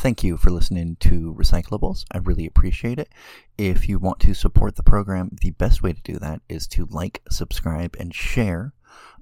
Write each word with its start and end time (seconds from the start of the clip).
Thank 0.00 0.24
you 0.24 0.38
for 0.38 0.48
listening 0.48 0.96
to 1.00 1.34
Recyclables. 1.38 2.06
I 2.10 2.18
really 2.18 2.46
appreciate 2.46 2.98
it. 2.98 3.10
If 3.58 3.86
you 3.86 3.98
want 3.98 4.18
to 4.20 4.32
support 4.32 4.76
the 4.76 4.82
program, 4.82 5.36
the 5.42 5.50
best 5.50 5.82
way 5.82 5.92
to 5.92 6.00
do 6.00 6.18
that 6.20 6.40
is 6.48 6.66
to 6.68 6.86
like, 6.86 7.20
subscribe, 7.28 7.94
and 8.00 8.14
share. 8.14 8.72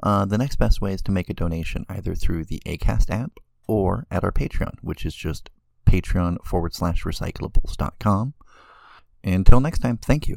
Uh, 0.04 0.24
the 0.24 0.38
next 0.38 0.54
best 0.54 0.80
way 0.80 0.92
is 0.92 1.02
to 1.02 1.10
make 1.10 1.28
a 1.28 1.34
donation 1.34 1.84
either 1.88 2.14
through 2.14 2.44
the 2.44 2.62
ACAST 2.64 3.10
app 3.10 3.40
or 3.66 4.06
at 4.08 4.22
our 4.22 4.30
Patreon, 4.30 4.74
which 4.80 5.04
is 5.04 5.16
just 5.16 5.50
patreon 5.84 6.36
forward 6.44 6.72
slash 6.72 7.02
recyclables.com. 7.02 8.34
Until 9.24 9.58
next 9.58 9.80
time, 9.80 9.96
thank 9.96 10.28
you. 10.28 10.36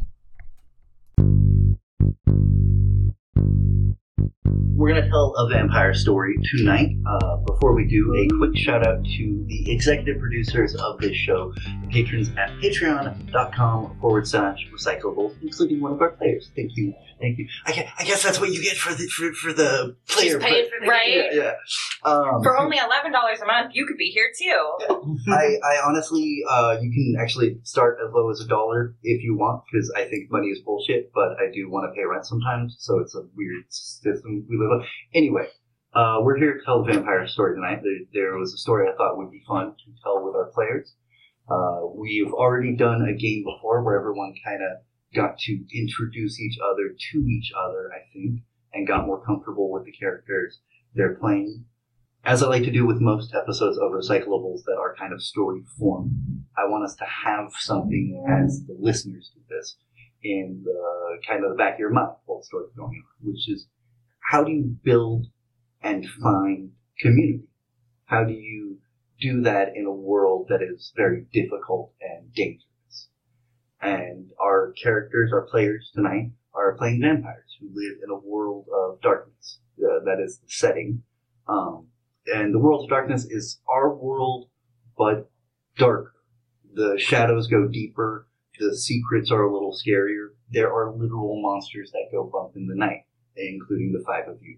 We're 4.44 4.90
going 4.90 5.04
to 5.04 5.10
tell 5.10 5.34
a 5.38 5.48
vampire 5.50 5.94
story 5.94 6.36
tonight. 6.58 6.96
Uh, 7.06 7.38
before 7.38 7.76
we 7.76 7.86
do, 7.88 8.14
a 8.16 8.38
quick 8.38 8.58
shout 8.58 8.86
out 8.86 9.04
to 9.04 9.46
the 9.48 9.71
executive 9.71 10.20
producers 10.20 10.76
of 10.76 11.00
this 11.00 11.16
show, 11.16 11.54
the 11.82 11.88
patrons 11.92 12.29
at 12.29 12.50
patreon.com 12.62 13.98
forward 14.02 14.28
slash 14.28 14.68
recyclables, 14.74 15.36
including 15.43 15.82
one 15.82 15.93
of 15.93 16.02
our 16.02 16.12
players. 16.12 16.50
Thank 16.56 16.71
you. 16.76 16.93
Thank 17.20 17.38
you. 17.38 17.48
I 17.68 17.71
guess, 17.74 17.92
I 18.00 18.04
guess 18.04 18.24
that's 18.24 18.39
what 18.39 18.52
you 18.52 18.64
get 18.64 18.76
for 18.78 18.96
the, 18.96 19.07
for, 19.07 19.32
for 19.34 19.54
the 19.54 19.96
player. 20.07 20.32
She's 20.32 20.34
but- 20.40 20.50
for 20.50 20.79
the 20.82 20.88
Right? 20.88 21.10
Yeah, 21.10 21.29
yeah. 21.34 21.51
Um, 22.04 22.42
For 22.42 22.57
only 22.57 22.78
eleven 22.78 23.12
dollars 23.12 23.40
a 23.42 23.46
month, 23.46 23.74
you 23.76 23.86
could 23.86 23.98
be 23.98 24.10
here 24.10 24.32
too. 24.36 25.12
I, 25.32 25.57
I 25.64 25.82
honestly, 25.86 26.42
uh, 26.50 26.78
you 26.82 26.90
can 26.92 27.15
actually 27.21 27.60
start 27.62 28.00
as 28.04 28.12
low 28.12 28.32
as 28.32 28.42
a 28.42 28.48
dollar 28.48 28.96
if 29.04 29.21
you 29.24 29.38
want, 29.38 29.62
because 29.71 29.93
I 29.96 30.06
think 30.06 30.32
money 30.32 30.48
is 30.48 30.60
bullshit, 30.65 31.12
but 31.14 31.34
I 31.40 31.51
do 31.54 31.70
want 31.70 31.86
to 31.92 31.96
pay 31.96 32.03
rent 32.03 32.26
sometimes, 32.26 32.76
so 32.80 32.98
it's 33.00 33.14
a 33.14 33.22
weird 33.36 33.66
system 33.70 34.11
we 34.25 34.58
live. 34.58 34.86
Anyway, 35.14 35.47
uh, 35.94 36.20
we're 36.22 36.38
here 36.38 36.58
to 36.58 36.66
tell 36.66 36.83
the 36.83 36.94
vampire 36.94 37.28
story 37.28 37.56
tonight. 37.56 37.81
There, 37.83 38.00
there 38.14 38.38
was 38.38 38.53
a 38.53 38.58
story 38.58 38.88
I 38.88 38.95
thought 38.95 39.17
would 39.17 39.31
be 39.31 39.44
fun 39.47 39.72
to 39.72 40.02
tell 40.03 40.23
with 40.23 40.36
our 40.36 40.52
players. 40.53 40.94
Uh, 41.50 41.88
we've 41.95 42.34
already 42.34 42.75
done 42.75 43.02
a 43.02 43.14
game 43.14 43.44
before 43.44 43.84
where 43.84 44.00
everyone 44.00 44.34
kind 44.45 44.62
of 44.64 44.84
got 45.14 45.38
to 45.38 45.64
introduce 45.73 46.39
each 46.39 46.58
other 46.64 46.95
to 47.12 47.17
each 47.28 47.52
other, 47.58 47.92
I 47.94 48.08
think, 48.14 48.42
and 48.73 48.88
got 48.88 49.06
more 49.06 49.23
comfortable 49.26 49.72
with 49.72 49.86
the 49.86 49.92
characters 49.92 50.59
they're 50.95 51.16
playing 51.16 51.66
as 52.23 52.44
I 52.44 52.48
like 52.48 52.64
to 52.64 52.72
do 52.72 52.86
with 52.86 53.02
most 53.02 53.34
episodes 53.34 53.78
of 53.78 53.92
Recyclables 53.92 54.64
that 54.66 54.78
are 54.80 54.95
kind 54.95 55.14
of 55.14 55.22
story 55.23 55.64
form, 55.78 56.45
I 56.56 56.67
want 56.67 56.84
us 56.84 56.95
to 56.95 57.06
have 57.06 57.52
something 57.58 58.23
as 58.45 58.64
the 58.67 58.76
listeners 58.80 59.32
do 59.34 59.42
this 59.50 59.78
in 60.23 60.62
the 60.64 61.17
kind 61.28 61.44
of 61.44 61.52
the 61.52 61.58
back 61.58 61.73
of 61.73 61.80
your 61.80 61.89
mind 61.89 62.16
while 62.26 62.39
the 62.39 62.45
story's 62.45 62.73
going 62.76 62.89
on, 62.89 63.04
which 63.23 63.50
is 63.50 63.67
how 64.32 64.46
do 64.46 64.52
you 64.54 64.78
build 64.82 65.26
and 65.84 66.08
find 66.24 66.72
community? 67.02 67.44
How 68.06 68.24
do 68.24 68.32
you 68.32 68.78
do 69.20 69.42
that 69.42 69.76
in 69.76 69.86
a 69.86 69.92
world 69.92 70.48
that 70.48 70.62
is 70.62 70.94
very 70.96 71.26
difficult 71.34 71.92
and 72.00 72.34
dangerous? 72.34 73.10
And 73.82 74.32
our 74.40 74.73
characters, 74.82 75.32
our 75.34 75.42
players 75.42 75.92
tonight, 75.94 76.32
are 76.54 76.78
playing 76.78 77.02
vampires 77.02 77.58
who 77.60 77.68
live 77.73 77.98
in 78.02 78.10
a 78.10 78.26
world 78.26 78.68
of 78.73 79.02
darkness. 79.02 79.60
Uh, 79.78 80.00
that 80.06 80.23
is 80.23 80.38
the 80.38 80.48
setting. 80.48 81.04
Um, 81.50 81.88
and 82.28 82.54
the 82.54 82.60
world 82.60 82.86
of 82.86 82.90
darkness 82.90 83.26
is 83.26 83.60
our 83.70 83.94
world, 83.94 84.48
but 84.98 85.30
darker. 85.78 86.14
The 86.73 86.98
shadows 86.98 87.48
go 87.48 87.68
deeper. 87.68 88.30
The 88.58 88.78
secrets 88.78 89.30
are 89.30 89.44
a 89.44 89.54
little 89.54 89.76
scarier. 89.76 90.30
There 90.52 90.72
are 90.72 90.94
literal 90.95 91.42
monsters 91.42 91.92
that 91.92 92.08
go 92.14 92.30
bump 92.32 92.56
in 92.56 92.68
the 92.68 92.76
night, 92.76 93.04
including 93.36 93.94
the 93.94 94.04
five 94.06 94.28
of 94.28 94.42
you. 94.42 94.58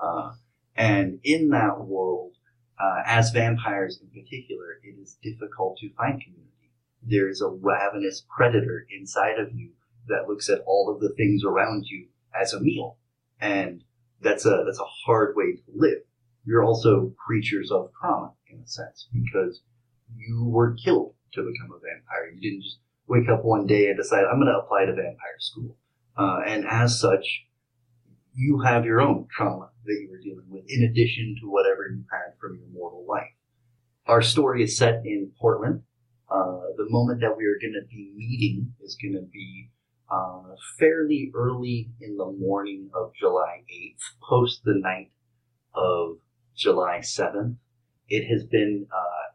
Uh, 0.00 0.32
and 0.76 1.20
in 1.22 1.50
that 1.50 1.80
world, 1.80 2.32
uh, 2.78 3.02
as 3.06 3.30
vampires 3.30 4.00
in 4.02 4.08
particular, 4.08 4.80
it 4.82 5.00
is 5.00 5.16
difficult 5.22 5.78
to 5.78 5.92
find 5.94 6.20
community. 6.20 6.72
There 7.02 7.28
is 7.28 7.40
a 7.40 7.48
ravenous 7.48 8.24
predator 8.34 8.86
inside 8.90 9.38
of 9.38 9.52
you 9.54 9.70
that 10.08 10.28
looks 10.28 10.48
at 10.48 10.60
all 10.66 10.92
of 10.92 11.00
the 11.00 11.14
things 11.14 11.44
around 11.44 11.86
you 11.86 12.06
as 12.38 12.52
a 12.52 12.60
meal, 12.60 12.96
and 13.40 13.84
that's 14.20 14.44
a 14.44 14.64
that's 14.66 14.80
a 14.80 15.06
hard 15.06 15.36
way 15.36 15.52
to 15.52 15.62
live 15.74 16.02
you're 16.44 16.64
also 16.64 17.12
creatures 17.24 17.70
of 17.70 17.90
trauma 17.98 18.32
in 18.48 18.60
a 18.60 18.66
sense 18.66 19.08
because 19.12 19.62
you 20.16 20.44
were 20.44 20.74
killed 20.74 21.14
to 21.32 21.40
become 21.40 21.74
a 21.74 21.80
vampire. 21.80 22.32
You 22.34 22.40
didn't 22.40 22.62
just 22.62 22.78
wake 23.06 23.28
up 23.28 23.44
one 23.44 23.66
day 23.66 23.88
and 23.88 23.96
decide 23.96 24.24
I'm 24.24 24.40
going 24.40 24.52
to 24.52 24.60
apply 24.60 24.84
to 24.86 24.92
vampire 24.92 25.38
school. 25.38 25.76
Uh, 26.16 26.40
and 26.46 26.66
as 26.66 27.00
such, 27.00 27.46
you 28.34 28.60
have 28.60 28.84
your 28.84 29.00
own 29.00 29.26
trauma 29.30 29.70
that 29.84 29.98
you 30.00 30.08
were 30.10 30.18
dealing 30.18 30.46
with 30.48 30.64
in 30.68 30.84
addition 30.84 31.36
to 31.40 31.50
whatever 31.50 31.88
you 31.88 32.04
had 32.10 32.34
from 32.40 32.58
your 32.58 32.68
mortal 32.72 33.04
life. 33.08 33.32
Our 34.06 34.22
story 34.22 34.62
is 34.64 34.76
set 34.76 35.02
in 35.04 35.30
Portland. 35.40 35.82
Uh, 36.28 36.60
the 36.76 36.86
moment 36.88 37.20
that 37.20 37.36
we 37.36 37.44
are 37.44 37.58
going 37.60 37.74
to 37.74 37.86
be 37.88 38.12
meeting 38.16 38.72
is 38.82 38.96
going 39.00 39.14
to 39.14 39.26
be 39.32 39.70
uh, 40.10 40.54
fairly 40.78 41.30
early 41.34 41.90
in 42.00 42.16
the 42.16 42.30
morning 42.32 42.90
of 42.94 43.12
July 43.14 43.62
8th, 43.72 44.02
post 44.28 44.62
the 44.64 44.74
night 44.74 45.10
of 45.74 46.18
July 46.56 46.98
7th. 46.98 47.56
It 48.08 48.28
has 48.28 48.44
been 48.44 48.86
uh, 48.92 49.32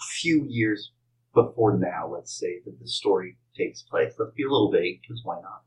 a 0.00 0.04
few 0.20 0.46
years 0.48 0.92
before 1.34 1.76
now, 1.76 2.08
let's 2.12 2.36
say, 2.38 2.60
that 2.64 2.80
the 2.80 2.88
story 2.88 3.36
takes 3.56 3.82
place. 3.82 4.14
Let's 4.18 4.34
be 4.34 4.44
a 4.44 4.50
little 4.50 4.72
vague, 4.72 5.00
because 5.02 5.22
why 5.24 5.40
not? 5.40 5.62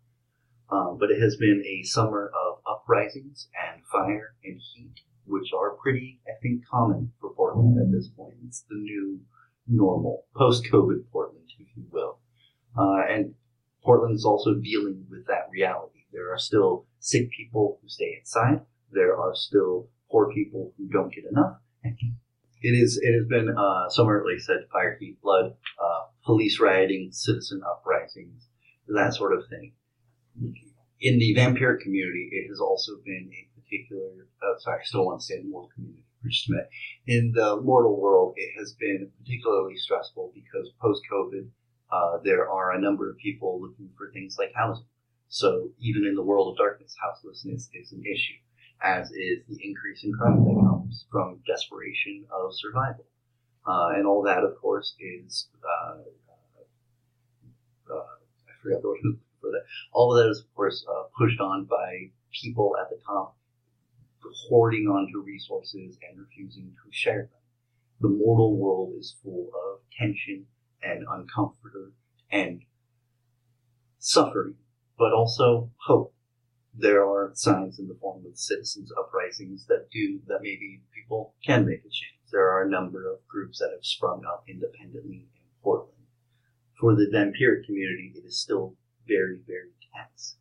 Um, 0.69 0.97
but 0.99 1.11
it 1.11 1.21
has 1.21 1.37
been 1.37 1.63
a 1.65 1.83
summer 1.83 2.27
of 2.27 2.59
uprisings 2.69 3.47
and 3.71 3.81
fire 3.85 4.35
and 4.43 4.59
heat, 4.75 4.99
which 5.25 5.51
are 5.57 5.71
pretty, 5.71 6.19
I 6.27 6.39
think, 6.41 6.67
common 6.67 7.11
for 7.21 7.33
Portland 7.33 7.77
at 7.79 7.91
this 7.91 8.09
point. 8.09 8.35
It's 8.45 8.65
the 8.69 8.75
new 8.75 9.21
normal, 9.67 10.25
post-COVID 10.35 11.09
Portland, 11.11 11.49
if 11.59 11.67
you 11.75 11.83
will. 11.91 12.19
Uh, 12.77 13.01
and 13.09 13.33
Portland 13.83 14.15
is 14.15 14.25
also 14.25 14.55
dealing 14.55 15.05
with 15.09 15.25
that 15.27 15.47
reality. 15.51 15.99
There 16.11 16.33
are 16.33 16.39
still 16.39 16.85
sick 16.99 17.29
people 17.31 17.79
who 17.81 17.89
stay 17.89 18.17
inside. 18.19 18.61
There 18.91 19.17
are 19.17 19.35
still 19.35 19.87
poor 20.11 20.31
people 20.33 20.73
who 20.77 20.87
don't 20.89 21.13
get 21.13 21.25
enough. 21.31 21.57
It 22.61 22.71
is. 22.71 22.99
It 23.01 23.13
has 23.13 23.27
been 23.27 23.55
uh, 23.55 23.89
summer, 23.89 24.23
like 24.25 24.37
I 24.37 24.39
said, 24.39 24.67
fire, 24.71 24.97
heat, 24.99 25.21
blood, 25.21 25.53
uh, 25.81 26.05
police 26.25 26.59
rioting, 26.59 27.09
citizen 27.11 27.61
uprisings, 27.63 28.47
that 28.87 29.13
sort 29.13 29.33
of 29.33 29.43
thing. 29.49 29.73
In 30.99 31.19
the 31.19 31.35
vampiric 31.35 31.81
community, 31.81 32.29
it 32.31 32.47
has 32.49 32.59
also 32.59 32.93
been 33.05 33.29
a 33.31 33.59
particular. 33.59 34.27
Uh, 34.41 34.57
sorry, 34.59 34.79
I 34.81 34.83
still 34.83 35.05
want 35.05 35.21
to 35.21 35.25
say 35.25 35.41
the 35.41 35.47
mortal 35.47 35.69
community. 35.73 36.03
In 37.05 37.31
the 37.33 37.61
mortal 37.61 38.01
world, 38.01 38.33
it 38.35 38.57
has 38.57 38.73
been 38.73 39.09
particularly 39.19 39.77
stressful 39.77 40.31
because 40.33 40.69
post 40.81 41.01
COVID, 41.11 41.47
uh, 41.91 42.17
there 42.23 42.49
are 42.49 42.73
a 42.73 42.81
number 42.81 43.09
of 43.09 43.17
people 43.17 43.61
looking 43.61 43.89
for 43.97 44.11
things 44.11 44.35
like 44.37 44.51
housing. 44.53 44.85
So 45.29 45.69
even 45.79 46.05
in 46.05 46.15
the 46.15 46.23
world 46.23 46.51
of 46.51 46.57
darkness, 46.57 46.95
houselessness 46.99 47.69
is 47.73 47.91
an 47.91 48.03
issue 48.05 48.39
as 48.81 49.09
is 49.11 49.43
the 49.47 49.57
increase 49.63 50.03
in 50.03 50.13
crime 50.13 50.43
that 50.43 50.67
comes 50.69 51.05
from 51.11 51.39
desperation 51.47 52.25
of 52.31 52.53
survival. 52.53 53.05
Uh, 53.65 53.89
and 53.95 54.05
all 54.05 54.23
that, 54.23 54.43
of 54.43 54.55
course, 54.61 54.95
is 54.99 55.49
uh, 55.63 55.97
uh, 57.91 57.95
I 57.95 58.53
forgot 58.61 58.81
the 58.81 58.87
word 58.87 59.19
for 59.41 59.51
that. 59.51 59.63
All 59.93 60.15
of 60.15 60.23
that 60.23 60.29
is, 60.29 60.39
of 60.39 60.53
course, 60.55 60.85
uh, 60.89 61.03
pushed 61.17 61.39
on 61.39 61.65
by 61.65 62.11
people 62.31 62.75
at 62.81 62.89
the 62.89 62.99
top 63.05 63.37
hoarding 64.49 64.87
onto 64.87 65.19
resources 65.19 65.97
and 66.07 66.19
refusing 66.19 66.73
to 66.83 66.91
share 66.91 67.23
them. 67.23 67.41
The 68.01 68.09
mortal 68.09 68.55
world 68.57 68.93
is 68.97 69.15
full 69.23 69.49
of 69.53 69.79
tension 69.97 70.45
and 70.83 71.05
uncomfort 71.07 71.91
and 72.31 72.61
suffering, 73.99 74.55
but 74.97 75.13
also 75.13 75.71
hope 75.77 76.13
there 76.73 77.03
are 77.03 77.31
signs 77.33 77.79
in 77.79 77.87
the 77.87 77.97
form 77.99 78.25
of 78.25 78.37
citizens 78.37 78.91
uprisings 78.97 79.65
that 79.67 79.89
do 79.91 80.19
that 80.27 80.41
maybe 80.41 80.81
people 80.93 81.33
can 81.43 81.65
make 81.65 81.79
a 81.79 81.89
change. 81.89 82.13
There 82.31 82.47
are 82.47 82.63
a 82.63 82.69
number 82.69 83.11
of 83.11 83.25
groups 83.27 83.59
that 83.59 83.71
have 83.71 83.83
sprung 83.83 84.23
up 84.25 84.43
independently 84.47 85.27
in 85.35 85.47
Portland. 85.63 85.93
For 86.79 86.93
the 86.93 87.09
vampiric 87.11 87.65
community, 87.65 88.13
it 88.15 88.25
is 88.25 88.39
still 88.39 88.75
very, 89.07 89.39
very 89.45 89.71
tense. 89.95 90.37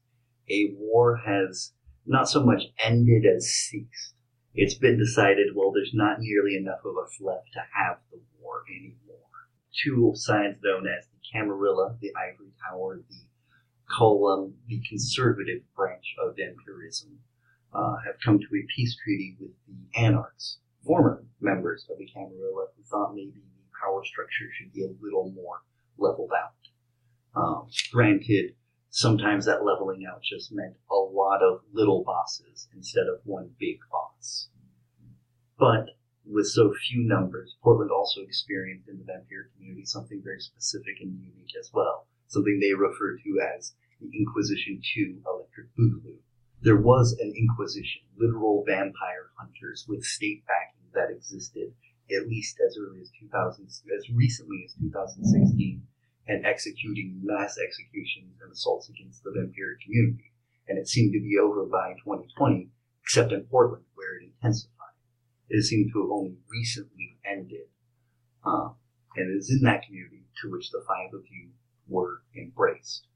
A 0.50 0.74
war 0.76 1.20
has 1.24 1.72
not 2.06 2.28
so 2.28 2.44
much 2.44 2.64
ended 2.78 3.24
as 3.26 3.46
ceased. 3.46 4.14
It's 4.54 4.74
been 4.74 4.98
decided, 4.98 5.48
well, 5.54 5.72
there's 5.72 5.92
not 5.94 6.18
nearly 6.20 6.56
enough 6.56 6.80
of 6.84 6.96
us 6.96 7.18
left 7.20 7.52
to 7.52 7.60
have 7.60 7.98
the 8.10 8.20
war 8.40 8.62
anymore. 8.70 9.16
Two 9.84 10.12
sides 10.14 10.58
known 10.62 10.86
as 10.86 11.06
the 11.06 11.20
Camarilla, 11.30 11.96
the 12.00 12.12
Ivory 12.16 12.52
Tower, 12.66 13.02
the 13.08 13.26
column, 13.90 14.54
the 14.66 14.80
conservative 14.88 15.62
branch 15.76 16.14
of 16.22 16.36
vampirism, 16.36 17.18
uh, 17.74 17.96
have 18.06 18.16
come 18.24 18.38
to 18.38 18.46
a 18.46 18.66
peace 18.74 18.96
treaty 19.02 19.36
with 19.38 19.50
the 19.66 20.00
anarchs, 20.00 20.58
former 20.84 21.24
members 21.40 21.86
of 21.90 21.98
the 21.98 22.06
Camarilla, 22.06 22.66
who 22.76 22.82
thought 22.84 23.14
maybe 23.14 23.32
the 23.34 23.78
power 23.78 24.02
structure 24.04 24.48
should 24.56 24.72
be 24.72 24.84
a 24.84 25.04
little 25.04 25.30
more 25.32 25.60
leveled 25.98 26.32
out. 26.32 26.54
Um, 27.36 27.68
granted, 27.92 28.54
sometimes 28.88 29.44
that 29.44 29.62
leveling 29.62 30.06
out 30.10 30.22
just 30.22 30.52
meant 30.52 30.74
a 30.90 30.94
lot 30.94 31.42
of 31.42 31.60
little 31.70 32.02
bosses 32.02 32.66
instead 32.74 33.06
of 33.06 33.20
one 33.24 33.50
big 33.58 33.78
boss. 33.92 34.48
But 35.58 35.90
with 36.24 36.46
so 36.48 36.72
few 36.88 37.06
numbers, 37.06 37.56
Portland 37.62 37.90
also 37.90 38.22
experienced 38.22 38.88
in 38.88 38.98
the 38.98 39.04
vampire 39.04 39.50
community 39.54 39.84
something 39.84 40.22
very 40.24 40.40
specific 40.40 40.96
and 41.00 41.12
unique 41.12 41.54
as 41.60 41.70
well. 41.74 42.06
Something 42.26 42.58
they 42.58 42.72
refer 42.72 43.18
to 43.18 43.40
as 43.56 43.74
the 44.00 44.10
Inquisition 44.12 44.80
II 44.96 45.16
Electric 45.26 45.68
Boogaloo. 45.76 46.18
There 46.62 46.80
was 46.80 47.12
an 47.20 47.34
Inquisition, 47.36 48.02
literal 48.16 48.64
vampire 48.66 49.30
hunters 49.38 49.84
with 49.86 50.04
state 50.04 50.44
backing 50.46 50.90
that 50.94 51.14
existed 51.14 51.74
at 52.10 52.28
least 52.28 52.58
as 52.66 52.78
early 52.78 53.00
as 53.00 53.10
2000, 53.20 53.66
as 53.66 54.10
recently 54.10 54.62
as 54.64 54.74
2016, 54.80 55.82
and 56.28 56.44
executing 56.44 57.20
mass 57.22 57.56
executions 57.58 58.40
and 58.42 58.52
assaults 58.52 58.88
against 58.88 59.22
the 59.22 59.30
vampire 59.30 59.78
community. 59.84 60.32
And 60.68 60.78
it 60.78 60.88
seemed 60.88 61.12
to 61.12 61.20
be 61.20 61.38
over 61.38 61.64
by 61.64 61.94
2020, 62.04 62.68
except 63.02 63.32
in 63.32 63.42
Portland, 63.44 63.84
where 63.94 64.16
it 64.16 64.24
intensified. 64.24 64.72
It 65.48 65.64
seemed 65.64 65.90
to 65.92 66.02
have 66.02 66.10
only 66.10 66.36
recently 66.50 67.18
ended. 67.24 67.68
Um, 68.44 68.74
and 69.16 69.30
it 69.30 69.38
is 69.38 69.50
in 69.50 69.62
that 69.62 69.84
community 69.86 70.24
to 70.42 70.50
which 70.50 70.70
the 70.70 70.84
five 70.86 71.14
of 71.14 71.22
you 71.30 71.50
were 71.88 72.22
embraced, 72.36 73.06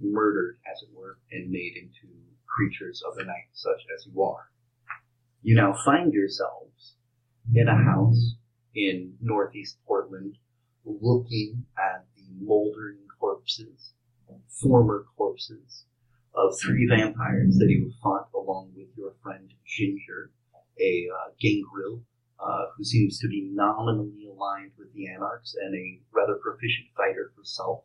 murdered, 0.00 0.58
as 0.70 0.82
it 0.82 0.88
were, 0.94 1.18
and 1.30 1.50
made 1.50 1.76
into 1.76 2.14
creatures 2.46 3.02
of 3.06 3.16
the 3.16 3.24
night, 3.24 3.48
such 3.52 3.82
as 3.94 4.06
you 4.06 4.22
are. 4.22 4.50
You 5.42 5.56
now 5.56 5.74
find 5.84 6.12
yourselves 6.12 6.96
in 7.54 7.68
a 7.68 7.76
house 7.76 8.34
in 8.74 9.14
northeast 9.20 9.76
Portland, 9.86 10.38
looking 10.84 11.66
at 11.78 12.06
moldering 12.40 12.98
corpses, 13.18 13.92
former 14.48 15.04
corpses 15.16 15.84
of 16.34 16.58
three 16.60 16.86
vampires 16.88 17.56
that 17.58 17.68
you 17.68 17.84
have 17.84 17.98
fought 18.02 18.28
along 18.34 18.72
with 18.76 18.88
your 18.96 19.12
friend 19.22 19.52
Ginger, 19.66 20.30
a 20.80 21.08
uh, 21.08 21.30
gangrel 21.40 22.02
uh, 22.40 22.66
who 22.76 22.84
seems 22.84 23.18
to 23.20 23.28
be 23.28 23.48
nominally 23.52 24.28
aligned 24.28 24.72
with 24.76 24.92
the 24.92 25.08
Anarchs 25.08 25.54
and 25.54 25.74
a 25.74 26.00
rather 26.12 26.34
proficient 26.34 26.88
fighter 26.96 27.32
herself. 27.36 27.84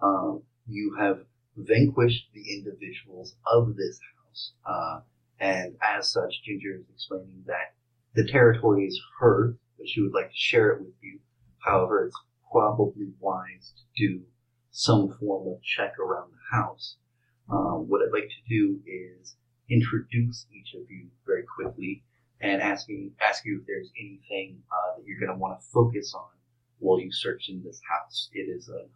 Um, 0.00 0.42
you 0.66 0.96
have 0.98 1.20
vanquished 1.56 2.28
the 2.32 2.54
individuals 2.54 3.34
of 3.52 3.74
this 3.76 3.98
house, 4.14 4.52
uh, 4.64 5.00
and 5.40 5.76
as 5.82 6.12
such, 6.12 6.42
Ginger 6.44 6.76
is 6.76 6.84
explaining 6.94 7.44
that 7.46 7.74
the 8.14 8.26
territory 8.26 8.86
is 8.86 9.00
hers, 9.18 9.56
but 9.76 9.88
she 9.88 10.00
would 10.00 10.14
like 10.14 10.30
to 10.30 10.36
share 10.36 10.70
it 10.70 10.80
with 10.80 10.94
you. 11.00 11.18
However, 11.58 12.06
it's 12.06 12.16
probably 12.50 13.12
wise 13.20 13.72
to 13.76 14.08
do 14.08 14.22
some 14.70 15.16
form 15.18 15.48
of 15.48 15.62
check 15.62 15.98
around 15.98 16.30
the 16.32 16.56
house. 16.56 16.96
Um, 17.50 17.88
what 17.88 18.02
I'd 18.02 18.12
like 18.12 18.28
to 18.28 18.48
do 18.48 18.80
is 18.86 19.36
introduce 19.70 20.46
each 20.52 20.74
of 20.74 20.90
you 20.90 21.08
very 21.26 21.44
quickly 21.44 22.04
and 22.40 22.62
ask 22.62 22.88
me 22.88 23.10
ask 23.26 23.44
you 23.44 23.60
if 23.60 23.66
there's 23.66 23.90
anything 23.98 24.62
uh, 24.70 24.96
that 24.96 25.06
you're 25.06 25.18
going 25.18 25.32
to 25.32 25.38
want 25.38 25.58
to 25.58 25.66
focus 25.72 26.14
on 26.14 26.28
while 26.78 27.00
you 27.00 27.10
search 27.10 27.48
in 27.48 27.62
this 27.64 27.80
house. 27.90 28.28
It 28.32 28.48
is 28.48 28.68
an 28.68 28.88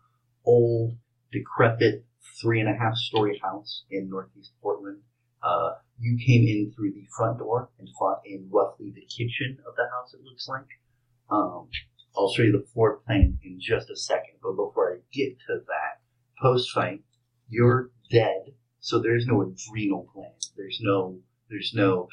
old, 0.44 0.96
decrepit, 1.32 2.04
three 2.40 2.60
and 2.60 2.68
a 2.68 2.78
half 2.78 2.94
story 2.94 3.40
house 3.42 3.84
in 3.90 4.08
northeast 4.08 4.52
Portland. 4.62 4.98
Uh, 5.42 5.72
you 5.98 6.16
came 6.24 6.46
in 6.46 6.72
through 6.74 6.92
the 6.92 7.06
front 7.16 7.38
door 7.38 7.70
and 7.78 7.88
fought 7.98 8.20
in 8.24 8.48
roughly 8.50 8.92
the 8.94 9.02
kitchen 9.02 9.58
of 9.66 9.74
the 9.76 9.88
house. 9.90 10.14
It 10.14 10.22
looks 10.24 10.48
like. 10.48 10.66
Um, 11.30 11.68
I'll 12.16 12.32
show 12.32 12.42
you 12.42 12.52
the 12.52 12.66
floor 12.72 12.98
plan 13.06 13.38
in 13.42 13.58
just 13.60 13.90
a 13.90 13.96
second, 13.96 14.34
but 14.42 14.52
before 14.52 14.94
I 14.94 14.98
get 15.12 15.38
to 15.46 15.60
that, 15.66 16.00
post 16.40 16.70
fight, 16.72 17.02
you're 17.48 17.90
dead, 18.10 18.54
so 18.80 18.98
there's 18.98 19.26
no 19.26 19.42
adrenal 19.42 20.08
gland. 20.12 20.34
There's 20.56 20.78
no, 20.82 21.18
there's 21.48 21.72
no. 21.74 22.08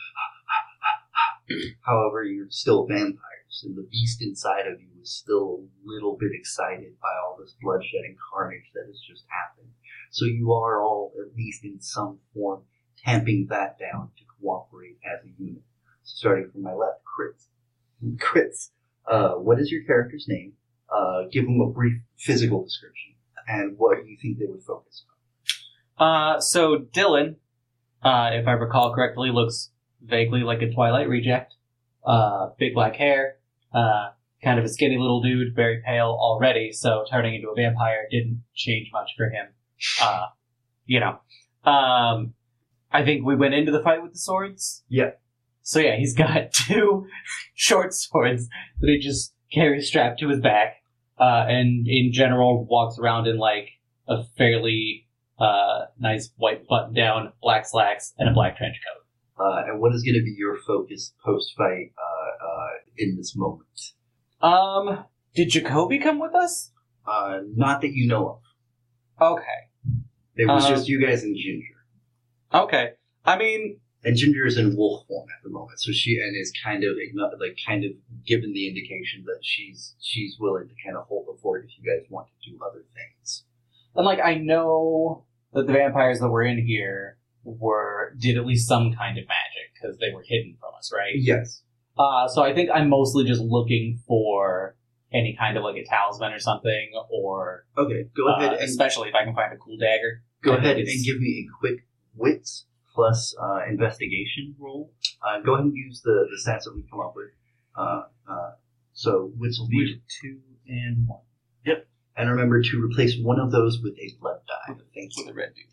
However, 1.81 2.23
you're 2.23 2.49
still 2.49 2.85
vampires, 2.85 3.63
and 3.63 3.75
the 3.75 3.87
beast 3.89 4.21
inside 4.21 4.67
of 4.67 4.79
you 4.79 5.01
is 5.01 5.11
still 5.11 5.63
a 5.63 5.67
little 5.83 6.15
bit 6.17 6.31
excited 6.33 6.99
by 7.01 7.09
all 7.23 7.37
this 7.39 7.55
bloodshed 7.61 8.05
and 8.05 8.15
carnage 8.31 8.69
that 8.73 8.85
has 8.87 8.99
just 8.99 9.25
happened. 9.27 9.71
So 10.11 10.25
you 10.25 10.53
are 10.53 10.81
all, 10.81 11.11
at 11.19 11.35
least 11.35 11.63
in 11.63 11.81
some 11.81 12.19
form, 12.33 12.63
tamping 12.97 13.47
that 13.49 13.77
down 13.79 14.11
to 14.17 14.23
cooperate 14.39 14.97
as 15.05 15.25
a 15.25 15.41
unit. 15.41 15.63
Starting 16.03 16.49
from 16.51 16.63
my 16.63 16.73
left, 16.73 17.03
Kris. 17.03 17.47
Kris, 18.19 18.71
uh, 19.09 19.31
what 19.31 19.59
is 19.59 19.71
your 19.71 19.83
character's 19.83 20.25
name? 20.27 20.53
Uh, 20.93 21.23
give 21.31 21.45
them 21.45 21.61
a 21.61 21.69
brief 21.69 22.01
physical 22.17 22.63
description 22.63 23.13
and 23.47 23.77
what 23.77 24.05
you 24.05 24.17
think 24.21 24.37
they 24.37 24.45
would 24.45 24.63
focus 24.63 25.03
on. 25.99 26.35
Uh, 26.35 26.39
so 26.39 26.77
Dylan, 26.77 27.35
uh, 28.03 28.29
if 28.33 28.47
I 28.47 28.51
recall 28.53 28.93
correctly, 28.93 29.31
looks 29.31 29.71
vaguely 30.01 30.41
like 30.41 30.61
a 30.61 30.71
Twilight 30.71 31.09
reject. 31.09 31.55
Uh, 32.05 32.49
big 32.57 32.73
black 32.73 32.95
hair, 32.95 33.35
uh, 33.73 34.09
kind 34.43 34.57
of 34.57 34.65
a 34.65 34.69
skinny 34.69 34.97
little 34.97 35.21
dude, 35.21 35.53
very 35.53 35.81
pale 35.85 36.17
already, 36.19 36.71
so 36.71 37.03
turning 37.09 37.35
into 37.35 37.49
a 37.49 37.55
vampire 37.55 38.07
didn't 38.09 38.43
change 38.55 38.89
much 38.93 39.09
for 39.17 39.29
him. 39.29 39.47
Uh, 40.01 40.27
you 40.85 40.99
know. 40.99 41.19
Um, 41.69 42.33
I 42.91 43.03
think 43.03 43.25
we 43.25 43.35
went 43.35 43.53
into 43.53 43.71
the 43.71 43.81
fight 43.83 44.01
with 44.01 44.13
the 44.13 44.19
swords. 44.19 44.83
Yeah. 44.87 45.11
So 45.63 45.79
yeah, 45.79 45.95
he's 45.97 46.15
got 46.15 46.51
two 46.53 47.07
short 47.53 47.93
swords 47.93 48.47
that 48.79 48.87
he 48.89 48.99
just 48.99 49.33
carries 49.53 49.87
strapped 49.87 50.19
to 50.19 50.29
his 50.29 50.39
back, 50.39 50.77
uh, 51.19 51.45
and 51.47 51.87
in 51.87 52.11
general 52.13 52.65
walks 52.65 52.97
around 52.99 53.27
in 53.27 53.37
like 53.37 53.69
a 54.07 54.23
fairly 54.37 55.07
uh, 55.39 55.85
nice 55.99 56.31
white 56.37 56.67
button-down, 56.67 57.31
black 57.41 57.65
slacks, 57.65 58.13
and 58.17 58.27
a 58.29 58.33
black 58.33 58.57
trench 58.57 58.75
coat. 58.85 59.05
Uh, 59.45 59.63
and 59.71 59.79
what 59.79 59.93
is 59.95 60.03
going 60.03 60.15
to 60.15 60.23
be 60.23 60.35
your 60.37 60.57
focus 60.67 61.13
post 61.23 61.53
fight 61.57 61.91
uh, 61.97 62.45
uh, 62.45 62.67
in 62.97 63.15
this 63.15 63.35
moment? 63.37 63.65
Um, 64.41 65.05
did 65.35 65.49
Jacoby 65.49 65.99
come 65.99 66.19
with 66.19 66.35
us? 66.35 66.71
Uh, 67.07 67.39
not 67.55 67.81
that 67.81 67.93
you 67.93 68.07
know 68.07 68.27
of. 68.29 68.41
Okay, 69.21 69.43
It 70.35 70.47
was 70.47 70.65
Um, 70.65 70.71
just 70.71 70.87
you 70.89 71.01
guys 71.05 71.23
and 71.23 71.35
Ginger. 71.35 71.75
okay. 72.53 72.91
I 73.25 73.37
mean, 73.37 73.79
And 74.03 74.15
Ginger 74.15 74.45
is 74.45 74.57
in 74.57 74.77
wolf 74.77 75.05
form 75.07 75.27
at 75.29 75.43
the 75.43 75.49
moment, 75.49 75.79
so 75.79 75.91
she 75.91 76.17
and 76.19 76.35
is 76.35 76.53
kind 76.63 76.83
of 76.85 76.95
like 77.39 77.57
kind 77.67 77.83
of 77.83 77.91
given 78.25 78.53
the 78.53 78.67
indication 78.67 79.23
that 79.25 79.39
she's 79.41 79.95
she's 79.99 80.37
willing 80.39 80.69
to 80.69 80.73
kind 80.85 80.95
of 80.95 81.05
hold 81.07 81.27
the 81.27 81.37
fort 81.41 81.65
if 81.65 81.71
you 81.77 81.83
guys 81.83 82.07
want 82.09 82.27
to 82.27 82.49
do 82.49 82.57
other 82.65 82.85
things. 82.95 83.43
and 83.95 84.05
like 84.05 84.19
I 84.23 84.35
know 84.35 85.25
that 85.53 85.67
the 85.67 85.73
vampires 85.73 86.19
that 86.19 86.29
were 86.29 86.43
in 86.43 86.65
here 86.65 87.17
were 87.43 88.15
did 88.17 88.37
at 88.37 88.45
least 88.45 88.67
some 88.69 88.93
kind 88.93 89.17
of 89.17 89.25
magic 89.27 89.73
because 89.73 89.97
they 89.97 90.11
were 90.13 90.23
hidden 90.25 90.55
from 90.59 90.71
us, 90.77 90.91
right? 90.93 91.13
Yes. 91.15 91.61
Uh, 91.97 92.27
so 92.29 92.41
I 92.41 92.53
think 92.53 92.69
I'm 92.73 92.89
mostly 92.89 93.25
just 93.25 93.41
looking 93.41 93.99
for 94.07 94.77
any 95.11 95.35
kind 95.37 95.57
of 95.57 95.63
like 95.63 95.75
a 95.75 95.83
talisman 95.83 96.31
or 96.31 96.39
something, 96.39 96.91
or 97.09 97.65
Okay. 97.77 98.05
Go 98.15 98.29
uh, 98.29 98.37
ahead 98.37 98.53
and 98.53 98.61
especially 98.63 99.09
if 99.09 99.15
I 99.15 99.25
can 99.25 99.33
find 99.35 99.51
a 99.51 99.57
cool 99.57 99.75
dagger. 99.77 100.23
go 100.41 100.53
ahead 100.53 100.77
and 100.77 100.87
give 101.03 101.19
me 101.19 101.45
a 101.45 101.59
quick 101.59 101.85
wits 102.15 102.65
plus 102.99 103.33
uh, 103.41 103.59
investigation 103.69 104.53
roll. 104.59 104.91
Uh, 105.25 105.39
go 105.39 105.53
ahead 105.53 105.67
and 105.67 105.73
use 105.73 106.01
the 106.01 106.27
the 106.29 106.35
stats 106.35 106.63
that 106.65 106.73
we 106.75 106.83
come 106.91 106.99
up 106.99 107.13
with. 107.15 107.29
Uh, 107.77 108.01
uh, 108.29 108.51
so 108.91 109.31
wits 109.37 109.57
will 109.57 109.69
be 109.69 110.01
two 110.21 110.39
and 110.67 111.07
one. 111.07 111.21
Yep. 111.65 111.87
And 112.17 112.29
remember 112.29 112.61
to 112.61 112.83
replace 112.83 113.15
one 113.21 113.39
of 113.39 113.51
those 113.53 113.79
with 113.81 113.93
a 113.93 114.11
blood 114.19 114.41
die. 114.49 114.75
Thank 114.93 115.15
you. 115.15 115.25
the 115.27 115.33
red 115.33 115.53
dude. 115.55 115.65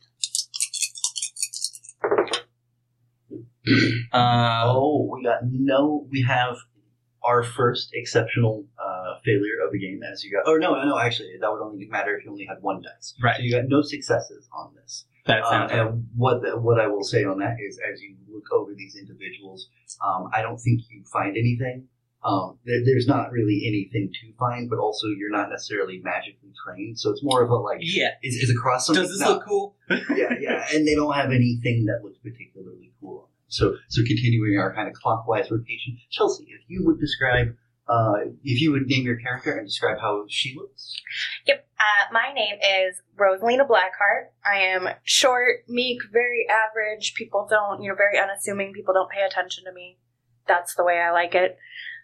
Uh, 4.12 4.62
Oh, 4.66 5.10
we 5.12 5.24
got 5.24 5.40
no. 5.42 6.06
We 6.08 6.22
have 6.22 6.54
our 7.24 7.42
first 7.42 7.90
exceptional 7.92 8.64
uh, 8.78 9.18
failure 9.24 9.58
of 9.66 9.72
the 9.72 9.80
game 9.80 10.00
as 10.04 10.22
you 10.22 10.30
got. 10.30 10.44
Oh 10.46 10.56
no, 10.56 10.80
no, 10.84 10.96
actually, 10.96 11.32
that 11.40 11.50
would 11.50 11.60
only 11.60 11.86
matter 11.88 12.16
if 12.16 12.24
you 12.24 12.30
only 12.30 12.46
had 12.46 12.58
one 12.60 12.80
dice. 12.82 13.14
Right. 13.20 13.38
So 13.38 13.42
you 13.42 13.50
got 13.50 13.64
no 13.66 13.82
successes 13.82 14.48
on 14.56 14.72
this. 14.76 15.06
That 15.26 15.42
Uh, 15.42 15.50
right. 15.50 15.70
and 15.72 16.08
what 16.16 16.42
the, 16.42 16.56
what 16.58 16.80
I 16.80 16.86
will 16.86 17.04
say 17.04 17.24
on 17.24 17.38
that 17.38 17.56
is, 17.60 17.78
as 17.92 18.00
you 18.00 18.16
look 18.32 18.44
over 18.52 18.74
these 18.74 18.96
individuals, 18.96 19.68
um, 20.04 20.28
I 20.32 20.42
don't 20.42 20.58
think 20.58 20.82
you 20.90 21.02
find 21.12 21.36
anything. 21.36 21.88
Um, 22.24 22.58
there, 22.64 22.84
there's 22.84 23.06
not 23.06 23.30
really 23.30 23.62
anything 23.68 24.10
to 24.20 24.32
find, 24.36 24.68
but 24.68 24.78
also 24.80 25.06
you're 25.08 25.30
not 25.30 25.48
necessarily 25.50 26.00
magically 26.02 26.50
trained, 26.64 26.98
so 26.98 27.10
it's 27.10 27.22
more 27.22 27.42
of 27.42 27.50
a 27.50 27.54
like, 27.54 27.78
Yeah. 27.82 28.10
is, 28.22 28.34
is 28.36 28.50
across 28.50 28.86
something? 28.86 29.02
Does 29.04 29.12
this 29.12 29.20
No. 29.20 29.34
look 29.34 29.44
cool? 29.44 29.76
yeah, 29.90 30.34
yeah, 30.40 30.66
and 30.74 30.86
they 30.86 30.94
don't 30.96 31.12
have 31.14 31.30
anything 31.30 31.84
that 31.86 32.02
looks 32.02 32.18
particularly 32.18 32.92
cool. 33.00 33.28
So, 33.48 33.76
so 33.88 34.02
continuing 34.04 34.58
our 34.58 34.74
kind 34.74 34.88
of 34.88 34.94
clockwise 34.94 35.50
rotation, 35.52 35.98
Chelsea, 36.10 36.44
if 36.50 36.62
you 36.66 36.84
would 36.84 36.98
describe, 36.98 37.54
uh, 37.88 38.14
if 38.42 38.60
you 38.60 38.72
would 38.72 38.86
name 38.86 39.04
your 39.04 39.16
character 39.16 39.56
and 39.56 39.66
describe 39.66 39.98
how 40.00 40.24
she 40.28 40.54
looks. 40.56 40.96
Yep. 41.46 41.66
Uh, 41.78 42.12
my 42.12 42.32
name 42.34 42.56
is 42.56 43.00
Rosalina 43.16 43.66
Blackheart. 43.66 44.30
I 44.44 44.58
am 44.58 44.88
short, 45.04 45.60
meek, 45.68 45.98
very 46.12 46.46
average. 46.48 47.14
People 47.14 47.46
don't, 47.48 47.82
you 47.82 47.88
know, 47.88 47.94
very 47.94 48.18
unassuming. 48.18 48.72
People 48.72 48.94
don't 48.94 49.10
pay 49.10 49.22
attention 49.22 49.64
to 49.64 49.72
me. 49.72 49.98
That's 50.48 50.74
the 50.74 50.84
way 50.84 50.98
I 50.98 51.12
like 51.12 51.34
it. 51.34 51.58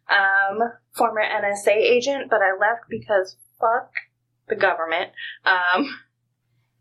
Um, 0.08 0.60
former 0.92 1.22
NSA 1.22 1.74
agent, 1.74 2.30
but 2.30 2.40
I 2.42 2.52
left 2.58 2.82
because 2.88 3.36
fuck 3.60 3.90
the 4.48 4.56
government. 4.56 5.10
Um, 5.44 5.88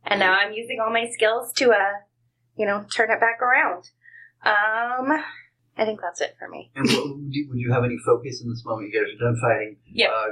and 0.05 0.19
now 0.19 0.33
I'm 0.33 0.53
using 0.53 0.79
all 0.79 0.91
my 0.91 1.07
skills 1.11 1.53
to, 1.53 1.71
uh, 1.71 2.01
you 2.55 2.65
know, 2.65 2.85
turn 2.95 3.11
it 3.11 3.19
back 3.19 3.41
around. 3.41 3.89
Um, 4.43 5.23
I 5.77 5.85
think 5.85 6.01
that's 6.01 6.21
it 6.21 6.35
for 6.37 6.47
me. 6.49 6.69
And 6.75 6.85
what, 6.91 7.15
would, 7.15 7.33
you, 7.33 7.47
would 7.49 7.57
you 7.59 7.71
have 7.71 7.83
any 7.83 7.97
focus 8.05 8.41
in 8.41 8.49
this 8.49 8.63
moment? 8.65 8.91
You 8.91 8.99
guys 9.01 9.09
are 9.15 9.23
done 9.31 9.39
fighting. 9.41 9.77
Yep. 9.87 10.09
Uh, 10.09 10.13
uh, 10.13 10.25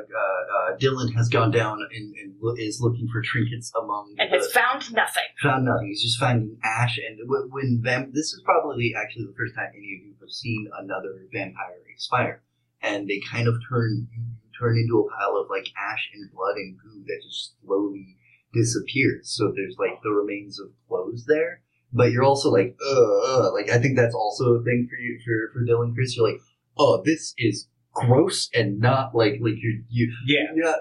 uh, 0.74 0.78
Dylan 0.78 1.14
has 1.16 1.30
gone 1.30 1.50
down 1.52 1.80
and, 1.96 2.14
and 2.18 2.36
lo- 2.42 2.56
is 2.58 2.80
looking 2.82 3.08
for 3.12 3.22
trinkets 3.22 3.72
among 3.80 4.16
And 4.20 4.32
the, 4.32 4.38
has 4.38 4.52
found 4.52 4.94
nothing. 4.94 5.24
found 5.42 5.66
nothing. 5.66 5.88
He's 5.88 6.04
just 6.04 6.20
finding 6.20 6.58
ash. 6.64 7.00
And 7.00 7.18
w- 7.20 7.48
when 7.52 7.80
vamp- 7.82 8.14
this 8.14 8.34
is 8.34 8.42
probably 8.44 8.94
actually 8.96 9.26
the 9.26 9.34
first 9.38 9.56
time 9.56 9.70
any 9.74 9.96
of 9.96 10.06
you 10.06 10.14
have 10.20 10.30
seen 10.30 10.68
another 10.78 11.26
vampire 11.34 11.82
expire, 11.92 12.44
and 12.82 13.08
they 13.08 13.20
kind 13.32 13.48
of 13.48 13.56
turn 13.70 14.08
you 14.12 14.24
turn 14.60 14.78
into 14.78 15.00
a 15.00 15.10
pile 15.10 15.38
of 15.38 15.48
like 15.50 15.68
ash 15.80 16.10
and 16.14 16.30
blood 16.34 16.56
and 16.58 16.78
goo 16.84 17.02
that 17.08 17.22
just 17.24 17.54
slowly 17.66 18.18
disappears. 18.54 19.30
So 19.30 19.52
there's 19.56 19.76
like 19.80 20.02
the 20.04 20.10
remains 20.12 20.60
of 20.60 20.68
clothes 20.88 21.26
there, 21.26 21.62
but 21.92 22.12
you're 22.12 22.24
also 22.24 22.50
like, 22.50 22.76
uh, 22.86 23.20
uh 23.28 23.54
like 23.54 23.70
I 23.70 23.80
think 23.80 23.98
that's 23.98 24.16
also 24.16 24.56
a 24.56 24.64
thing 24.64 24.88
for 24.90 24.98
you 24.98 25.20
for 25.26 25.54
for 25.54 25.66
Dylan 25.66 25.94
Kris. 25.94 26.16
You're 26.16 26.32
like, 26.32 26.42
oh, 26.78 27.02
this 27.06 27.34
is 27.38 27.68
gross 27.94 28.50
and 28.54 28.80
not 28.80 29.16
like 29.16 29.40
like 29.42 29.56
you 29.58 29.84
you 29.90 30.12
Yeah. 30.26 30.54
you're 30.56 30.66
not 30.66 30.80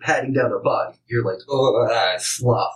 patting 0.00 0.32
down 0.32 0.52
a 0.52 0.60
body. 0.60 0.98
You're 1.06 1.24
like, 1.24 1.40
oh, 1.48 1.88
ah, 1.90 2.14
sloth. 2.18 2.74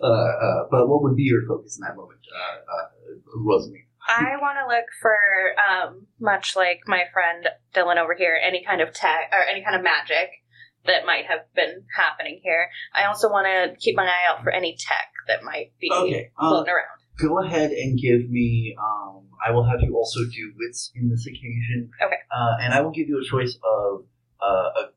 Uh, 0.00 0.06
uh, 0.06 0.64
but 0.70 0.88
what 0.88 1.02
would 1.02 1.16
be 1.16 1.24
your 1.24 1.42
focus 1.48 1.78
in 1.78 1.86
that 1.86 1.96
moment, 1.96 2.20
uh, 2.32 2.72
uh, 2.72 3.14
Rosalie? 3.36 3.88
I 4.06 4.36
want 4.40 4.58
to 4.60 4.66
look 4.68 4.84
for, 5.00 5.16
um, 5.58 6.06
much 6.20 6.54
like 6.54 6.80
my 6.86 7.04
friend 7.12 7.48
Dylan 7.74 7.96
over 7.96 8.14
here, 8.14 8.38
any 8.40 8.62
kind 8.64 8.80
of 8.80 8.92
tech 8.92 9.32
or 9.32 9.42
any 9.42 9.64
kind 9.64 9.74
of 9.74 9.82
magic 9.82 10.43
that 10.86 11.06
might 11.06 11.24
have 11.26 11.40
been 11.54 11.84
happening 11.96 12.40
here. 12.42 12.68
I 12.94 13.06
also 13.06 13.28
want 13.30 13.46
to 13.46 13.76
keep 13.80 13.96
my 13.96 14.04
eye 14.04 14.30
out 14.30 14.42
for 14.42 14.50
any 14.50 14.76
tech 14.78 15.08
that 15.28 15.42
might 15.42 15.72
be 15.80 15.90
Okay, 15.92 16.30
um, 16.38 16.48
floating 16.50 16.72
around. 16.72 16.98
go 17.18 17.42
ahead 17.44 17.70
and 17.72 17.98
give 17.98 18.28
me. 18.30 18.76
Um, 18.78 19.28
I 19.46 19.50
will 19.50 19.64
have 19.64 19.80
you 19.82 19.96
also 19.96 20.20
do 20.20 20.52
wits 20.56 20.90
in 20.94 21.08
this 21.10 21.26
occasion. 21.26 21.90
Okay. 22.02 22.16
Uh, 22.30 22.56
and 22.62 22.74
I 22.74 22.80
will 22.80 22.90
give 22.92 23.08
you 23.08 23.20
a 23.20 23.24
choice 23.24 23.56
of 23.64 24.04
uh, 24.42 24.70
a 24.82 24.90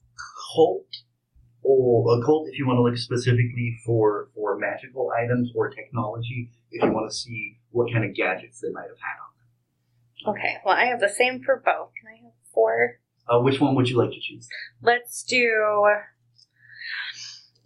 cult 0.55 0.87
or 1.63 2.17
a 2.19 2.25
cult 2.25 2.47
if 2.49 2.57
you 2.59 2.65
want 2.67 2.77
to 2.77 2.81
look 2.83 2.97
specifically 2.97 3.77
for 3.85 4.29
for 4.35 4.57
magical 4.57 5.11
items 5.11 5.51
or 5.55 5.69
technology. 5.69 6.49
If 6.71 6.83
you 6.83 6.91
want 6.91 7.09
to 7.09 7.15
see 7.15 7.59
what 7.71 7.91
kind 7.91 8.03
of 8.05 8.13
gadgets 8.15 8.59
they 8.61 8.69
might 8.69 8.87
have 8.87 8.99
had 8.99 9.17
on 9.23 9.31
them. 9.35 10.35
Okay, 10.35 10.57
well, 10.65 10.75
I 10.75 10.85
have 10.85 10.99
the 10.99 11.09
same 11.09 11.41
for 11.43 11.55
both. 11.63 11.91
Can 11.99 12.07
I 12.11 12.23
have 12.23 12.33
four? 12.53 12.99
Uh, 13.29 13.39
which 13.41 13.59
one 13.59 13.75
would 13.75 13.89
you 13.89 13.97
like 13.97 14.11
to 14.11 14.19
choose? 14.21 14.47
Let's 14.81 15.23
do. 15.23 15.85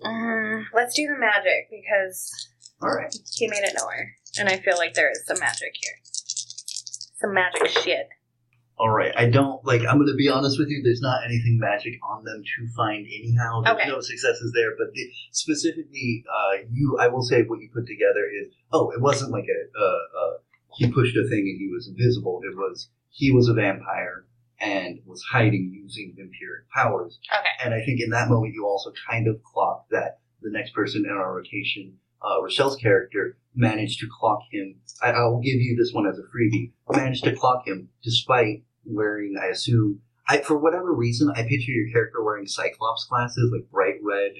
Um, 0.03 0.67
let's 0.73 0.95
do 0.95 1.07
the 1.07 1.19
magic 1.19 1.69
because 1.69 2.49
All 2.81 2.89
right. 2.89 3.13
he 3.35 3.47
made 3.47 3.63
it 3.63 3.73
nowhere, 3.77 4.15
and 4.39 4.49
I 4.49 4.57
feel 4.57 4.77
like 4.77 4.93
there 4.95 5.11
is 5.11 5.23
some 5.27 5.39
magic 5.39 5.73
here. 5.79 5.93
Some 7.19 7.33
magic 7.35 7.67
shit. 7.69 8.09
All 8.79 8.89
right. 8.89 9.13
I 9.15 9.29
don't 9.29 9.63
like. 9.63 9.81
I'm 9.81 9.97
going 9.97 10.07
to 10.07 10.15
be 10.15 10.27
honest 10.27 10.57
with 10.57 10.69
you. 10.69 10.81
There's 10.83 11.01
not 11.01 11.23
anything 11.23 11.59
magic 11.59 11.99
on 12.03 12.23
them 12.23 12.41
to 12.41 12.67
find 12.75 13.05
anyhow. 13.05 13.61
There's 13.61 13.77
Okay. 13.77 13.89
no 13.89 14.01
successes 14.01 14.51
there. 14.55 14.71
But 14.75 14.87
the, 14.95 15.03
specifically, 15.31 16.23
uh, 16.27 16.63
you, 16.71 16.97
I 16.99 17.07
will 17.07 17.21
say 17.21 17.43
what 17.43 17.59
you 17.59 17.69
put 17.71 17.85
together 17.85 18.25
is. 18.41 18.51
Oh, 18.73 18.89
it 18.89 18.99
wasn't 18.99 19.29
like 19.31 19.45
a. 19.45 19.79
Uh, 19.79 19.83
uh, 19.85 20.33
he 20.77 20.91
pushed 20.91 21.15
a 21.15 21.29
thing 21.29 21.45
and 21.45 21.59
he 21.59 21.69
was 21.71 21.87
invisible. 21.87 22.41
It 22.43 22.55
was 22.55 22.89
he 23.09 23.29
was 23.31 23.47
a 23.49 23.53
vampire 23.53 24.25
and 24.61 24.99
was 25.05 25.23
hiding 25.23 25.71
using 25.73 26.15
vampiric 26.17 26.69
powers. 26.73 27.19
Okay. 27.33 27.49
And 27.65 27.73
I 27.73 27.83
think 27.83 27.99
in 27.99 28.11
that 28.11 28.29
moment 28.29 28.53
you 28.53 28.65
also 28.65 28.93
kind 29.09 29.27
of 29.27 29.41
clocked 29.43 29.89
that 29.89 30.19
the 30.41 30.51
next 30.51 30.73
person 30.73 31.05
in 31.05 31.11
our 31.11 31.35
rotation, 31.35 31.97
uh, 32.23 32.41
Rochelle's 32.41 32.77
character, 32.77 33.37
managed 33.55 33.99
to 33.99 34.07
clock 34.07 34.41
him. 34.51 34.75
I, 35.01 35.11
I 35.11 35.25
will 35.25 35.41
give 35.41 35.59
you 35.59 35.75
this 35.75 35.93
one 35.93 36.07
as 36.07 36.17
a 36.17 36.21
freebie. 36.21 36.71
Managed 36.89 37.23
to 37.25 37.35
clock 37.35 37.67
him 37.67 37.89
despite 38.03 38.63
wearing, 38.85 39.35
I 39.41 39.47
assume, 39.47 40.01
I 40.27 40.37
for 40.37 40.57
whatever 40.57 40.93
reason, 40.93 41.31
I 41.35 41.43
picture 41.43 41.71
your 41.71 41.91
character 41.91 42.23
wearing 42.23 42.45
Cyclops 42.45 43.05
glasses, 43.09 43.51
like 43.51 43.69
bright 43.71 43.95
red 44.03 44.33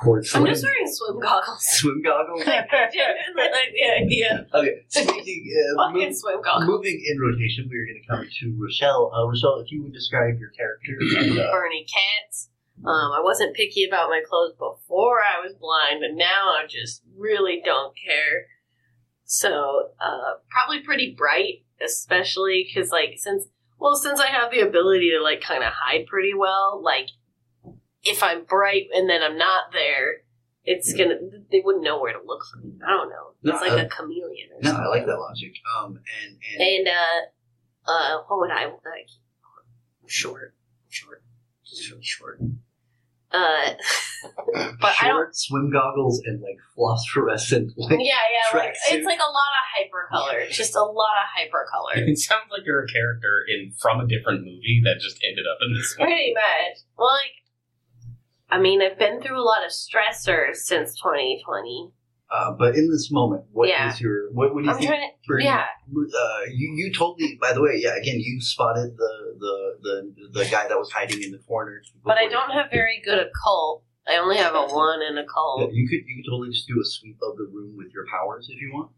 quartz. 0.00 0.34
I'm 0.34 0.46
just 0.46 0.64
wearing 0.64 0.86
swim 0.86 1.20
goggles. 1.20 1.62
swim 1.78 2.02
goggles. 2.02 2.44
like 2.46 2.70
the 2.70 4.02
idea. 4.02 4.46
Okay, 4.54 4.84
speaking 4.88 5.44
uh, 5.78 5.90
move- 5.92 6.16
swim 6.16 6.40
goggles. 6.42 6.66
moving 6.66 7.02
in 7.06 7.20
rotation, 7.20 7.68
we 7.70 7.76
are 7.76 7.86
going 7.86 8.00
to 8.02 8.08
come 8.08 8.24
to 8.40 8.58
Rochelle. 8.58 9.12
Uh, 9.14 9.28
Rochelle, 9.28 9.60
if 9.60 9.70
you 9.70 9.82
would 9.82 9.92
describe 9.92 10.38
your 10.38 10.50
character. 10.50 10.96
And, 11.18 11.38
uh, 11.38 11.50
Bernie 11.52 11.86
cats. 11.86 12.48
Um, 12.82 13.12
I 13.12 13.20
wasn't 13.22 13.54
picky 13.54 13.84
about 13.84 14.08
my 14.08 14.22
clothes 14.26 14.54
before 14.54 15.20
I 15.20 15.44
was 15.44 15.54
blind, 15.54 16.00
but 16.00 16.16
now 16.16 16.56
I 16.56 16.66
just 16.66 17.02
really 17.14 17.60
don't 17.62 17.94
care. 17.94 18.46
So, 19.24 19.90
uh, 20.00 20.40
probably 20.50 20.80
pretty 20.82 21.14
bright, 21.16 21.62
especially 21.84 22.66
because, 22.66 22.90
like, 22.90 23.16
since, 23.18 23.44
well, 23.78 23.96
since 23.96 24.18
I 24.18 24.26
have 24.28 24.50
the 24.50 24.60
ability 24.60 25.10
to, 25.10 25.22
like, 25.22 25.42
kind 25.42 25.62
of 25.62 25.72
hide 25.74 26.06
pretty 26.06 26.32
well, 26.34 26.80
like, 26.82 27.08
if 28.02 28.22
I'm 28.22 28.44
bright 28.44 28.86
and 28.94 29.08
then 29.08 29.22
I'm 29.22 29.36
not 29.38 29.72
there, 29.72 30.22
it's 30.64 30.92
gonna, 30.92 31.16
they 31.50 31.60
wouldn't 31.64 31.84
know 31.84 32.00
where 32.00 32.12
to 32.12 32.20
look 32.24 32.42
for 32.52 32.60
me. 32.60 32.72
I 32.86 32.90
don't 32.90 33.08
know. 33.08 33.32
No, 33.42 33.52
It's 33.54 33.62
like 33.62 33.72
uh, 33.72 33.86
a 33.86 33.88
chameleon 33.88 34.48
or 34.54 34.60
no, 34.62 34.70
something. 34.70 34.84
I 34.86 34.88
like 34.88 35.06
that 35.06 35.16
logic. 35.18 35.52
Um, 35.78 35.98
and 36.22 36.36
and 36.60 36.86
And 36.86 36.88
uh, 36.88 37.90
uh, 37.90 38.22
what 38.28 38.40
would 38.40 38.50
I 38.50 38.66
like? 38.66 39.08
Short, 40.06 40.54
short, 40.88 41.22
just 41.64 41.90
really 41.90 42.02
short. 42.02 42.40
Uh, 43.32 43.74
but 44.80 44.92
I 45.00 45.06
don't. 45.06 45.34
swim 45.34 45.70
goggles 45.72 46.20
and 46.26 46.42
like 46.42 46.58
phosphorescent. 46.76 47.72
Like, 47.76 48.00
Yeah, 48.00 48.18
yeah, 48.18 48.58
like 48.58 48.70
tracksuit. 48.70 48.98
it's 48.98 49.06
like 49.06 49.20
a 49.20 49.30
lot 49.30 49.52
of 49.54 49.64
hyper 49.76 50.08
color, 50.10 50.46
just 50.50 50.74
a 50.74 50.82
lot 50.82 51.14
of 51.22 51.26
hyper 51.36 51.64
color. 51.70 52.04
It 52.10 52.18
sounds 52.18 52.50
like 52.50 52.62
you're 52.66 52.82
a 52.84 52.88
character 52.88 53.44
in 53.48 53.72
from 53.78 54.00
a 54.00 54.06
different 54.08 54.40
movie 54.40 54.82
that 54.84 54.98
just 55.00 55.18
ended 55.24 55.44
up 55.46 55.58
in 55.62 55.72
this 55.74 55.94
one. 55.96 56.08
Pretty 56.08 56.34
much. 56.34 56.82
Well, 56.98 57.06
like, 57.14 57.39
I 58.50 58.58
mean, 58.60 58.82
I've 58.82 58.98
been 58.98 59.20
through 59.22 59.40
a 59.40 59.44
lot 59.44 59.64
of 59.64 59.70
stressors 59.70 60.56
since 60.56 60.94
2020. 61.00 61.92
uh, 62.32 62.52
but 62.58 62.76
in 62.76 62.88
this 62.90 63.10
moment, 63.10 63.42
what 63.52 63.68
is 63.68 63.72
Yeah. 63.74 63.96
your 63.98 64.30
what 64.32 64.54
would 64.54 64.64
you 64.64 64.70
I'm 64.70 64.76
think? 64.78 64.88
trying 64.90 65.10
to. 65.40 65.44
Yeah, 65.44 65.64
Uh, 65.90 66.40
you 66.52 66.72
you 66.76 66.92
totally. 66.94 67.36
By 67.40 67.52
the 67.52 67.60
way, 67.60 67.74
yeah. 67.76 67.96
Again, 67.96 68.18
you 68.20 68.40
spotted 68.40 68.96
the 68.96 69.14
the 69.44 69.54
the, 69.82 70.28
the 70.38 70.44
guy 70.50 70.68
that 70.68 70.78
was 70.78 70.90
hiding 70.92 71.22
in 71.22 71.32
the 71.32 71.38
corner. 71.38 71.82
but 72.04 72.18
I 72.18 72.28
don't 72.28 72.50
have 72.52 72.70
very 72.70 73.02
good 73.04 73.18
occult. 73.18 73.82
I 74.08 74.16
only 74.16 74.36
have 74.38 74.54
a 74.54 74.66
one 74.66 75.02
in 75.02 75.14
Yeah, 75.16 75.22
occult. 75.22 75.72
you 75.72 75.88
could 75.88 76.02
you 76.06 76.14
could 76.22 76.30
totally 76.30 76.50
just 76.50 76.66
do 76.68 76.78
a 76.80 76.84
sweep 76.84 77.18
of 77.22 77.36
the 77.36 77.46
room 77.52 77.76
with 77.76 77.90
your 77.92 78.06
powers 78.06 78.48
if 78.48 78.60
you 78.60 78.70
want. 78.74 78.90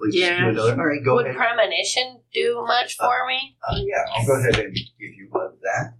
Like 0.00 0.14
Yeah. 0.14 0.46
All 0.58 0.76
right, 0.86 1.04
go 1.04 1.14
Would 1.16 1.26
ahead. 1.26 1.36
premonition 1.36 2.22
do 2.32 2.64
much 2.66 2.96
for 2.96 3.26
me? 3.28 3.56
Uh, 3.68 3.76
yeah, 3.84 4.04
I'll 4.16 4.26
go 4.26 4.34
ahead 4.40 4.58
and 4.58 4.74
give 4.74 5.12
you 5.20 5.28
uh, 5.34 5.48
that. 5.62 5.94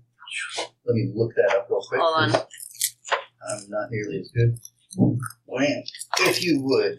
Let 0.87 0.95
me 0.95 1.13
look 1.15 1.33
that 1.37 1.55
up 1.57 1.67
real 1.71 1.85
quick. 1.87 2.01
Hold 2.01 2.17
on. 2.35 2.43
I'm 3.49 3.69
not 3.69 3.91
nearly 3.91 4.21
as 4.21 4.31
good. 4.31 4.59
Wham. 5.47 5.83
If 6.21 6.43
you 6.43 6.61
would, 6.63 6.99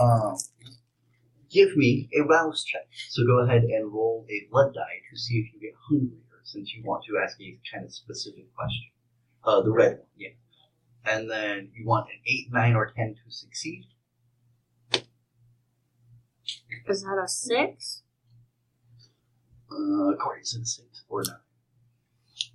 um, 0.00 0.36
give 1.50 1.76
me 1.76 2.08
a 2.18 2.22
rouse 2.22 2.64
check. 2.64 2.88
So 3.08 3.24
go 3.26 3.40
ahead 3.40 3.62
and 3.62 3.92
roll 3.92 4.26
a 4.28 4.48
blood 4.50 4.74
die 4.74 5.00
to 5.10 5.18
see 5.18 5.38
if 5.38 5.54
you 5.54 5.60
get 5.60 5.78
hungrier, 5.88 6.42
since 6.44 6.72
you 6.74 6.82
want 6.84 7.04
to 7.04 7.18
ask 7.22 7.40
a 7.40 7.58
kind 7.72 7.84
of 7.84 7.92
specific 7.92 8.54
question. 8.54 8.90
Uh, 9.44 9.62
the 9.62 9.70
red 9.70 9.98
one, 9.98 10.08
yeah. 10.16 10.28
And 11.04 11.30
then 11.30 11.70
you 11.74 11.86
want 11.86 12.06
an 12.06 12.18
8, 12.26 12.48
9, 12.52 12.74
or 12.74 12.92
10 12.96 13.14
to 13.24 13.30
succeed. 13.30 13.84
Is 16.88 17.02
that 17.02 17.22
a 17.24 17.28
six? 17.28 18.02
Uh, 19.70 20.12
to 20.12 20.58
the 20.58 20.66
6 20.66 21.04
or 21.08 21.22
9. 21.22 21.36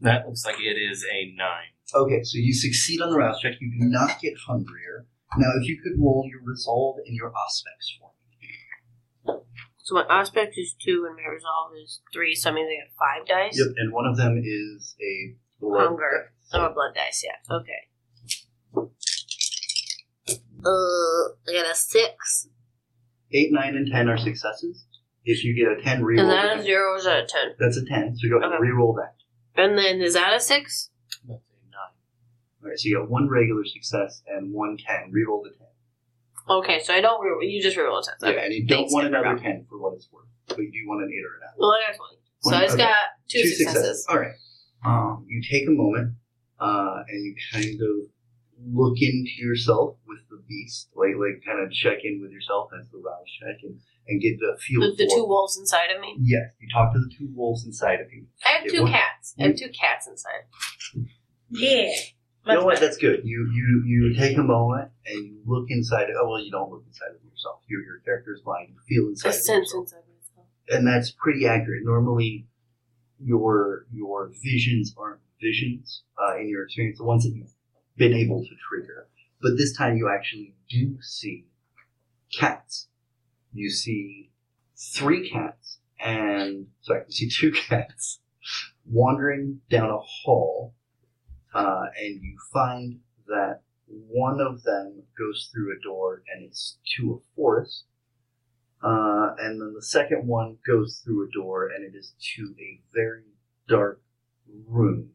That 0.01 0.27
looks 0.27 0.45
like 0.45 0.59
it 0.59 0.77
is 0.77 1.05
a 1.05 1.33
nine. 1.35 1.73
Okay, 1.93 2.23
so 2.23 2.37
you 2.37 2.53
succeed 2.53 3.01
on 3.01 3.09
the 3.11 3.17
rouse 3.17 3.39
check. 3.41 3.53
You 3.59 3.71
do 3.79 3.85
not 3.89 4.19
get 4.21 4.33
hungrier. 4.47 5.05
Now, 5.37 5.49
if 5.61 5.67
you 5.67 5.81
could 5.81 5.93
roll 6.01 6.25
your 6.29 6.41
resolve 6.43 6.97
and 7.05 7.15
your 7.15 7.31
aspects 7.47 7.97
for 7.99 8.11
me. 8.41 9.39
So 9.83 9.95
my 9.95 10.05
aspect 10.09 10.55
is 10.57 10.73
two 10.73 11.05
and 11.07 11.15
my 11.15 11.29
resolve 11.33 11.71
is 11.81 12.01
three, 12.13 12.35
so 12.35 12.49
I 12.49 12.53
mean 12.53 12.65
I 12.67 12.75
get 12.85 12.93
five 12.97 13.27
dice. 13.27 13.57
Yep, 13.57 13.75
and 13.77 13.91
one 13.93 14.05
of 14.05 14.15
them 14.17 14.41
is 14.43 14.95
a 15.01 15.35
blood 15.59 15.87
Hunger. 15.87 16.31
dice. 16.41 16.51
Oh, 16.53 16.65
a 16.65 16.73
blood 16.73 16.93
dice, 16.95 17.25
yeah. 17.25 17.55
Okay. 17.55 18.89
Uh, 20.63 21.31
I 21.49 21.53
got 21.63 21.71
a 21.71 21.75
six. 21.75 22.47
Eight, 23.33 23.49
nine, 23.51 23.75
and 23.75 23.89
ten 23.91 24.07
are 24.09 24.17
successes. 24.17 24.85
If 25.25 25.43
you 25.43 25.55
get 25.55 25.71
a 25.71 25.81
ten, 25.81 25.99
Is 25.99 26.03
reroll. 26.03 26.27
that 26.29 26.55
the 26.55 26.61
a 26.61 26.63
zero 26.63 26.93
or 26.93 26.97
is 26.97 27.05
that 27.05 27.23
a 27.23 27.27
ten? 27.27 27.55
That's 27.59 27.77
a 27.77 27.85
ten. 27.85 28.15
So 28.17 28.29
go 28.29 28.37
ahead 28.37 28.51
and 28.51 28.55
Okay. 28.59 28.69
reroll 28.71 28.95
that. 28.97 29.15
And 29.61 29.77
then 29.77 30.01
is 30.01 30.13
that 30.13 30.33
a 30.33 30.39
six? 30.39 30.90
That's 32.63 32.65
a 32.65 32.67
nine. 32.67 32.67
All 32.67 32.69
right, 32.69 32.79
so 32.79 32.87
you 32.89 32.97
got 32.99 33.09
one 33.09 33.27
regular 33.29 33.65
success 33.65 34.21
and 34.27 34.53
one 34.53 34.77
ten. 34.77 35.11
Reroll 35.11 35.43
the 35.43 35.51
ten. 35.57 35.67
Okay, 36.49 36.79
so 36.83 36.93
I 36.93 37.01
don't 37.01 37.21
re- 37.23 37.47
you 37.47 37.61
just 37.61 37.77
reroll 37.77 37.99
a 38.01 38.03
ten. 38.05 38.15
Yeah, 38.21 38.29
Okay. 38.29 38.45
and 38.45 38.53
you 38.53 38.65
don't 38.65 38.79
Thanks, 38.79 38.93
want 38.93 39.05
I 39.05 39.09
another 39.09 39.37
forgot. 39.37 39.43
ten 39.43 39.65
for 39.69 39.77
what 39.79 39.93
it's 39.93 40.07
worth, 40.11 40.25
but 40.47 40.57
you 40.59 40.71
do 40.71 40.87
want 40.87 41.03
an 41.03 41.09
eight 41.11 41.23
or 41.25 41.35
an 41.35 41.41
nine. 41.41 41.55
Well, 41.57 41.71
I 41.71 41.81
got 41.87 41.95
twenty. 41.97 42.17
So 42.43 42.55
I 42.55 42.61
just 42.63 42.73
okay. 42.73 42.83
got 42.83 42.97
two, 43.29 43.45
successes. 43.45 44.05
All 44.09 44.17
right. 44.19 44.33
Um, 44.83 45.25
you 45.29 45.41
take 45.47 45.67
a 45.67 45.71
moment 45.71 46.15
uh, 46.59 47.03
and 47.07 47.23
you 47.23 47.35
kind 47.53 47.65
of 47.79 48.09
look 48.73 48.97
into 48.99 49.31
yourself 49.37 49.97
with 50.07 50.17
the 50.29 50.41
beast, 50.49 50.89
like 50.95 51.13
like 51.19 51.41
kind 51.45 51.63
of 51.63 51.71
check 51.71 51.99
in 52.03 52.19
with 52.21 52.31
yourself. 52.31 52.69
That's 52.75 52.89
the 52.91 52.97
rouse 52.97 53.29
check, 53.39 53.61
and 53.63 53.77
and 54.07 54.19
get 54.19 54.39
the 54.39 54.57
feel. 54.59 54.81
The, 54.81 54.95
the 54.97 55.05
for- 55.09 55.17
two 55.17 55.25
wolves 55.25 55.57
inside 55.59 55.91
of 55.95 56.01
me. 56.01 56.17
Yes, 56.19 56.49
you 56.59 56.67
talk 56.73 56.91
to 56.93 56.99
the 56.99 57.11
two 57.15 57.29
wolves 57.35 57.63
inside 57.65 58.01
of 58.01 58.11
you. 58.11 58.25
I 58.43 58.49
have 58.57 58.65
It 58.65 58.71
two 58.71 58.81
won't- 58.81 58.93
cats. 58.93 59.35
I 59.39 59.43
have 59.43 59.55
two 59.55 59.69
cats 59.69 60.07
inside. 60.07 60.49
Yeah. 61.51 61.91
You 62.45 62.53
know 62.55 62.65
what? 62.65 62.79
That's 62.79 62.97
good. 62.97 63.21
You 63.23 63.49
you 63.53 63.83
you 63.85 64.15
take 64.15 64.37
a 64.37 64.43
moment 64.43 64.89
and 65.05 65.25
you 65.25 65.41
look 65.45 65.65
inside. 65.69 66.07
Oh 66.19 66.27
well, 66.29 66.43
you 66.43 66.51
don't 66.51 66.71
look 66.71 66.83
inside 66.87 67.09
of 67.15 67.23
yourself. 67.23 67.59
Your 67.67 67.81
your 67.83 67.99
character 67.99 68.33
is 68.33 68.41
blind. 68.41 68.69
You 68.69 68.79
feel 68.87 69.09
inside. 69.09 69.29
A 69.29 69.33
sense 69.33 69.47
yourself. 69.47 69.83
inside 69.83 70.03
myself. 70.07 70.47
and 70.69 70.87
that's 70.87 71.11
pretty 71.11 71.45
accurate. 71.47 71.83
Normally, 71.83 72.47
your 73.19 73.85
your 73.93 74.31
visions 74.43 74.93
aren't 74.97 75.21
visions 75.39 76.03
uh, 76.17 76.37
in 76.37 76.49
your 76.49 76.63
experience, 76.63 76.97
the 76.97 77.03
ones 77.03 77.23
that 77.23 77.35
you've 77.35 77.53
been 77.95 78.13
able 78.13 78.41
to 78.41 78.49
trigger. 78.69 79.07
But 79.41 79.57
this 79.57 79.75
time, 79.75 79.97
you 79.97 80.09
actually 80.09 80.55
do 80.69 80.97
see 81.01 81.45
cats. 82.33 82.87
You 83.53 83.69
see 83.69 84.31
three 84.77 85.29
cats, 85.29 85.79
and 85.99 86.67
sorry, 86.81 87.03
you 87.07 87.11
see 87.11 87.29
two 87.29 87.51
cats 87.69 88.19
wandering 88.85 89.61
down 89.69 89.89
a 89.89 89.97
hall, 89.99 90.73
uh, 91.53 91.85
and 91.99 92.21
you 92.21 92.37
find 92.53 92.99
that 93.27 93.61
one 93.87 94.39
of 94.39 94.63
them 94.63 95.03
goes 95.17 95.49
through 95.51 95.75
a 95.75 95.81
door 95.83 96.23
and 96.33 96.45
it's 96.45 96.77
to 96.97 97.13
a 97.21 97.35
forest. 97.35 97.85
Uh, 98.83 99.35
and 99.39 99.61
then 99.61 99.73
the 99.75 99.81
second 99.81 100.27
one 100.27 100.57
goes 100.65 101.01
through 101.03 101.27
a 101.27 101.31
door 101.31 101.67
and 101.67 101.83
it 101.83 101.95
is 101.97 102.13
to 102.19 102.55
a 102.59 102.81
very 102.93 103.25
dark 103.67 104.01
room. 104.67 105.11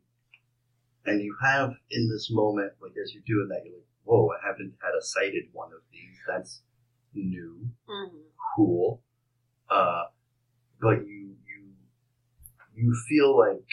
And 1.05 1.21
you 1.23 1.37
have 1.43 1.73
in 1.91 2.09
this 2.11 2.31
moment, 2.31 2.73
like 2.81 2.93
as 3.03 3.13
you're 3.15 3.23
doing 3.27 3.49
that, 3.49 3.63
you're 3.65 3.77
like, 3.77 3.87
whoa, 4.05 4.29
I 4.31 4.47
haven't 4.47 4.75
had 4.83 4.95
a 4.99 5.03
sighted 5.03 5.45
one 5.53 5.73
of 5.73 5.81
these. 5.93 6.19
That's 6.27 6.63
new, 7.15 7.71
hmm 7.87 8.17
cool. 8.57 9.03
Uh, 9.71 10.05
but 10.81 11.07
you, 11.07 11.37
you, 11.47 11.73
you 12.75 12.95
feel 13.09 13.37
like 13.39 13.67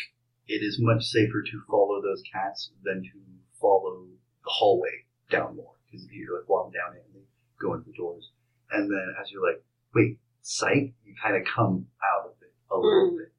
it 0.54 0.62
is 0.64 0.78
much 0.80 1.04
safer 1.04 1.42
to 1.42 1.56
follow 1.70 2.02
those 2.02 2.22
cats 2.32 2.72
than 2.84 3.02
to 3.02 3.18
follow 3.60 4.06
the 4.44 4.50
hallway 4.58 5.06
down 5.30 5.56
more. 5.56 5.74
Because 5.90 6.06
if 6.06 6.12
you 6.12 6.30
like 6.38 6.48
walk 6.50 6.74
down 6.74 6.96
it 6.96 7.04
and 7.08 7.16
they 7.22 7.26
go 7.60 7.74
into 7.74 7.88
the 7.90 7.98
doors. 7.98 8.30
And 8.72 8.90
then 8.90 9.08
as 9.22 9.32
you're 9.32 9.46
like, 9.46 9.64
wait, 9.96 10.20
sight, 10.42 10.94
you 11.06 11.14
kind 11.22 11.36
of 11.38 11.44
come 11.46 11.88
out 12.02 12.26
of 12.30 12.36
it 12.42 12.54
a 12.72 12.78
little 12.78 13.12
Mm. 13.14 13.18
bit. 13.18 13.32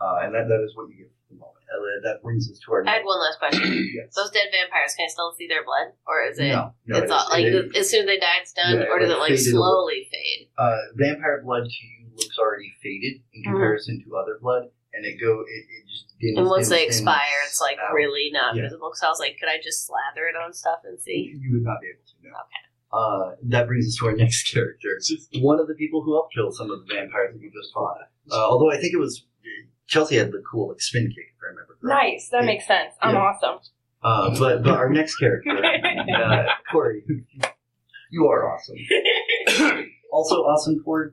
Uh, 0.00 0.16
and 0.22 0.34
that, 0.34 0.46
that 0.48 0.62
is 0.64 0.76
what 0.76 0.88
you 0.90 0.96
get 0.96 1.10
for 1.28 1.34
the 1.34 1.40
moment. 1.40 1.64
And 1.70 2.04
that 2.04 2.22
brings 2.22 2.50
us 2.50 2.58
to 2.64 2.72
our 2.72 2.86
I 2.86 3.00
had 3.00 3.04
one 3.04 3.18
last 3.20 3.38
question. 3.38 3.62
yes. 3.94 4.14
Those 4.14 4.30
dead 4.30 4.48
vampires, 4.52 4.94
can 4.94 5.06
I 5.06 5.08
still 5.10 5.32
see 5.36 5.48
their 5.48 5.64
blood, 5.64 5.92
or 6.06 6.22
is 6.22 6.38
it? 6.38 6.48
no, 6.52 6.74
no, 6.86 6.98
it's 7.02 7.10
all, 7.10 7.26
like 7.30 7.44
it- 7.44 7.74
as 7.76 7.90
soon 7.90 8.00
as 8.02 8.06
they 8.06 8.18
die, 8.18 8.38
it's 8.42 8.52
done, 8.52 8.76
Yeah, 8.80 8.90
or 8.92 8.98
does 9.00 9.10
it 9.10 9.18
like 9.18 9.36
slowly 9.38 10.08
fade? 10.12 10.48
uh, 10.58 10.76
vampire 10.94 11.42
blood 11.44 11.64
to 11.64 11.82
you 11.86 12.06
looks 12.14 12.38
already 12.38 12.72
faded 12.82 13.20
in 13.34 13.42
Mhm. 13.42 13.44
comparison 13.56 14.02
to 14.04 14.16
other 14.16 14.38
blood, 14.40 14.68
and 14.96 15.04
it 15.04 15.20
go 15.20 15.40
it, 15.40 15.62
it 15.68 15.84
just 15.88 16.18
dims, 16.20 16.38
And 16.38 16.46
once 16.48 16.68
dims, 16.68 16.70
they 16.70 16.84
dims 16.86 16.96
expire, 16.96 17.38
it's 17.46 17.60
like 17.60 17.76
out. 17.78 17.92
really 17.94 18.30
not 18.32 18.56
Yeah. 18.56 18.62
visible. 18.62 18.90
So 18.94 19.06
I 19.06 19.10
was 19.10 19.20
like, 19.20 19.36
could 19.38 19.48
I 19.48 19.58
just 19.62 19.86
slather 19.86 20.26
it 20.26 20.36
on 20.36 20.52
stuff 20.52 20.80
and 20.84 20.98
see? 21.00 21.32
You 21.38 21.54
would 21.54 21.62
not 21.64 21.78
be 21.80 21.88
able 21.88 22.04
to 22.06 22.16
know. 22.24 22.34
Okay. 22.40 22.62
Uh, 22.92 23.36
that 23.50 23.66
brings 23.66 23.86
us 23.86 23.96
to 24.00 24.06
our 24.06 24.16
next 24.24 24.50
character. 24.52 24.88
One 25.40 25.60
of 25.60 25.68
the 25.68 25.74
people 25.74 26.02
who 26.02 26.14
helped 26.14 26.34
kill 26.34 26.50
some 26.52 26.70
of 26.70 26.86
the 26.86 26.94
vampires 26.94 27.34
that 27.34 27.42
you 27.42 27.50
just 27.50 27.74
fought. 27.74 27.98
Uh, 28.30 28.36
although 28.36 28.70
I 28.72 28.78
think 28.80 28.94
it 28.94 28.98
was 28.98 29.26
Chelsea 29.86 30.16
had 30.16 30.32
the 30.32 30.42
cool 30.50 30.68
like 30.70 30.80
spin 30.80 31.06
kick, 31.08 31.26
if 31.36 31.42
I 31.42 31.46
remember 31.50 31.76
correctly. 31.80 32.10
Nice. 32.12 32.28
That 32.30 32.44
makes 32.44 32.66
sense. 32.66 32.94
I'm 33.02 33.14
Yeah. 33.14 33.20
awesome. 33.20 33.58
Uh, 34.02 34.38
but 34.38 34.62
but 34.62 34.72
our 34.74 34.88
next 34.90 35.16
character, 35.16 35.50
uh, 36.16 36.44
Corey, 36.70 37.02
you 38.10 38.26
are 38.26 38.52
awesome. 38.54 38.76
also 40.12 40.36
awesome, 40.42 40.80
Corey. 40.84 41.10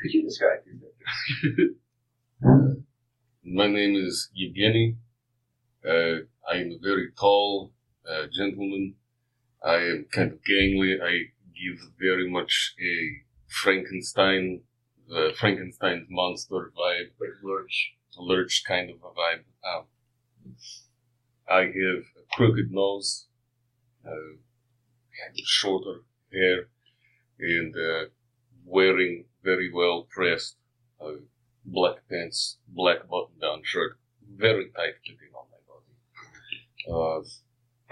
Could 0.00 0.12
you 0.14 0.22
describe 0.22 0.60
your 0.66 1.70
character? 2.40 2.80
My 3.52 3.66
name 3.66 3.96
is 3.96 4.30
Yevgeny. 4.32 4.96
Uh, 5.84 6.22
I 6.48 6.58
am 6.58 6.70
a 6.70 6.78
very 6.80 7.10
tall 7.18 7.72
uh, 8.08 8.26
gentleman. 8.32 8.94
I 9.64 9.74
am 9.74 10.06
kind 10.12 10.30
of 10.30 10.38
gangly. 10.48 11.02
I 11.02 11.32
give 11.58 11.80
very 11.98 12.30
much 12.30 12.76
a 12.80 13.24
Frankenstein, 13.48 14.60
the 15.08 15.32
Frankenstein's 15.36 16.06
monster 16.08 16.72
vibe, 16.78 17.10
Like 17.18 17.42
Lurch. 17.42 17.94
lurch 18.16 18.62
kind 18.68 18.88
of 18.88 18.98
a 19.02 19.10
vibe. 19.18 19.42
Um, 19.68 19.84
I 21.48 21.62
have 21.62 22.04
a 22.20 22.36
crooked 22.36 22.70
nose, 22.70 23.26
uh, 24.06 24.36
shorter 25.42 26.02
hair, 26.32 26.68
and 27.40 27.74
uh, 27.74 28.04
wearing 28.64 29.24
very 29.42 29.72
well 29.72 30.06
pressed 30.08 30.54
uh, 31.00 31.14
black 31.64 31.96
pants, 32.08 32.58
black 32.68 33.08
button 33.08 33.38
down 33.40 33.60
shirt, 33.64 33.98
very 34.36 34.66
tight 34.70 34.94
fitting 35.04 35.32
on 35.34 35.46
my 35.50 35.60
body. 35.68 35.94
Uh, 36.88 37.22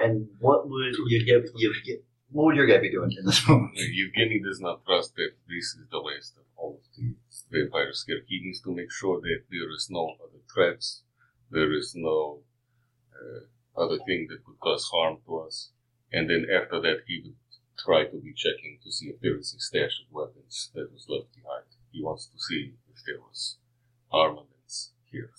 And 0.04 0.28
what 0.38 0.68
would 0.68 0.94
you 1.08 1.24
give? 1.24 1.44
You 1.56 1.74
get? 1.84 2.04
What 2.30 2.44
would 2.46 2.56
your 2.56 2.66
guy 2.66 2.78
be 2.78 2.90
doing 2.90 3.12
in 3.18 3.24
this 3.24 3.46
moment? 3.48 3.76
Evgeny 3.78 4.42
does 4.42 4.60
not 4.60 4.84
trust 4.84 5.14
that 5.16 5.32
this 5.48 5.74
is 5.74 5.86
the 5.90 5.98
last 5.98 6.36
of 6.36 6.44
all 6.56 6.80
of 6.80 6.84
the 6.96 7.14
vampire 7.50 7.92
scare. 7.92 8.20
He 8.26 8.40
needs 8.40 8.60
to 8.62 8.74
make 8.74 8.92
sure 8.92 9.20
that 9.20 9.40
there 9.50 9.70
is 9.72 9.88
no 9.90 10.14
other 10.22 10.40
traps, 10.52 11.02
there 11.50 11.72
is 11.72 11.94
no 11.96 12.40
uh, 13.14 13.80
other 13.82 13.98
thing 14.06 14.26
that 14.30 14.44
could 14.44 14.60
cause 14.60 14.84
harm 14.92 15.18
to 15.26 15.38
us. 15.38 15.70
And 16.12 16.28
then 16.28 16.46
after 16.52 16.80
that, 16.80 16.98
he 17.06 17.22
would 17.24 17.36
try 17.78 18.04
to 18.04 18.16
be 18.18 18.32
checking 18.34 18.78
to 18.82 18.90
see 18.90 19.06
if 19.08 19.20
there 19.20 19.36
is 19.38 19.54
a 19.54 19.60
stash 19.60 20.00
of 20.04 20.12
weapons 20.12 20.70
that 20.74 20.92
was 20.92 21.06
left 21.08 21.34
behind. 21.34 21.64
He 21.92 22.02
wants 22.02 22.26
to 22.26 22.38
see 22.38 22.74
if 22.98 23.04
there 23.06 23.20
was 23.20 23.56
armaments 24.12 24.92
here. 25.10 25.30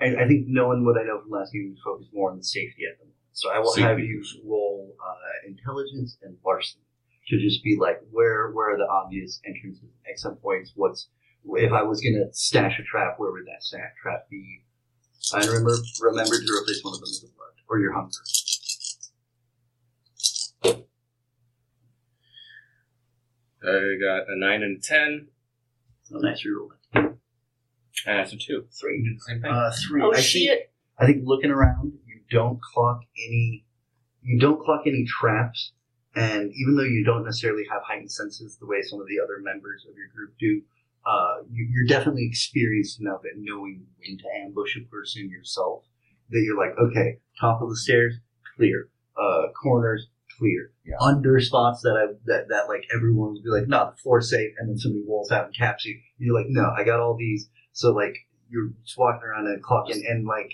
And 0.00 0.20
I 0.20 0.26
think 0.26 0.46
no 0.48 0.68
one 0.68 0.84
what 0.84 0.98
I 0.98 1.04
know 1.04 1.20
from 1.20 1.30
last 1.30 1.52
game, 1.52 1.74
we 1.74 1.80
focus 1.84 2.06
more 2.12 2.30
on 2.30 2.38
the 2.38 2.44
safety 2.44 2.82
at 2.90 2.98
the 2.98 3.04
moment. 3.04 3.16
So 3.32 3.50
I 3.50 3.58
will 3.58 3.74
have 3.76 3.98
you 3.98 4.22
roll 4.44 4.94
uh, 5.00 5.48
intelligence 5.48 6.18
and 6.22 6.36
larceny 6.44 6.82
to 7.28 7.38
just 7.38 7.62
be 7.62 7.78
like, 7.80 8.00
where 8.10 8.50
where 8.50 8.74
are 8.74 8.78
the 8.78 8.88
obvious 8.88 9.40
entrances, 9.46 9.82
and 9.82 9.90
exit 10.08 10.42
points? 10.42 10.72
What's 10.74 11.08
if 11.44 11.72
I 11.72 11.82
was 11.82 12.00
gonna 12.00 12.32
stash 12.32 12.78
a 12.78 12.82
trap, 12.82 13.14
where 13.18 13.32
would 13.32 13.46
that 13.46 13.62
stash 13.62 13.92
trap 14.02 14.28
be? 14.28 14.62
I 15.32 15.44
remember 15.46 15.76
remember 16.00 16.36
to 16.36 16.52
replace 16.52 16.82
one 16.82 16.94
of 16.94 17.00
them 17.00 17.08
with 17.08 17.30
a 17.30 17.34
blood 17.34 17.54
or 17.68 17.78
your 17.78 17.92
hunger. 17.92 18.18
I 23.64 23.94
got 24.00 24.28
a 24.28 24.36
9 24.36 24.62
and 24.62 24.78
a 24.78 24.80
10, 26.12 26.20
So 26.20 26.26
nice 26.28 26.44
reroll. 26.46 26.70
and 28.06 28.18
that's 28.18 28.32
a 28.32 28.36
2. 28.36 28.66
Three. 28.80 29.00
You 29.02 29.14
the 29.14 29.20
same 29.20 29.42
thing. 29.42 29.50
Uh, 29.50 29.70
three. 29.88 30.02
Oh 30.02 30.12
I 30.12 30.20
shit! 30.20 30.48
Think, 30.48 30.70
I 30.98 31.06
think 31.06 31.22
looking 31.24 31.50
around, 31.50 31.92
you 32.06 32.20
don't 32.30 32.60
clock 32.62 33.00
any. 33.16 33.64
You 34.22 34.38
don't 34.38 34.62
clock 34.64 34.82
any 34.86 35.04
traps, 35.04 35.72
and 36.14 36.52
even 36.54 36.76
though 36.76 36.84
you 36.84 37.04
don't 37.04 37.24
necessarily 37.24 37.64
have 37.70 37.82
heightened 37.82 38.12
senses 38.12 38.56
the 38.60 38.66
way 38.66 38.82
some 38.82 39.00
of 39.00 39.06
the 39.08 39.18
other 39.22 39.38
members 39.42 39.84
of 39.88 39.96
your 39.96 40.06
group 40.14 40.34
do, 40.38 40.62
uh, 41.04 41.42
you, 41.50 41.66
you're 41.72 41.86
definitely 41.88 42.26
experienced 42.26 43.00
enough 43.00 43.20
at 43.24 43.36
knowing 43.36 43.84
when 43.98 44.18
to 44.18 44.24
ambush 44.44 44.76
a 44.76 44.88
person 44.88 45.28
yourself 45.28 45.82
that 46.30 46.40
you're 46.40 46.56
like, 46.56 46.70
okay, 46.78 47.18
top 47.40 47.60
of 47.62 47.68
the 47.68 47.76
stairs, 47.76 48.14
clear. 48.56 48.88
Uh, 49.20 49.48
corners, 49.60 50.06
clear. 50.38 50.72
Yeah. 50.84 50.96
Under 51.00 51.38
spots 51.40 51.82
that 51.82 51.96
I 51.96 52.12
that 52.26 52.48
that 52.48 52.68
like 52.68 52.84
everyone 52.94 53.34
would 53.34 53.42
be 53.42 53.50
like, 53.50 53.68
no, 53.68 53.90
the 53.90 53.96
floor's 54.02 54.30
safe, 54.30 54.52
and 54.58 54.68
then 54.68 54.78
somebody 54.78 55.04
rolls 55.08 55.30
out 55.30 55.46
and 55.46 55.56
caps 55.56 55.84
you. 55.84 55.98
You're 56.18 56.34
like, 56.34 56.46
no, 56.48 56.70
I 56.76 56.84
got 56.84 57.00
all 57.00 57.16
these. 57.16 57.48
So 57.72 57.92
like 57.92 58.16
you're 58.48 58.70
just 58.84 58.98
walking 58.98 59.22
around 59.22 59.46
and 59.46 59.62
clocking, 59.62 60.00
and 60.08 60.26
like 60.26 60.52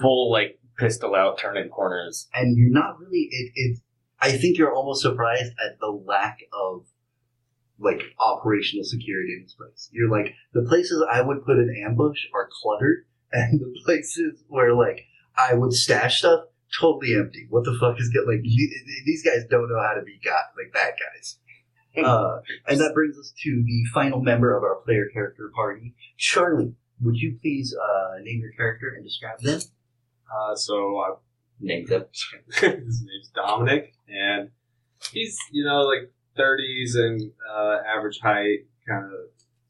Full, 0.00 0.32
like, 0.32 0.58
pistol 0.78 1.14
out, 1.14 1.38
turning 1.38 1.68
corners. 1.68 2.28
and 2.34 2.56
you're 2.56 2.72
not 2.72 2.98
really 2.98 3.28
it, 3.30 3.52
it 3.54 3.78
i 4.20 4.32
think 4.32 4.56
you're 4.56 4.74
almost 4.74 5.02
surprised 5.02 5.52
at 5.64 5.78
the 5.80 5.86
lack 5.86 6.38
of 6.52 6.86
like 7.78 8.00
operational 8.18 8.82
security 8.84 9.34
in 9.34 9.42
this 9.42 9.54
place 9.54 9.90
you're 9.92 10.10
like 10.10 10.34
the 10.54 10.62
places 10.62 11.04
i 11.12 11.20
would 11.20 11.44
put 11.44 11.58
an 11.58 11.72
ambush 11.86 12.18
are 12.34 12.48
cluttered 12.62 13.04
and 13.32 13.60
the 13.60 13.72
places 13.84 14.42
where 14.48 14.74
like 14.74 15.04
i 15.36 15.52
would 15.54 15.72
stash 15.72 16.20
stuff 16.20 16.44
totally 16.78 17.14
empty. 17.14 17.46
What 17.50 17.64
the 17.64 17.76
fuck 17.78 18.00
is 18.00 18.08
get 18.08 18.26
like 18.26 18.42
these 18.42 19.24
guys 19.24 19.44
don't 19.50 19.68
know 19.68 19.80
how 19.80 19.94
to 19.94 20.02
be 20.02 20.18
got 20.24 20.52
like 20.56 20.72
bad 20.72 20.94
guys. 20.98 21.38
Uh, 21.94 22.40
and 22.66 22.80
that 22.80 22.94
brings 22.94 23.18
us 23.18 23.34
to 23.42 23.62
the 23.66 23.84
final 23.92 24.22
member 24.22 24.56
of 24.56 24.62
our 24.62 24.76
player 24.76 25.10
character 25.12 25.50
party. 25.54 25.94
Charlie 26.16 26.74
would 27.02 27.16
you 27.16 27.36
please 27.40 27.74
uh, 27.76 28.18
name 28.22 28.40
your 28.40 28.52
character 28.52 28.94
and 28.94 29.04
describe 29.04 29.40
them? 29.40 29.60
Uh, 30.32 30.54
so 30.54 30.98
I 30.98 31.14
named 31.60 31.90
him. 31.90 32.04
His 32.52 33.02
name's 33.02 33.30
Dominic, 33.34 33.94
and 34.08 34.50
he's 35.12 35.36
you 35.50 35.64
know 35.64 35.80
like 35.80 36.12
30s 36.38 36.96
and 36.96 37.32
uh, 37.50 37.78
average 37.86 38.20
height, 38.20 38.66
kind 38.88 39.04
of 39.06 39.12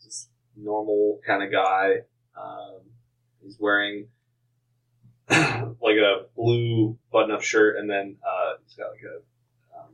just 0.03 0.29
normal 0.57 1.21
kind 1.27 1.43
of 1.43 1.51
guy. 1.51 1.97
Um, 2.41 2.81
he's 3.43 3.57
wearing 3.59 4.07
like 5.30 5.96
a 5.96 6.26
blue 6.37 6.98
button-up 7.12 7.42
shirt, 7.42 7.76
and 7.76 7.88
then 7.88 8.16
uh, 8.26 8.54
he's 8.64 8.74
got 8.74 8.90
like 8.90 9.04
a 9.04 9.16
um, 9.78 9.90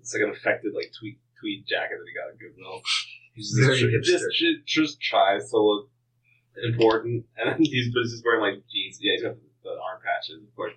it's 0.00 0.14
like 0.14 0.22
an 0.22 0.30
affected 0.30 0.72
like 0.74 0.92
tweed 0.98 1.18
tweed 1.38 1.64
jacket 1.66 1.96
that 1.98 2.06
he 2.06 2.14
got 2.14 2.30
at 2.30 2.38
Goodwill. 2.38 2.82
He's 3.34 3.54
just, 3.56 3.82
it 3.82 4.02
just, 4.02 4.24
hipster. 4.24 4.64
just 4.66 5.00
tries 5.00 5.50
to 5.50 5.58
look 5.58 5.88
important, 6.62 7.24
and 7.36 7.52
then 7.52 7.58
he's 7.58 7.92
but 7.92 8.00
he's 8.02 8.12
just 8.12 8.24
wearing 8.24 8.42
like 8.42 8.62
jeans. 8.70 8.98
Yeah, 9.00 9.12
he's 9.12 9.22
got 9.22 9.34
the, 9.34 9.40
the 9.64 9.70
arm 9.70 10.00
patches, 10.04 10.42
of 10.42 10.54
course. 10.54 10.74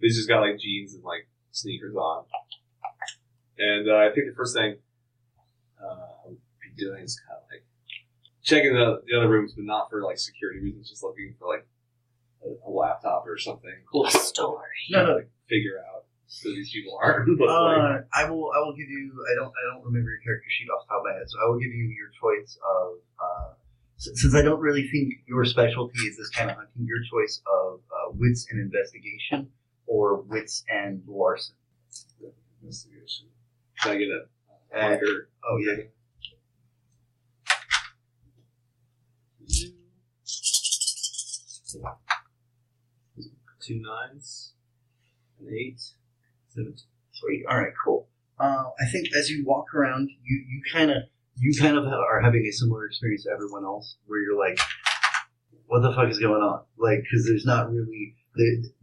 But 0.00 0.06
he's 0.06 0.16
just 0.16 0.28
got 0.28 0.40
like 0.40 0.58
jeans 0.58 0.94
and 0.94 1.04
like 1.04 1.28
sneakers 1.52 1.94
on. 1.94 2.24
And 3.58 3.88
uh, 3.88 3.96
I 3.96 4.12
think 4.14 4.28
the 4.28 4.36
first 4.36 4.54
thing 4.54 4.76
uh, 5.82 6.24
I'll 6.24 6.36
be 6.60 6.76
doing 6.76 7.02
is 7.02 7.18
kind 7.26 7.38
of 7.40 7.48
like 7.50 7.64
checking 8.42 8.74
the, 8.74 9.00
the 9.06 9.16
other 9.16 9.28
rooms, 9.28 9.54
but 9.54 9.64
not 9.64 9.88
for 9.90 10.02
like 10.02 10.18
security 10.18 10.60
reasons. 10.60 10.90
Just 10.90 11.02
looking 11.02 11.34
for 11.38 11.48
like 11.48 11.66
a, 12.44 12.68
a 12.68 12.70
laptop 12.70 13.24
or 13.26 13.38
something. 13.38 13.72
A 14.06 14.10
story. 14.10 14.66
No, 14.90 15.06
no. 15.06 15.14
Like, 15.16 15.30
figure 15.48 15.78
out 15.78 16.04
who 16.42 16.54
these 16.54 16.70
people 16.72 16.98
are. 17.02 17.24
but, 17.38 17.46
like, 17.46 17.78
Uh, 17.78 17.98
I 18.14 18.28
will. 18.28 18.50
I 18.54 18.58
will 18.60 18.74
give 18.76 18.88
you. 18.88 19.12
I 19.32 19.34
don't. 19.34 19.48
I 19.52 19.62
don't 19.74 19.84
remember 19.84 20.10
your 20.10 20.20
character 20.20 20.48
sheet 20.50 20.68
off 20.70 20.86
the 20.86 20.92
top 20.94 21.00
of 21.00 21.04
my 21.06 21.12
head, 21.18 21.28
so 21.28 21.38
I 21.42 21.48
will 21.48 21.58
give 21.58 21.72
you 21.72 21.86
your 21.86 22.10
choice 22.20 22.58
of. 22.62 22.98
Uh, 23.20 23.52
since 23.98 24.34
I 24.34 24.42
don't 24.42 24.60
really 24.60 24.86
think 24.88 25.14
your 25.26 25.44
specialty 25.46 25.98
is 26.00 26.18
this 26.18 26.28
kind 26.30 26.50
of 26.50 26.56
hunting, 26.56 26.84
your 26.84 26.98
choice 27.10 27.40
of 27.46 27.80
uh, 27.90 28.12
wits 28.12 28.46
and 28.50 28.60
investigation 28.60 29.48
or 29.86 30.20
wits 30.20 30.64
and 30.68 31.02
larceny. 31.06 31.56
investigation. 32.62 33.26
Can 33.80 33.92
I 33.92 33.96
get 33.96 34.08
a 34.08 34.26
marker? 34.74 35.28
Oh 35.48 35.56
yeah. 35.58 35.84
Two 43.66 43.82
nines, 43.82 44.52
an 45.40 45.52
eight, 45.52 45.80
seventeen. 46.50 46.86
Sweet. 47.10 47.44
All 47.50 47.58
right. 47.58 47.72
Cool. 47.84 48.06
Uh, 48.38 48.66
I 48.78 48.86
think 48.92 49.08
as 49.12 49.28
you 49.28 49.44
walk 49.44 49.74
around, 49.74 50.08
you 50.22 50.44
you 50.48 50.62
kind 50.72 50.92
of 50.92 50.98
you 51.36 51.52
kind 51.58 51.76
of 51.76 51.84
are 51.84 52.20
having 52.20 52.46
a 52.46 52.52
similar 52.52 52.86
experience 52.86 53.24
to 53.24 53.30
everyone 53.30 53.64
else, 53.64 53.96
where 54.06 54.20
you're 54.20 54.38
like, 54.38 54.60
"What 55.66 55.80
the 55.80 55.92
fuck 55.92 56.08
is 56.08 56.20
going 56.20 56.42
on?" 56.42 56.62
Like, 56.78 57.00
because 57.02 57.26
there's 57.26 57.44
not 57.44 57.72
really. 57.72 58.14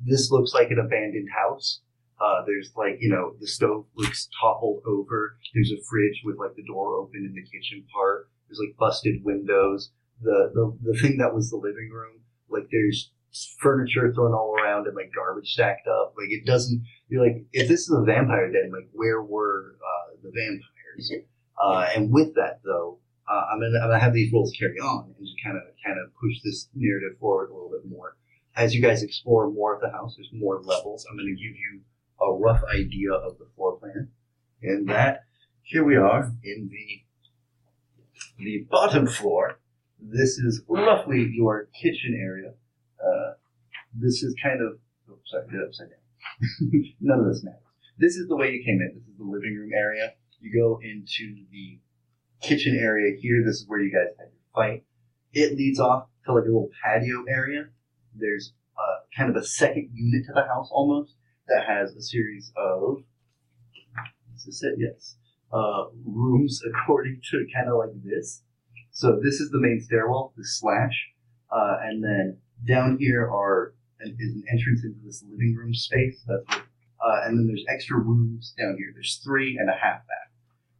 This 0.06 0.32
looks 0.32 0.54
like 0.54 0.69
an 0.69 0.80
abandoned 0.80 1.30
house. 1.34 1.80
Uh, 2.19 2.43
there's 2.46 2.74
like 2.76 2.98
you 3.00 3.10
know 3.10 3.36
the 3.39 3.48
stove 3.48 3.86
looks 3.96 4.28
toppled 4.41 4.84
over. 4.86 5.38
There's 5.54 5.72
a 5.72 5.82
fridge 5.89 6.24
with 6.26 6.38
like 6.38 6.56
the 6.58 6.63
door 6.63 6.96
open 6.96 7.24
in 7.24 7.34
the 7.34 7.43
kitchen 7.43 7.86
part. 7.93 8.28
There's 8.50 8.60
like 8.60 8.76
busted 8.78 9.24
windows. 9.24 9.91
The 10.22 10.52
the 10.54 10.78
the 10.91 11.00
thing 11.00 11.19
that 11.19 11.34
was 11.34 11.52
the 11.52 11.58
living 11.58 11.89
room, 11.89 12.19
like 12.50 12.67
there's 12.69 13.12
furniture 13.60 14.13
thrown 14.13 14.34
all 14.34 14.56
around 14.60 14.88
and 14.88 14.96
like 14.96 15.12
garbage 15.15 15.54
stacked 15.54 15.88
up. 15.88 16.13
Like 16.17 16.30
it 16.30 16.46
doesn't 16.46 16.84
you're 17.13 17.24
like, 17.24 17.46
if 17.54 17.67
this 17.67 17.82
is 17.82 17.91
a 17.91 18.02
vampire 18.02 18.52
den, 18.52 18.72
like 18.72 18.89
where 18.91 19.22
were 19.22 19.76
uh, 19.78 20.15
the 20.24 20.32
vampires? 20.32 21.12
Uh, 21.62 21.88
and 21.96 22.12
with 22.12 22.34
that, 22.34 22.60
though, 22.65 22.98
uh, 23.30 23.43
I'm 23.52 23.60
gonna 23.60 23.78
I'm 23.80 23.89
gonna 23.89 24.00
have 24.00 24.13
these 24.13 24.34
roles 24.34 24.52
carry 24.58 24.80
on 24.80 25.06
and 25.06 25.15
just 25.19 25.36
kind 25.43 25.58
of 25.58 25.63
kind 25.86 26.00
of 26.00 26.12
push 26.15 26.41
this 26.43 26.69
narrative 26.74 27.17
forward 27.19 27.52
a 27.52 27.54
little 27.54 27.69
bit 27.69 27.89
more. 27.89 28.17
As 28.56 28.74
you 28.74 28.82
guys 28.82 29.04
explore 29.04 29.50
more 29.52 29.76
of 29.76 29.82
the 29.82 29.91
house, 29.91 30.15
there's 30.15 30.30
more 30.34 30.60
levels. 30.63 31.06
I'm 31.10 31.17
gonna 31.17 31.30
give 31.30 31.39
you 31.39 31.82
a 32.19 32.34
rough 32.34 32.63
idea 32.74 33.13
of 33.13 33.38
the 33.38 33.48
floor 33.56 33.78
plan, 33.78 34.10
and 34.63 34.89
that 34.89 35.26
here 35.62 35.84
we 35.84 35.96
are 35.96 36.34
in 36.43 36.69
the 36.72 38.43
the 38.43 38.65
bottom 38.69 39.06
floor. 39.06 39.60
This 40.00 40.39
is 40.39 40.63
roughly 40.67 41.32
your 41.32 41.69
kitchen 41.80 42.19
area. 42.19 42.54
Uh, 43.04 43.34
this 44.00 44.24
is 44.24 44.36
kind 44.42 44.62
of 44.62 44.80
oh, 45.10 45.20
sorry, 45.26 45.46
did 45.52 45.62
upside 45.66 45.89
down. 45.89 46.94
None 47.02 47.20
of 47.20 47.26
this 47.28 47.44
matters. 47.44 47.60
This 47.98 48.16
is 48.16 48.28
the 48.28 48.36
way 48.36 48.52
you 48.52 48.63
came 48.63 48.80
in. 48.82 48.92
This 48.96 49.08
is 49.08 49.18
the 49.18 49.24
living 49.24 49.56
room 49.56 49.72
area. 49.76 50.13
You 50.39 50.52
go 50.60 50.80
into 50.82 51.46
the 51.52 51.80
kitchen 52.42 52.78
area 52.80 53.16
here. 53.20 53.44
This 53.46 53.58
is 53.58 53.66
where 53.68 53.80
you 53.80 53.92
guys 53.92 54.16
had 54.18 54.30
your 54.32 54.42
fight. 54.54 54.84
It 55.32 55.58
leads 55.58 55.80
off 55.80 56.08
to 56.26 56.34
like 56.34 56.44
a 56.44 56.48
little 56.48 56.70
patio 56.84 57.24
area. 57.30 57.66
There's 58.16 58.54
uh, 58.78 59.06
kind 59.16 59.30
of 59.30 59.36
a 59.36 59.46
second 59.46 59.92
unit 59.94 60.26
to 60.28 60.34
the 60.34 60.44
house 60.44 60.70
almost 60.72 61.16
that 61.48 61.66
has 61.68 61.94
a 61.94 62.02
series 62.02 62.52
of. 62.58 63.04
Is 64.36 64.46
this 64.46 64.63
it? 64.63 64.76
Yes. 64.78 65.16
Uh, 65.52 65.86
rooms 66.06 66.62
according 66.84 67.22
to 67.32 67.46
kind 67.54 67.70
of 67.70 67.78
like 67.78 68.04
this. 68.04 68.42
So 68.92 69.20
this 69.24 69.39
is 69.39 69.50
the 69.50 69.60
main 69.60 69.82
stairwell, 69.82 70.34
the 70.38 70.46
slash, 70.46 71.10
uh, 71.52 71.78
and 71.84 72.04
then 72.04 72.38
down 72.67 72.97
here 72.99 73.30
are 73.30 73.73
is 74.02 74.36
an 74.36 74.43
entrance 74.52 74.84
into 74.84 74.99
this 75.06 75.23
living 75.30 75.56
room 75.56 75.73
space. 75.73 76.23
That's 76.28 76.43
what, 76.47 76.65
uh, 77.06 77.21
and 77.26 77.38
then 77.38 77.47
there's 77.47 77.63
extra 77.69 77.97
rooms 77.97 78.54
down 78.58 78.76
here. 78.78 78.91
There's 78.93 79.21
three 79.23 79.58
and 79.58 79.69
a 79.69 79.73
half 79.73 79.99
back. 80.08 80.32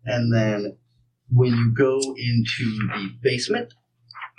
And 0.06 0.34
then 0.34 0.78
when 1.32 1.54
you 1.54 1.74
go 1.74 1.98
into 2.00 2.88
the 2.94 3.12
basement, 3.22 3.74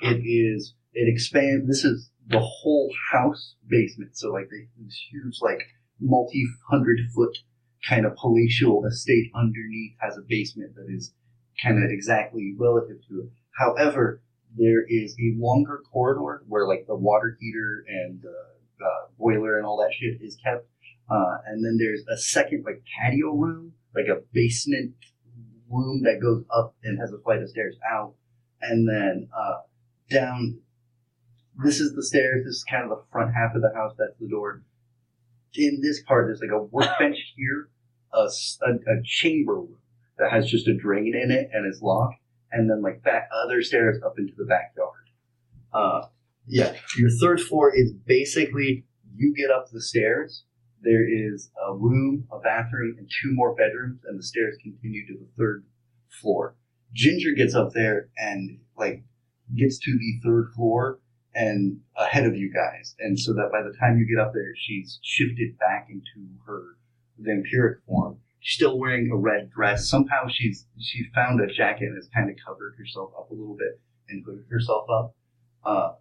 it 0.02 0.20
is 0.24 0.74
it 0.92 1.08
expands. 1.08 1.66
This 1.66 1.84
is 1.84 2.10
the 2.28 2.40
whole 2.40 2.92
house 3.12 3.54
basement. 3.68 4.16
So 4.16 4.30
like 4.32 4.48
this 4.50 5.06
huge 5.10 5.38
like 5.40 5.62
multi 6.00 6.44
hundred 6.70 6.98
foot 7.14 7.36
kind 7.88 8.06
of 8.06 8.16
palatial 8.16 8.84
estate 8.86 9.30
underneath 9.34 9.92
has 10.00 10.16
a 10.16 10.22
basement 10.28 10.74
that 10.74 10.86
is 10.88 11.12
kind 11.62 11.82
of 11.82 11.90
exactly 11.90 12.54
relative 12.58 12.96
to 13.08 13.20
it. 13.20 13.30
However, 13.58 14.22
there 14.56 14.84
is 14.88 15.16
a 15.18 15.38
longer 15.38 15.82
corridor 15.90 16.42
where 16.46 16.66
like 16.66 16.86
the 16.86 16.94
water 16.94 17.36
heater 17.40 17.84
and 17.88 18.22
the 18.22 18.34
boiler 19.18 19.56
and 19.58 19.66
all 19.66 19.78
that 19.78 19.92
shit 19.92 20.20
is 20.20 20.36
kept. 20.44 20.66
Uh, 21.10 21.36
and 21.46 21.64
then 21.64 21.76
there's 21.78 22.02
a 22.08 22.16
second 22.16 22.64
like 22.64 22.82
patio 22.98 23.32
room, 23.32 23.72
like 23.94 24.06
a 24.06 24.22
basement 24.32 24.94
room 25.70 26.02
that 26.02 26.20
goes 26.20 26.44
up 26.54 26.74
and 26.82 26.98
has 26.98 27.12
a 27.12 27.18
flight 27.18 27.42
of 27.42 27.48
stairs 27.48 27.76
out. 27.90 28.14
And 28.60 28.88
then 28.88 29.28
uh, 29.36 29.60
down, 30.10 30.60
this 31.62 31.80
is 31.80 31.94
the 31.94 32.02
stairs. 32.02 32.44
This 32.44 32.56
is 32.56 32.64
kind 32.64 32.84
of 32.84 32.90
the 32.90 33.04
front 33.12 33.34
half 33.34 33.54
of 33.54 33.62
the 33.62 33.72
house. 33.74 33.94
That's 33.98 34.18
the 34.20 34.28
door. 34.28 34.62
In 35.54 35.80
this 35.82 36.02
part, 36.02 36.26
there's 36.26 36.40
like 36.40 36.50
a 36.50 36.62
workbench 36.62 37.34
here, 37.36 37.68
a 38.12 38.28
chamber 39.04 39.54
room 39.54 39.76
that 40.18 40.30
has 40.30 40.48
just 40.48 40.68
a 40.68 40.74
drain 40.74 41.14
in 41.14 41.30
it 41.30 41.50
and 41.52 41.70
is 41.70 41.82
locked 41.82 42.20
and 42.54 42.70
then 42.70 42.80
like 42.80 43.02
back 43.02 43.28
other 43.44 43.62
stairs 43.62 44.00
up 44.04 44.14
into 44.18 44.32
the 44.36 44.44
backyard. 44.44 45.10
Uh, 45.72 46.06
yeah, 46.46 46.72
your 46.96 47.10
third 47.20 47.40
floor 47.40 47.74
is 47.74 47.92
basically 47.92 48.84
you 49.16 49.34
get 49.36 49.50
up 49.50 49.70
the 49.70 49.82
stairs. 49.82 50.44
There 50.82 51.04
is 51.08 51.50
a 51.66 51.74
room, 51.74 52.28
a 52.30 52.38
bathroom, 52.38 52.96
and 52.98 53.10
two 53.22 53.32
more 53.32 53.54
bedrooms, 53.54 54.00
and 54.06 54.18
the 54.18 54.22
stairs 54.22 54.56
continue 54.62 55.06
to 55.06 55.14
the 55.14 55.26
third 55.36 55.64
floor. 56.08 56.56
Ginger 56.92 57.32
gets 57.32 57.54
up 57.54 57.72
there 57.72 58.08
and 58.16 58.60
like 58.76 59.02
gets 59.56 59.78
to 59.80 59.98
the 59.98 60.20
third 60.22 60.52
floor 60.54 61.00
and 61.34 61.80
ahead 61.96 62.24
of 62.24 62.36
you 62.36 62.52
guys, 62.52 62.94
and 63.00 63.18
so 63.18 63.32
that 63.32 63.50
by 63.50 63.62
the 63.62 63.76
time 63.80 63.98
you 63.98 64.06
get 64.06 64.22
up 64.22 64.32
there, 64.32 64.54
she's 64.56 65.00
shifted 65.02 65.58
back 65.58 65.88
into 65.90 66.28
her 66.46 66.76
vampiric 67.20 67.82
form 67.86 68.18
still 68.44 68.78
wearing 68.78 69.10
a 69.10 69.16
red 69.16 69.50
dress. 69.50 69.88
Somehow 69.88 70.26
she's 70.28 70.66
she 70.78 71.04
found 71.14 71.40
a 71.40 71.46
jacket 71.46 71.86
and 71.86 71.96
has 71.96 72.08
kind 72.14 72.30
of 72.30 72.36
covered 72.44 72.74
herself 72.78 73.10
up 73.18 73.30
a 73.30 73.34
little 73.34 73.56
bit 73.56 73.80
and 74.08 74.22
hooded 74.24 74.44
herself 74.50 74.86
up. 74.90 75.14
Uh, 75.64 75.92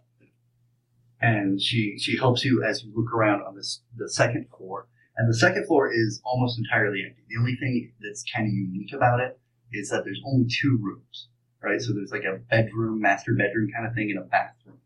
and 1.21 1.61
she 1.61 1.97
she 1.97 2.17
helps 2.17 2.43
you 2.43 2.63
as 2.63 2.83
you 2.83 2.91
look 2.93 3.13
around 3.13 3.41
on 3.41 3.55
this 3.55 3.81
the 3.95 4.09
second 4.09 4.47
floor. 4.55 4.87
And 5.15 5.29
the 5.29 5.37
second 5.37 5.67
floor 5.67 5.91
is 5.93 6.21
almost 6.25 6.57
entirely 6.57 7.03
empty. 7.07 7.21
The 7.29 7.39
only 7.39 7.55
thing 7.55 7.93
that's 8.01 8.23
kind 8.33 8.47
of 8.47 8.53
unique 8.53 8.93
about 8.93 9.19
it 9.19 9.39
is 9.71 9.89
that 9.89 10.03
there's 10.03 10.21
only 10.25 10.47
two 10.49 10.79
rooms, 10.81 11.27
right? 11.61 11.79
So 11.79 11.93
there's 11.93 12.11
like 12.11 12.23
a 12.23 12.39
bedroom, 12.49 12.99
master 12.99 13.33
bedroom 13.33 13.69
kind 13.73 13.87
of 13.87 13.93
thing, 13.93 14.09
and 14.09 14.19
a 14.19 14.27
bathroom. 14.27 14.79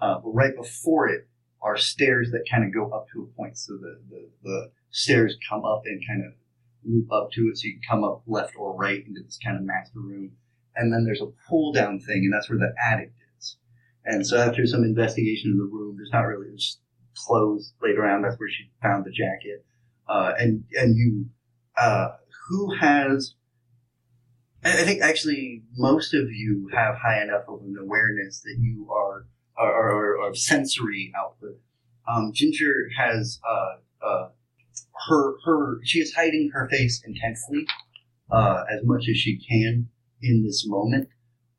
Uh, 0.00 0.18
but 0.18 0.30
right 0.30 0.56
before 0.56 1.08
it 1.08 1.28
are 1.62 1.76
stairs 1.76 2.30
that 2.32 2.44
kind 2.50 2.64
of 2.64 2.74
go 2.74 2.90
up 2.90 3.06
to 3.12 3.22
a 3.22 3.36
point. 3.36 3.56
So 3.58 3.74
the, 3.74 4.00
the, 4.10 4.28
the 4.42 4.70
stairs 4.90 5.36
come 5.48 5.64
up 5.64 5.82
and 5.84 6.02
kind 6.06 6.24
of 6.24 6.32
loop 6.84 7.10
up 7.12 7.30
to 7.32 7.42
it 7.42 7.58
so 7.58 7.66
you 7.66 7.74
can 7.74 7.82
come 7.88 8.04
up 8.04 8.22
left 8.26 8.54
or 8.56 8.76
right 8.76 9.04
into 9.06 9.22
this 9.22 9.38
kind 9.42 9.56
of 9.56 9.62
master 9.62 9.98
room. 10.00 10.32
And 10.76 10.92
then 10.92 11.04
there's 11.04 11.20
a 11.20 11.32
pull 11.48 11.72
down 11.72 12.00
thing, 12.00 12.22
and 12.24 12.32
that's 12.32 12.48
where 12.48 12.58
the 12.58 12.72
attic 12.90 13.12
is. 13.38 13.56
And 14.04 14.26
so 14.26 14.38
after 14.38 14.66
some 14.66 14.84
investigation 14.84 15.50
in 15.50 15.58
the 15.58 15.64
room, 15.64 15.96
there's 15.96 16.12
not 16.12 16.26
really 16.26 16.54
just 16.56 16.80
clothes 17.16 17.74
laid 17.82 17.96
around. 17.96 18.22
That's 18.22 18.38
where 18.38 18.48
she 18.48 18.70
found 18.82 19.04
the 19.04 19.10
jacket. 19.10 19.64
Uh, 20.08 20.32
and 20.38 20.64
and 20.72 20.96
you, 20.96 21.26
uh, 21.76 22.08
who 22.48 22.74
has? 22.74 23.34
I 24.62 24.84
think 24.84 25.00
actually 25.00 25.62
most 25.76 26.12
of 26.12 26.30
you 26.30 26.68
have 26.74 26.96
high 26.96 27.22
enough 27.22 27.44
of 27.48 27.62
an 27.62 27.76
awareness 27.80 28.40
that 28.40 28.56
you 28.58 28.90
are 28.90 29.26
are, 29.56 29.72
are, 29.72 30.20
are 30.20 30.28
of 30.28 30.38
sensory 30.38 31.12
output. 31.16 31.58
Um, 32.08 32.32
Ginger 32.32 32.88
has 32.96 33.40
uh, 33.48 34.06
uh, 34.06 34.28
her 35.08 35.34
her 35.44 35.80
she 35.84 35.98
is 36.00 36.14
hiding 36.14 36.50
her 36.52 36.68
face 36.68 37.02
intensely 37.06 37.66
uh, 38.30 38.64
as 38.72 38.84
much 38.84 39.08
as 39.08 39.16
she 39.16 39.38
can 39.38 39.88
in 40.22 40.42
this 40.42 40.66
moment. 40.66 41.08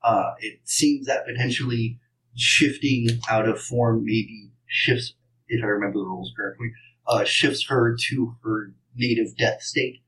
Uh, 0.04 0.32
it 0.40 0.60
seems 0.64 1.08
that 1.08 1.26
potentially 1.26 2.00
shifting 2.36 3.08
out 3.30 3.48
of 3.48 3.62
form 3.62 4.04
maybe 4.04 4.52
shifts, 4.68 5.14
if 5.48 5.64
I 5.64 5.68
remember 5.68 6.00
the 6.00 6.06
rules 6.06 6.32
correctly, 6.36 6.72
uh, 7.08 7.24
shifts 7.24 7.68
her 7.68 7.96
to 8.10 8.36
her 8.44 8.74
native 8.96 9.36
death 9.38 9.62
state, 9.62 10.02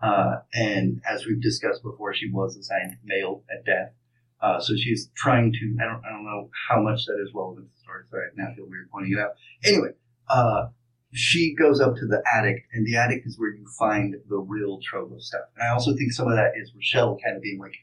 Uh, 0.00 0.36
and 0.52 1.00
as 1.08 1.26
we've 1.26 1.42
discussed 1.42 1.82
before, 1.82 2.14
she 2.14 2.30
was 2.30 2.56
assigned 2.56 2.96
male 3.04 3.42
at 3.50 3.64
death. 3.64 3.92
Uh, 4.40 4.60
so 4.60 4.74
she's 4.76 5.10
trying 5.16 5.52
to, 5.52 5.76
I 5.80 5.84
don't, 5.84 6.04
I 6.04 6.10
don't 6.10 6.24
know 6.24 6.50
how 6.68 6.80
much 6.80 7.04
that 7.06 7.18
is 7.20 7.34
relevant 7.34 7.66
to 7.66 7.72
the 7.74 7.80
story, 7.82 8.04
so 8.08 8.18
I 8.18 8.28
now 8.36 8.54
feel 8.54 8.66
weird 8.68 8.88
pointing 8.90 9.12
it 9.12 9.18
out. 9.18 9.32
Anyway, 9.64 9.90
uh, 10.28 10.68
she 11.12 11.54
goes 11.54 11.80
up 11.80 11.96
to 11.96 12.06
the 12.06 12.22
attic, 12.36 12.64
and 12.72 12.86
the 12.86 12.96
attic 12.96 13.22
is 13.24 13.38
where 13.38 13.50
you 13.50 13.66
find 13.78 14.14
the 14.28 14.36
real 14.36 14.78
trove 14.82 15.12
of 15.12 15.22
stuff. 15.22 15.42
And 15.56 15.66
I 15.66 15.72
also 15.72 15.94
think 15.96 16.12
some 16.12 16.28
of 16.28 16.36
that 16.36 16.52
is 16.56 16.72
Rochelle 16.74 17.18
kind 17.24 17.36
of 17.36 17.42
being 17.42 17.58
like, 17.58 17.74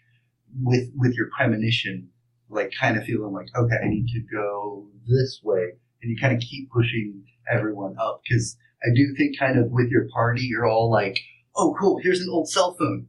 with 0.62 0.92
with 0.96 1.14
your 1.14 1.30
premonition, 1.36 2.10
like 2.50 2.72
kind 2.80 2.98
of 2.98 3.04
feeling 3.04 3.34
like, 3.34 3.48
okay, 3.56 3.76
I 3.84 3.88
need 3.88 4.08
to 4.10 4.22
go 4.32 4.88
this 5.08 5.42
way, 5.44 5.74
and 6.02 6.12
you 6.12 6.18
kind 6.20 6.36
of 6.36 6.42
keep 6.42 6.70
pushing 6.72 7.24
everyone 7.52 7.96
up 8.00 8.22
because 8.28 8.58
I 8.84 8.94
do 8.96 9.14
think 9.18 9.38
kind 9.40 9.60
of 9.60 9.72
with 9.72 9.90
your 9.90 10.08
party, 10.14 10.44
you're 10.44 10.68
all 10.68 10.92
like, 10.92 11.20
oh, 11.56 11.76
cool, 11.80 12.00
here's 12.02 12.22
an 12.22 12.30
old 12.30 12.50
cell 12.50 12.76
phone. 12.78 13.08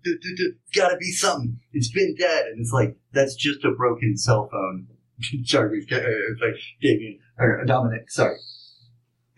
Gotta 0.75 0.97
be 0.97 1.13
something. 1.13 1.59
It's 1.73 1.91
been 1.91 2.15
dead, 2.19 2.47
and 2.47 2.61
it's 2.61 2.73
like 2.73 2.97
that's 3.13 3.35
just 3.35 3.65
a 3.65 3.71
broken 3.73 4.17
cell 4.17 4.49
phone. 4.51 4.89
Sorry, 5.45 5.87
like 5.91 6.61
Damien 6.81 7.19
or 7.39 7.65
Dominic, 7.67 8.11
sorry. 8.11 8.37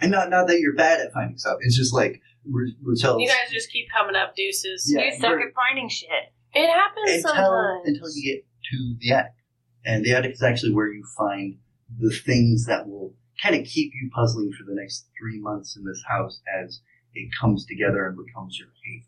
And 0.01 0.11
not 0.13 0.31
not 0.31 0.47
that 0.49 0.61
you're 0.61 0.75
bad 0.75 1.01
at 1.01 1.13
finding 1.13 1.39
stuff. 1.39 1.59
It's 1.61 1.77
just 1.77 1.93
like 1.93 2.21
Ru- 2.45 2.73
Rochelle's. 2.83 3.21
You 3.23 3.29
guys 3.29 3.51
just 3.53 3.71
keep 3.71 3.87
coming 3.91 4.15
up 4.17 4.35
deuces. 4.37 4.91
Yeah, 4.93 5.05
you 5.05 5.13
suck 5.13 5.31
you're- 5.31 5.43
at 5.43 5.55
finding 5.55 5.89
shit. 5.89 6.09
It 6.55 6.71
happens 6.71 7.11
until 7.25 7.31
sometimes. 7.35 7.89
until 7.89 8.09
you 8.15 8.35
get 8.35 8.47
to 8.71 8.97
the 9.01 9.13
attic, 9.13 9.33
and 9.85 10.05
the 10.05 10.13
attic 10.15 10.33
is 10.33 10.43
actually 10.43 10.73
where 10.73 10.91
you 10.93 11.05
find 11.17 11.59
the 11.99 12.11
things 12.11 12.67
that 12.67 12.89
will 12.89 13.15
kind 13.43 13.55
of 13.55 13.65
keep 13.67 13.93
you 13.95 14.11
puzzling 14.15 14.51
for 14.53 14.65
the 14.65 14.75
next 14.75 15.07
three 15.19 15.39
months 15.41 15.77
in 15.77 15.85
this 15.85 16.03
house 16.09 16.41
as 16.63 16.81
it 17.15 17.29
comes 17.41 17.67
together 17.67 18.07
and 18.07 18.17
becomes 18.17 18.59
your 18.59 18.69
haven. 18.85 19.07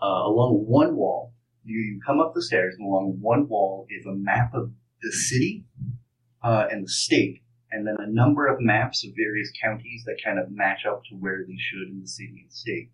Uh, 0.00 0.26
along 0.28 0.64
one 0.66 0.96
wall, 0.96 1.32
you, 1.64 1.78
you 1.78 2.00
come 2.04 2.20
up 2.20 2.32
the 2.34 2.42
stairs, 2.42 2.74
and 2.78 2.86
along 2.86 3.18
one 3.20 3.48
wall 3.48 3.86
is 3.90 4.04
a 4.06 4.12
map 4.12 4.52
of 4.54 4.70
the 5.02 5.12
city 5.12 5.64
uh, 6.42 6.66
and 6.70 6.84
the 6.84 6.88
state, 6.88 7.42
and 7.72 7.86
then 7.86 7.96
a 7.98 8.06
number 8.06 8.46
of 8.46 8.60
maps 8.60 9.04
of 9.04 9.12
various 9.16 9.50
counties 9.60 10.04
that 10.04 10.22
kind 10.22 10.38
of 10.38 10.50
match 10.50 10.84
up 10.86 11.02
to 11.04 11.14
where 11.16 11.44
they 11.46 11.56
should 11.56 11.88
in 11.88 12.00
the 12.00 12.06
city 12.06 12.40
and 12.42 12.52
state. 12.52 12.90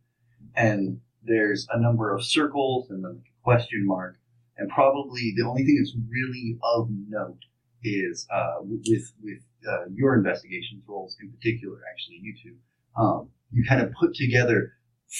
And 0.54 1.00
there's 1.22 1.66
a 1.72 1.80
number 1.80 2.14
of 2.14 2.24
circles 2.24 2.88
and 2.90 3.04
then 3.04 3.20
a 3.24 3.44
question 3.44 3.84
mark, 3.86 4.16
and 4.56 4.70
probably 4.70 5.34
the 5.36 5.44
only 5.44 5.64
thing 5.64 5.76
that's 5.78 5.96
really 6.08 6.58
of 6.62 6.88
note 7.08 7.40
is 7.82 8.26
uh, 8.32 8.56
with 8.60 9.12
with 9.22 9.42
uh, 9.68 9.84
your 9.92 10.14
investigations 10.14 10.82
roles 10.88 11.16
in 11.20 11.30
particular, 11.30 11.78
actually 11.92 12.20
you 12.22 12.34
two, 12.42 12.56
um, 13.00 13.28
you 13.50 13.64
kind 13.68 13.82
of 13.82 13.92
put 13.92 14.14
together. 14.14 14.72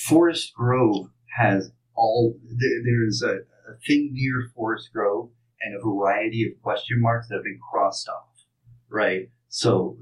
Forest 0.06 0.52
Grove 0.54 1.08
has 1.36 1.72
all 1.94 2.36
there, 2.44 2.82
there's 2.84 3.22
a, 3.22 3.38
a 3.70 3.76
thing 3.86 4.10
near 4.12 4.50
Forest 4.54 4.90
Grove 4.92 5.30
and 5.60 5.74
a 5.74 5.84
variety 5.84 6.44
of 6.46 6.62
question 6.62 7.00
marks 7.00 7.28
that 7.28 7.36
have 7.36 7.44
been 7.44 7.58
crossed 7.70 8.08
off, 8.08 8.44
right? 8.88 9.30
So 9.48 9.96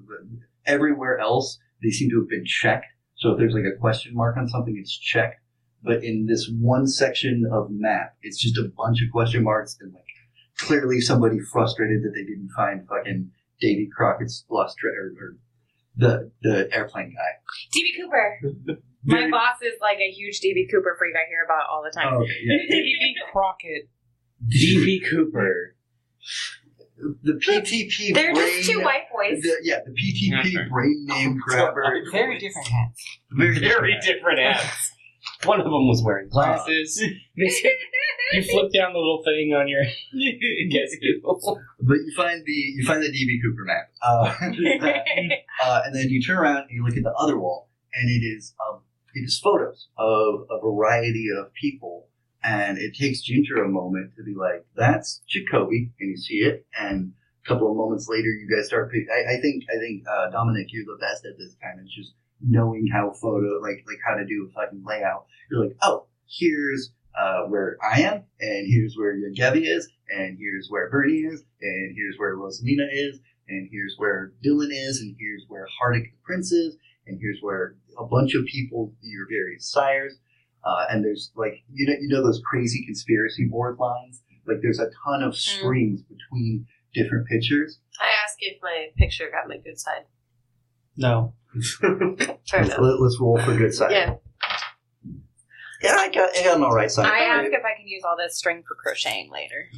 everywhere 0.67 1.19
else 1.19 1.59
they 1.83 1.91
seem 1.91 2.11
to 2.11 2.21
have 2.21 2.29
been 2.29 2.45
checked. 2.45 2.87
So 3.17 3.31
if 3.33 3.39
there's 3.39 3.55
like 3.55 3.65
a 3.65 3.79
question 3.79 4.15
mark 4.15 4.37
on 4.37 4.49
something, 4.49 4.77
it's 4.79 4.97
checked. 4.97 5.41
But 5.83 6.03
in 6.03 6.27
this 6.27 6.51
one 6.59 6.87
section 6.87 7.45
of 7.53 7.69
map, 7.71 8.17
it's 8.23 8.41
just 8.41 8.59
a 8.59 8.71
bunch 8.77 9.03
of 9.03 9.11
question 9.13 9.45
marks 9.45 9.79
and 9.81 9.93
like 9.93 10.03
clearly 10.59 11.01
somebody 11.01 11.39
frustrated 11.41 12.03
that 12.03 12.13
they 12.15 12.25
didn't 12.25 12.51
find 12.57 12.87
fucking 12.89 13.31
Davy 13.61 13.89
Crockett's 13.95 14.45
lost 14.51 14.77
or, 14.83 14.91
or 14.91 15.37
the 15.97 16.31
the 16.43 16.69
airplane 16.75 17.15
guy. 17.15 17.79
DB 17.79 17.97
Cooper. 18.01 18.81
My 19.05 19.31
boss 19.31 19.63
is 19.63 19.75
like 19.81 19.99
a 19.99 20.11
huge 20.11 20.41
DB 20.41 20.69
Cooper 20.71 20.97
freak. 20.99 21.15
I 21.15 21.29
hear 21.29 21.45
about 21.45 21.69
all 21.71 21.83
the 21.83 21.91
time. 21.91 22.13
Oh, 22.13 22.23
okay, 22.23 22.33
yeah. 22.43 22.57
D.B. 22.69 23.15
Crockett, 23.31 23.89
D.B. 24.49 25.05
Cooper. 25.09 25.77
The 26.99 27.33
PTP 27.35 28.15
They're 28.15 28.33
brain, 28.33 28.57
just 28.57 28.71
two 28.71 28.81
white 28.83 29.05
boys. 29.13 29.43
the, 29.43 29.57
yeah, 29.63 29.81
the 29.85 29.93
PTP 29.93 30.39
Okay. 30.41 30.69
brain 30.71 31.05
name 31.07 31.39
grabber. 31.39 31.83
Very 32.11 32.39
different 32.39 32.69
hats. 32.69 33.19
Very 33.31 33.59
Very 33.59 33.99
different 34.01 34.39
hats. 34.39 34.93
One 35.45 35.61
of 35.61 35.65
them 35.65 35.89
was 35.89 36.03
wearing 36.03 36.29
glasses. 36.29 36.97
They 36.99 37.11
you 38.33 38.43
flip 38.43 38.73
down 38.73 38.93
the 38.93 38.99
little 38.99 39.23
thing 39.25 39.53
on 39.55 39.69
your 39.69 39.83
guess 40.71 40.91
who. 41.01 41.59
But 41.81 41.97
you 41.97 42.13
find 42.17 42.43
the 42.47 42.53
you 42.53 42.85
find 42.87 43.03
the 43.03 43.09
DB 43.09 43.43
Cooper 43.43 43.65
map, 43.65 43.91
uh, 44.03 44.35
uh, 45.65 45.83
and 45.85 45.95
then 45.95 46.09
you 46.09 46.23
turn 46.23 46.39
around 46.39 46.57
and 46.59 46.71
you 46.71 46.85
look 46.85 46.97
at 46.97 47.03
the 47.03 47.13
other 47.13 47.39
wall, 47.39 47.69
and 47.95 48.09
it 48.09 48.25
is 48.25 48.55
um, 48.67 48.81
it 49.15 49.21
is 49.21 49.39
photos 49.39 49.89
of 49.99 50.47
a 50.51 50.59
variety 50.65 51.27
of 51.39 51.53
people, 51.55 52.09
and 52.47 52.79
it 52.79 52.95
takes 52.95 53.23
Ginger 53.23 53.65
a 53.65 53.69
moment 53.69 54.15
to 54.17 54.23
be 54.23 54.35
like, 54.35 54.65
"That's 54.77 55.21
Jacoby," 55.29 55.91
and 55.99 56.11
you 56.11 56.17
see 56.17 56.37
it, 56.37 56.65
and 56.79 57.13
a 57.45 57.49
couple 57.49 57.71
of 57.71 57.77
moments 57.77 58.09
later, 58.09 58.29
you 58.29 58.49
guys 58.49 58.67
start. 58.67 58.93
I, 58.95 59.35
I 59.35 59.41
think 59.41 59.65
I 59.69 59.79
think 59.79 60.05
uh, 60.09 60.31
Dominic, 60.31 60.69
you're 60.71 60.85
the 60.85 60.99
best 61.01 61.27
at 61.27 61.37
this 61.39 61.57
kind 61.61 61.81
of 61.81 61.87
just 61.87 62.15
knowing 62.41 62.87
how 62.93 63.11
photo 63.21 63.59
like 63.61 63.83
like 63.87 63.99
how 64.07 64.15
to 64.15 64.25
do 64.25 64.49
a 64.49 64.53
fucking 64.53 64.85
layout. 64.87 65.27
You're 65.51 65.67
like, 65.67 65.77
oh, 65.83 66.07
here's 66.29 66.93
uh, 67.19 67.43
where 67.49 67.77
I 67.83 68.03
am, 68.03 68.23
and 68.41 68.67
here's 68.73 68.95
where 68.97 69.17
Yogevi 69.17 69.67
is, 69.67 69.89
and 70.11 70.39
here's 70.39 70.69
where 70.69 70.89
Bernie 70.89 71.27
is, 71.27 71.43
and 71.61 71.97
here's 71.97 72.17
where 72.17 72.37
Rosalina 72.37 72.87
is, 72.93 73.19
and 73.49 73.69
here's 73.73 73.95
where 73.97 74.33
Dylan 74.45 74.71
is, 74.71 75.01
and 75.01 75.17
here's 75.19 75.45
where 75.49 75.67
Hardick 75.83 76.13
the 76.13 76.19
Prince 76.23 76.53
is, 76.53 76.77
and 77.09 77.19
here's 77.21 77.39
where 77.41 77.75
a 77.99 78.05
bunch 78.05 78.35
of 78.35 78.45
people, 78.47 78.93
your 79.01 79.27
various 79.29 79.71
sires, 79.71 80.19
uh, 80.67 80.87
and 80.91 81.05
there's 81.05 81.31
like 81.37 81.63
you 81.73 81.87
know 81.87 81.95
you 82.01 82.09
know 82.09 82.23
those 82.25 82.43
crazy 82.45 82.85
conspiracy 82.85 83.45
board 83.47 83.79
lines. 83.79 84.23
Like 84.47 84.59
there's 84.63 84.79
a 84.79 84.91
ton 85.05 85.23
of 85.23 85.37
strings 85.37 86.03
between 86.03 86.67
different 86.95 87.27
pictures. 87.29 87.79
I 88.01 88.07
ask 88.25 88.37
if 88.41 88.59
my 88.63 88.89
picture 88.97 89.29
got 89.31 89.49
my 89.49 89.59
good 89.59 89.79
side. 89.79 90.05
No. 90.97 91.35
Fair 91.81 91.91
Let's, 91.91 92.53
enough. 92.53 92.79
let, 92.79 93.07
us 93.07 93.19
roll 93.21 93.39
for 93.39 93.55
good 93.57 93.75
side. 93.75 93.91
Yeah. 93.91 94.15
yeah, 95.83 95.97
I 95.97 96.11
got, 96.11 96.37
I 96.37 96.45
got 96.45 96.57
an 96.59 96.63
all 96.63 96.73
right 96.75 96.91
side. 96.91 97.07
I 97.07 97.21
ask 97.21 97.47
if 97.53 97.65
I 97.65 97.77
can 97.79 97.87
use 97.87 98.03
all 98.05 98.17
this 98.17 98.37
string 98.37 98.63
for 98.67 98.75
crocheting 98.75 99.31
later. 99.33 99.69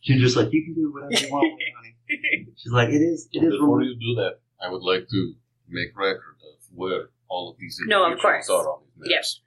She's 0.00 0.20
just 0.20 0.36
like, 0.36 0.48
you 0.52 0.64
can 0.64 0.74
do 0.74 0.92
whatever 0.92 1.24
you 1.24 1.32
want, 1.32 1.60
honey. 1.76 1.96
She's 2.56 2.72
like, 2.72 2.88
it 2.88 3.02
is, 3.02 3.28
it 3.32 3.42
is. 3.44 3.52
Before 3.52 3.78
rem- 3.78 3.86
you 3.88 3.94
do 3.94 4.20
that, 4.20 4.40
I 4.60 4.68
would 4.70 4.82
like 4.82 5.08
to 5.08 5.34
make 5.68 5.96
record 5.96 6.36
of 6.42 6.64
where 6.74 7.10
all 7.28 7.50
of 7.50 7.56
these 7.58 7.78
No, 7.86 8.04
of 8.04 8.12
individuals 8.12 8.46
course. 8.46 8.66
are 8.66 8.70
on 8.72 8.80
these 9.00 9.10
maps. 9.14 9.40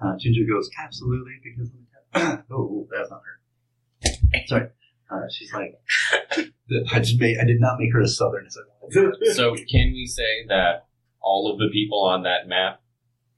Uh, 0.00 0.16
Ginger 0.18 0.42
goes, 0.52 0.70
absolutely, 0.82 1.32
because 1.42 1.70
oh, 2.14 2.42
oh, 2.50 2.88
that's 2.94 3.10
not 3.10 3.22
her. 3.24 4.42
Sorry. 4.46 4.68
Uh, 5.10 5.28
she's 5.30 5.52
like, 5.52 5.74
I 6.92 7.00
just 7.00 7.20
made, 7.20 7.38
I 7.38 7.44
did 7.44 7.60
not 7.60 7.78
make 7.78 7.92
her 7.92 8.00
as 8.02 8.16
southern 8.16 8.46
as 8.46 8.56
I 8.56 8.62
wanted. 8.80 9.34
So 9.34 9.54
can 9.54 9.92
we 9.92 10.06
say 10.06 10.46
that 10.48 10.86
all 11.20 11.52
of 11.52 11.58
the 11.58 11.68
people 11.72 12.02
on 12.04 12.22
that 12.22 12.48
map, 12.48 12.80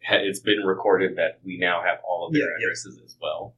ha- 0.07 0.21
it's 0.23 0.41
been 0.41 0.61
recorded 0.65 1.17
that 1.17 1.41
we 1.45 1.59
now 1.59 1.83
have 1.85 1.99
all 2.09 2.27
of 2.29 2.33
their 2.33 2.43
Yeah, 2.43 2.47
yeah. 2.61 2.65
addresses 2.67 3.01
as 3.05 3.17
well. 3.21 3.57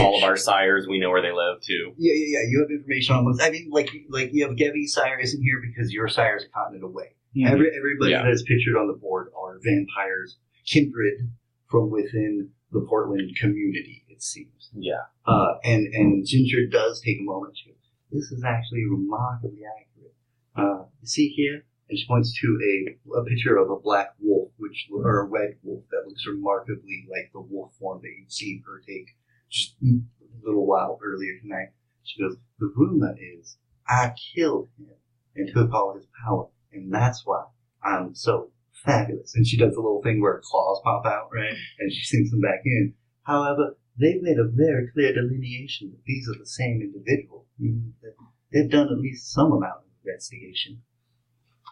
All 0.00 0.18
of 0.18 0.24
our 0.24 0.36
sires, 0.36 0.86
we 0.88 0.98
know 1.00 1.10
where 1.10 1.22
they 1.22 1.32
live 1.32 1.60
too. 1.62 1.92
Yeah, 1.98 2.12
yeah, 2.14 2.38
yeah. 2.40 2.48
You 2.48 2.60
have 2.60 2.70
information 2.70 3.14
on 3.16 3.24
most. 3.24 3.42
I 3.42 3.50
mean, 3.50 3.70
like, 3.72 3.90
like 4.08 4.30
you 4.32 4.46
have 4.46 4.56
Gevy's 4.56 4.92
sire 4.92 5.18
isn't 5.18 5.42
here 5.42 5.60
because 5.60 5.92
your 5.92 6.06
sire 6.08 6.36
is 6.36 6.44
a 6.44 6.48
continent 6.48 6.84
away. 6.84 7.14
Every 7.44 7.70
everybody 7.76 8.10
Yeah. 8.12 8.22
that 8.22 8.30
is 8.32 8.42
pictured 8.42 8.76
on 8.76 8.86
the 8.88 8.94
board 8.94 9.28
are 9.40 9.58
vampires, 9.62 10.38
kindred 10.66 11.30
from 11.70 11.90
within 11.90 12.50
the 12.72 12.84
Portland 12.88 13.30
community. 13.40 14.04
It 14.08 14.22
seems. 14.22 14.70
Yeah. 14.74 15.04
Uh, 15.26 15.54
and 15.64 15.86
and 15.94 16.26
Ginger 16.26 16.66
does 16.66 17.00
take 17.00 17.18
a 17.20 17.24
moment. 17.24 17.56
to. 17.64 17.70
"This 18.12 18.30
is 18.32 18.42
actually 18.44 18.84
remarkably 18.90 19.62
accurate. 19.64 20.14
Uh, 20.56 20.84
you 21.00 21.06
see 21.06 21.28
here." 21.28 21.64
And 21.88 21.98
she 21.98 22.06
points 22.06 22.38
to 22.40 22.46
a, 22.70 23.18
a 23.18 23.24
picture 23.24 23.56
of 23.56 23.70
a 23.70 23.76
black 23.80 24.14
wolf, 24.20 24.52
which 24.58 24.88
or 24.92 25.20
a 25.20 25.24
red 25.24 25.56
wolf 25.62 25.84
that 25.90 26.06
looks 26.06 26.24
remarkably 26.26 27.06
like 27.10 27.32
the 27.32 27.40
wolf 27.40 27.74
form 27.80 28.00
that 28.02 28.12
you've 28.16 28.30
seen 28.32 28.62
her 28.66 28.80
take 28.86 29.08
just 29.48 29.74
a 29.82 30.46
little 30.46 30.66
while 30.66 31.00
earlier 31.02 31.38
tonight. 31.40 31.70
She 32.04 32.20
goes, 32.22 32.36
"The 32.58 32.72
rumor 32.76 33.16
is 33.18 33.56
I 33.88 34.14
killed 34.34 34.68
him 34.78 34.94
and 35.34 35.48
took 35.52 35.72
all 35.72 35.94
his 35.94 36.06
power, 36.24 36.48
and 36.72 36.92
that's 36.92 37.26
why 37.26 37.46
I'm 37.82 38.14
so 38.14 38.52
fabulous." 38.84 39.34
And 39.34 39.46
she 39.46 39.56
does 39.56 39.74
a 39.74 39.80
little 39.80 40.02
thing 40.02 40.20
where 40.20 40.34
her 40.34 40.42
claws 40.44 40.80
pop 40.84 41.04
out, 41.06 41.28
right? 41.32 41.52
And 41.78 41.92
she 41.92 42.04
sinks 42.04 42.30
them 42.30 42.40
back 42.40 42.62
in. 42.64 42.94
However, 43.22 43.76
they've 43.98 44.22
made 44.22 44.38
a 44.38 44.48
very 44.48 44.88
clear 44.92 45.12
delineation 45.12 45.90
that 45.90 46.04
these 46.04 46.28
are 46.28 46.38
the 46.38 46.46
same 46.46 46.80
individual, 46.80 47.46
meaning 47.58 47.94
that 48.02 48.14
they've 48.52 48.70
done 48.70 48.88
at 48.88 48.98
least 48.98 49.32
some 49.32 49.52
amount 49.52 49.78
of 49.78 49.84
investigation. 50.04 50.82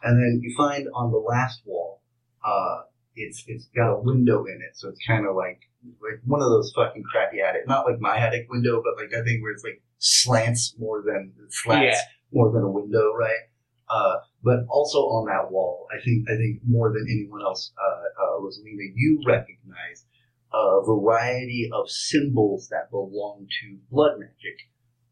And 0.03 0.17
then 0.23 0.41
you 0.43 0.55
find 0.57 0.87
on 0.95 1.11
the 1.11 1.19
last 1.19 1.63
wall, 1.65 2.03
uh, 2.45 2.83
it's 3.17 3.43
it's 3.49 3.67
got 3.75 3.93
a 3.95 4.01
window 4.01 4.45
in 4.45 4.61
it, 4.63 4.77
so 4.77 4.89
it's 4.89 5.05
kind 5.07 5.27
of 5.27 5.35
like 5.35 5.61
like 6.01 6.21
one 6.25 6.41
of 6.43 6.51
those 6.51 6.73
fucking 6.75 7.03
crappy 7.11 7.41
attic, 7.41 7.67
not 7.67 7.85
like 7.87 7.99
my 8.01 8.17
attic 8.19 8.47
window, 8.51 8.83
but 8.83 9.01
like 9.03 9.11
that 9.11 9.25
thing 9.25 9.43
where 9.43 9.53
it's 9.53 9.65
like 9.65 9.83
slants 9.99 10.75
more 10.79 11.03
than 11.03 11.33
slats 11.51 11.97
Yeah. 11.97 12.01
more 12.33 12.53
than 12.53 12.63
a 12.63 12.71
window, 12.71 13.13
right? 13.15 13.43
Uh, 13.89 14.17
but 14.43 14.61
also 14.69 14.99
on 14.99 15.27
that 15.27 15.51
wall, 15.51 15.87
I 15.93 16.01
think 16.03 16.29
I 16.29 16.37
think 16.37 16.61
more 16.67 16.93
than 16.93 17.07
anyone 17.11 17.43
else, 17.43 17.73
uh, 17.77 18.23
uh, 18.23 18.41
Rosalina, 18.41 18.93
you 18.95 19.21
recognize 19.27 20.05
a 20.53 20.81
variety 20.87 21.69
of 21.73 21.91
symbols 21.91 22.69
that 22.69 22.91
belong 22.91 23.47
to 23.61 23.79
blood 23.91 24.19
magic, 24.19 24.59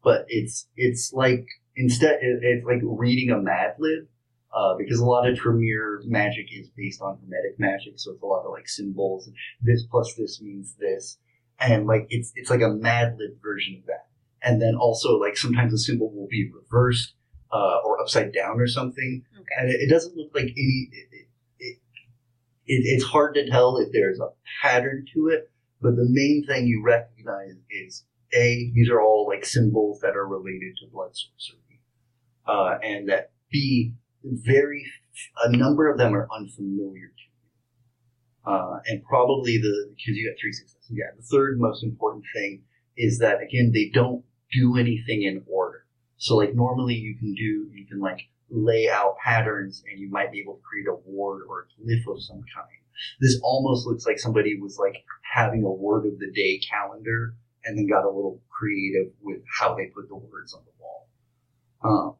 but 0.03 0.25
it's 0.29 0.67
it's 0.75 1.11
like 1.13 1.45
instead 1.75 2.19
it, 2.21 2.39
it's 2.41 2.65
like 2.65 2.79
reading 2.83 3.31
a 3.31 3.39
Mad 3.39 3.75
Lib. 3.79 4.07
Uh, 4.49 4.75
because 4.75 4.99
a 4.99 5.05
lot 5.05 5.27
of 5.27 5.37
Tremere 5.37 6.01
magic 6.05 6.47
is 6.51 6.69
based 6.69 7.01
on 7.01 7.19
Hermetic 7.19 7.59
magic, 7.59 7.93
so 7.97 8.11
it's 8.13 8.23
a 8.23 8.25
lot 8.25 8.45
of 8.45 8.51
like 8.51 8.67
symbols. 8.67 9.29
This 9.61 9.85
plus 9.85 10.15
this 10.15 10.41
means 10.41 10.73
this, 10.79 11.17
and 11.59 11.85
like 11.85 12.07
it's 12.09 12.31
it's 12.35 12.49
like 12.49 12.61
a 12.61 12.69
Mad 12.69 13.17
Lib 13.19 13.41
version 13.43 13.75
of 13.79 13.85
that. 13.87 14.07
And 14.41 14.61
then 14.61 14.73
also 14.75 15.17
like 15.17 15.37
sometimes 15.37 15.73
a 15.73 15.77
symbol 15.77 16.11
will 16.11 16.29
be 16.29 16.49
reversed 16.49 17.13
uh, 17.51 17.77
or 17.85 17.99
upside 18.01 18.33
down 18.33 18.59
or 18.59 18.67
something, 18.67 19.23
Okay. 19.33 19.55
and 19.59 19.69
it, 19.69 19.81
it 19.81 19.89
doesn't 19.89 20.15
look 20.15 20.31
like 20.35 20.45
any. 20.45 20.89
It, 20.91 21.07
it, 21.11 21.27
it, 21.59 21.77
it, 22.65 22.81
it's 22.85 23.03
hard 23.05 23.35
to 23.35 23.49
tell 23.49 23.77
if 23.77 23.89
there's 23.93 24.19
a 24.19 24.29
pattern 24.61 25.05
to 25.13 25.29
it, 25.29 25.49
but 25.81 25.95
the 25.95 26.05
main 26.09 26.45
thing 26.45 26.67
you 26.67 26.83
recognize 26.83 27.53
is 27.71 28.03
a 28.33 28.71
these 28.73 28.89
are 28.89 29.01
all 29.01 29.25
like 29.27 29.45
symbols 29.45 29.99
that 30.01 30.15
are 30.17 30.27
related 30.27 30.75
to 30.81 30.87
blood 30.91 31.11
sorcery, 31.13 31.79
uh, 32.45 32.77
and 32.83 33.07
that 33.09 33.31
b 33.49 33.93
very 34.23 34.85
a 35.45 35.55
number 35.55 35.89
of 35.89 35.97
them 35.97 36.13
are 36.13 36.27
unfamiliar 36.35 37.07
to 37.07 37.23
you, 37.31 38.53
uh, 38.53 38.79
and 38.87 39.01
probably 39.05 39.57
the 39.57 39.87
because 39.89 40.15
you 40.17 40.29
got 40.29 40.37
three 40.39 40.51
successes. 40.51 40.89
Yeah, 40.89 41.05
the 41.15 41.23
third 41.23 41.59
most 41.59 41.83
important 41.83 42.25
thing 42.35 42.63
is 42.97 43.19
that 43.19 43.41
again 43.41 43.71
they 43.73 43.89
don't 43.93 44.25
do 44.51 44.77
anything 44.77 45.23
in 45.23 45.43
order. 45.49 45.85
So 46.17 46.35
like 46.35 46.55
normally 46.55 46.95
you 46.95 47.15
can 47.17 47.33
do 47.33 47.69
you 47.73 47.85
can 47.87 47.99
like 47.99 48.21
lay 48.49 48.89
out 48.89 49.17
patterns 49.23 49.83
and 49.89 49.99
you 49.99 50.09
might 50.09 50.31
be 50.31 50.39
able 50.39 50.55
to 50.55 50.61
create 50.61 50.87
a 50.87 50.95
ward 51.05 51.43
or 51.47 51.61
a 51.61 51.81
glyph 51.81 52.11
of 52.11 52.21
some 52.23 52.43
kind. 52.55 52.67
This 53.19 53.39
almost 53.43 53.85
looks 53.85 54.05
like 54.05 54.19
somebody 54.19 54.59
was 54.59 54.77
like 54.79 55.03
having 55.21 55.63
a 55.63 55.71
word 55.71 56.05
of 56.05 56.17
the 56.19 56.31
day 56.31 56.59
calendar 56.59 57.35
and 57.63 57.77
then 57.77 57.87
got 57.87 58.05
a 58.05 58.09
little 58.09 58.41
creative 58.49 59.11
with 59.21 59.41
how 59.59 59.75
they 59.75 59.87
put 59.87 60.07
the 60.07 60.15
words 60.15 60.53
on 60.53 60.61
the 60.65 60.71
wall. 60.79 61.07
Um, 61.83 62.15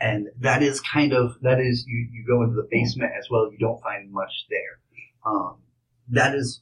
and 0.00 0.28
that 0.40 0.62
is 0.62 0.80
kind 0.80 1.12
of 1.12 1.36
that 1.40 1.60
is 1.60 1.86
you, 1.86 2.08
you 2.12 2.24
go 2.26 2.42
into 2.42 2.56
the 2.56 2.68
basement 2.70 3.12
as 3.18 3.28
well. 3.30 3.50
You 3.50 3.58
don't 3.58 3.80
find 3.80 4.12
much 4.12 4.46
there. 4.50 4.80
Um, 5.24 5.56
that 6.10 6.34
is 6.34 6.60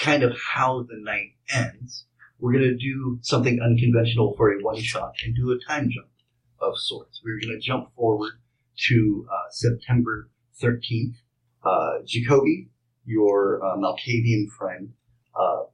kind 0.00 0.22
of 0.22 0.36
how 0.36 0.82
the 0.82 0.96
night 0.98 1.34
ends. 1.52 2.06
We're 2.40 2.52
gonna 2.52 2.76
do 2.76 3.18
something 3.22 3.60
unconventional 3.60 4.34
for 4.36 4.52
a 4.52 4.62
one 4.62 4.80
shot 4.80 5.14
and 5.24 5.34
do 5.34 5.50
a 5.50 5.58
time 5.58 5.90
jump 5.90 6.08
of 6.60 6.78
sorts. 6.78 7.20
We're 7.24 7.40
gonna 7.40 7.58
jump 7.60 7.94
forward 7.96 8.34
to 8.88 9.26
uh, 9.30 9.50
September 9.50 10.30
thirteenth. 10.60 11.16
Uh, 11.64 11.98
Jacoby, 12.06 12.68
your 13.04 13.60
uh, 13.64 13.76
Malkavian 13.76 14.48
friend, 14.56 14.92
uh, 15.34 15.64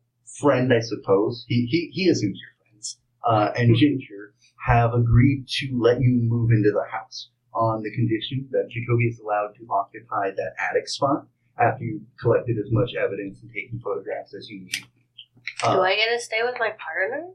friend 0.40 0.72
I 0.72 0.80
suppose. 0.80 1.44
He 1.48 1.66
he 1.66 1.90
he 1.92 2.08
assumes 2.08 2.38
you're 2.40 2.70
friends. 2.70 2.98
Uh, 3.26 3.52
and 3.56 3.76
Ginger 3.76 4.34
have 4.66 4.94
agreed 4.94 5.46
to 5.60 5.78
let 5.78 6.00
you 6.00 6.18
move 6.22 6.50
into 6.50 6.70
the 6.70 6.84
house 6.90 7.28
on 7.52 7.82
the 7.82 7.90
condition 7.94 8.48
that 8.50 8.68
Jacoby 8.70 9.04
is 9.04 9.20
allowed 9.20 9.54
to 9.56 9.66
occupy 9.70 10.30
that 10.30 10.54
attic 10.58 10.88
spot 10.88 11.26
after 11.58 11.84
you've 11.84 12.02
collected 12.20 12.56
as 12.58 12.72
much 12.72 12.94
evidence 12.94 13.42
and 13.42 13.52
taken 13.52 13.78
photographs 13.80 14.34
as 14.34 14.48
you 14.48 14.60
need. 14.60 14.86
Uh, 15.62 15.76
Do 15.76 15.82
I 15.82 15.96
get 15.96 16.10
to 16.14 16.20
stay 16.20 16.42
with 16.42 16.56
my 16.58 16.70
partner? 16.78 17.30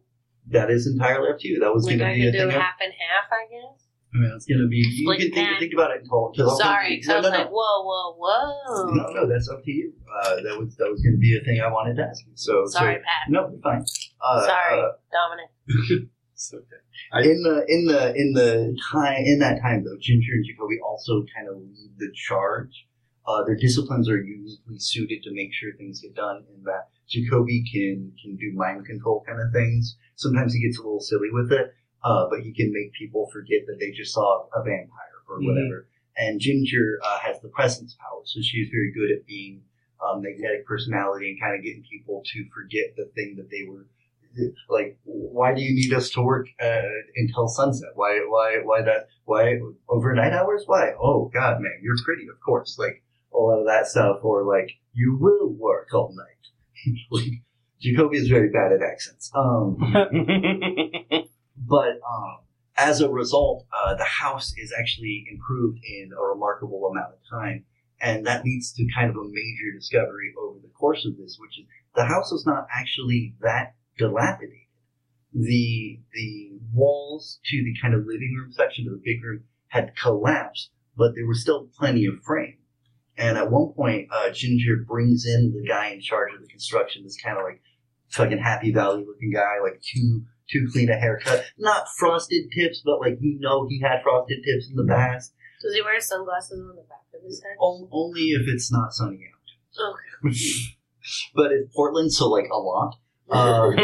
that 0.52 0.72
is 0.72 0.88
entirely 0.88 1.30
up 1.30 1.38
to 1.40 1.48
you. 1.48 1.60
That 1.60 1.72
was 1.74 1.86
Like 1.86 2.00
going 2.00 2.10
to 2.10 2.16
be 2.16 2.28
a 2.28 2.32
can 2.32 2.42
do 2.48 2.52
thing. 2.52 2.60
half 2.60 2.74
and 2.82 2.92
half, 2.92 3.30
I 3.32 3.46
guess. 3.54 3.86
I 4.10 4.18
mean, 4.18 4.32
it's 4.36 4.46
going 4.48 4.62
to 4.62 4.68
be. 4.68 4.78
You 4.78 5.06
Split 5.06 5.20
can 5.20 5.32
think, 5.32 5.60
think 5.60 5.74
about 5.78 5.92
it 5.92 6.02
until. 6.02 6.34
cause 6.34 6.40
I'll 6.40 6.58
Sorry, 6.58 6.98
because 6.98 7.10
I 7.10 7.16
was 7.18 7.26
no, 7.26 7.30
no, 7.30 7.38
like, 7.38 7.50
whoa, 7.54 7.86
whoa, 7.86 8.16
whoa. 8.18 8.90
no, 8.96 9.06
no, 9.14 9.30
that's 9.30 9.48
up 9.50 9.62
to 9.64 9.70
you. 9.72 9.94
Uh, 10.10 10.42
that 10.42 10.58
was 10.58 10.76
that 10.78 10.90
was 10.90 11.02
going 11.06 11.14
to 11.14 11.20
be 11.22 11.38
a 11.38 11.46
thing 11.46 11.62
I 11.62 11.70
wanted 11.72 11.98
to 11.98 12.04
ask 12.10 12.26
you. 12.26 12.32
So 12.34 12.66
Sorry, 12.66 12.96
so, 12.96 13.02
Pat. 13.06 13.30
no, 13.30 13.50
you're 13.52 13.62
fine. 13.62 13.86
Uh, 14.20 14.46
Sorry, 14.48 14.82
uh, 14.82 14.90
Dominic. 15.14 16.10
It's 16.34 16.54
okay. 16.54 16.82
I- 17.12 17.22
in 17.22 17.44
the 17.44 17.66
in 17.68 17.86
the 17.86 18.14
in 18.16 18.34
the 18.34 18.76
time 18.92 19.22
in 19.26 19.40
that 19.40 19.62
time 19.62 19.84
though, 19.84 19.98
Ginger 20.00 20.32
and 20.34 20.46
Jacoby 20.46 20.78
also 20.82 21.24
kind 21.36 21.48
of 21.50 21.58
lead 21.58 21.92
the 22.00 22.10
charge. 22.16 22.88
Uh, 23.28 23.44
their 23.44 23.58
disciplines 23.58 24.10
are 24.10 24.18
uniquely 24.18 24.80
suited 24.80 25.22
to 25.24 25.32
make 25.34 25.54
sure 25.54 25.70
things 25.78 26.00
get 26.02 26.16
done. 26.16 26.46
In 26.56 26.64
that 26.64 26.88
Jacoby 27.10 27.64
can 27.72 28.14
can 28.22 28.36
do 28.36 28.52
mind 28.54 28.86
control 28.86 29.24
kind 29.28 29.42
of 29.42 29.52
things. 29.52 29.98
Sometimes 30.16 30.54
he 30.54 30.62
gets 30.62 30.78
a 30.78 30.82
little 30.84 31.00
silly 31.00 31.30
with 31.32 31.52
it, 31.52 31.74
uh, 32.04 32.28
but 32.30 32.42
he 32.42 32.54
can 32.54 32.72
make 32.72 32.94
people 32.94 33.30
forget 33.32 33.62
that 33.68 33.78
they 33.80 33.92
just 33.92 34.14
saw 34.14 34.48
a 34.56 34.64
vampire 34.64 35.18
or 35.28 35.40
Mhm. 35.40 35.46
whatever. 35.48 35.88
And 36.18 36.40
Ginger 36.40 37.00
uh, 37.04 37.20
has 37.20 37.40
the 37.42 37.50
presence 37.50 37.96
power, 37.96 38.22
so 38.26 38.42
she's 38.42 38.70
very 38.70 38.92
good 38.92 39.12
at 39.12 39.26
being 39.26 39.64
um, 40.02 40.22
magnetic 40.22 40.66
personality 40.66 41.30
and 41.32 41.40
kind 41.40 41.56
of 41.56 41.64
getting 41.64 41.84
people 41.84 42.22
to 42.26 42.46
forget 42.54 42.96
the 42.96 43.06
thing 43.16 43.36
that 43.38 43.50
they 43.50 43.64
were 43.68 43.86
like 44.70 44.98
why 45.04 45.54
do 45.54 45.62
you 45.62 45.74
need 45.74 45.94
us 45.94 46.10
to 46.12 46.22
work 46.22 46.48
uh, 46.62 46.82
until 47.16 47.48
sunset 47.48 47.90
why 47.96 48.20
why 48.28 48.60
why 48.64 48.82
that 48.82 49.08
why 49.26 49.60
overnight 49.90 50.34
hours 50.34 50.64
why 50.68 50.92
oh 51.02 51.30
god 51.34 51.60
man 51.60 51.80
you're 51.82 51.96
pretty 52.06 52.28
of 52.28 52.40
course 52.40 52.78
like 52.78 53.02
a 53.34 53.38
lot 53.38 53.60
of 53.60 53.66
that 53.66 53.88
stuff 53.88 54.20
or 54.24 54.44
like 54.44 54.72
you 54.94 55.18
will 55.20 55.50
work 55.50 55.90
all 55.94 56.14
night 56.16 56.39
like 57.12 57.44
jacoby 57.82 58.18
is 58.18 58.28
very 58.28 58.50
bad 58.50 58.72
at 58.72 58.82
accents 58.82 59.32
um 59.36 59.78
but 61.58 62.00
um 62.08 62.38
as 62.78 63.02
a 63.02 63.10
result 63.10 63.66
uh, 63.78 63.94
the 63.96 64.06
house 64.06 64.54
is 64.58 64.74
actually 64.78 65.26
improved 65.32 65.80
in 65.84 66.12
a 66.18 66.22
remarkable 66.22 66.86
amount 66.92 67.14
of 67.14 67.20
time 67.30 67.66
and 68.02 68.26
that 68.26 68.46
leads 68.46 68.72
to 68.72 68.88
kind 68.96 69.10
of 69.10 69.18
a 69.18 69.24
major 69.24 69.78
discovery 69.78 70.34
over 70.42 70.60
the 70.62 70.70
course 70.70 71.06
of 71.06 71.18
this 71.18 71.38
which 71.40 71.60
is 71.60 71.66
the 71.96 72.06
house 72.06 72.32
was 72.32 72.46
not 72.46 72.68
actually 72.74 73.36
that 73.42 73.76
dilapidated. 73.98 74.56
The 75.34 76.00
the 76.14 76.52
walls 76.74 77.40
to 77.46 77.64
the 77.64 77.76
kind 77.82 77.94
of 77.94 78.06
living 78.06 78.36
room 78.38 78.52
section 78.52 78.88
of 78.88 78.94
the 78.94 79.02
big 79.04 79.24
room 79.24 79.44
had 79.68 79.96
collapsed, 79.96 80.72
but 80.98 81.14
there 81.16 81.28
was 81.28 81.42
still 81.42 81.68
plenty 81.78 82.06
of 82.06 82.24
frame. 82.24 82.58
And 83.20 83.38
at 83.38 83.52
one 83.52 83.74
point, 83.74 84.08
uh, 84.12 84.30
Ginger 84.32 84.86
brings 84.88 85.26
in 85.26 85.54
the 85.54 85.68
guy 85.68 85.90
in 85.90 86.00
charge 86.00 86.34
of 86.34 86.42
the 86.42 86.48
construction, 86.48 87.04
this 87.04 87.18
kind 87.22 87.38
of 87.38 87.44
like 87.44 87.62
fucking 88.10 88.40
Happy 88.40 88.72
Valley 88.72 89.04
looking 89.06 89.32
guy, 89.34 89.60
like 89.62 89.82
too 89.82 90.24
too 90.50 90.68
clean 90.72 90.90
a 90.90 90.96
haircut, 90.96 91.46
not 91.58 91.88
frosted 91.98 92.46
tips, 92.58 92.82
but 92.84 93.00
like 93.02 93.18
you 93.20 93.38
know 93.40 93.68
he 93.68 93.82
had 93.82 94.02
frosted 94.04 94.40
tips 94.44 94.70
in 94.70 94.76
the 94.78 94.86
past. 94.88 95.34
Does 95.62 95.76
he 95.76 95.82
wear 95.82 96.00
sunglasses 96.00 96.60
on 96.60 96.76
the 96.76 96.84
back 96.84 97.04
of 97.14 97.22
his 97.24 97.44
head? 97.44 97.58
On- 97.60 97.90
only 97.92 98.22
if 98.30 98.48
it's 98.48 98.72
not 98.72 98.94
sunny 98.94 99.20
out. 99.28 99.90
Okay. 100.26 100.38
but 101.36 101.52
it's 101.52 101.74
Portland, 101.76 102.14
so 102.14 102.30
like 102.30 102.48
a 102.52 102.58
lot. 102.58 102.96
Uh, 103.30 103.72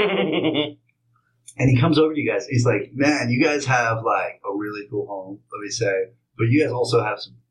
and 1.57 1.69
he 1.69 1.79
comes 1.79 1.99
over 1.99 2.13
to 2.13 2.19
you 2.19 2.31
guys. 2.31 2.47
He's 2.47 2.65
like, 2.65 2.91
"Man, 2.93 3.29
you 3.29 3.43
guys 3.43 3.65
have 3.65 3.97
like 4.03 4.41
a 4.49 4.55
really 4.55 4.87
cool 4.89 5.07
home. 5.07 5.39
Let 5.51 5.61
me 5.61 5.69
say, 5.69 6.13
but 6.37 6.45
you 6.45 6.63
guys 6.63 6.71
also 6.71 7.03
have 7.03 7.19
some, 7.19 7.35
some 7.41 7.44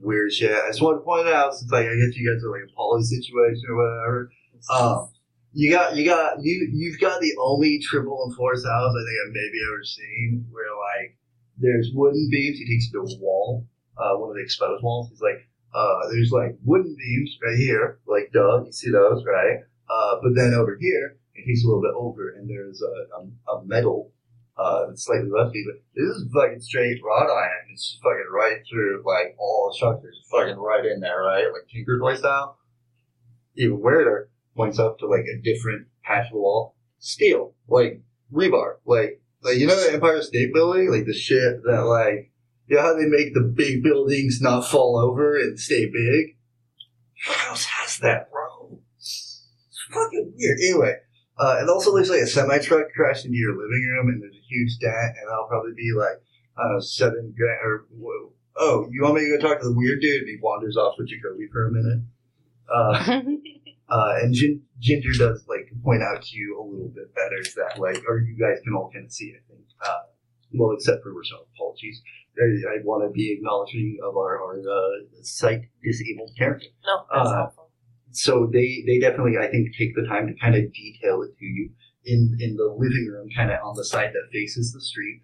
weird 0.00 0.32
shit. 0.32 0.52
I 0.52 0.68
just 0.68 0.82
want 0.82 0.98
to 0.98 1.04
point 1.04 1.28
out, 1.28 1.54
since 1.54 1.70
like 1.70 1.86
I 1.86 1.94
guess 1.94 2.16
you 2.16 2.28
guys 2.28 2.44
are 2.44 2.50
like 2.50 2.68
a 2.68 2.74
poly 2.74 3.02
situation 3.02 3.64
or 3.68 3.76
whatever. 3.76 4.30
Um, 4.70 5.08
you 5.52 5.70
got 5.70 5.94
you 5.94 6.04
got 6.04 6.42
you 6.42 6.68
you've 6.72 7.00
got 7.00 7.20
the 7.20 7.32
only 7.40 7.78
triple 7.78 8.26
enforced 8.28 8.66
house 8.66 8.90
I 8.90 9.02
think 9.04 9.18
I've 9.24 9.32
maybe 9.32 9.58
ever 9.68 9.84
seen 9.84 10.46
where 10.50 10.64
like 10.98 11.16
there's 11.58 11.90
wooden 11.94 12.28
beams. 12.30 12.58
He 12.58 12.66
takes 12.66 12.90
to 12.90 12.98
a 12.98 13.20
wall, 13.20 13.66
uh, 13.96 14.16
one 14.16 14.30
of 14.30 14.36
the 14.36 14.42
exposed 14.42 14.82
walls. 14.82 15.08
He's 15.10 15.20
like, 15.20 15.48
uh, 15.74 16.08
there's 16.10 16.32
like 16.32 16.56
wooden 16.64 16.96
beams 16.98 17.38
right 17.42 17.56
here, 17.56 18.00
like 18.06 18.30
duh, 18.32 18.64
you 18.64 18.72
see 18.72 18.90
those, 18.90 19.24
right? 19.24 19.60
Uh, 19.88 20.16
but 20.22 20.34
then 20.34 20.54
over 20.54 20.76
here, 20.80 21.16
it 21.34 21.46
takes 21.46 21.62
a 21.62 21.66
little 21.66 21.82
bit 21.82 21.94
over, 21.94 22.30
and 22.30 22.48
there's 22.48 22.82
a, 22.82 23.50
a, 23.50 23.56
a 23.56 23.64
metal, 23.64 24.12
uh, 24.56 24.86
slightly 24.94 25.30
rusty, 25.30 25.64
but 25.66 25.82
this 25.94 26.08
is 26.16 26.28
fucking 26.32 26.60
straight 26.60 27.00
wrought 27.04 27.30
iron. 27.30 27.66
It's 27.72 27.90
just 27.90 28.02
fucking 28.02 28.30
right 28.32 28.58
through, 28.70 29.02
like, 29.04 29.36
all 29.38 29.70
the 29.70 29.76
structures, 29.76 30.22
fucking 30.30 30.56
right 30.56 30.84
in 30.84 31.00
there, 31.00 31.22
right? 31.22 31.46
Like 31.52 31.68
Tinker 31.72 31.98
Toy 31.98 32.14
style. 32.14 32.58
Even 33.56 33.80
weirder, 33.80 34.30
points 34.56 34.78
up 34.78 34.98
to, 34.98 35.06
like, 35.06 35.24
a 35.24 35.42
different 35.42 35.86
patch 36.02 36.26
of 36.26 36.32
the 36.32 36.38
wall. 36.38 36.76
Steel, 36.98 37.54
like, 37.68 38.00
rebar, 38.32 38.76
like, 38.84 39.20
like, 39.42 39.58
you 39.58 39.66
know 39.66 39.76
the 39.76 39.92
Empire 39.92 40.22
State 40.22 40.54
Building? 40.54 40.90
Like, 40.90 41.04
the 41.04 41.12
shit 41.12 41.62
that, 41.64 41.84
like, 41.84 42.32
you 42.66 42.76
know 42.76 42.82
how 42.82 42.94
they 42.94 43.06
make 43.06 43.34
the 43.34 43.42
big 43.42 43.82
buildings 43.82 44.40
not 44.40 44.66
fall 44.66 44.96
over 44.98 45.36
and 45.36 45.60
stay 45.60 45.84
big? 45.84 46.36
Your 47.26 47.36
house 47.36 47.64
has 47.64 47.98
that, 47.98 48.30
bro. 48.30 48.80
It's 48.96 49.46
fucking 49.92 50.32
weird. 50.36 50.58
Anyway, 50.60 50.94
uh, 51.38 51.58
it 51.62 51.68
also 51.68 51.92
looks 51.92 52.08
like 52.10 52.20
a 52.20 52.26
semi 52.26 52.58
truck 52.58 52.86
crashed 52.94 53.24
into 53.24 53.36
your 53.36 53.52
living 53.52 53.84
room, 53.92 54.08
and 54.08 54.22
there's 54.22 54.36
a 54.36 54.46
huge 54.48 54.78
dent, 54.78 55.16
and 55.20 55.30
I'll 55.32 55.48
probably 55.48 55.72
be 55.76 55.92
like 55.96 56.20
uh, 56.56 56.80
seven 56.80 57.34
grand. 57.36 57.58
Or 57.64 57.86
whoa. 57.90 58.32
oh, 58.56 58.88
you 58.90 59.02
want 59.02 59.16
me 59.16 59.22
to 59.22 59.36
go 59.38 59.48
talk 59.48 59.60
to 59.60 59.68
the 59.68 59.74
weird 59.76 60.00
dude? 60.00 60.22
And 60.22 60.28
he 60.28 60.38
wanders 60.40 60.76
off 60.76 60.94
with 60.98 61.08
Jacoby 61.08 61.48
for 61.52 61.66
a 61.66 61.72
minute. 61.72 62.02
Uh, 62.72 63.20
uh, 63.94 64.14
and 64.22 64.32
Gin- 64.34 64.62
Ginger 64.80 65.12
does 65.18 65.44
like 65.48 65.70
point 65.82 66.02
out 66.02 66.22
to 66.22 66.36
you 66.36 66.58
a 66.58 66.62
little 66.62 66.88
bit 66.94 67.14
better 67.14 67.42
that 67.56 67.80
like, 67.80 68.02
or 68.08 68.20
you 68.20 68.36
guys 68.38 68.60
can 68.64 68.74
all 68.74 68.90
kind 68.92 69.04
of 69.06 69.12
see. 69.12 69.34
I 69.36 69.40
think. 69.48 69.64
Uh, 69.84 69.98
well, 70.56 70.72
except 70.76 71.02
for 71.02 71.12
Rochelle. 71.12 71.46
Apologies. 71.56 72.00
I, 72.38 72.74
I 72.74 72.76
want 72.84 73.04
to 73.04 73.10
be 73.12 73.32
acknowledging 73.32 73.98
of 74.02 74.16
our, 74.16 74.42
our 74.42 74.58
uh, 74.58 75.22
sight 75.22 75.62
disabled 75.84 76.30
character. 76.38 76.66
No, 76.86 77.04
that's 77.12 77.28
Uh, 77.28 77.34
helpful. 77.34 77.63
So 78.14 78.48
they 78.52 78.84
they 78.86 78.98
definitely 78.98 79.38
I 79.38 79.48
think 79.50 79.74
take 79.76 79.94
the 79.94 80.06
time 80.06 80.28
to 80.28 80.34
kind 80.40 80.54
of 80.54 80.72
detail 80.72 81.22
it 81.22 81.36
to 81.38 81.44
you 81.44 81.70
in 82.04 82.36
in 82.40 82.56
the 82.56 82.74
living 82.76 83.08
room, 83.12 83.28
kind 83.34 83.50
of 83.50 83.58
on 83.64 83.74
the 83.76 83.84
side 83.84 84.10
that 84.12 84.32
faces 84.32 84.72
the 84.72 84.80
street. 84.80 85.22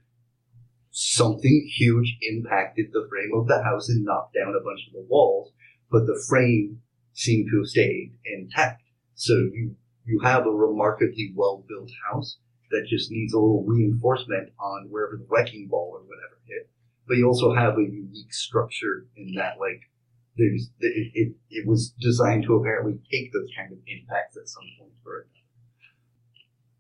Something 0.91 1.71
huge 1.77 2.19
impacted 2.23 2.87
the 2.93 3.07
frame 3.09 3.31
of 3.35 3.47
the 3.47 3.63
house 3.63 3.89
and 3.89 4.05
knocked 4.05 4.35
down 4.35 4.55
a 4.55 4.65
bunch 4.65 4.81
of 4.89 4.95
the 4.95 5.07
walls, 5.09 5.53
but 5.91 6.07
the 6.07 6.21
frame 6.29 6.83
seemed 7.13 7.49
to 7.51 7.59
have 7.59 7.67
stayed 7.67 8.13
intact. 8.25 8.83
So 9.15 9.35
you 9.35 9.77
you 10.05 10.21
have 10.21 10.47
a 10.47 10.51
remarkably 10.51 11.33
well 11.37 11.65
built 11.69 11.91
house 12.11 12.39
that 12.71 12.87
just 12.89 13.11
needs 13.11 13.33
a 13.33 13.39
little 13.39 13.65
reinforcement 13.67 14.51
on 14.59 14.89
wherever 14.91 15.17
the 15.17 15.27
wrecking 15.29 15.69
ball 15.69 15.93
or 15.95 16.01
whatever 16.01 16.41
hit. 16.47 16.69
But 17.07 17.19
you 17.19 17.27
also 17.27 17.55
have 17.55 17.79
a 17.79 17.83
unique 17.83 18.33
structure 18.33 19.07
in 19.17 19.35
that 19.35 19.59
like 19.59 19.90
there's 20.37 20.71
it, 20.81 21.13
it, 21.15 21.33
it 21.51 21.67
was 21.67 21.95
designed 22.01 22.45
to 22.45 22.55
apparently 22.55 22.99
take 23.11 23.33
those 23.33 23.49
kind 23.57 23.73
of 23.73 23.79
impacts 23.87 24.37
at 24.37 24.49
some 24.49 24.65
point 24.79 24.93
or 25.05 25.13
another. 25.19 25.27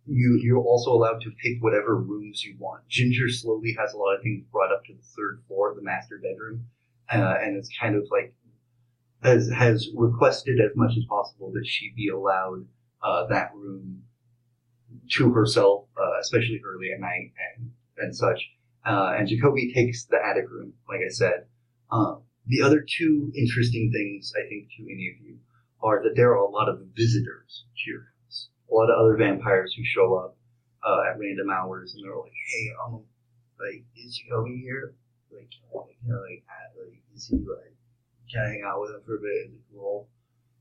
You 0.07 0.40
you're 0.42 0.59
also 0.59 0.92
allowed 0.92 1.20
to 1.22 1.30
pick 1.42 1.62
whatever 1.62 1.96
rooms 1.96 2.44
you 2.44 2.57
want. 2.59 2.88
Ginger 2.88 3.28
slowly 3.28 3.76
has 3.78 3.92
a 3.92 3.96
lot 3.96 4.16
of 4.16 4.22
things 4.22 4.44
brought 4.51 4.72
up 4.72 4.84
to 4.86 4.94
the 4.94 5.03
third 5.03 5.42
floor, 5.46 5.74
the 5.74 5.82
master 5.82 6.20
bedroom, 6.22 6.66
uh, 7.12 7.34
and 7.40 7.57
it's 7.57 7.70
kind 7.78 7.96
of 7.96 8.07
like 8.11 8.34
has 9.22 9.51
has 9.51 9.88
requested 9.94 10.59
as 10.61 10.74
much 10.76 10.92
as 10.96 11.05
possible 11.05 11.53
that 11.53 11.66
she 11.66 11.92
be 11.94 12.09
allowed 12.09 12.66
uh, 13.03 13.26
that 13.26 13.51
room 13.55 14.03
to 15.16 15.32
herself, 15.32 15.84
uh, 15.96 16.18
especially 16.20 16.61
early 16.64 16.92
at 16.92 17.01
night 17.01 17.32
and 17.57 17.70
and 17.98 18.16
such. 18.16 18.51
Uh, 18.84 19.14
and 19.18 19.28
Jacoby 19.28 19.72
takes 19.74 20.05
the 20.05 20.16
attic 20.16 20.48
room, 20.48 20.72
like 20.88 21.01
I 21.05 21.11
said. 21.11 21.44
Um, 21.92 22.22
the 22.51 22.62
other 22.62 22.84
two 22.86 23.32
interesting 23.36 23.92
things, 23.92 24.32
I 24.36 24.48
think, 24.48 24.68
to 24.76 24.82
any 24.82 25.07
of 25.14 25.24
you 25.24 25.38
are 25.82 26.03
that 26.03 26.16
there 26.16 26.32
are 26.32 26.42
a 26.42 26.51
lot 26.51 26.68
of 26.68 26.82
visitors 26.96 27.64
to 27.78 27.90
your 27.90 28.03
house. 28.03 28.48
A 28.70 28.74
lot 28.74 28.90
of 28.90 28.98
other 28.98 29.16
vampires 29.16 29.72
who 29.74 29.84
show 29.84 30.14
up 30.16 30.36
uh, 30.82 31.03
at 31.09 31.18
random 31.18 31.48
hours, 31.48 31.94
and 31.94 32.05
they're 32.05 32.16
like, 32.16 32.32
"Hey, 32.32 32.66
um, 32.84 33.03
like, 33.59 33.84
is 33.96 34.18
Jacoby 34.18 34.61
here? 34.62 34.94
Like, 35.30 35.48
can 35.51 36.12
I 36.12 36.18
like, 36.18 36.44
like, 36.74 36.98
is 37.14 37.28
he 37.28 37.36
like, 37.36 37.74
can 38.30 38.42
I 38.42 38.48
hang 38.48 38.62
out 38.66 38.80
with 38.80 38.90
him 38.90 39.03
for 39.07 39.16
a 39.16 39.20
bit? 39.20 39.46
Is 39.46 39.55
it 39.55 39.64
cool?" 39.72 40.09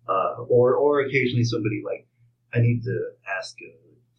Uh, 0.08 0.46
or, 0.48 0.76
or 0.76 1.02
occasionally 1.02 1.44
somebody 1.44 1.82
like, 1.84 2.08
"I 2.54 2.60
need 2.60 2.84
to 2.84 3.12
ask 3.40 3.58
a 3.62 3.74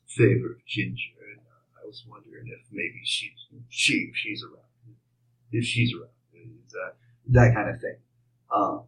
favor 0.07 0.59
of 0.59 0.67
Ginger, 0.67 1.23
and 1.31 1.39
uh, 1.39 1.83
I 1.83 1.87
was 1.87 2.05
wondering 2.09 2.49
if 2.49 2.67
maybe 2.73 3.01
she, 3.05 3.31
she, 3.69 4.11
if 4.11 4.17
she's 4.17 4.43
around, 4.43 4.97
if 5.53 5.65
she's 5.65 5.95
around." 5.95 6.11
It's, 6.33 6.75
uh, 6.75 6.93
that 7.31 7.55
kind 7.55 7.71
of 7.71 7.81
thing. 7.81 7.97
Um, 8.55 8.85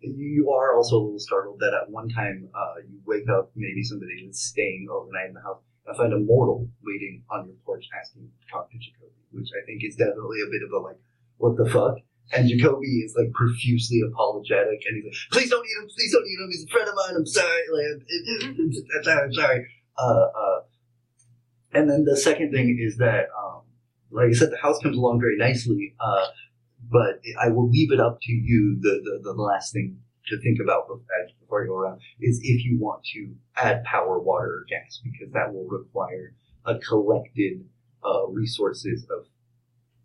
you 0.00 0.50
are 0.50 0.76
also 0.76 0.96
a 0.96 1.02
little 1.02 1.18
startled 1.18 1.58
that 1.60 1.74
at 1.74 1.90
one 1.90 2.08
time 2.08 2.48
uh, 2.54 2.82
you 2.88 3.00
wake 3.06 3.28
up, 3.28 3.50
maybe 3.56 3.82
somebody 3.82 4.12
is 4.28 4.40
staying 4.40 4.86
overnight 4.90 5.28
in 5.28 5.34
the 5.34 5.40
house, 5.40 5.60
and 5.86 5.96
find 5.96 6.12
a 6.12 6.18
mortal 6.18 6.68
waiting 6.84 7.22
on 7.30 7.46
your 7.46 7.56
porch 7.64 7.84
asking 7.98 8.22
to 8.22 8.52
talk 8.52 8.70
to 8.70 8.78
Jacoby, 8.78 9.14
which 9.32 9.48
I 9.56 9.64
think 9.66 9.82
is 9.84 9.96
definitely 9.96 10.42
a 10.42 10.50
bit 10.50 10.62
of 10.66 10.70
a 10.72 10.78
like, 10.84 11.00
what 11.38 11.56
the 11.56 11.68
fuck? 11.70 11.96
And 12.32 12.48
Jacoby 12.48 13.06
is 13.06 13.14
like 13.16 13.32
profusely 13.32 14.02
apologetic, 14.02 14.82
and 14.86 14.96
he's 14.96 15.04
like, 15.04 15.30
"Please 15.30 15.50
don't 15.50 15.64
eat 15.64 15.82
him! 15.82 15.88
Please 15.88 16.12
don't 16.12 16.26
eat 16.26 16.38
him! 16.40 16.48
He's 16.50 16.64
a 16.64 16.68
friend 16.68 16.88
of 16.88 16.94
mine. 16.96 17.14
I'm 17.16 17.26
sorry, 17.26 17.62
like, 17.72 17.84
I'm 18.58 19.04
sorry, 19.04 19.24
I'm 19.24 19.32
sorry." 19.32 19.66
Uh, 19.96 20.26
uh, 20.34 20.60
and 21.72 21.88
then 21.88 22.04
the 22.04 22.16
second 22.16 22.50
thing 22.52 22.78
is 22.82 22.96
that, 22.96 23.26
um, 23.38 23.62
like 24.10 24.30
I 24.30 24.32
said, 24.32 24.50
the 24.50 24.56
house 24.56 24.80
comes 24.82 24.96
along 24.96 25.20
very 25.20 25.36
nicely. 25.36 25.94
Uh, 26.00 26.26
but 26.90 27.20
I 27.40 27.48
will 27.48 27.68
leave 27.68 27.92
it 27.92 28.00
up 28.00 28.18
to 28.22 28.32
you. 28.32 28.78
The, 28.80 29.00
the, 29.02 29.32
the 29.32 29.42
last 29.42 29.72
thing 29.72 29.98
to 30.28 30.40
think 30.40 30.58
about 30.60 30.88
before 31.40 31.62
you 31.62 31.68
go 31.68 31.76
around 31.76 32.00
is 32.20 32.40
if 32.42 32.64
you 32.64 32.78
want 32.80 33.04
to 33.14 33.34
add 33.56 33.84
power, 33.84 34.18
water, 34.20 34.46
or 34.46 34.66
gas, 34.68 35.00
because 35.02 35.32
that 35.32 35.52
will 35.52 35.66
require 35.68 36.34
a 36.64 36.78
collected 36.78 37.64
uh, 38.04 38.26
resources 38.28 39.06
of 39.10 39.26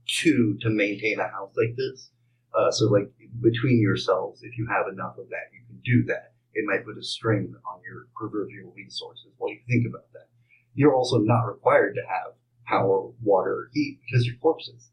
two 0.08 0.58
to 0.62 0.70
maintain 0.70 1.20
a 1.20 1.28
house 1.28 1.52
like 1.58 1.76
this. 1.76 2.10
Uh, 2.54 2.72
so, 2.72 2.86
like 2.86 3.10
between 3.42 3.80
yourselves, 3.80 4.44
if 4.44 4.58
you 4.58 4.68
have 4.68 4.92
enough 4.92 5.18
of 5.18 5.30
that, 5.30 5.50
you 5.54 5.62
can 5.66 5.80
do 5.84 6.06
that. 6.06 6.34
It 6.54 6.66
might 6.68 6.86
put 6.86 6.98
a 6.98 7.04
strain 7.04 7.56
on 7.66 7.80
your 7.84 8.08
proverbial 8.16 8.74
resources 8.76 9.32
while 9.38 9.52
you 9.52 9.60
think 9.70 9.88
about 9.88 10.12
that. 10.14 10.28
You're 10.76 10.94
also 10.94 11.18
not 11.18 11.44
required 11.48 11.96
to 11.96 12.02
have 12.02 12.34
power, 12.68 13.10
water, 13.24 13.52
or 13.52 13.70
heat 13.74 14.00
because 14.06 14.26
you're 14.26 14.36
corpses 14.36 14.91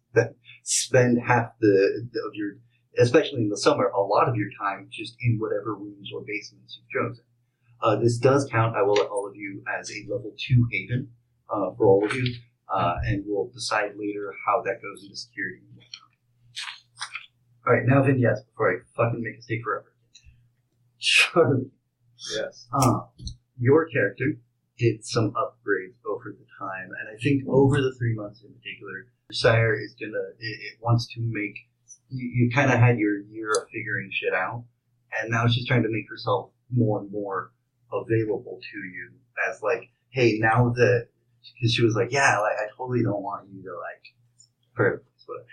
spend 0.63 1.19
half 1.27 1.53
the, 1.61 2.09
the 2.13 2.21
of 2.27 2.35
your, 2.35 2.53
especially 2.99 3.43
in 3.43 3.49
the 3.49 3.57
summer, 3.57 3.87
a 3.89 4.01
lot 4.01 4.29
of 4.29 4.37
your 4.37 4.49
time 4.61 4.89
just 4.91 5.17
in 5.23 5.39
whatever 5.39 5.75
rooms 5.75 6.11
or 6.15 6.23
basements 6.27 6.79
you've 6.79 7.03
chosen. 7.05 7.25
Uh, 7.83 7.97
this 7.97 8.19
does 8.19 8.49
count. 8.51 8.75
I 8.77 8.83
will 8.83 8.95
let 8.95 9.09
all 9.09 9.27
of 9.27 9.37
you 9.37 9.63
as 9.79 9.91
a 9.91 10.03
level 10.13 10.33
two 10.37 10.67
haven 10.73 11.09
uh, 11.49 11.71
for 11.77 11.87
all 11.87 12.05
of 12.05 12.13
you, 12.13 12.35
uh, 12.73 12.97
and 13.05 13.23
we'll 13.27 13.51
decide 13.55 13.93
later 13.97 14.35
how 14.47 14.63
that 14.63 14.83
goes 14.83 15.05
into 15.05 15.17
security. 15.17 15.63
All 17.67 17.75
right, 17.75 17.85
now 17.87 18.03
Vin, 18.03 18.19
yes, 18.19 18.41
before 18.43 18.73
I 18.73 18.77
fucking 18.97 19.23
make 19.23 19.35
a 19.35 19.37
mistake 19.37 19.61
forever. 19.63 19.93
Charlie, 20.99 21.71
Yes. 22.35 22.67
uh, 22.73 23.01
your 23.61 23.87
character 23.89 24.25
did 24.79 25.05
some 25.05 25.33
upgrades 25.33 25.95
over 26.07 26.35
the 26.37 26.47
time, 26.59 26.89
and 26.99 27.09
I 27.15 27.21
think 27.23 27.45
over 27.47 27.81
the 27.81 27.95
three 27.99 28.15
months 28.15 28.43
in 28.43 28.53
particular, 28.55 29.07
Sire 29.33 29.75
is 29.75 29.95
gonna 29.95 30.25
it, 30.39 30.59
it 30.61 30.79
wants 30.81 31.07
to 31.15 31.21
make 31.21 31.55
you, 32.11 32.29
you 32.29 32.51
kind 32.55 32.73
of 32.73 32.79
had 32.79 32.99
your 32.99 33.21
year 33.21 33.51
of 33.51 33.69
figuring 33.71 34.11
shit 34.11 34.33
out, 34.33 34.65
and 35.21 35.31
now 35.31 35.47
she's 35.47 35.67
trying 35.67 35.83
to 35.83 35.91
make 35.91 36.09
herself 36.09 36.51
more 36.75 37.01
and 37.01 37.11
more 37.11 37.53
available 37.93 38.61
to 38.61 38.79
you 38.79 39.11
as 39.49 39.63
like, 39.63 39.91
hey, 40.11 40.39
now 40.39 40.71
that 40.71 41.09
because 41.55 41.73
she 41.73 41.85
was 41.85 41.95
like, 41.95 42.13
yeah, 42.13 42.39
like 42.39 42.57
I 42.59 42.69
totally 42.77 43.03
don't 43.03 43.23
want 43.23 43.49
you 43.53 43.63
to 43.63 43.71
like, 43.71 44.15
her, 44.75 45.03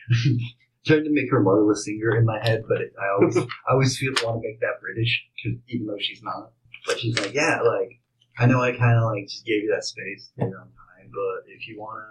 trying 0.86 1.04
to 1.04 1.12
make 1.12 1.30
her 1.32 1.44
Marla 1.44 1.76
Singer 1.76 2.18
in 2.18 2.26
my 2.26 2.40
head, 2.44 2.64
but 2.68 2.82
it, 2.82 2.94
I 3.00 3.14
always 3.14 3.38
I 3.68 3.72
always 3.72 3.98
feel 3.98 4.14
want 4.24 4.42
to 4.42 4.48
make 4.48 4.60
that 4.62 4.80
British 4.82 5.26
because 5.36 5.60
even 5.68 5.88
though 5.88 5.98
she's 6.00 6.24
not. 6.24 6.52
But 6.86 7.00
she's 7.00 7.18
like, 7.20 7.34
yeah, 7.34 7.62
like 7.62 8.00
I 8.38 8.46
know 8.46 8.62
I 8.62 8.72
kind 8.72 8.98
of 8.98 9.06
like 9.12 9.28
just 9.28 9.46
gave 9.46 9.64
you 9.64 9.72
that 9.74 9.84
space 9.84 10.30
own 10.40 10.52
time, 10.52 11.12
but 11.12 11.50
if 11.52 11.68
you 11.68 11.80
wanna, 11.80 12.06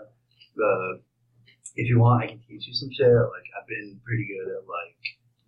uh, 0.63 0.99
if 1.77 1.89
you 1.89 1.99
want, 1.99 2.23
I 2.23 2.27
can 2.29 2.41
teach 2.47 2.67
you 2.67 2.75
some 2.75 2.91
shit. 2.93 3.07
Like 3.07 3.49
I've 3.61 3.67
been 3.67 4.01
pretty 4.05 4.27
good 4.27 4.51
at 4.53 4.69
like 4.69 4.97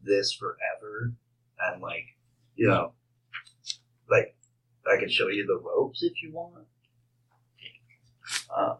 this 0.02 0.32
forever, 0.32 1.12
and 1.60 1.82
like 1.82 2.16
you 2.54 2.68
know, 2.68 2.92
like 4.10 4.36
I 4.90 4.98
can 4.98 5.10
show 5.10 5.28
you 5.28 5.46
the 5.46 5.58
ropes 5.58 6.02
if 6.02 6.22
you 6.22 6.32
want. 6.32 6.66
Uh, 8.54 8.74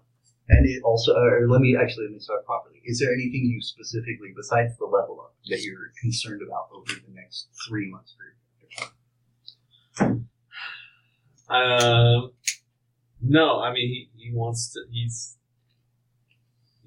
and 0.49 0.67
it 0.69 0.83
also, 0.83 1.15
or 1.15 1.49
let 1.49 1.61
me 1.61 1.77
actually 1.81 2.07
let 2.07 2.13
me 2.13 2.21
start 2.21 2.45
properly. 2.47 2.81
Is 2.85 3.01
there 3.01 3.13
anything 3.13 3.47
you 3.47 3.61
specifically, 3.61 4.33
besides 4.35 4.77
the 4.79 4.85
level 4.85 5.21
up, 5.21 5.35
that 5.49 5.63
you're 5.63 5.93
concerned 6.01 6.41
about 6.47 6.69
over 6.73 6.93
the 6.93 7.15
next 7.15 7.49
three 7.69 7.91
months 7.91 8.15
for 8.17 8.25
your 8.25 8.71
character? 9.99 10.27
Um, 11.49 12.33
no, 13.21 13.61
I 13.61 13.73
mean 13.73 13.89
he, 13.89 14.11
he 14.17 14.33
wants 14.33 14.73
to. 14.73 14.81
He's 14.91 15.37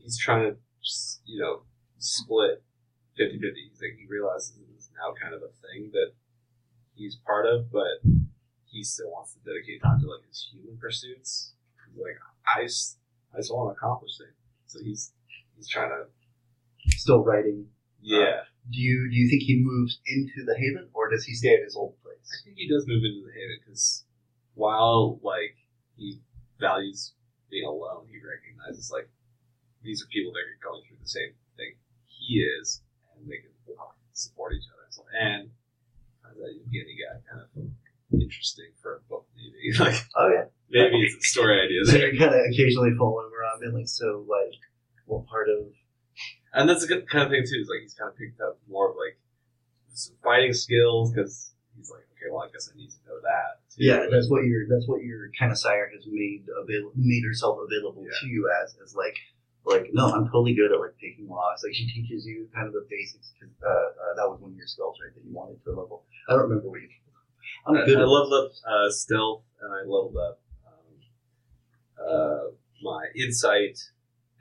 he's 0.10 0.18
trying 0.18 0.50
to 0.50 0.58
just, 0.84 1.22
you 1.26 1.40
know 1.40 1.62
split 2.00 2.64
50-50. 3.20 3.42
He's 3.70 3.82
like 3.82 4.00
he 4.00 4.06
realizes 4.10 4.56
is 4.78 4.90
now 4.96 5.14
kind 5.22 5.34
of 5.36 5.42
a 5.44 5.52
thing 5.68 5.92
that 5.94 6.12
he's 6.96 7.16
part 7.26 7.46
of, 7.46 7.72
but 7.72 8.00
he 8.66 8.84
still 8.84 9.12
wants 9.12 9.34
to 9.34 9.40
dedicate 9.44 9.82
time 9.84 10.00
to 10.00 10.08
like 10.08 10.26
his 10.28 10.48
human 10.52 10.78
pursuits. 10.78 11.54
He's 11.92 12.02
like 12.02 12.18
I 12.48 12.64
just, 12.64 12.98
I 13.34 13.38
just 13.38 13.54
want 13.54 13.74
to 13.74 13.78
accomplish 13.78 14.18
things. 14.18 14.34
So 14.68 14.80
he's 14.84 15.12
he's 15.58 15.68
trying 15.68 15.90
to 15.90 16.06
Still 16.98 17.24
writing. 17.24 17.68
yeah. 18.02 18.18
Uh, 18.18 18.44
do 18.72 18.80
you 18.80 19.10
do 19.12 19.16
you 19.16 19.30
think 19.30 19.44
he 19.44 19.62
moves 19.62 20.00
into 20.08 20.46
the 20.46 20.56
Haven, 20.56 20.88
or 20.94 21.10
does 21.10 21.26
he 21.26 21.34
stay 21.34 21.54
at 21.54 21.64
his 21.64 21.76
old 21.76 21.96
place? 22.02 22.24
I 22.32 22.38
think 22.46 22.58
he 22.58 22.70
does 22.70 22.86
move 22.88 23.04
into 23.04 23.26
the 23.28 23.34
haven 23.34 23.58
because 23.66 24.06
while 24.54 25.20
like 25.24 25.56
he 25.98 26.22
values 26.60 27.14
being 27.52 27.66
alone, 27.68 28.06
he 28.08 28.18
recognizes 28.18 28.92
like 28.92 29.10
these 29.84 30.04
are 30.04 30.08
people 30.08 30.32
that 30.34 30.44
are 30.46 30.60
going 30.64 30.84
through 30.88 30.98
the 31.02 31.08
same 31.10 31.32
thing 31.58 31.74
he 32.06 32.40
is, 32.42 32.82
and 33.16 33.30
they 33.30 33.38
can 33.38 33.52
support 34.14 34.54
each 34.54 34.66
other. 34.74 34.86
So, 34.90 35.04
and 35.18 35.50
finds 36.24 36.38
that 36.40 36.52
Yevgeny 36.56 36.98
guy 37.00 37.20
kind 37.30 37.42
of 37.44 37.50
interesting 38.12 38.72
for 38.82 38.98
a 38.98 39.02
book, 39.10 39.26
maybe 39.36 39.78
like 39.80 39.96
Oh 40.16 40.28
yeah. 40.30 40.46
maybe 40.70 41.02
it's 41.06 41.16
a 41.16 41.22
story 41.30 41.62
idea 41.62 41.86
So 41.86 41.92
there. 41.94 42.12
you're 42.14 42.20
kind 42.20 42.34
of 42.36 42.42
occasionally 42.52 42.92
following 42.98 43.32
around, 43.32 43.62
being 43.62 43.74
like, 43.74 43.88
so 43.88 44.26
like, 44.28 44.54
what 45.06 45.26
part 45.28 45.48
of? 45.50 45.68
And 46.54 46.68
that's 46.68 46.84
a 46.84 46.88
good 46.88 47.08
kind 47.10 47.24
of 47.24 47.30
thing 47.30 47.44
too. 47.46 47.60
Is 47.62 47.70
like 47.70 47.82
he's 47.82 47.94
kind 47.94 48.10
of 48.10 48.18
picked 48.18 48.42
up 48.42 48.58
more 48.68 48.90
of 48.90 48.96
like 48.98 49.18
some 49.94 50.16
fighting 50.24 50.54
skills 50.54 51.12
because 51.12 51.54
he's 51.78 51.90
like, 51.92 52.02
okay, 52.18 52.32
well, 52.32 52.42
I 52.44 52.50
guess 52.52 52.70
I 52.74 52.76
need 52.78 52.90
to 52.90 52.98
know 53.08 53.20
that. 53.22 53.62
Too. 53.70 53.86
Yeah, 53.86 54.08
that's 54.12 54.30
what 54.30 54.44
your 54.46 54.68
that's 54.68 54.88
what 54.88 55.04
your 55.04 55.30
kind 55.38 55.52
of 55.52 55.58
sire 55.60 55.90
has 55.94 56.06
made 56.10 56.46
avail- 56.62 56.92
made 56.96 57.24
herself 57.24 57.60
available 57.62 58.04
Yeah. 58.04 58.18
to 58.22 58.28
you 58.28 58.50
as 58.64 58.76
as 58.84 58.96
like 58.96 59.16
like 59.66 59.90
no, 59.94 60.08
I'm 60.08 60.26
totally 60.26 60.54
good 60.56 60.72
at 60.72 60.80
like 60.80 60.96
picking 61.00 61.28
locks. 61.28 61.64
Like 61.64 61.74
she 61.74 61.88
teaches 61.88 62.26
you 62.26 62.48
kind 62.54 62.68
of 62.68 62.74
the 62.74 62.86
basics. 62.90 63.34
'cause, 63.40 63.50
Uh, 63.64 63.68
uh, 63.70 64.14
that 64.16 64.28
was 64.30 64.40
one 64.42 64.52
of 64.52 64.58
your 64.58 64.68
skills, 64.68 64.98
right? 65.04 65.14
That 65.14 65.24
you 65.26 65.34
wanted 65.34 65.64
to 65.64 65.70
level. 65.72 66.06
I 66.28 66.34
don't 66.34 66.44
remember 66.50 66.70
what 66.70 66.82
you. 66.82 66.90
I'm 67.68 67.76
I, 67.76 67.86
good. 67.86 67.98
I 67.98 68.02
leveled 68.06 68.34
up 68.34 68.52
uh, 68.66 68.90
stealth, 68.90 69.44
and 69.62 69.74
I 69.74 69.80
leveled 69.82 70.16
up 70.18 70.40
um, 70.66 70.96
uh, 72.00 72.44
my 72.82 73.06
insight 73.16 73.78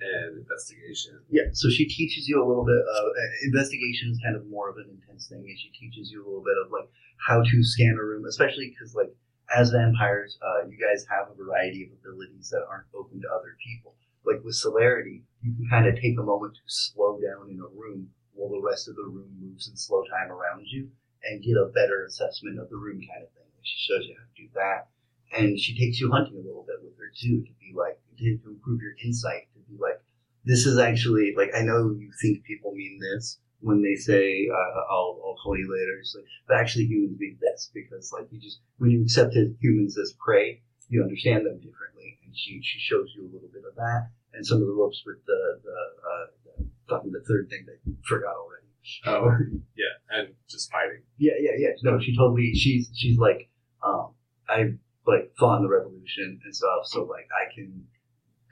and 0.01 0.39
investigation. 0.39 1.19
Yeah, 1.29 1.51
so 1.53 1.69
she 1.69 1.87
teaches 1.87 2.29
you 2.29 2.43
a 2.43 2.47
little 2.47 2.64
bit 2.64 2.77
of 2.79 3.05
uh, 3.11 3.11
investigation 3.45 4.11
is 4.11 4.21
kind 4.23 4.37
of 4.37 4.47
more 4.47 4.71
of 4.71 4.77
an 4.77 4.87
intense 4.89 5.27
thing, 5.29 5.41
and 5.43 5.59
she 5.59 5.71
teaches 5.71 6.11
you 6.12 6.25
a 6.25 6.27
little 6.27 6.45
bit 6.45 6.55
of 6.64 6.71
like 6.71 6.89
how 7.27 7.43
to 7.43 7.62
scan 7.64 7.97
a 7.99 8.05
room, 8.05 8.25
especially 8.27 8.71
because 8.71 8.95
like 8.95 9.12
as 9.55 9.71
vampires, 9.71 10.39
uh, 10.43 10.66
you 10.69 10.79
guys 10.79 11.05
have 11.11 11.29
a 11.31 11.35
variety 11.35 11.83
of 11.85 11.91
abilities 11.99 12.51
that 12.51 12.62
aren't 12.71 12.87
open 12.95 13.21
to 13.21 13.29
other 13.29 13.57
people. 13.64 13.95
Like 14.29 14.45
with 14.45 14.57
celerity, 14.57 15.24
you 15.43 15.55
can 15.55 15.68
kind 15.70 15.87
of 15.87 15.97
take 15.97 16.18
a 16.18 16.22
moment 16.22 16.55
to 16.55 16.61
slow 16.66 17.18
down 17.18 17.49
in 17.49 17.61
a 17.61 17.68
room 17.72 18.11
while 18.35 18.51
the 18.51 18.61
rest 18.61 18.87
of 18.87 18.95
the 18.97 19.03
room 19.03 19.33
moves 19.41 19.68
in 19.68 19.76
slow 19.76 20.05
time 20.05 20.31
around 20.31 20.66
you, 20.66 20.91
and 21.24 21.43
get 21.43 21.57
a 21.57 21.72
better 21.74 22.05
assessment 22.05 22.61
of 22.61 22.68
the 22.68 22.76
room, 22.76 23.01
kind 23.01 23.24
of 23.24 23.31
thing. 23.33 23.49
And 23.57 23.66
She 23.66 23.79
shows 23.89 24.05
you 24.07 24.14
how 24.18 24.24
to 24.29 24.43
do 24.43 24.49
that, 24.55 24.89
and 25.37 25.59
she 25.59 25.76
takes 25.79 25.99
you 25.99 26.11
hunting 26.12 26.35
a 26.35 26.47
little 26.47 26.64
bit 26.66 26.76
with 26.83 26.97
her 26.99 27.11
too 27.18 27.41
to 27.41 27.53
be 27.59 27.72
like 27.74 27.99
to 28.18 28.39
improve 28.47 28.83
your 28.83 28.95
insight 29.05 29.49
to 29.55 29.61
be 29.70 29.79
like 29.81 30.01
this 30.45 30.66
is 30.66 30.79
actually 30.79 31.35
like 31.37 31.51
I 31.55 31.62
know 31.62 31.91
you 31.99 32.11
think 32.20 32.45
people 32.45 32.72
mean 32.74 32.99
this 33.01 33.39
when 33.61 33.83
they 33.83 33.95
say 33.97 34.49
uh, 34.53 34.81
I'll, 34.91 35.20
I'll 35.24 35.37
call 35.43 35.57
you 35.57 35.72
later. 35.72 35.99
It's 36.01 36.14
like, 36.14 36.24
but 36.47 36.57
actually 36.59 36.85
humans 36.87 37.18
mean 37.18 37.39
this 37.41 37.70
because 37.74 38.12
like 38.12 38.29
you 38.31 38.41
just 38.41 38.61
when 38.79 38.91
you 38.91 39.03
accept 39.03 39.37
humans 39.61 39.99
as 39.99 40.14
prey, 40.24 40.62
you 40.89 41.03
understand 41.03 41.47
them 41.47 41.59
differently, 41.59 42.18
and 42.24 42.37
she 42.37 42.61
she 42.62 42.79
shows 42.79 43.12
you 43.16 43.22
a 43.22 43.33
little 43.33 43.51
bit 43.53 43.64
of 43.68 43.74
that 43.76 44.11
and 44.35 44.47
some 44.47 44.61
of 44.61 44.66
the 44.66 44.72
ropes 44.72 45.03
with 45.07 45.24
the 45.26 45.61
the, 45.64 45.70
uh, 45.70 46.26
the 46.59 46.66
fucking 46.89 47.12
the 47.12 47.24
third 47.29 47.49
thing 47.51 47.64
that 47.66 47.79
you 47.85 47.97
forgot 48.07 48.35
already. 48.37 48.66
Oh, 49.07 49.31
yeah, 49.76 50.18
and 50.18 50.35
just 50.49 50.70
fighting. 50.70 51.03
Yeah, 51.16 51.35
yeah, 51.41 51.53
yeah. 51.59 51.68
No, 51.83 51.99
she 52.01 52.16
totally. 52.16 52.53
She's 52.55 52.91
she's 52.95 53.18
like, 53.18 53.49
um, 53.83 54.14
I 54.49 54.74
like 55.07 55.33
fought 55.39 55.57
in 55.59 55.62
the 55.62 55.68
revolution 55.68 56.41
and 56.45 56.55
stuff, 56.55 56.85
so 56.85 57.05
like 57.05 57.29
I 57.33 57.53
can 57.55 57.85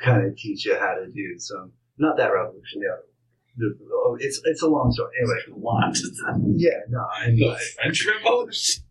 kind 0.01 0.27
of 0.27 0.37
teach 0.37 0.67
you 0.67 0.77
how 0.79 0.95
to 0.95 1.07
do 1.07 1.39
some. 1.39 1.73
Not 1.99 2.17
that 2.19 2.33
revolution, 2.33 2.81
the 2.81 2.89
other 2.89 3.03
one. 3.03 3.13
The, 3.59 3.75
oh, 3.91 4.17
it's 4.21 4.41
it's 4.45 4.63
a 4.63 4.67
long 4.67 4.93
story. 4.93 5.13
Anyway, 5.19 5.39
A 5.51 5.59
lot. 5.59 5.97
yeah, 6.57 6.81
no, 6.91 7.07
I 7.15 7.31
mean, 7.31 7.57
French 7.77 8.07
Revolution. 8.07 8.85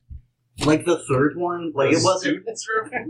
like 0.66 0.86
the 0.86 1.04
third 1.08 1.38
one, 1.38 1.72
like 1.76 1.92
it 1.94 2.02
wasn't 2.02 2.48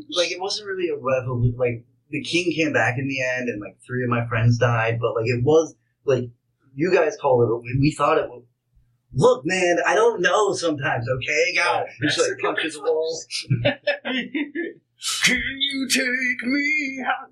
like 0.09 0.31
it 0.31 0.41
wasn't 0.41 0.67
really 0.67 0.89
a 0.89 0.97
revolution. 0.97 1.55
Like 1.57 1.85
the 2.09 2.23
king 2.23 2.51
came 2.55 2.73
back 2.73 2.97
in 2.97 3.07
the 3.07 3.21
end, 3.21 3.49
and 3.49 3.61
like 3.61 3.77
three 3.85 4.03
of 4.03 4.09
my 4.09 4.25
friends 4.27 4.57
died, 4.57 4.99
but 4.99 5.15
like 5.15 5.27
it 5.27 5.43
was 5.43 5.75
like 6.05 6.29
you 6.73 6.93
guys 6.93 7.17
call 7.21 7.41
it. 7.43 7.63
We, 7.63 7.79
we 7.79 7.91
thought 7.91 8.17
it 8.17 8.29
was. 8.29 8.43
Look, 9.17 9.43
man, 9.45 9.77
I 9.87 9.95
don't 9.95 10.21
know 10.21 10.53
sometimes. 10.53 11.07
Okay, 11.07 11.53
God, 11.55 11.85
Oh, 11.87 11.91
and 12.01 12.11
she 12.11 12.21
like 12.21 12.39
punches 12.41 12.73
the 12.73 12.81
wall. 12.81 13.21
Can 15.23 15.41
you 15.59 15.87
take 15.89 16.47
me 16.47 17.03
out? 17.05 17.31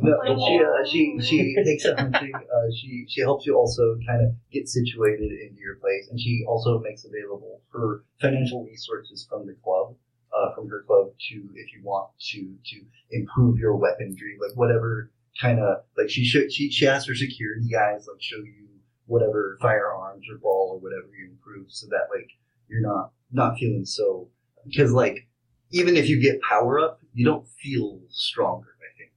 No, 0.00 0.14
she 0.24 0.60
uh, 0.62 0.86
she 0.88 1.18
she 1.20 1.54
takes 1.64 1.84
a 1.84 1.96
hunting. 1.96 2.32
Uh, 2.34 2.70
she 2.72 3.04
she 3.08 3.20
helps 3.22 3.46
you 3.46 3.56
also 3.56 3.98
kind 4.06 4.24
of 4.24 4.34
get 4.52 4.68
situated 4.68 5.32
into 5.32 5.60
your 5.60 5.76
place, 5.76 6.08
and 6.10 6.20
she 6.20 6.44
also 6.46 6.78
makes 6.78 7.04
available 7.04 7.60
her 7.72 8.04
financial 8.20 8.64
resources 8.64 9.26
from 9.28 9.46
the 9.46 9.54
club, 9.64 9.96
uh, 10.38 10.54
from 10.54 10.68
her 10.68 10.84
club 10.86 11.08
to 11.28 11.34
if 11.56 11.72
you 11.74 11.80
want 11.82 12.08
to 12.30 12.54
to 12.70 12.76
improve 13.10 13.58
your 13.58 13.74
weaponry, 13.76 14.36
like 14.40 14.56
whatever 14.56 15.10
kind 15.40 15.58
of 15.60 15.78
like 15.96 16.08
she 16.10 16.24
should 16.24 16.52
she 16.52 16.70
she 16.70 16.86
asks 16.86 17.08
her 17.08 17.14
security 17.14 17.68
guys 17.68 18.06
like 18.12 18.20
show 18.22 18.36
you 18.36 18.66
whatever 19.06 19.56
firearms 19.60 20.24
or 20.30 20.36
ball 20.38 20.70
or 20.74 20.78
whatever 20.78 21.08
you 21.18 21.30
improve, 21.30 21.66
so 21.68 21.86
that 21.88 22.06
like 22.14 22.28
you're 22.68 22.80
not 22.82 23.10
not 23.32 23.58
feeling 23.58 23.84
so 23.84 24.28
because 24.64 24.92
like 24.92 25.26
even 25.70 25.96
if 25.96 26.08
you 26.08 26.20
get 26.20 26.40
power 26.42 26.80
up, 26.80 27.00
you 27.14 27.24
don't 27.24 27.46
feel 27.62 28.00
stronger. 28.08 28.68
I 28.80 28.90
think 28.98 29.12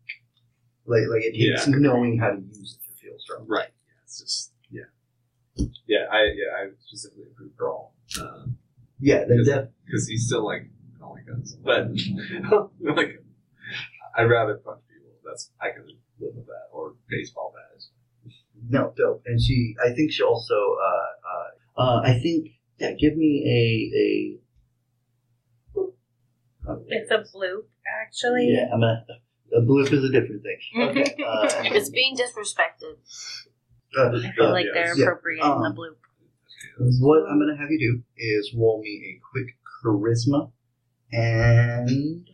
like 0.85 1.03
like 1.09 1.23
it 1.23 1.31
takes 1.33 1.67
Yeah. 1.67 1.75
knowing 1.77 2.17
how 2.19 2.31
to 2.31 2.41
use 2.41 2.77
it 2.79 2.83
to 2.87 3.01
feel 3.01 3.13
strong. 3.19 3.45
Right. 3.47 3.69
Yeah, 3.87 4.03
it's 4.03 4.19
just 4.19 4.51
yeah, 4.71 5.65
yeah. 5.87 6.05
I 6.11 6.19
yeah 6.35 6.51
I 6.57 6.69
specifically 6.85 7.25
improved 7.29 7.55
Brawl 7.57 7.93
um, 8.21 8.57
Yeah, 8.99 9.25
because 9.27 9.47
def- 9.47 9.69
because 9.85 10.07
he's 10.07 10.25
still 10.25 10.45
like 10.45 10.69
my 11.27 11.33
but 11.63 12.67
like 12.97 13.23
I'd 14.17 14.23
rather 14.23 14.55
punch 14.55 14.81
people. 14.89 15.11
That's 15.25 15.51
I 15.61 15.69
can 15.71 15.85
live 16.19 16.35
with 16.35 16.45
that 16.47 16.67
or 16.73 16.95
baseball 17.09 17.53
bats. 17.55 17.89
no 18.69 18.93
dope. 18.95 19.23
And 19.25 19.39
she, 19.41 19.75
I 19.83 19.93
think 19.93 20.11
she 20.11 20.23
also, 20.23 20.53
uh, 20.55 21.81
uh, 21.81 21.81
uh, 21.81 22.01
I 22.03 22.19
think 22.19 22.49
yeah, 22.79 22.93
give 22.99 23.15
me 23.15 23.43
a 23.45 23.97
a. 23.97 24.37
It's 26.87 27.11
a 27.11 27.23
bloop, 27.35 27.65
actually. 28.03 28.49
Yeah, 28.53 28.69
I'm 28.73 28.83
a. 28.83 29.05
A 29.53 29.61
bloop 29.61 29.91
is 29.91 30.03
a 30.03 30.09
different 30.11 30.43
thing. 30.43 30.59
Okay. 30.89 31.23
Uh, 31.23 31.49
It's 31.75 31.89
being 31.89 32.15
disrespected. 32.15 32.95
uh, 33.97 34.07
I 34.17 34.31
feel 34.33 34.45
uh, 34.45 34.51
like 34.51 34.67
they're 34.73 34.95
yeah. 34.95 35.03
appropriating 35.03 35.43
Um, 35.43 35.61
the 35.63 35.69
bloop. 35.75 35.97
What 37.01 37.23
I'm 37.29 37.37
gonna 37.39 37.57
have 37.57 37.69
you 37.69 37.79
do 37.79 38.03
is 38.17 38.53
roll 38.55 38.81
me 38.81 38.93
a 39.11 39.19
quick 39.31 39.55
charisma 39.83 40.51
and 41.11 42.29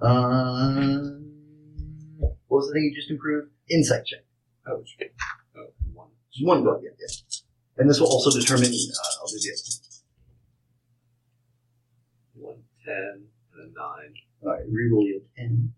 um, 0.00 1.32
what 2.18 2.36
was 2.48 2.68
the 2.68 2.74
thing 2.74 2.84
you 2.84 2.94
just 2.94 3.10
improved? 3.10 3.50
Insight 3.70 4.04
check. 4.06 4.24
Oh, 4.66 4.82
shit. 4.84 5.14
oh 5.56 5.72
one. 5.92 6.08
One 6.42 6.64
go, 6.64 6.80
yeah, 6.82 6.90
yeah. 6.98 7.06
And 7.78 7.88
this 7.88 8.00
will 8.00 8.08
also 8.08 8.30
determine. 8.38 8.66
Uh, 8.66 9.20
I'll 9.20 9.26
do 9.26 9.38
the 9.40 9.50
other 9.50 9.62
thing. 9.62 9.80
One 12.34 12.62
ten 12.84 13.26
and 13.54 13.70
a 13.70 13.78
nine. 13.78 14.14
All 14.42 14.50
right, 14.50 14.62
reroll 14.66 15.06
you 15.06 15.22
a 15.22 15.40
ten. 15.40 15.72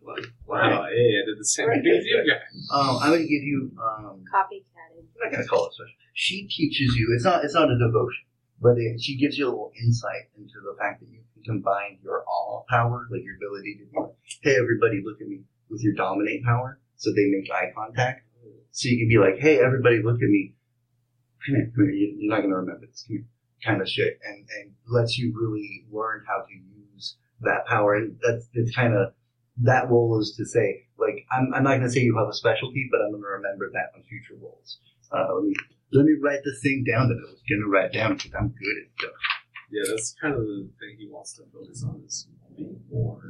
One. 0.00 0.22
Wow, 0.46 0.84
hey, 0.84 1.20
I 1.20 1.26
did 1.26 1.38
the 1.38 1.44
same 1.44 1.68
thing 1.68 1.86
as 1.98 2.04
you 2.04 2.24
guys. 2.28 2.40
Um, 2.72 2.98
I'm 3.02 3.10
gonna 3.10 3.22
give 3.22 3.42
you. 3.42 3.72
Um, 3.76 4.24
Copycatting. 4.32 5.02
I'm 5.02 5.30
not 5.30 5.32
gonna 5.32 5.46
call 5.46 5.66
it 5.66 5.72
special. 5.74 5.92
She 6.14 6.46
teaches 6.46 6.94
you. 6.96 7.12
It's 7.14 7.24
not. 7.24 7.44
It's 7.44 7.54
not 7.54 7.70
a 7.70 7.78
devotion, 7.78 8.24
but 8.60 8.78
it, 8.78 9.00
she 9.00 9.16
gives 9.16 9.36
you 9.38 9.46
a 9.46 9.50
little 9.50 9.72
insight 9.80 10.30
into 10.36 10.54
the 10.64 10.76
fact 10.78 11.00
that 11.00 11.08
you 11.08 11.20
can 11.34 11.42
combine 11.44 11.98
your 12.02 12.24
awe 12.26 12.62
power, 12.68 13.06
like 13.10 13.22
your 13.24 13.36
ability 13.36 13.78
to 13.80 13.84
be 13.86 13.96
"Hey, 14.42 14.56
everybody, 14.56 15.02
look 15.04 15.20
at 15.20 15.28
me," 15.28 15.40
with 15.70 15.82
your 15.82 15.94
dominate 15.94 16.44
power, 16.44 16.80
so 16.96 17.10
they 17.10 17.26
make 17.30 17.50
eye 17.50 17.72
contact. 17.74 18.22
So 18.70 18.88
you 18.88 18.98
can 18.98 19.08
be 19.08 19.18
like, 19.18 19.38
"Hey, 19.38 19.58
everybody, 19.60 20.02
look 20.02 20.16
at 20.22 20.28
me." 20.28 20.54
Come 21.46 21.54
here, 21.56 21.72
come 21.74 21.84
here. 21.84 21.92
You- 21.94 22.14
You're 22.18 22.34
not 22.34 22.42
gonna 22.42 22.56
remember 22.56 22.86
this. 22.86 23.04
Come 23.06 23.16
here, 23.16 23.26
kind 23.64 23.80
of 23.80 23.88
shit, 23.88 24.18
and 24.24 24.46
and 24.58 24.72
lets 24.86 25.18
you 25.18 25.32
really 25.38 25.86
learn 25.90 26.24
how 26.26 26.44
to 26.46 26.54
use 26.54 27.16
that 27.40 27.66
power. 27.66 27.94
And 27.94 28.18
that's 28.22 28.48
it's 28.54 28.74
kind 28.74 28.94
of 28.94 29.12
that 29.62 29.88
role 29.88 30.18
is 30.20 30.34
to 30.36 30.44
say, 30.44 30.86
like, 30.98 31.24
I'm, 31.30 31.52
I'm 31.54 31.62
not 31.64 31.76
gonna 31.76 31.90
say 31.90 32.00
you 32.00 32.16
have 32.18 32.28
a 32.28 32.32
specialty, 32.34 32.88
but 32.90 33.00
I'm 33.00 33.12
gonna 33.12 33.26
remember 33.26 33.70
that 33.72 33.92
on 33.96 34.02
future 34.04 34.34
roles. 34.40 34.78
Uh, 35.12 35.34
let 35.34 35.44
me 35.44 35.54
let 35.92 36.04
me 36.04 36.14
write 36.20 36.40
the 36.44 36.54
thing 36.62 36.84
down 36.84 37.08
that 37.08 37.18
I 37.18 37.30
was 37.30 37.42
gonna 37.48 37.68
write 37.68 37.92
down 37.92 38.16
because 38.16 38.32
I'm 38.34 38.48
good 38.48 38.76
at 38.82 38.90
stuff. 38.98 39.18
Yeah, 39.70 39.82
that's 39.88 40.14
kind 40.20 40.34
of 40.34 40.40
the 40.40 40.68
thing 40.78 40.96
he 40.98 41.08
wants 41.08 41.34
to 41.36 41.42
focus 41.52 41.84
on 41.86 42.02
is 42.06 42.28
being 42.56 42.80
more 42.90 43.22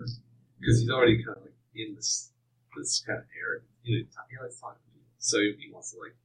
because 0.60 0.80
he's 0.80 0.90
already 0.90 1.22
kind 1.24 1.36
of 1.36 1.42
like 1.44 1.58
in 1.74 1.94
this 1.94 2.32
this 2.76 3.02
kind 3.06 3.18
of 3.18 3.24
arrogant. 3.36 3.70
You 3.82 4.00
know, 4.00 4.04
he 4.28 4.36
likes 4.42 4.60
talking 4.60 4.80
to 4.84 4.92
people, 4.92 5.16
so 5.18 5.38
he 5.38 5.70
wants 5.72 5.92
to 5.92 5.98
like 6.00 6.16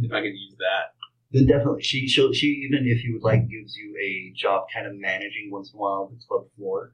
if 0.00 0.12
I 0.12 0.20
can 0.20 0.34
use 0.34 0.54
that. 0.58 0.94
Then 1.32 1.46
definitely, 1.46 1.82
she 1.82 2.06
she'll, 2.06 2.32
she 2.32 2.46
even 2.68 2.86
if 2.86 3.02
you 3.04 3.14
would 3.14 3.22
like 3.22 3.48
gives 3.48 3.74
you 3.74 3.96
a 3.98 4.32
job 4.36 4.66
kind 4.72 4.86
of 4.86 4.94
managing 4.94 5.50
once 5.50 5.72
in 5.72 5.78
a 5.78 5.80
while 5.80 6.08
the 6.08 6.20
club 6.28 6.46
floor, 6.56 6.92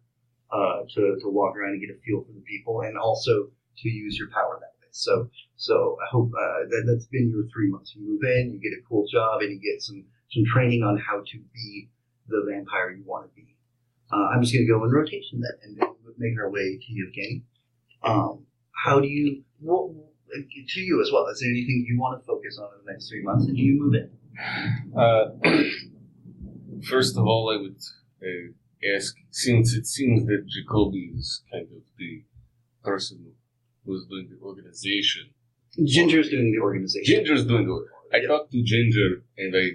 uh, 0.53 0.83
to 0.95 1.19
to 1.21 1.29
walk 1.29 1.57
around 1.57 1.73
and 1.73 1.81
get 1.81 1.91
a 1.91 1.99
feel 2.07 2.25
for 2.25 2.33
the 2.33 2.45
people 2.47 2.81
and 2.83 2.97
also 2.97 3.51
to 3.79 3.89
use 3.89 4.17
your 4.17 4.31
power 4.31 4.59
that. 4.61 4.78
So 4.99 5.31
so 5.57 5.97
I 6.03 6.07
hope 6.11 6.33
uh, 6.35 6.67
that 6.69 6.85
that's 6.87 7.07
been 7.07 7.31
your 7.31 7.45
three 7.53 7.71
months. 7.71 7.95
You 7.95 8.03
move 8.03 8.23
in, 8.25 8.53
you 8.53 8.59
get 8.59 8.77
a 8.77 8.83
cool 8.89 9.07
job, 9.07 9.41
and 9.41 9.51
you 9.51 9.61
get 9.61 9.81
some 9.83 10.05
some 10.31 10.45
training 10.53 10.83
on 10.83 10.99
how 10.99 11.19
to 11.19 11.39
be 11.55 11.89
the 12.29 12.45
vampire 12.51 12.91
you 12.91 13.05
want 13.07 13.29
to 13.29 13.35
be. 13.35 13.57
Uh, 14.13 14.29
I'm 14.35 14.43
just 14.43 14.53
gonna 14.53 14.67
go 14.67 14.85
in 14.85 14.91
rotation 14.91 15.41
then, 15.41 15.53
and 15.63 15.77
then 15.79 15.89
make 16.19 16.39
our 16.39 16.51
way 16.51 16.79
to 16.79 16.87
Yevgeny. 16.89 17.45
Um, 18.03 18.47
how 18.73 19.01
do 19.01 19.07
you? 19.07 19.43
What, 19.61 19.93
to 20.31 20.81
you 20.81 21.01
as 21.01 21.11
well. 21.13 21.27
Is 21.29 21.41
there 21.41 21.51
anything 21.51 21.87
you 21.89 21.99
want 21.99 22.21
to 22.21 22.27
focus 22.27 22.59
on 22.59 22.69
in 22.79 22.85
the 22.85 22.93
next 22.93 23.09
three 23.09 23.23
months? 23.23 23.47
And 23.47 23.57
you 23.57 23.81
move 23.81 23.95
in? 23.95 24.11
Uh, 24.97 25.63
first 26.89 27.17
of 27.17 27.25
all, 27.25 27.51
I 27.53 27.61
would 27.61 27.79
uh, 28.23 28.95
ask, 28.95 29.15
since 29.31 29.75
it 29.75 29.87
seems 29.87 30.27
that 30.27 30.47
Jacoby 30.47 31.13
is 31.17 31.43
kind 31.51 31.65
of 31.65 31.83
the 31.99 32.25
person 32.85 33.33
who's 33.89 34.05
doing 34.07 34.29
the 34.31 34.39
organization. 34.47 35.25
Ginger's 35.97 36.29
doing 36.29 36.53
the 36.53 36.59
organization. 36.69 37.09
Ginger's 37.15 37.45
doing 37.47 37.67
the 37.67 37.77
I 38.13 38.19
Yeah. 38.19 38.29
talked 38.29 38.53
to 38.53 38.63
Ginger 38.63 39.11
and 39.37 39.51
I 39.57 39.67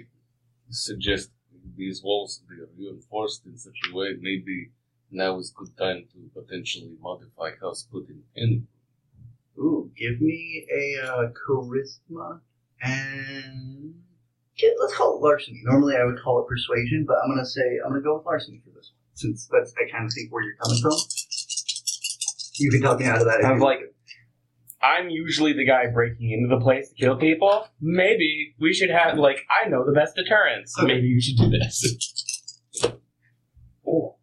suggest 0.70 1.30
these 1.76 1.98
walls 2.02 2.30
they 2.48 2.56
are 2.62 2.70
reinforced 2.78 3.40
in 3.46 3.56
such 3.66 3.78
a 3.90 3.94
way 3.94 4.08
maybe 4.20 4.70
now 5.10 5.38
is 5.38 5.50
good 5.60 5.72
time 5.76 6.00
to 6.12 6.18
potentially 6.40 6.92
modify 7.00 7.50
house 7.60 7.82
put 7.90 8.08
in 8.08 8.22
any 8.36 8.62
Ooh, 9.58 9.90
give 9.96 10.20
me 10.20 10.66
a 10.80 10.84
uh, 11.06 11.28
charisma 11.40 12.40
and 12.82 13.94
let's 14.80 14.94
call 14.96 15.16
it 15.16 15.20
larceny. 15.22 15.60
Normally 15.64 15.96
I 15.96 16.04
would 16.04 16.20
call 16.24 16.40
it 16.42 16.48
persuasion, 16.48 17.04
but 17.06 17.16
I'm 17.22 17.28
gonna 17.30 17.46
say 17.46 17.78
I'm 17.84 17.90
gonna 17.92 18.02
go 18.02 18.16
with 18.16 18.26
larceny 18.26 18.60
for 18.64 18.70
this 18.70 18.90
one, 18.92 19.00
since 19.14 19.48
that's 19.52 19.72
I 19.80 19.88
kind 19.90 20.04
of 20.06 20.12
think 20.12 20.32
where 20.32 20.42
you're 20.42 20.56
coming 20.62 20.80
from. 20.82 20.96
You 22.56 22.70
can 22.72 22.82
talk 22.82 22.98
me 23.00 23.06
out 23.06 23.18
of 23.18 23.26
that. 23.26 23.40
if 23.40 23.46
I'm 23.46 23.58
you- 23.58 23.64
like, 23.64 23.93
I'm 24.84 25.08
usually 25.08 25.54
the 25.54 25.64
guy 25.64 25.86
breaking 25.86 26.30
into 26.30 26.54
the 26.54 26.60
place 26.60 26.90
to 26.90 26.94
kill 26.94 27.16
people. 27.16 27.66
Maybe 27.80 28.54
we 28.60 28.74
should 28.74 28.90
have 28.90 29.16
like 29.16 29.46
I 29.48 29.68
know 29.68 29.84
the 29.84 29.92
best 29.92 30.14
deterrents. 30.14 30.76
Okay. 30.78 30.94
Maybe 30.94 31.06
you 31.06 31.20
should 31.22 31.38
do 31.38 31.48
this. 31.48 32.60
oh. 33.88 34.16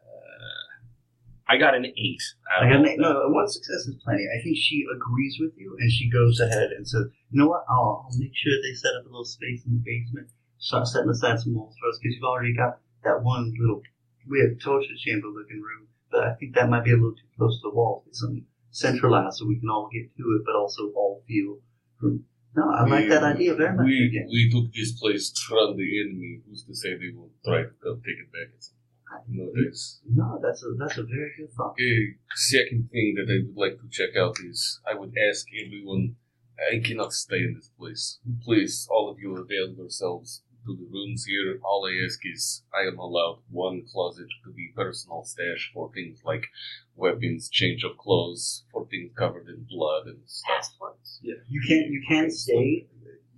Uh, 0.00 1.52
I 1.52 1.58
got 1.58 1.74
an 1.74 1.84
eight. 1.84 2.22
I 2.48 2.64
got 2.64 2.80
an, 2.80 2.96
no, 2.96 3.28
one 3.28 3.46
success 3.48 3.84
is 3.86 3.96
plenty. 4.02 4.24
I 4.24 4.42
think 4.42 4.56
she 4.56 4.86
agrees 4.88 5.36
with 5.38 5.52
you, 5.58 5.76
and 5.78 5.92
she 5.92 6.08
goes 6.08 6.40
ahead 6.40 6.70
and 6.74 6.88
says, 6.88 7.04
"You 7.30 7.42
know 7.42 7.48
what? 7.48 7.64
I'll, 7.68 8.08
I'll 8.08 8.18
make 8.18 8.32
sure 8.34 8.52
they 8.62 8.74
set 8.74 8.96
up 8.98 9.04
a 9.04 9.08
little 9.08 9.26
space 9.26 9.66
in 9.66 9.74
the 9.74 9.82
basement. 9.84 10.28
Start 10.56 10.86
setting 10.86 11.10
aside 11.10 11.40
some 11.40 11.54
walls 11.54 11.76
for 11.78 11.90
us 11.90 11.98
because 12.00 12.14
you've 12.14 12.24
already 12.24 12.56
got 12.56 12.78
that 13.04 13.22
one 13.22 13.52
little 13.60 13.82
weird 14.26 14.62
torture 14.62 14.96
chamber 14.96 15.28
looking 15.28 15.60
room. 15.60 15.88
But 16.10 16.24
I 16.24 16.34
think 16.40 16.54
that 16.54 16.70
might 16.70 16.84
be 16.84 16.92
a 16.92 16.94
little 16.94 17.12
too 17.12 17.28
close 17.36 17.60
to 17.60 17.68
the 17.68 17.74
wall. 17.74 18.02
Get 18.06 18.14
something 18.14 18.46
centralized 18.74 19.38
so 19.38 19.46
we 19.46 19.58
can 19.60 19.70
all 19.70 19.88
get 19.92 20.10
to 20.16 20.24
it, 20.36 20.42
but 20.44 20.54
also 20.54 20.90
all 20.96 21.22
feel. 21.26 21.58
No, 22.56 22.70
I 22.70 22.84
like 22.84 23.08
that 23.08 23.24
idea 23.24 23.54
very 23.54 23.74
much. 23.74 23.86
We, 23.86 24.06
again. 24.06 24.28
we 24.30 24.50
took 24.50 24.72
this 24.72 24.92
place 24.92 25.32
from 25.48 25.76
the 25.76 26.00
enemy. 26.02 26.40
Who's 26.46 26.64
to 26.64 26.74
say 26.74 26.94
they 26.94 27.10
won't 27.14 27.32
try 27.44 27.62
to 27.62 27.74
come 27.82 28.02
take 28.04 28.18
it 28.18 28.30
back 28.30 28.50
point? 28.52 28.70
You 29.28 29.72
No, 30.14 30.40
that's 30.42 30.62
a 30.64 30.74
that's 30.78 30.98
a 30.98 31.04
very 31.04 31.32
good 31.38 31.52
thought. 31.56 31.76
a 31.78 32.16
second 32.34 32.90
thing 32.90 33.14
that 33.16 33.30
I 33.30 33.46
would 33.46 33.56
like 33.56 33.80
to 33.80 33.88
check 33.88 34.16
out 34.16 34.36
is 34.44 34.80
I 34.86 34.94
would 34.94 35.14
ask 35.30 35.46
everyone. 35.64 36.16
I 36.72 36.78
cannot 36.78 37.12
stay 37.12 37.38
in 37.38 37.54
this 37.56 37.70
place. 37.76 38.20
Please, 38.44 38.86
all 38.88 39.10
of 39.10 39.18
you 39.18 39.34
avail 39.36 39.74
yourselves 39.76 40.42
to 40.66 40.76
the 40.76 40.86
rooms 40.92 41.24
here. 41.24 41.58
All 41.64 41.86
I 41.86 42.04
ask 42.04 42.20
is 42.24 42.62
I 42.74 42.86
am 42.86 42.98
allowed 42.98 43.38
one 43.50 43.82
closet 43.90 44.26
to 44.44 44.52
be 44.52 44.72
personal 44.74 45.24
stash 45.24 45.70
for 45.74 45.90
things 45.92 46.20
like 46.24 46.44
weapons, 46.96 47.48
change 47.48 47.84
of 47.84 47.96
clothes, 47.98 48.64
for 48.72 48.86
things 48.88 49.12
covered 49.16 49.48
in 49.48 49.66
blood 49.68 50.06
and 50.06 50.18
stuff. 50.26 50.56
Passports. 50.56 51.20
Yeah, 51.22 51.34
you 51.48 51.60
can't 51.68 51.90
you 51.90 52.02
can 52.08 52.30
stay, 52.30 52.86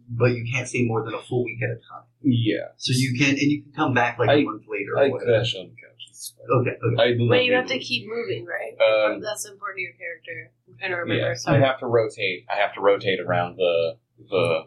but 0.09 0.27
you 0.37 0.45
can't 0.53 0.69
stay 0.69 0.85
more 0.85 1.05
than 1.05 1.15
a 1.15 1.23
full 1.23 1.45
week 1.45 1.63
at 1.63 1.71
a 1.71 1.75
time. 1.91 2.05
Yeah, 2.23 2.69
So 2.77 2.93
you 2.95 3.19
can 3.19 3.31
and 3.31 3.39
you 3.41 3.63
can 3.63 3.73
come 3.73 3.95
back 3.95 4.19
like 4.19 4.29
a 4.29 4.33
I- 4.33 4.45
month 4.45 4.65
later. 4.69 4.93
Or 4.95 4.99
I 5.05 5.09
whatever. 5.09 5.31
crash 5.39 5.55
on 5.57 5.67
couches. 5.71 6.35
Okay, 6.51 6.71
okay. 6.71 7.03
I 7.03 7.13
do 7.13 7.19
not 7.21 7.31
Wait, 7.31 7.45
you 7.47 7.55
have 7.55 7.67
to 7.67 7.79
keep 7.79 8.07
moving, 8.09 8.47
right? 8.47 8.73
Um, 8.81 9.21
That's 9.21 9.47
important 9.47 9.77
to 9.79 9.83
your 9.83 9.93
character. 9.93 10.53
I'm 10.69 10.79
trying 10.79 10.91
to 10.93 10.97
remember. 10.97 11.35
Yeah, 11.35 11.53
I 11.53 11.59
have 11.59 11.79
to 11.81 11.87
rotate. 11.87 12.47
I 12.51 12.55
have 12.57 12.73
to 12.75 12.81
rotate 12.81 13.21
around 13.21 13.57
the 13.57 13.97
the 14.31 14.63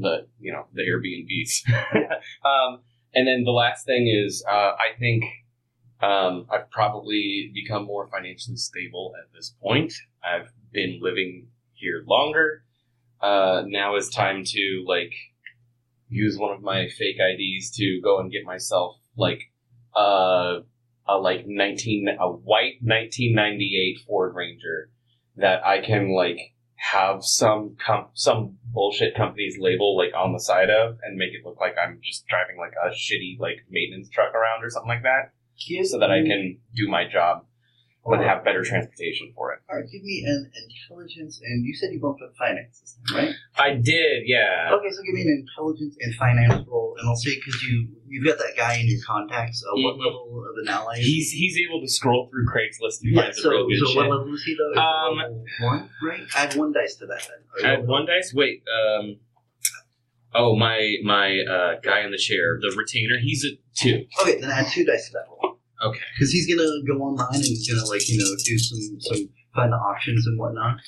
the 0.00 0.26
you 0.38 0.52
know 0.52 0.66
the 0.72 0.82
Airbnbs. 0.82 1.70
um, 2.44 2.80
and 3.14 3.26
then 3.26 3.44
the 3.44 3.50
last 3.50 3.86
thing 3.86 4.08
is, 4.08 4.44
uh, 4.48 4.72
I 4.72 4.98
think 4.98 5.24
um, 6.00 6.46
I've 6.50 6.70
probably 6.70 7.50
become 7.54 7.84
more 7.84 8.08
financially 8.08 8.56
stable 8.56 9.12
at 9.20 9.32
this 9.34 9.54
point. 9.62 9.92
I've 10.24 10.50
been 10.72 11.00
living 11.02 11.48
here 11.74 12.02
longer. 12.06 12.64
Uh, 13.20 13.64
now 13.66 13.96
is 13.96 14.08
time 14.08 14.44
to 14.44 14.84
like 14.86 15.12
use 16.08 16.38
one 16.38 16.54
of 16.54 16.62
my 16.62 16.88
fake 16.88 17.16
IDs 17.18 17.70
to 17.72 18.00
go 18.02 18.18
and 18.18 18.32
get 18.32 18.44
myself 18.44 18.96
like 19.16 19.42
uh, 19.96 20.60
a 21.06 21.16
like 21.18 21.44
nineteen 21.46 22.08
a 22.08 22.28
white 22.28 22.74
nineteen 22.82 23.34
ninety 23.34 23.76
eight 23.76 24.04
Ford 24.06 24.34
Ranger 24.34 24.90
that 25.36 25.64
I 25.64 25.80
can 25.80 26.14
like 26.14 26.38
have 26.76 27.22
some 27.22 27.76
com- 27.84 28.08
some 28.14 28.56
bullshit 28.72 29.16
company's 29.16 29.56
label 29.58 29.96
like 29.96 30.12
on 30.14 30.32
the 30.32 30.40
side 30.40 30.70
of 30.70 30.98
and 31.02 31.16
make 31.16 31.34
it 31.34 31.44
look 31.44 31.60
like 31.60 31.74
I'm 31.82 32.00
just 32.02 32.26
driving 32.26 32.56
like 32.58 32.74
a 32.82 32.90
shitty 32.90 33.38
like 33.38 33.66
maintenance 33.68 34.08
truck 34.08 34.34
around 34.34 34.64
or 34.64 34.70
something 34.70 34.88
like 34.88 35.02
that, 35.02 35.32
so 35.84 35.98
that 35.98 36.10
I 36.10 36.22
can 36.22 36.58
do 36.74 36.88
my 36.88 37.04
job 37.06 37.44
but 38.04 38.20
have 38.20 38.42
better 38.44 38.62
transportation 38.64 39.32
for 39.36 39.52
it. 39.52 39.60
All 39.70 39.76
right, 39.76 39.84
give 39.90 40.02
me 40.02 40.24
an 40.26 40.50
intelligence, 40.56 41.40
and 41.44 41.64
you 41.64 41.74
said 41.74 41.90
you 41.92 42.00
bumped 42.00 42.22
up 42.22 42.32
finance 42.36 42.80
this 42.80 42.96
time, 43.12 43.26
right? 43.26 43.34
I 43.56 43.74
did, 43.74 44.22
yeah. 44.26 44.70
Okay, 44.72 44.90
so 44.90 45.02
give 45.04 45.14
me 45.14 45.22
an 45.22 45.44
intelligence 45.46 45.96
and 46.00 46.14
finance 46.14 46.66
roll, 46.66 46.96
and 46.98 47.08
I'll 47.08 47.16
say 47.16 47.34
because 47.36 47.62
you 47.62 47.88
you've 48.08 48.24
got 48.26 48.38
that 48.38 48.56
guy 48.56 48.74
in 48.76 48.86
your 48.88 49.00
contacts. 49.06 49.62
Uh, 49.62 49.76
What 49.76 49.96
Mhm. 49.96 50.04
level 50.06 50.44
of 50.50 50.56
an 50.62 50.68
ally? 50.68 50.96
He's 50.98 51.30
he's 51.30 51.58
able 51.58 51.80
to 51.82 51.88
scroll 51.88 52.28
through 52.30 52.46
Craigslist 52.46 53.02
and 53.02 53.14
yeah. 53.14 53.22
find 53.22 53.34
So, 53.34 53.42
some 53.42 53.50
real 53.52 53.68
good 53.68 53.78
so 53.78 53.86
shit. 53.86 53.96
what 53.96 54.10
level 54.18 54.34
is 54.34 54.42
he 54.44 54.56
though? 54.56 54.72
Is 54.72 54.78
Um, 54.78 55.44
one, 55.68 55.90
right? 56.02 56.20
Add 56.36 56.54
one 56.56 56.72
dice 56.72 56.96
to 56.96 57.06
that 57.06 57.28
then. 57.28 57.64
Add 57.70 57.78
had 57.80 57.86
one 57.88 58.06
dice. 58.06 58.32
Wait, 58.34 58.62
um, 58.66 59.16
oh 60.34 60.56
my 60.56 60.96
my 61.04 61.38
uh, 61.40 61.80
guy 61.82 62.00
in 62.04 62.10
the 62.10 62.18
chair, 62.18 62.58
the 62.60 62.74
retainer. 62.76 63.18
He's 63.20 63.44
a 63.44 63.50
two. 63.76 64.06
Okay, 64.22 64.40
then 64.40 64.50
add 64.50 64.68
two 64.68 64.84
dice 64.84 65.06
to 65.08 65.12
that 65.12 65.26
roll. 65.28 65.59
Okay. 65.82 66.00
Because 66.14 66.30
he's 66.30 66.46
gonna 66.46 66.68
go 66.86 67.02
online 67.02 67.34
and 67.34 67.44
he's 67.44 67.68
gonna 67.68 67.86
like 67.88 68.08
you 68.08 68.18
know 68.18 68.30
do 68.44 68.58
some 68.58 69.00
some 69.00 69.28
find 69.54 69.72
the 69.72 69.76
auctions 69.76 70.26
and 70.26 70.38
whatnot. 70.38 70.78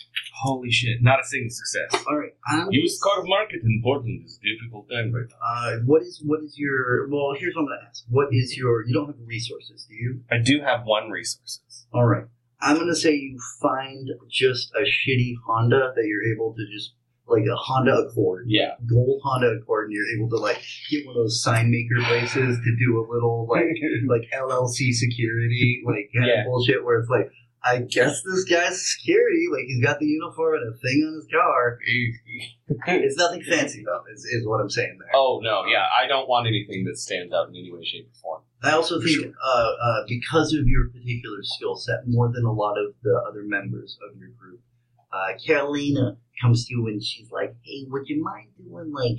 Holy 0.43 0.71
shit! 0.71 1.03
Not 1.03 1.21
a 1.21 1.25
single 1.25 1.51
success. 1.51 2.05
All 2.07 2.17
right, 2.17 2.33
I'm 2.47 2.69
Used 2.71 3.01
car 3.01 3.23
market 3.25 3.61
in 3.63 3.81
Portland 3.83 4.23
is 4.25 4.39
a 4.39 4.55
difficult 4.55 4.89
time 4.91 5.13
right 5.13 5.27
now. 5.29 5.37
Uh, 5.45 5.79
what 5.87 6.03
is 6.03 6.23
what 6.25 6.43
is 6.43 6.59
your 6.59 7.09
well? 7.09 7.35
Here's 7.39 7.55
what 7.55 7.63
I'm 7.63 7.69
gonna 7.69 7.89
ask. 7.89 8.05
What 8.09 8.29
is 8.33 8.57
your? 8.57 8.85
You 8.87 8.95
don't 8.95 9.07
have 9.07 9.17
resources, 9.27 9.87
do 9.89 9.95
you? 9.95 10.21
I 10.31 10.39
do 10.39 10.61
have 10.61 10.85
one 10.85 11.11
resources. 11.11 11.87
All 11.93 12.07
right. 12.07 12.25
I'm 12.61 12.77
gonna 12.79 12.95
say 12.95 13.13
you 13.15 13.39
find 13.61 14.09
just 14.31 14.73
a 14.75 14.83
shitty 14.83 15.35
Honda 15.47 15.93
that 15.97 16.05
you're 16.07 16.33
able 16.33 16.55
to 16.55 16.65
just 16.73 16.95
like 17.27 17.45
a 17.45 17.57
Honda 17.57 17.95
Accord, 18.09 18.45
Yeah. 18.49 18.73
gold 18.89 19.21
Honda 19.25 19.49
Accord, 19.61 19.87
and 19.87 19.95
you're 19.95 20.19
able 20.19 20.29
to 20.31 20.37
like 20.43 20.61
get 20.91 21.07
one 21.07 21.17
of 21.17 21.23
those 21.23 21.43
sign 21.43 21.71
maker 21.71 22.05
places 22.09 22.59
to 22.59 22.77
do 22.79 22.99
a 22.99 23.05
little 23.13 23.47
like 23.49 23.65
like 24.09 24.29
LLC 24.35 24.93
security, 24.93 25.83
like 25.87 26.11
kind 26.15 26.27
Yeah. 26.27 26.41
of 26.41 26.47
bullshit 26.47 26.85
where 26.85 26.99
it's 27.01 27.09
like. 27.11 27.31
I 27.65 27.79
guess 27.83 28.21
this 28.25 28.43
guy's 28.43 28.85
security, 28.93 29.47
like 29.53 29.63
he's 29.69 29.81
got 29.85 30.01
the 30.01 30.05
uniform 30.07 30.57
and 30.57 30.75
a 30.75 30.77
thing 30.79 30.99
on 31.07 31.15
his 31.15 31.29
car. 31.31 31.79
It's 32.89 33.17
nothing 33.17 33.43
fancy 33.43 33.85
though, 33.87 34.03
is, 34.13 34.25
is 34.25 34.45
what 34.47 34.61
I'm 34.61 34.69
saying 34.69 34.99
there. 34.99 35.11
Oh 35.15 35.39
no, 35.43 35.65
yeah. 35.67 35.85
I 35.97 36.09
don't 36.09 36.29
want 36.29 36.49
anything 36.49 36.85
that 36.87 36.97
stands 36.99 37.33
out 37.33 37.49
in 37.51 37.55
any 37.55 37.71
way, 37.73 37.85
shape, 37.85 38.09
or 38.09 38.15
form. 38.21 38.43
I 38.65 38.73
also 38.73 39.01
think 39.01 39.27
uh, 39.27 39.49
uh, 39.49 40.03
because 40.09 40.53
of 40.55 40.67
your 40.67 40.89
particular 40.89 41.39
skill 41.43 41.77
set, 41.77 42.01
more 42.09 42.33
than 42.33 42.45
a 42.45 42.53
lot 42.53 42.79
of 42.79 42.95
the 43.05 43.15
other 43.29 43.43
members 43.45 43.97
of 44.11 44.19
your 44.19 44.31
group, 44.31 44.61
uh, 45.13 45.33
Carolina 45.45 46.17
comes 46.41 46.67
to 46.67 46.75
you 46.75 46.87
and 46.89 47.03
she's 47.03 47.31
like, 47.31 47.55
"Hey, 47.63 47.87
would 47.89 48.09
you 48.09 48.23
mind 48.23 48.49
doing 48.57 48.93
like 48.93 49.19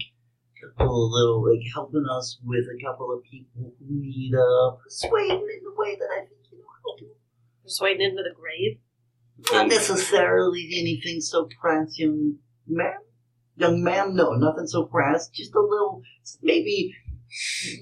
a 0.64 0.78
couple 0.78 1.06
of 1.06 1.12
little 1.12 1.50
like 1.50 1.62
helping 1.74 2.06
us 2.10 2.39
with 2.44 2.66
a 2.66 2.84
couple 2.84 3.14
of 3.14 3.24
people 3.24 3.74
who 3.80 4.02
need 4.02 4.34
uh, 4.34 4.72
persuading 4.84 5.48
in 5.58 5.64
the 5.64 5.74
way 5.76 5.96
that 5.96 6.10
I 6.12 6.20
think 6.22 6.41
you 6.52 6.58
know 6.58 6.66
how 6.84 6.98
to? 6.98 7.06
Persuading 7.64 8.02
into 8.02 8.24
the 8.24 8.36
grave. 8.36 8.80
Not 9.52 9.68
necessarily 9.68 10.70
anything 10.74 11.20
so 11.20 11.48
crass, 11.60 11.98
young 11.98 12.36
man. 12.68 12.94
Young 13.56 13.84
man, 13.84 14.16
no, 14.16 14.32
nothing 14.32 14.68
so 14.68 14.86
crass. 14.86 15.28
Just 15.30 15.54
a 15.54 15.60
little, 15.60 16.02
maybe, 16.41 16.96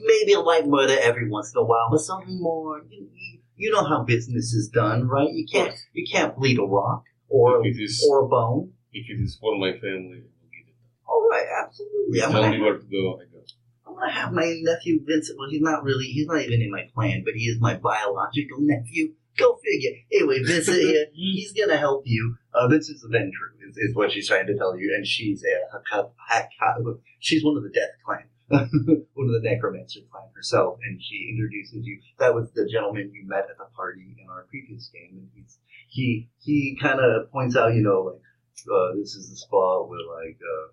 maybe 0.03 0.34
a 0.34 0.39
light 0.39 0.68
murder 0.68 0.97
every 1.01 1.30
once 1.30 1.53
in 1.53 1.62
a 1.62 1.64
while, 1.64 1.89
but 1.91 1.99
something 1.99 2.41
more. 2.41 2.82
You, 2.89 3.07
you, 3.14 3.39
you 3.55 3.72
know 3.72 3.86
how 3.86 4.03
business 4.03 4.53
is 4.53 4.70
done, 4.70 5.07
right? 5.07 5.30
You 5.32 5.45
can't, 5.49 5.76
you 5.93 6.05
can't 6.12 6.36
bleed 6.36 6.57
a 6.57 6.64
rock 6.64 7.03
or 7.32 7.65
If 7.65 7.77
it 7.77 7.84
is- 7.84 8.05
or 8.09 8.25
a 8.25 8.27
bone. 8.27 8.73
If 8.93 9.09
it 9.09 9.21
is 9.23 9.38
for 9.39 9.57
my 9.57 9.71
family, 9.79 10.19
I 10.19 10.27
will 10.27 10.51
get 10.51 10.67
it. 10.67 10.75
All 11.07 11.27
right, 11.32 11.47
absolutely. 11.63 12.21
I'm 12.21 12.32
Tell 12.32 12.49
me 12.49 12.59
where 12.59 12.77
to 12.77 12.84
go, 12.84 13.19
I 13.21 13.25
go. 13.32 13.39
I'm 13.88 13.95
gonna 13.95 14.11
have 14.11 14.34
my 14.34 14.59
nephew 14.61 14.99
Vincent. 15.05 15.39
Well, 15.39 15.49
he's 15.49 15.61
not 15.61 15.84
really, 15.84 16.05
he's 16.05 16.27
not 16.27 16.41
even 16.41 16.61
in 16.61 16.71
my 16.71 16.88
plan, 16.93 17.23
but 17.23 17.34
he 17.36 17.45
is 17.45 17.59
my 17.59 17.75
biological 17.75 18.59
nephew. 18.59 19.13
Go 19.38 19.57
figure. 19.63 19.91
Anyway, 20.11 20.43
Vincent 20.43 20.77
he's 21.13 21.53
gonna 21.53 21.77
help 21.77 22.03
you. 22.05 22.36
Uh, 22.53 22.67
Vincent's 22.67 23.01
the 23.01 23.07
Ventrue, 23.07 23.55
is, 23.69 23.77
is 23.77 23.95
what 23.95 24.11
she's 24.11 24.27
trying 24.27 24.47
to 24.47 24.57
tell 24.57 24.77
you, 24.77 24.93
and 24.95 25.07
she's 25.07 25.43
a, 25.45 25.95
a, 25.95 25.99
a, 25.99 26.36
a 26.36 26.95
she's 27.19 27.43
one 27.45 27.55
of 27.55 27.63
the 27.63 27.69
Death 27.69 27.95
Clan, 28.05 28.27
one 29.13 29.27
of 29.27 29.41
the 29.41 29.49
Necromancer 29.49 30.01
clan 30.11 30.27
herself, 30.36 30.79
and 30.86 31.01
she 31.01 31.29
introduces 31.32 31.86
you. 31.86 32.01
That 32.19 32.36
was 32.36 32.51
the 32.51 32.67
gentleman 32.69 33.11
you 33.13 33.25
met 33.25 33.47
at 33.49 33.57
the 33.57 33.67
party 33.73 34.15
in 34.21 34.29
our 34.29 34.45
previous 34.49 34.89
game, 34.89 35.11
and 35.13 35.29
he's 35.34 35.57
he 35.92 36.30
he 36.39 36.78
kind 36.82 37.00
of 37.00 37.30
points 37.32 37.56
out, 37.56 37.76
you 37.76 37.84
know, 37.84 38.00
like 38.16 38.24
uh, 38.72 38.96
this 38.96 39.14
is 39.16 39.30
the 39.30 39.36
spot 39.36 39.89
where 39.89 40.00
like. 40.24 40.39
Uh, 40.39 40.72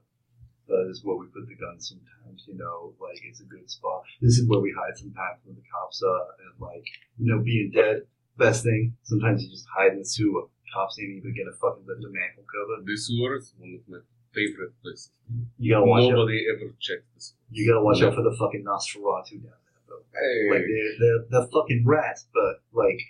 uh, 0.69 0.85
this 0.87 0.99
is 0.99 1.05
where 1.05 1.17
we 1.17 1.27
put 1.33 1.49
the 1.49 1.57
guns 1.57 1.89
sometimes, 1.89 2.45
you 2.47 2.53
know, 2.53 2.93
like 3.01 3.19
it's 3.25 3.41
a 3.41 3.45
good 3.45 3.65
spot. 3.71 4.03
This 4.21 4.37
is 4.37 4.47
where 4.47 4.61
we 4.61 4.75
hide 4.77 4.97
sometimes 4.97 5.41
when 5.45 5.57
the 5.57 5.65
cops 5.73 6.03
are, 6.03 6.29
and 6.45 6.61
like, 6.61 6.85
you 7.17 7.25
know, 7.25 7.43
being 7.43 7.73
dead, 7.75 8.03
best 8.37 8.65
thing. 8.65 8.95
Sometimes 9.03 9.43
you 9.43 9.49
just 9.49 9.65
hide 9.75 9.93
in 9.93 9.99
the 10.01 10.05
sewer. 10.05 10.45
Cops 10.75 10.99
ain't 11.01 11.25
even 11.25 11.33
gonna 11.33 11.57
fucking 11.57 11.89
lift 11.89 12.05
a 12.05 12.13
manhole 12.13 12.45
cover. 12.45 12.85
The 12.85 12.97
sewer 12.97 13.37
is 13.37 13.55
one 13.57 13.81
of 13.81 13.89
my 13.89 13.99
favorite 14.35 14.77
places. 14.83 15.11
You 15.57 15.73
gotta 15.73 15.87
watch 15.87 16.05
out. 16.05 16.21
Nobody 16.21 16.45
ever 16.53 16.75
checked 16.79 17.09
this. 17.15 17.33
You 17.51 17.65
gotta 17.65 17.83
watch 17.83 18.03
out 18.03 18.15
for 18.15 18.23
the 18.23 18.37
fucking 18.37 18.65
Nosferatu 18.69 19.41
down 19.41 19.57
there, 19.57 19.83
though. 19.89 20.05
Like 20.53 20.69
they're, 20.69 20.95
they're 21.01 21.25
they're 21.31 21.49
fucking 21.49 21.85
rats, 21.87 22.29
but 22.35 22.61
like, 22.77 23.01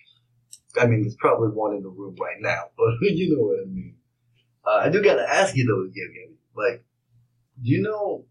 I 0.81 0.87
mean, 0.87 1.03
there's 1.03 1.17
probably 1.17 1.49
one 1.49 1.75
in 1.75 1.83
the 1.83 1.89
room 1.89 2.17
right 2.21 2.37
now, 2.41 2.65
but 2.77 2.95
you 3.01 3.37
know 3.37 3.43
what 3.45 3.61
I 3.63 3.67
mean. 3.67 3.95
Uh, 4.65 4.83
I 4.85 4.89
do 4.91 5.03
gotta 5.03 5.27
ask 5.29 5.57
you 5.57 5.67
though, 5.67 5.87
Gabby, 5.87 6.37
like, 6.55 6.85
do 7.63 7.71
you 7.71 7.83
know 7.83 8.25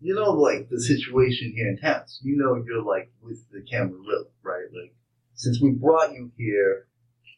you 0.00 0.14
know, 0.14 0.30
like 0.30 0.68
the 0.70 0.80
situation 0.80 1.52
here 1.54 1.68
in 1.68 1.76
town. 1.78 2.02
So 2.06 2.20
you 2.24 2.36
know, 2.36 2.62
you're 2.66 2.82
like 2.82 3.12
with 3.22 3.44
the 3.50 3.62
Camarilla, 3.70 4.24
right? 4.42 4.64
Like, 4.72 4.94
since 5.34 5.60
we 5.60 5.70
brought 5.72 6.12
you 6.12 6.30
here, 6.38 6.86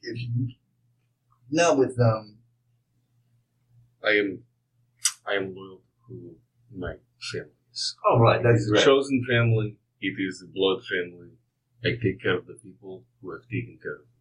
if 0.02 0.18
you 0.20 0.48
not 1.50 1.76
with 1.76 1.96
them, 1.96 2.38
I 4.04 4.10
am, 4.10 4.42
I 5.26 5.34
am 5.34 5.54
loyal 5.54 5.80
to 6.08 6.36
my 6.74 6.94
families. 7.32 7.96
all 8.08 8.20
right, 8.20 8.42
that's 8.42 8.66
The 8.66 8.74
right. 8.74 8.84
chosen 8.84 9.24
family. 9.28 9.76
It 10.00 10.14
is 10.18 10.40
the 10.40 10.46
blood 10.46 10.82
family. 10.84 11.30
I 11.84 11.90
take 12.02 12.22
care 12.22 12.36
of 12.38 12.46
the 12.46 12.54
people 12.54 13.04
who 13.20 13.32
have 13.32 13.42
taken 13.42 13.78
care 13.82 13.94
of 13.94 14.00
me. 14.00 14.06
That's- 14.06 14.11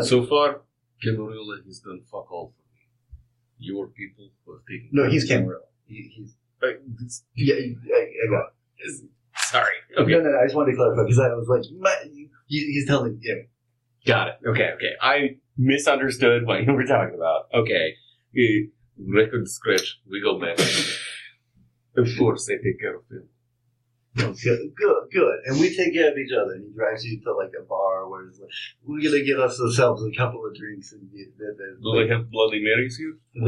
so 0.00 0.24
far, 0.26 0.62
Camarilla 1.02 1.58
has 1.66 1.80
done 1.80 2.00
fuck 2.10 2.30
all 2.32 2.52
for 2.56 2.62
me. 2.74 2.86
Your 3.58 3.88
people 3.88 4.30
who 4.44 4.52
have 4.54 4.62
taken 4.68 4.88
No, 4.92 5.08
he's. 5.08 5.24
Camarilla. 5.24 5.60
He, 5.86 6.10
he's 6.14 6.34
Uh, 6.62 6.68
yeah. 7.34 7.54
I, 7.54 7.98
I 7.98 8.30
got. 8.30 8.54
It. 8.78 9.08
Sorry. 9.36 9.74
Okay. 9.98 10.12
No, 10.12 10.18
no, 10.18 10.30
no. 10.30 10.38
I 10.38 10.44
just 10.44 10.56
wanted 10.56 10.72
to 10.72 10.76
clarify 10.76 11.02
because 11.04 11.18
I 11.18 11.28
was 11.28 11.48
like, 11.48 11.64
my, 11.78 11.94
he, 12.12 12.28
he's 12.46 12.86
telling 12.86 13.18
you. 13.20 13.44
Got 14.06 14.28
it. 14.28 14.34
Okay, 14.46 14.70
okay. 14.74 14.92
I 15.00 15.36
misunderstood 15.56 16.46
what 16.46 16.64
you 16.64 16.72
were 16.72 16.84
talking 16.84 17.14
about. 17.14 17.46
Okay. 17.54 17.94
Uh, 18.36 18.68
record 18.98 19.48
scratch. 19.48 20.00
We 20.10 20.20
go 20.20 20.40
back. 20.40 20.58
of 21.96 22.08
course, 22.18 22.48
I 22.50 22.54
take 22.62 22.80
care 22.80 22.96
of 22.96 23.02
him. 23.10 23.28
Good, 24.14 24.36
good, 24.76 25.02
good. 25.12 25.34
And 25.46 25.58
we 25.58 25.74
take 25.74 25.94
care 25.94 26.10
of 26.12 26.18
each 26.18 26.32
other. 26.32 26.52
And 26.52 26.64
he 26.66 26.72
drives 26.74 27.04
you 27.04 27.20
to 27.22 27.32
like 27.34 27.52
a 27.58 27.62
bar 27.64 28.08
where 28.10 28.26
it's 28.28 28.38
like, 28.40 28.50
we're 28.84 29.00
gonna 29.00 29.24
get 29.24 29.38
us 29.40 29.58
ourselves 29.60 30.02
a 30.04 30.10
couple 30.16 30.44
of 30.46 30.54
drinks 30.54 30.92
and 30.92 31.10
get 31.12 31.36
that. 31.38 31.56
Do 31.82 31.92
they 31.98 32.08
have 32.12 32.30
Bloody 32.30 32.62
Marys 32.62 32.96
here? 32.98 33.14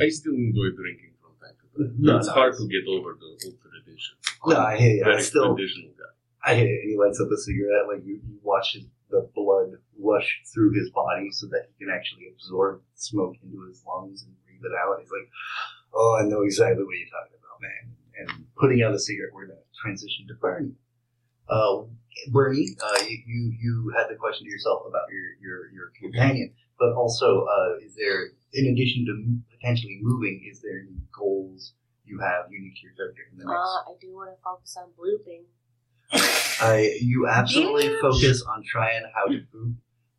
I 0.00 0.08
still 0.08 0.34
enjoy 0.34 0.70
drinking 0.76 1.12
from 1.20 1.32
time 1.40 1.56
to 1.60 1.66
time. 1.84 1.94
No, 1.98 2.16
it's 2.16 2.26
no, 2.28 2.32
hard 2.32 2.54
it's- 2.54 2.62
to 2.62 2.68
get 2.68 2.88
over 2.88 3.16
the 3.18 3.26
old 3.46 3.56
traditions. 3.60 4.16
no, 4.46 4.56
I 4.56 4.76
hear 4.78 4.92
you. 4.96 5.02
I 5.02 5.08
Very 5.10 5.22
still, 5.22 5.54
traditional 5.54 5.92
guy. 5.92 6.04
I 6.52 6.54
hear 6.56 6.66
you. 6.68 6.80
And 6.82 6.90
he 6.90 6.96
lights 6.98 7.20
up 7.20 7.30
a 7.30 7.36
cigarette. 7.36 7.86
Like 7.88 8.04
you, 8.06 8.14
you 8.24 8.38
watch 8.42 8.72
his, 8.74 8.84
the 9.10 9.28
blood 9.34 9.76
rush 9.98 10.40
through 10.52 10.72
his 10.72 10.90
body 10.90 11.30
so 11.32 11.46
that 11.48 11.68
he 11.68 11.84
can 11.84 11.92
actually 11.94 12.28
absorb 12.32 12.80
smoke 12.94 13.34
into 13.42 13.66
his 13.68 13.82
lungs 13.86 14.22
and 14.24 14.32
breathe 14.46 14.64
it 14.64 14.72
out. 14.80 14.96
He's 15.00 15.10
like, 15.10 15.28
oh, 15.92 16.16
I 16.20 16.24
know 16.28 16.42
exactly 16.42 16.84
what 16.84 16.96
you're 16.96 17.12
talking 17.12 17.36
about, 17.36 17.39
man. 17.60 17.96
And 18.18 18.46
putting 18.56 18.82
out 18.82 18.92
a 18.92 18.98
cigarette, 18.98 19.32
we're 19.32 19.46
gonna 19.46 19.60
transition 19.80 20.26
to 20.28 20.34
Bernie. 20.34 20.74
Uh, 21.48 21.84
Bernie, 22.30 22.68
uh, 22.82 23.02
you, 23.08 23.18
you 23.26 23.52
you 23.60 23.94
had 23.96 24.08
the 24.08 24.16
question 24.16 24.46
to 24.46 24.50
yourself 24.50 24.82
about 24.86 25.08
your 25.10 25.36
your 25.40 25.70
your 25.72 25.92
companion, 26.00 26.52
but 26.78 26.92
also, 26.92 27.46
uh, 27.46 27.84
is 27.84 27.94
there, 27.94 28.30
in 28.52 28.66
addition 28.72 29.04
to 29.06 29.56
potentially 29.56 29.98
moving, 30.02 30.46
is 30.50 30.60
there 30.60 30.80
any 30.80 30.96
goals 31.16 31.74
you 32.04 32.18
have 32.20 32.50
unique 32.50 32.74
to 32.76 32.82
your 32.82 32.94
character 32.94 33.22
in 33.32 33.38
the 33.38 33.44
next? 33.44 33.56
Uh, 33.56 33.90
I 33.90 33.94
do 34.00 34.14
want 34.14 34.30
to 34.30 34.42
focus 34.42 34.76
on 34.76 34.90
blooping. 34.98 35.44
I 36.12 36.98
you 37.00 37.28
absolutely 37.28 37.88
focus 38.00 38.42
on 38.42 38.62
trying 38.64 39.02
how 39.14 39.26
to 39.26 39.40
poop. 39.52 39.76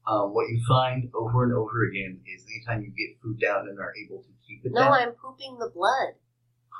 Um, 0.07 0.33
what 0.33 0.49
you 0.49 0.59
find 0.67 1.09
over 1.13 1.43
and 1.43 1.53
over 1.53 1.85
again 1.85 2.19
is 2.25 2.43
anytime 2.49 2.81
you 2.83 2.89
get 2.89 3.21
food 3.21 3.39
down 3.39 3.67
and 3.69 3.77
are 3.79 3.93
able 4.03 4.23
to 4.23 4.29
keep 4.47 4.65
it 4.65 4.71
No, 4.73 4.81
down, 4.81 4.93
I'm 4.93 5.11
pooping 5.11 5.59
the 5.59 5.69
blood 5.69 6.17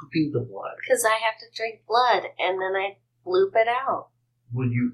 pooping 0.01 0.31
the 0.33 0.39
blood. 0.41 0.73
because 0.81 1.05
I 1.05 1.13
have 1.21 1.37
to 1.39 1.45
drink 1.55 1.81
blood 1.87 2.23
and 2.39 2.59
then 2.59 2.73
I 2.75 2.97
bloop 3.25 3.55
it 3.55 3.67
out. 3.67 4.09
When 4.51 4.71
you 4.71 4.93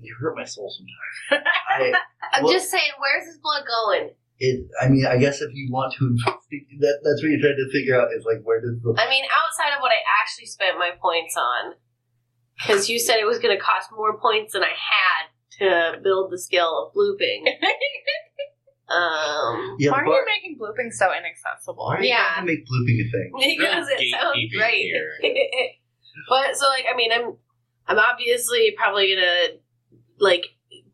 you 0.00 0.16
hurt 0.18 0.34
my 0.36 0.44
soul 0.44 0.70
sometimes. 0.72 1.46
I 1.68 1.92
I'm 2.32 2.44
Well- 2.44 2.52
just 2.52 2.70
saying, 2.70 2.90
where's 2.98 3.26
this 3.26 3.38
blood 3.42 3.64
going? 3.66 4.10
it. 4.42 4.66
I 4.80 4.88
mean, 4.88 5.04
I 5.04 5.18
guess 5.18 5.42
if 5.42 5.50
you 5.52 5.68
want 5.70 5.92
to, 5.98 6.16
that 6.80 7.00
that's 7.04 7.22
what 7.22 7.28
you're 7.30 7.40
trying 7.40 7.60
to 7.60 7.70
figure 7.70 8.00
out 8.00 8.08
is 8.16 8.24
like 8.24 8.40
where 8.42 8.60
does 8.60 8.80
the 8.82 8.94
I 8.98 9.08
mean, 9.10 9.24
outside 9.28 9.76
of 9.76 9.82
what 9.82 9.92
I 9.92 10.00
actually 10.22 10.46
spent 10.46 10.78
my 10.78 10.92
points 11.00 11.36
on, 11.36 11.74
because 12.56 12.88
you 12.88 12.98
said 12.98 13.18
it 13.20 13.26
was 13.26 13.38
going 13.38 13.54
to 13.56 13.62
cost 13.62 13.90
more 13.94 14.18
points 14.18 14.54
than 14.54 14.62
I 14.64 14.72
had 14.72 15.28
to 15.60 16.00
build 16.02 16.30
the 16.32 16.38
skill 16.38 16.86
of 16.88 16.94
blooping. 16.94 17.44
um, 18.90 19.76
yeah, 19.78 19.90
Why 19.92 19.98
are 20.00 20.04
bar- 20.04 20.14
you 20.20 20.26
making 20.26 20.58
blooping 20.60 20.92
so 20.92 21.06
inaccessible? 21.12 21.84
why 21.86 21.96
are 21.96 22.02
you 22.02 22.08
Yeah. 22.08 22.34
trying 22.34 22.46
to 22.46 22.52
make 22.52 22.66
blooping 22.66 23.06
a 23.06 23.10
thing? 23.10 23.56
because 23.58 23.88
it 23.88 24.10
sounds 24.10 24.38
great. 24.56 24.82
here. 24.82 25.12
but 26.28 26.56
so, 26.56 26.66
like, 26.68 26.84
I 26.92 26.96
mean, 26.96 27.12
I'm 27.12 27.36
I'm 27.86 27.98
obviously 27.98 28.74
probably 28.76 29.14
gonna 29.14 29.58
like 30.18 30.44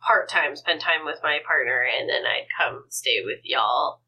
part 0.01 0.28
time 0.28 0.57
spend 0.57 0.80
time 0.80 1.05
with 1.05 1.18
my 1.22 1.38
partner, 1.47 1.84
and 1.99 2.09
then 2.09 2.22
I'd 2.26 2.47
come 2.59 2.84
stay 2.90 3.20
with 3.24 3.40
y'all. 3.44 4.01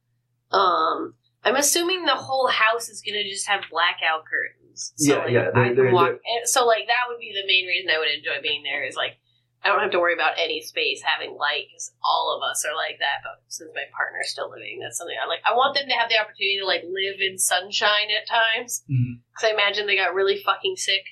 Um, 0.51 1.14
I'm 1.45 1.57
assuming 1.57 2.05
the 2.05 2.14
whole 2.14 2.49
house 2.49 2.89
is 2.89 3.03
gonna 3.07 3.24
just 3.24 3.47
have 3.49 3.62
blackout 3.70 4.24
curtains. 4.26 4.93
So 4.97 5.14
Yeah, 5.14 5.18
like, 5.24 5.30
yeah, 5.32 5.49
I 5.55 5.64
they're- 5.68 5.74
they're- 5.74 5.93
walk. 5.93 6.11
and 6.11 6.49
So 6.49 6.66
like 6.66 6.86
that 6.86 7.09
would 7.09 7.18
be 7.18 7.32
the 7.34 7.47
main 7.47 7.66
reason 7.66 7.91
I 7.91 7.99
would 7.99 8.09
enjoy 8.09 8.41
being 8.43 8.62
there. 8.62 8.84
Is 8.84 8.97
like 8.97 9.18
I 9.64 9.68
don't 9.68 9.80
have 9.80 9.90
to 9.90 9.98
worry 9.98 10.14
about 10.14 10.38
any 10.38 10.62
space 10.62 11.02
having 11.02 11.34
light 11.36 11.66
because 11.68 11.90
all 12.02 12.30
of 12.36 12.46
us 12.48 12.64
are 12.64 12.76
like 12.76 12.98
that. 13.00 13.26
But 13.26 13.42
since 13.48 13.70
my 13.74 13.84
partner's 13.90 14.30
still 14.30 14.50
living, 14.50 14.78
that's 14.80 14.96
something 14.98 15.16
I 15.18 15.26
like. 15.26 15.40
I 15.44 15.52
want 15.59 15.74
them 15.74 15.88
to 15.88 15.94
have 15.98 16.09
the 16.09 16.18
opportunity 16.18 16.59
to 16.62 16.66
like 16.66 16.84
live 16.86 17.18
in 17.18 17.38
sunshine 17.38 18.09
at 18.14 18.28
times. 18.30 18.84
Mm-hmm. 18.86 19.18
Because 19.34 19.50
I 19.50 19.54
imagine 19.54 19.86
they 19.86 19.96
got 19.98 20.14
really 20.14 20.38
fucking 20.38 20.76
sick 20.76 21.02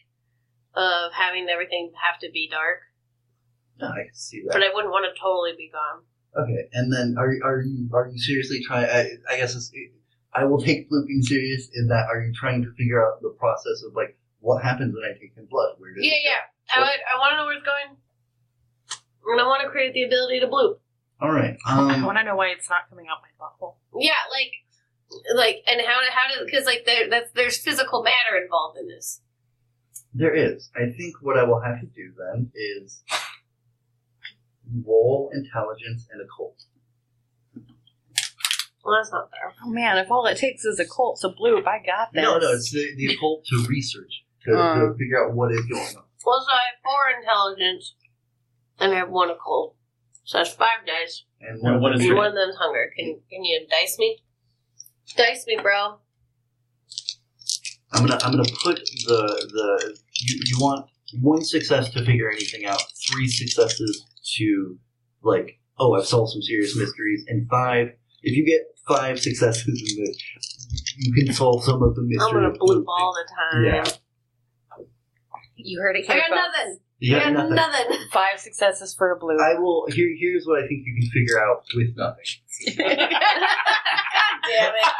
of 0.75 1.13
having 1.13 1.49
everything 1.49 1.91
have 1.99 2.21
to 2.21 2.31
be 2.31 2.49
dark. 2.51 2.87
No, 3.81 3.89
I 3.89 4.07
can 4.09 4.15
see 4.15 4.43
that. 4.47 4.53
But 4.55 4.63
I 4.63 4.71
wouldn't 4.73 4.93
want 4.95 5.05
to 5.11 5.13
totally 5.21 5.53
be 5.59 5.69
gone. 5.69 6.07
Okay, 6.37 6.69
and 6.73 6.93
then 6.93 7.17
are 7.19 7.33
are 7.45 7.61
you 7.63 7.89
are 7.93 8.09
you 8.09 8.19
seriously 8.19 8.61
trying? 8.63 8.85
I, 8.87 9.09
I 9.29 9.37
guess 9.37 9.57
it's, 9.57 9.73
I 10.33 10.45
will 10.45 10.61
take 10.61 10.87
blooping 10.91 11.23
serious 11.23 11.69
in 11.75 11.89
that. 11.89 12.07
Are 12.13 12.21
you 12.21 12.33
trying 12.33 12.63
to 12.63 12.71
figure 12.77 13.01
out 13.05 13.23
the 13.23 13.35
process 13.41 13.83
of 13.87 13.95
like 13.97 14.17
what 14.41 14.63
happens 14.63 14.95
when 14.95 15.03
I 15.05 15.19
take 15.19 15.33
in 15.37 15.47
blood? 15.47 15.77
Where 15.79 15.93
does 15.95 16.05
Yeah, 16.05 16.13
it 16.13 16.25
go? 16.25 16.31
yeah. 16.31 16.77
I, 16.77 16.81
would, 16.81 17.01
I 17.09 17.19
want 17.19 17.33
to 17.33 17.37
know 17.41 17.45
where 17.47 17.57
it's 17.57 17.65
going. 17.65 17.97
And 19.27 19.41
I 19.41 19.45
want 19.45 19.63
to 19.63 19.69
create 19.71 19.93
the 19.93 20.05
ability 20.05 20.41
to 20.41 20.47
bloop. 20.47 20.77
All 21.21 21.33
right. 21.33 21.57
I 21.67 21.95
Um, 21.95 22.03
want 22.05 22.19
to 22.19 22.25
know 22.25 22.37
why 22.37 22.49
it's 22.49 22.69
not 22.71 22.89
coming 22.91 23.07
out 23.11 23.19
my 23.23 23.33
butthole. 23.45 23.75
Yeah, 23.99 24.13
like, 24.31 24.53
like, 25.35 25.63
and 25.67 25.81
how 25.81 26.01
to 26.01 26.11
how 26.13 26.29
to 26.39 26.45
because 26.45 26.65
like 26.67 26.85
there 26.85 27.09
that's 27.09 27.31
there's 27.33 27.59
physical 27.59 28.03
matter 28.03 28.37
involved 28.43 28.79
in 28.79 28.89
this. 28.89 29.21
there 30.15 30.35
is. 30.35 30.71
I 30.77 30.91
think 30.97 31.17
what 31.23 31.39
I 31.39 31.45
will 31.45 31.61
have 31.61 31.81
to 31.81 31.87
do 31.87 32.13
then 32.17 32.51
is 32.55 33.03
roll 34.85 35.31
intelligence 35.33 36.07
and 36.13 36.21
occult. 36.21 36.63
Well, 38.85 38.97
that's 39.01 39.11
not 39.11 39.31
fair. 39.31 39.53
Oh 39.65 39.69
man, 39.71 39.99
if 39.99 40.11
all 40.11 40.27
it 40.27 40.39
takes 40.39 40.65
is 40.65 40.79
a 40.79 40.87
Colt 40.87 41.19
to 41.23 41.29
bloop, 41.31 41.67
I 41.67 41.83
got 41.85 42.13
this. 42.13 42.23
No, 42.23 42.39
no, 42.39 42.53
it's 42.53 42.71
the, 42.71 42.87
the 42.97 43.15
occult 43.15 43.45
to 43.47 43.65
research 43.69 44.23
to, 44.45 44.53
to 44.53 44.59
Uh. 44.59 44.93
figure 44.97 45.25
out 45.27 45.35
what 45.35 45.51
is 45.53 45.65
going 45.67 45.83
on. 45.97 46.05
Well, 46.25 46.41
so 46.47 46.53
I 46.53 46.63
have 46.71 46.83
four 46.85 47.11
intelligence, 47.21 47.95
and 48.79 48.93
I 48.93 48.97
have 48.97 49.11
one 49.11 49.31
occult. 49.31 49.77
So 50.25 50.39
that's 50.39 50.53
five 50.53 50.85
dice. 50.87 51.25
And 51.41 51.63
And 51.63 51.81
what 51.81 51.93
of 51.93 51.99
them- 52.01 52.09
And 52.09 52.17
one 52.17 52.27
of 52.29 52.35
them's 52.35 52.57
hunger. 52.57 52.91
Can 52.97 53.21
can 53.31 53.45
you 53.45 53.67
dice 53.71 53.97
me? 53.99 54.23
Dice 55.17 55.47
me, 55.47 55.57
bro. 55.63 55.99
I'm 57.93 58.05
gonna 58.07 58.19
I'm 58.23 58.33
gonna 58.33 58.43
put 58.63 58.77
the 59.07 59.49
the 59.53 59.97
you, 60.23 60.41
you 60.47 60.57
want 60.59 60.87
one 61.21 61.43
success 61.45 61.91
to 61.93 62.05
figure 62.05 62.29
anything 62.31 62.65
out, 62.67 62.83
three 63.11 63.29
successes 63.29 64.05
to 64.37 64.77
like 65.23 65.61
oh 65.79 65.95
I've 65.95 66.07
solved 66.07 66.33
some 66.33 66.43
serious 66.43 66.77
mysteries, 66.77 67.25
and 67.29 67.49
five 67.49 67.89
if 68.23 68.37
you 68.37 68.45
get 68.45 68.63
five 68.89 69.21
successes 69.21 69.67
in 69.67 70.05
the 70.05 70.19
you 70.99 71.13
can 71.13 71.33
solve 71.33 71.63
some 71.65 71.83
of 71.83 71.95
the 71.95 72.03
mysteries. 72.03 72.27
I'm 72.29 72.35
gonna 72.35 72.59
bloop 72.59 72.85
all 72.89 73.15
the 73.15 73.29
time. 73.53 73.65
Yeah. 73.65 73.85
You 75.57 75.81
heard 75.81 75.97
it 75.97 76.09
I 76.09 76.13
here. 76.15 76.23
got 76.29 76.35
nothing. 76.35 76.79
You 76.99 77.17
I 77.17 77.21
got 77.21 77.35
got 77.35 77.51
nothing. 77.51 77.55
nothing. 77.57 78.09
Five 78.13 78.39
successes 78.41 78.95
for 78.95 79.11
a 79.13 79.19
blue. 79.19 79.37
I 79.37 79.59
will 79.59 79.87
here 79.93 80.15
here's 80.19 80.47
what 80.47 80.63
I 80.63 80.67
think 80.67 80.83
you 80.87 80.95
can 81.01 81.11
figure 81.11 81.41
out 81.41 81.65
with 81.75 81.97
nothing. 81.97 82.25
God 82.79 82.97
damn 84.49 84.75
it. 84.75 84.93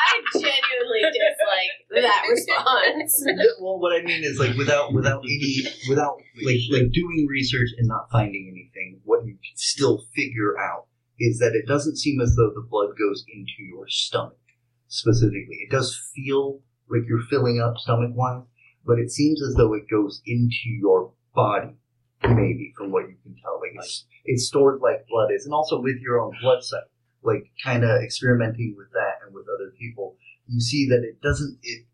I 0.00 0.22
genuinely 0.32 1.02
dislike 1.02 2.02
that 2.04 2.22
response. 2.30 3.24
well, 3.60 3.78
what 3.78 3.92
I 3.92 4.02
mean 4.02 4.24
is 4.24 4.38
like 4.38 4.56
without 4.56 4.92
without 4.94 5.22
any 5.24 5.64
without 5.88 6.16
like 6.42 6.60
like 6.70 6.90
doing 6.92 7.26
research 7.28 7.68
and 7.76 7.86
not 7.86 8.10
finding 8.10 8.48
anything, 8.50 9.00
what 9.04 9.26
you 9.26 9.32
can 9.34 9.56
still 9.56 10.02
figure 10.16 10.58
out 10.58 10.86
is 11.18 11.38
that 11.40 11.54
it 11.54 11.66
doesn't 11.66 11.96
seem 11.96 12.20
as 12.20 12.34
though 12.36 12.50
the 12.54 12.66
blood 12.68 12.90
goes 12.98 13.24
into 13.32 13.62
your 13.68 13.86
stomach 13.88 14.38
specifically. 14.86 15.58
It 15.66 15.70
does 15.70 16.00
feel 16.14 16.60
like 16.88 17.02
you're 17.08 17.26
filling 17.28 17.60
up 17.60 17.76
stomach 17.76 18.12
wise, 18.14 18.44
but 18.88 18.98
it 18.98 19.10
seems 19.10 19.42
as 19.42 19.54
though 19.54 19.74
it 19.74 19.88
goes 19.90 20.22
into 20.26 20.70
your 20.80 21.12
body, 21.34 21.76
maybe 22.22 22.72
from 22.74 22.90
what 22.90 23.06
you 23.06 23.16
can 23.22 23.36
tell. 23.36 23.60
Like 23.60 23.72
it's 23.74 24.06
it's 24.24 24.46
stored 24.46 24.80
like 24.80 25.06
blood 25.08 25.28
is, 25.30 25.44
and 25.44 25.52
also 25.52 25.78
with 25.78 26.00
your 26.00 26.18
own 26.18 26.32
blood 26.40 26.64
cell. 26.64 26.88
Like 27.22 27.50
kind 27.62 27.84
of 27.84 28.02
experimenting 28.02 28.74
with 28.78 28.90
that 28.92 29.18
and 29.24 29.34
with 29.34 29.44
other 29.54 29.72
people, 29.78 30.16
you 30.46 30.60
see 30.60 30.88
that 30.88 31.04
it 31.04 31.20
doesn't 31.20 31.58
it 31.62 31.84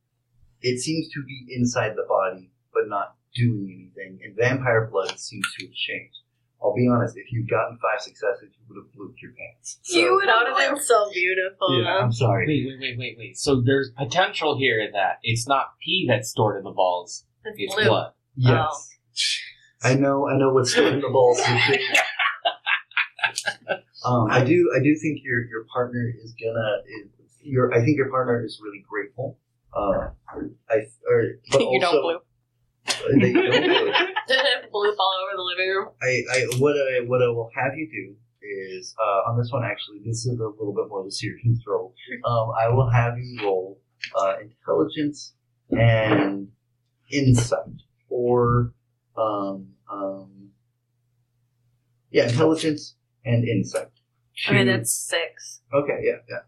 it 0.62 0.78
seems 0.78 1.08
to 1.12 1.22
be 1.24 1.46
inside 1.50 1.96
the 1.96 2.06
body, 2.08 2.52
but 2.72 2.84
not 2.86 3.16
doing 3.34 3.90
anything. 3.96 4.20
And 4.24 4.36
vampire 4.36 4.88
blood 4.90 5.18
seems 5.18 5.44
to 5.58 5.66
have 5.66 5.74
changed. 5.74 6.20
I'll 6.64 6.74
be 6.74 6.88
honest. 6.88 7.16
If 7.18 7.30
you'd 7.30 7.48
gotten 7.50 7.76
five 7.76 8.00
successes, 8.00 8.48
you 8.56 8.64
would 8.68 8.78
have 8.82 8.90
blew 8.94 9.12
your 9.20 9.32
pants. 9.32 9.78
So, 9.82 9.98
you 9.98 10.14
would 10.14 10.26
have 10.28 10.56
been 10.56 10.82
so 10.82 11.10
beautiful. 11.12 11.82
Yeah, 11.82 11.98
I'm 11.98 12.10
sorry. 12.10 12.46
Wait, 12.46 12.66
wait, 12.66 12.80
wait, 12.80 12.98
wait, 12.98 13.16
wait. 13.18 13.36
So 13.36 13.60
there's 13.60 13.90
potential 13.90 14.56
here 14.56 14.80
in 14.80 14.92
that 14.92 15.18
it's 15.22 15.46
not 15.46 15.74
pee 15.84 16.06
that's 16.08 16.30
stored 16.30 16.56
in 16.56 16.64
the 16.64 16.70
balls; 16.70 17.26
It's 17.44 17.56
it's 17.58 17.74
blood. 17.86 18.12
Yes. 18.34 18.90
I 19.82 19.94
know. 19.94 20.26
I 20.26 20.38
know 20.38 20.54
what's 20.54 20.72
stored 20.72 20.94
in 20.94 21.00
the 21.02 21.10
balls. 21.10 21.38
um, 24.06 24.28
I 24.30 24.42
do. 24.42 24.72
I 24.74 24.80
do 24.82 24.96
think 24.96 25.20
your 25.22 25.44
your 25.46 25.66
partner 25.72 26.10
is 26.22 26.32
gonna. 26.42 26.78
Is, 26.86 27.10
your 27.42 27.74
I 27.74 27.84
think 27.84 27.98
your 27.98 28.08
partner 28.08 28.42
is 28.42 28.58
really 28.62 28.82
grateful. 28.88 29.38
Uh, 29.76 30.08
I 30.70 30.86
or 31.06 31.34
but 31.52 31.60
you 31.70 31.78
don't 31.80 31.94
also, 31.96 32.02
bloop. 32.02 32.20
uh, 32.88 33.18
They 33.20 33.32
don't 33.34 33.64
blue. 33.64 33.92
Bloop 34.74 34.94
all 34.98 35.14
over 35.22 35.36
the 35.36 35.42
living 35.42 35.68
room. 35.68 35.88
I, 36.02 36.22
I 36.32 36.46
what 36.58 36.74
I 36.76 37.00
what 37.06 37.22
I 37.22 37.28
will 37.28 37.50
have 37.54 37.74
you 37.76 37.88
do 37.88 38.16
is 38.42 38.94
uh, 39.00 39.30
on 39.30 39.38
this 39.38 39.50
one 39.52 39.64
actually 39.64 40.00
this 40.04 40.26
is 40.26 40.38
a 40.38 40.42
little 40.44 40.74
bit 40.74 40.88
more 40.88 41.00
of 41.00 41.06
a 41.06 41.10
serious 41.10 41.60
roll. 41.66 41.94
Um, 42.24 42.50
I 42.60 42.68
will 42.68 42.90
have 42.90 43.16
you 43.18 43.38
roll 43.42 43.80
uh, 44.18 44.34
intelligence 44.42 45.32
and 45.70 46.48
insight 47.10 47.80
or 48.08 48.72
um, 49.16 49.68
um, 49.90 50.50
yeah 52.10 52.24
intelligence 52.28 52.96
and 53.24 53.48
insight. 53.48 53.88
Okay, 54.48 54.64
To- 54.64 54.72
that's 54.72 54.92
six. 54.92 55.60
okay 55.72 56.00
yeah 56.02 56.16
yeah. 56.28 56.40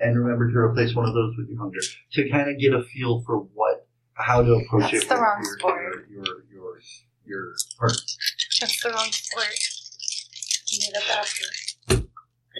And 0.00 0.16
remember 0.16 0.48
to 0.52 0.56
replace 0.58 0.94
one 0.94 1.08
of 1.08 1.14
those 1.14 1.34
with 1.36 1.48
your 1.48 1.58
hunger 1.58 1.80
to 2.12 2.30
kind 2.30 2.48
of 2.48 2.58
get 2.60 2.72
a 2.72 2.84
feel 2.84 3.20
for 3.26 3.38
what 3.54 3.86
how 4.14 4.42
to 4.42 4.52
approach 4.54 4.92
That's 4.92 5.04
it 5.04 5.08
the 5.08 5.16
wrong 5.16 5.42
your, 5.42 5.58
sport. 5.58 5.80
your 6.10 6.24
your 6.24 6.44
your 6.52 6.80
your 7.28 7.52
partner. 7.78 7.96
That's 8.60 8.82
the 8.82 8.90
wrong 8.90 9.10
sport. 9.12 9.46
You 10.70 10.78
need 10.80 10.92
a 10.96 11.00
faster. 11.00 11.44
I 11.90 11.96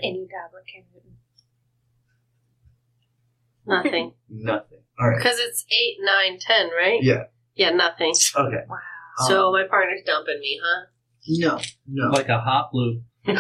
need 0.03 0.29
tablet 0.31 0.65
Cam 0.73 0.85
Newton. 0.95 1.17
Nothing. 3.67 4.13
Nothing. 4.29 4.79
All 5.01 5.09
right. 5.09 5.19
Because 5.19 5.39
it's 5.39 5.65
eight, 5.71 5.97
nine, 6.01 6.39
ten, 6.41 6.71
right? 6.77 7.03
Yeah. 7.03 7.25
Yeah, 7.55 7.71
nothing. 7.71 8.13
Okay. 8.37 8.65
Wow. 8.69 8.77
So 9.27 9.47
Um, 9.49 9.53
my 9.53 9.65
partner's 9.69 10.03
dumping 10.07 10.39
me, 10.41 10.61
huh? 10.63 10.87
no, 11.29 11.61
no. 11.89 12.11
Like 12.11 12.29
a 12.29 12.39
hot 12.39 12.71
blue. 12.73 13.03
but 13.25 13.35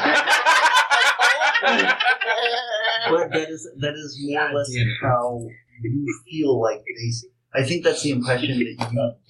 that 3.32 3.46
is 3.48 3.68
that 3.78 3.94
is 3.94 4.18
more 4.22 4.50
or 4.50 4.54
less 4.54 4.70
how 5.02 5.46
you 5.82 6.20
feel 6.28 6.60
like 6.60 6.80
they. 6.84 7.60
I 7.60 7.64
think 7.64 7.84
that's 7.84 8.02
the 8.02 8.10
impression 8.10 8.50
that 8.50 8.56
you 8.56 8.76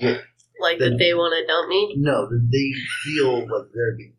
get. 0.00 0.22
Like 0.60 0.78
that 0.78 0.96
they 0.98 1.14
want 1.14 1.34
to 1.38 1.46
dump 1.46 1.68
me? 1.68 1.94
No, 1.98 2.26
that 2.28 2.48
they 2.50 2.72
feel 3.04 3.40
like 3.48 3.68
they're 3.74 3.96
being. 3.96 4.12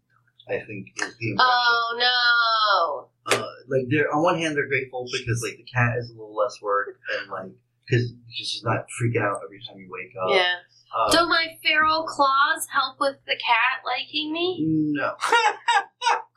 Dumped, 0.47 0.63
I 0.63 0.65
think 0.65 0.87
is 0.97 1.15
the 1.19 1.31
impression. 1.31 1.37
Oh 1.39 3.09
Uh, 3.27 3.43
like 3.69 3.85
they're 3.89 4.09
on 4.13 4.23
one 4.23 4.37
hand 4.39 4.55
they're 4.57 4.67
grateful 4.67 5.05
because 5.11 5.41
like 5.45 5.57
the 5.57 5.63
cat 5.71 5.97
is 5.99 6.09
a 6.09 6.13
little 6.13 6.35
less 6.35 6.57
work 6.61 6.97
and 7.21 7.29
like 7.31 7.51
because 7.85 8.13
she's 8.29 8.63
not 8.63 8.85
freaking 8.97 9.21
out 9.21 9.41
every 9.45 9.59
time 9.67 9.77
you 9.79 9.89
wake 9.91 10.13
up. 10.21 10.29
Yeah. 10.31 10.55
Uh, 10.89 11.11
Do 11.11 11.27
my 11.29 11.45
feral 11.61 12.03
claws 12.05 12.65
help 12.73 12.97
with 12.99 13.17
the 13.27 13.37
cat 13.37 13.85
liking 13.85 14.33
me? 14.33 14.57
no. 14.97 15.13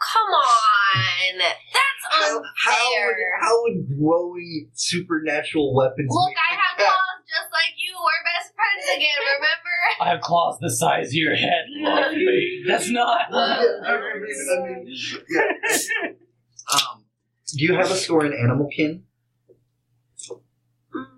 Come 0.02 0.28
on! 0.34 1.38
That's 1.38 2.04
How, 2.10 2.36
unfair. 2.36 2.44
how 2.66 3.06
would 3.06 3.16
how 3.40 3.62
would 3.62 3.98
growing 3.98 4.68
supernatural 4.74 5.72
weapons? 5.74 6.08
Look, 6.10 6.28
make 6.28 6.36
I 6.36 6.54
the 6.56 6.60
have 6.60 6.76
cat- 6.76 6.86
claws 6.86 7.21
just 7.32 7.48
like 7.52 7.72
you. 7.80 7.96
We're 7.96 8.24
best 8.28 8.52
friends 8.52 8.84
again, 8.96 9.20
remember? 9.40 9.76
I 10.00 10.08
have 10.12 10.20
claws 10.20 10.58
the 10.60 10.70
size 10.70 11.08
of 11.08 11.14
your 11.14 11.34
head. 11.34 11.64
Love 11.80 12.12
me. 12.12 12.64
That's 12.66 12.90
not. 12.90 13.26
Yeah, 13.30 13.38
I 13.38 13.96
mean, 14.20 14.36
I 14.52 14.68
mean, 14.68 14.96
yeah. 15.30 16.12
Um, 16.72 17.04
do 17.56 17.64
you 17.64 17.74
have 17.74 17.90
a 17.90 17.96
score 17.96 18.24
in 18.24 18.32
Animal 18.32 18.68
Kin? 18.74 19.04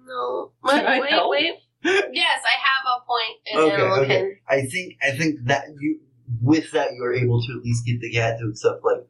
No. 0.06 0.52
Can 0.66 0.86
I 0.86 1.00
Wait, 1.00 1.10
wait, 1.10 1.28
wait. 1.28 1.54
Yes, 2.12 2.40
I 2.44 2.56
have 2.64 2.84
a 2.86 3.06
point 3.06 3.36
in 3.46 3.58
Okay, 3.58 3.74
Animal 3.74 3.98
okay. 4.00 4.20
Kin. 4.20 4.36
I 4.48 4.62
think 4.62 4.94
I 5.02 5.10
think 5.16 5.44
that 5.46 5.64
you 5.80 6.00
with 6.42 6.70
that 6.72 6.92
you're 6.94 7.12
able 7.14 7.40
to 7.42 7.52
at 7.52 7.62
least 7.62 7.84
get 7.86 8.00
the 8.00 8.10
cat 8.10 8.38
to 8.38 8.48
accept 8.48 8.84
like, 8.84 9.06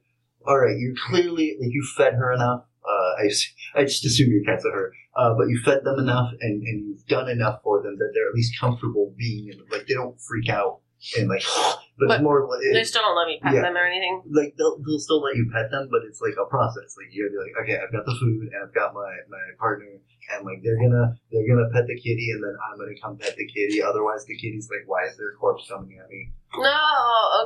all 0.47 0.59
right, 0.59 0.77
you're 0.77 0.95
clearly 1.09 1.57
like 1.61 1.71
you 1.71 1.87
fed 1.97 2.15
her 2.15 2.33
enough. 2.33 2.65
Uh, 2.85 3.23
I 3.23 3.27
s- 3.27 3.53
I 3.75 3.83
just 3.85 4.05
assume 4.05 4.31
your 4.31 4.45
cat's 4.45 4.65
are 4.67 4.73
her, 4.73 4.93
uh, 5.17 5.35
but 5.39 5.49
you 5.49 5.59
fed 5.65 5.85
them 5.85 5.99
enough 5.99 6.31
and, 6.41 6.63
and 6.63 6.87
you've 6.87 7.07
done 7.07 7.29
enough 7.31 7.61
for 7.63 7.83
them 7.83 7.97
that 7.99 8.11
they're 8.15 8.29
at 8.29 8.35
least 8.35 8.59
comfortable 8.61 9.15
being 9.17 9.49
in 9.49 9.59
like 9.71 9.87
they 9.87 9.95
don't 9.95 10.21
freak 10.21 10.49
out 10.49 10.81
and 11.19 11.29
like, 11.29 11.43
but, 11.99 12.09
But 12.09 12.23
more 12.23 12.47
like 12.49 12.61
They 12.73 12.85
still 12.85 13.03
don't 13.03 13.17
let 13.17 13.27
me 13.29 13.41
pet 13.43 13.55
Yeah. 13.55 13.63
them 13.63 13.77
or 13.77 13.85
anything. 13.87 14.23
like 14.31 14.55
they'll, 14.59 14.77
they'll 14.85 14.99
still 15.01 15.21
let 15.23 15.37
you 15.37 15.49
pet 15.53 15.71
them, 15.71 15.89
but 15.91 16.01
it's 16.09 16.21
like 16.21 16.35
a 16.41 16.45
process. 16.49 16.97
Like 16.97 17.09
you 17.13 17.25
gotta 17.25 17.33
be 17.33 17.41
like, 17.45 17.57
okay, 17.65 17.77
I've 17.83 17.93
got 17.93 18.05
the 18.05 18.17
food 18.21 18.49
and 18.53 18.61
I've 18.65 18.75
got 18.75 18.93
my 18.95 19.13
my 19.29 19.45
partner, 19.59 19.89
and 20.33 20.45
like 20.45 20.61
they're 20.63 20.77
gonna 20.81 21.17
they're 21.33 21.49
gonna 21.49 21.69
pet 21.73 21.87
the 21.89 21.97
kitty, 21.97 22.29
and 22.33 22.43
then 22.45 22.53
I'm 22.61 22.77
gonna 22.79 22.97
come 23.01 23.17
pet 23.17 23.37
the 23.37 23.47
kitty. 23.49 23.81
Otherwise, 23.83 24.25
the 24.29 24.37
kitty's 24.37 24.69
like, 24.69 24.85
why 24.89 25.05
is 25.09 25.17
there 25.17 25.33
a 25.33 25.37
corpse 25.37 25.69
coming 25.69 25.97
at 26.03 26.09
me? 26.09 26.33
No, 26.57 26.81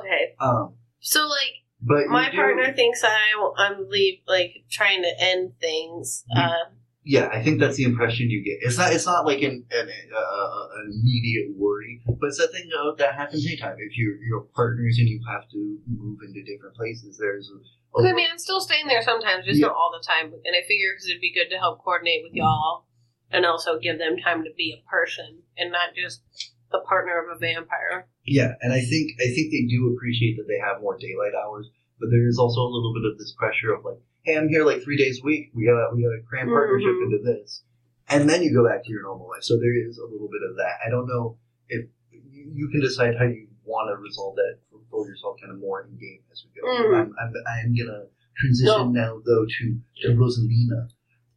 okay. 0.03 0.35
Um, 0.41 0.75
So 1.01 1.27
like 1.27 1.63
but 1.81 2.07
my 2.09 2.31
partner 2.31 2.73
thinks 2.75 3.03
I 3.05 3.19
I'm 3.57 3.89
leave 3.89 4.21
like 4.27 4.65
trying 4.71 5.03
to 5.03 5.13
end 5.21 5.53
things. 5.61 6.25
You- 6.35 6.43
Uh, 6.43 6.65
yeah, 7.05 7.31
I 7.33 7.43
think 7.43 7.59
that's 7.59 7.77
the 7.77 7.85
impression 7.85 8.29
you 8.29 8.45
get. 8.45 8.59
It's 8.61 8.77
not 8.77 8.93
it's 8.93 9.07
not 9.07 9.25
like 9.25 9.41
an 9.41 9.65
an, 9.71 9.89
uh, 9.89 10.67
an 10.77 10.91
immediate 10.93 11.57
worry, 11.57 12.03
but 12.07 12.27
it's 12.27 12.39
a 12.39 12.49
thing 12.49 12.69
uh, 12.79 12.93
that 12.99 13.15
happens 13.15 13.47
anytime. 13.47 13.77
If 13.79 13.97
you're 13.97 14.17
you're 14.29 14.43
partners 14.55 14.99
and 14.99 15.09
you 15.09 15.21
have 15.31 15.49
to 15.51 15.79
move 15.87 16.19
into 16.27 16.43
different 16.45 16.75
places, 16.77 17.17
there's 17.19 17.49
a, 17.49 17.99
a 18.01 18.11
I 18.11 18.13
mean, 18.13 18.27
I'm 18.31 18.39
still 18.39 18.61
staying 18.61 18.89
there 18.89 19.01
sometimes, 19.01 19.47
just 19.47 19.59
not 19.61 19.73
all 19.73 19.91
the 19.99 20.05
time. 20.07 20.27
And 20.27 20.55
I 20.55 20.61
figure 20.69 20.93
because 20.93 21.09
it'd 21.09 21.23
be 21.23 21.33
good 21.33 21.49
to 21.51 21.57
help 21.57 21.83
coordinate 21.83 22.21
with 22.25 22.35
y'all, 22.35 22.85
and 23.31 23.47
also 23.47 23.79
give 23.79 23.97
them 23.99 24.19
time 24.19 24.45
to 24.45 24.51
be 24.55 24.77
a 24.77 24.91
person 24.91 25.43
and 25.57 25.73
not 25.73 25.95
just 25.97 26.23
the 26.71 26.81
partner 26.81 27.17
of 27.25 27.35
a 27.35 27.39
vampire. 27.39 28.09
Yeah, 28.31 28.53
and 28.61 28.73
I 28.73 28.81
think 28.81 29.13
I 29.21 29.33
think 29.35 29.51
they 29.51 29.65
do 29.69 29.93
appreciate 29.95 30.37
that 30.37 30.47
they 30.49 30.59
have 30.59 30.81
more 30.83 30.99
daylight 30.99 31.33
hours, 31.35 31.69
but 31.99 32.11
there 32.11 32.29
is 32.29 32.39
also 32.39 32.61
a 32.61 32.69
little 32.71 32.93
bit 32.95 33.11
of 33.11 33.19
this 33.19 33.33
pressure 33.33 33.73
of 33.73 33.85
like, 33.85 33.99
hey, 34.25 34.37
I'm 34.37 34.49
here 34.49 34.65
like 34.65 34.83
three 34.83 34.97
days 34.97 35.21
a 35.23 35.25
week. 35.25 35.51
We 35.55 35.65
gotta 35.65 35.89
we 35.95 36.03
gotta 36.03 36.21
cram 36.29 36.49
partnership 36.49 36.93
Mhm. 36.93 37.05
into 37.07 37.19
this, 37.25 37.63
and 38.09 38.29
then 38.29 38.43
you 38.43 38.53
go 38.53 38.67
back 38.69 38.85
to 38.85 38.91
your 38.91 39.03
normal 39.03 39.29
life. 39.29 39.43
So 39.45 39.57
there 39.57 39.75
is 39.75 39.99
a 39.99 40.05
little 40.05 40.29
bit 40.29 40.43
of 40.49 40.57
that. 40.57 40.77
I 40.85 40.91
don't 40.91 41.07
know 41.09 41.39
if 41.69 41.87
you, 42.13 42.69
can 42.71 42.81
decide 42.81 43.15
how 43.19 43.25
you 43.25 43.47
want 43.65 43.89
to 43.91 43.97
resolve 44.01 44.37
that 44.37 44.59
for, 44.71 44.81
for 44.91 45.09
yourself, 45.09 45.37
kind 45.41 45.53
of 45.53 45.59
more 45.59 45.83
in 45.83 45.97
game 45.99 46.21
as 46.33 46.45
we 46.45 46.51
go. 46.61 46.67
Mhm. 46.69 46.95
I'm, 47.01 47.15
I'm 47.21 47.33
I'm 47.47 47.75
gonna 47.77 48.05
transition 48.37 48.93
now 48.93 49.21
though 49.25 49.45
to 49.47 49.81
to 50.03 50.09
Rosalina. 50.17 50.89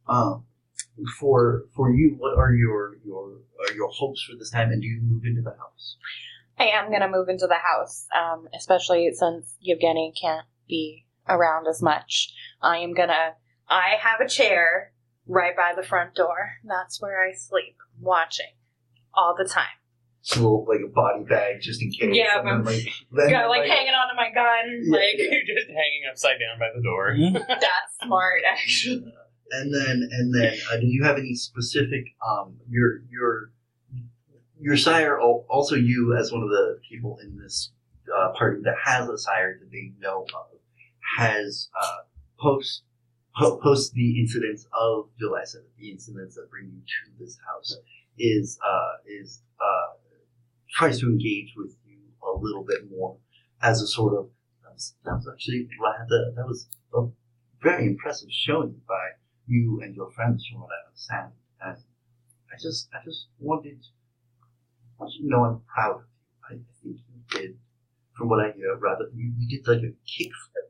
Um, 0.08 0.44
for 1.18 1.64
for 1.74 1.90
you, 1.94 2.16
what 2.18 2.36
are 2.36 2.52
your 2.54 2.96
your 3.04 3.38
are 3.60 3.74
your 3.74 3.88
hopes 3.88 4.22
for 4.24 4.36
this 4.36 4.50
time, 4.50 4.70
and 4.72 4.80
do 4.82 4.86
you 4.88 5.00
move 5.02 5.24
into 5.24 5.42
the 5.42 5.50
house? 5.56 5.96
I 6.58 6.64
am 6.64 6.88
going 6.88 7.00
to 7.00 7.08
move 7.08 7.28
into 7.28 7.46
the 7.46 7.54
house, 7.54 8.06
um, 8.14 8.48
especially 8.56 9.10
since 9.12 9.56
Yevgeny 9.60 10.12
can't 10.20 10.46
be 10.68 11.06
around 11.28 11.66
as 11.66 11.82
much. 11.82 12.32
I 12.60 12.78
am 12.78 12.94
going 12.94 13.08
to. 13.08 13.34
I 13.68 13.96
have 14.00 14.20
a 14.20 14.28
chair 14.28 14.92
right 15.26 15.56
by 15.56 15.72
the 15.74 15.86
front 15.86 16.14
door. 16.14 16.52
That's 16.64 17.00
where 17.00 17.26
I 17.26 17.32
sleep, 17.32 17.76
watching 18.00 18.54
all 19.14 19.34
the 19.36 19.48
time. 19.48 19.78
It's 20.20 20.36
a 20.36 20.40
little 20.40 20.64
like 20.68 20.80
a 20.86 20.92
body 20.92 21.24
bag 21.28 21.60
just 21.60 21.82
in 21.82 21.90
case. 21.90 22.14
Yeah, 22.14 22.38
and 22.38 22.46
then, 22.46 22.64
like, 22.64 22.86
then, 23.10 23.30
Got 23.30 23.48
like 23.48 23.68
hanging 23.68 23.92
onto 23.92 24.14
my 24.14 24.30
gun. 24.32 24.82
Yeah. 24.84 24.96
Like 24.96 25.18
You're 25.18 25.56
just 25.56 25.66
hanging 25.68 26.02
upside 26.08 26.36
down 26.38 26.60
by 26.60 26.68
the 26.74 26.82
door. 26.82 27.16
that's 27.48 27.98
smart, 28.04 28.42
actually. 28.48 29.12
and 29.50 29.74
then 29.74 30.08
and 30.12 30.32
then 30.34 30.54
uh, 30.70 30.76
did 30.76 30.88
you 30.88 31.02
have 31.02 31.16
any 31.16 31.34
specific 31.34 32.04
um 32.26 32.56
your 32.70 33.00
your 33.10 33.51
your 34.62 34.76
sire 34.76 35.18
also 35.20 35.74
you 35.74 36.16
as 36.18 36.32
one 36.32 36.42
of 36.42 36.48
the 36.48 36.78
people 36.88 37.18
in 37.22 37.36
this 37.36 37.72
uh, 38.16 38.32
party 38.38 38.60
that 38.62 38.76
has 38.84 39.08
a 39.08 39.18
sire 39.18 39.58
that 39.58 39.70
they 39.70 39.92
know 39.98 40.24
of 40.34 40.58
has 41.18 41.68
uh 41.80 41.98
post 42.40 42.82
po- 43.36 43.58
post 43.58 43.92
the 43.92 44.20
incidents 44.20 44.66
of 44.72 45.08
July 45.18 45.42
7th, 45.42 45.64
the 45.78 45.90
incidents 45.90 46.36
that 46.36 46.48
bring 46.50 46.66
you 46.66 46.80
to 46.80 47.24
this 47.24 47.36
house 47.46 47.76
is 48.18 48.58
uh 48.64 48.92
is 49.06 49.42
uh 49.60 49.96
tries 50.70 51.00
to 51.00 51.06
engage 51.06 51.52
with 51.56 51.76
you 51.84 51.98
a 52.22 52.32
little 52.38 52.64
bit 52.64 52.90
more 52.90 53.16
as 53.62 53.82
a 53.82 53.86
sort 53.86 54.14
of 54.14 54.28
that 54.62 54.72
was, 54.72 54.94
that 55.04 55.14
was 55.14 55.28
actually 55.32 55.68
rather 55.80 56.32
that 56.36 56.46
was 56.46 56.68
a 56.94 57.06
very 57.62 57.86
impressive 57.86 58.28
showing 58.30 58.80
by 58.88 59.10
you 59.46 59.80
and 59.82 59.94
your 59.94 60.10
friends 60.12 60.46
from 60.46 60.60
what 60.60 60.70
I 60.70 60.88
understand. 60.88 61.32
And 61.60 61.76
I 62.52 62.56
just 62.60 62.88
I 62.94 63.04
just 63.04 63.26
wanted 63.38 63.84
you 65.18 65.28
know 65.28 65.44
I'm 65.44 65.60
proud 65.72 65.96
of 65.96 66.02
you. 66.02 66.56
I 66.56 66.60
think 66.82 66.96
you 66.96 67.40
did 67.40 67.56
from 68.16 68.28
what 68.28 68.44
I 68.44 68.52
hear 68.52 68.76
rather 68.76 69.06
you, 69.14 69.32
you 69.38 69.48
did 69.48 69.66
like 69.66 69.82
a 69.82 69.92
kickflip. 70.06 70.68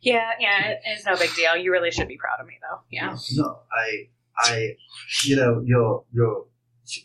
Yeah, 0.00 0.30
yeah, 0.38 0.74
it's 0.84 1.04
no 1.04 1.16
big 1.16 1.34
deal. 1.34 1.56
You 1.56 1.72
really 1.72 1.90
should 1.90 2.08
be 2.08 2.16
proud 2.16 2.38
of 2.40 2.46
me, 2.46 2.54
though. 2.62 2.80
Yeah. 2.90 3.16
No, 3.34 3.60
I 3.72 4.08
I 4.38 4.76
you 5.24 5.36
know, 5.36 5.62
your 5.64 6.04
your 6.12 6.46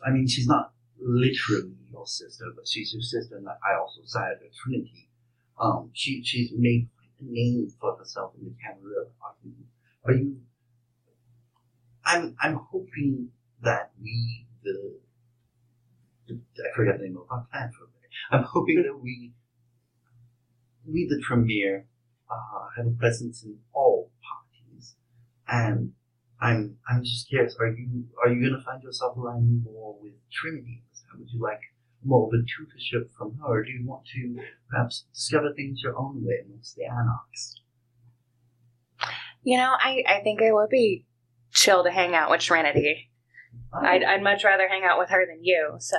I 0.06 0.12
mean 0.12 0.28
she's 0.28 0.48
not 0.48 0.74
literally 1.00 1.74
your 1.92 2.06
sister, 2.06 2.46
but 2.56 2.68
she's 2.68 2.94
your 2.94 3.02
sister 3.02 3.38
and 3.38 3.48
I 3.48 3.80
also 3.80 4.02
sided 4.06 4.40
with 4.42 4.56
Trinity. 4.56 5.10
Um, 5.60 5.92
she 5.94 6.24
she's 6.24 6.52
made 6.56 6.90
quite 6.96 7.28
a 7.28 7.32
name 7.32 7.72
for 7.80 7.96
herself 7.96 8.34
in 8.40 8.46
the 8.46 8.54
Camarilla. 8.64 9.08
Are 9.24 9.36
you? 9.44 9.54
Are 10.06 10.14
you? 10.14 10.38
I'm 12.06 12.36
I'm 12.42 12.56
hoping 12.56 13.30
that 13.62 13.92
we 14.02 14.48
the, 14.64 14.72
the 14.72 14.94
I 16.34 16.76
forgot 16.76 16.98
the 17.00 17.06
name 17.06 17.18
of 17.18 17.26
our 17.30 17.46
plan 17.52 17.72
for 17.72 17.86
a 17.86 17.88
minute. 17.88 18.12
I'm 18.32 18.44
hoping 18.44 18.84
that 18.84 18.98
we 19.02 19.34
we 20.86 21.08
the 21.08 21.22
Tremere 21.22 21.88
uh, 22.30 22.68
have 22.78 22.88
a 22.88 22.92
presence 22.92 23.44
in 23.44 23.58
all 23.74 24.12
parties, 24.22 24.96
and 25.48 25.94
I'm 26.40 26.78
I'm 26.90 27.04
just 27.04 27.30
curious. 27.30 27.56
Are 27.60 27.68
you 27.68 28.06
are 28.24 28.32
you 28.32 28.42
gonna 28.50 28.64
find 28.64 28.82
yourself 28.84 29.18
aligning 29.18 29.64
more 29.64 29.98
with 30.02 30.14
Trinity 30.32 30.84
this 30.92 31.04
time? 31.10 31.20
Would 31.20 31.30
you 31.32 31.42
like 31.42 31.60
more 32.04 32.28
of 32.28 32.34
a 32.34 32.44
tutorship 32.44 33.12
from 33.18 33.38
her, 33.38 33.60
or 33.60 33.64
do 33.64 33.72
you 33.72 33.86
want 33.86 34.06
to 34.08 34.40
perhaps 34.70 35.06
discover 35.14 35.54
things 35.54 35.82
your 35.84 35.98
own 35.98 36.24
way 36.26 36.40
amongst 36.46 36.76
the 36.76 36.86
Anarchs? 36.86 37.62
You 39.44 39.58
know, 39.58 39.76
I, 39.80 40.04
I 40.08 40.22
think 40.22 40.42
it 40.42 40.54
would 40.54 40.70
be 40.70 41.06
chill 41.52 41.84
to 41.84 41.92
hang 41.92 42.16
out 42.16 42.30
with 42.30 42.42
Trinity. 42.42 43.10
I'd, 43.74 44.04
I'd 44.04 44.24
much 44.24 44.44
rather 44.44 44.68
hang 44.68 44.84
out 44.84 45.00
with 45.00 45.10
her 45.10 45.26
than 45.26 45.44
you, 45.44 45.76
so. 45.80 45.98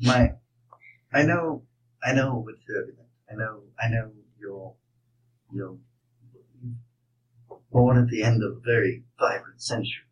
My, 0.00 0.32
I 1.12 1.22
know, 1.22 1.62
I 2.02 2.12
know 2.12 2.42
what's 2.44 2.58
turbulent. 2.66 3.08
I 3.30 3.34
know, 3.34 3.62
I 3.80 3.88
know 3.88 4.10
you're, 4.38 4.74
you're 5.52 5.76
born 7.70 7.98
at 7.98 8.08
the 8.08 8.22
end 8.22 8.42
of 8.42 8.56
a 8.56 8.60
very 8.60 9.04
vibrant 9.18 9.62
century, 9.62 10.08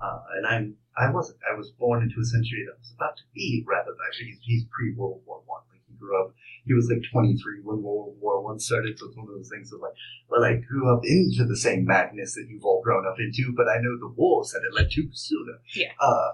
uh, 0.00 0.20
and 0.36 0.46
I'm, 0.46 0.76
I 0.98 1.10
wasn't. 1.10 1.38
I 1.48 1.56
was 1.56 1.70
born 1.70 2.02
into 2.02 2.20
a 2.20 2.24
century 2.24 2.66
that 2.66 2.78
was 2.78 2.92
about 2.96 3.16
to 3.18 3.22
be 3.32 3.64
rather 3.68 3.92
vibrant. 3.92 4.26
He's, 4.26 4.38
he's 4.42 4.64
pre 4.64 4.94
World 4.94 5.22
War 5.26 5.42
One. 5.46 5.62
Like 5.70 5.82
he 5.86 5.94
grew 5.94 6.20
up, 6.20 6.34
he 6.64 6.74
was 6.74 6.90
like 6.90 7.02
23 7.12 7.62
when 7.62 7.82
World 7.82 8.16
War 8.20 8.42
One 8.42 8.58
started. 8.58 8.98
So 8.98 9.06
it's 9.06 9.16
one 9.16 9.28
of 9.28 9.34
those 9.34 9.48
things 9.48 9.72
of 9.72 9.80
like, 9.80 9.94
well, 10.28 10.44
I 10.44 10.56
grew 10.56 10.92
up 10.92 11.02
into 11.04 11.44
the 11.46 11.56
same 11.56 11.84
madness 11.84 12.34
that 12.34 12.46
you've 12.48 12.64
all 12.64 12.82
grown 12.82 13.06
up 13.06 13.18
into, 13.18 13.54
but 13.56 13.68
I 13.68 13.78
know 13.78 13.96
the 13.98 14.12
wars 14.16 14.50
that 14.50 14.66
it 14.66 14.74
led 14.74 14.90
to 14.90 15.08
sooner. 15.12 15.62
Yeah. 15.74 15.92
Uh, 16.00 16.32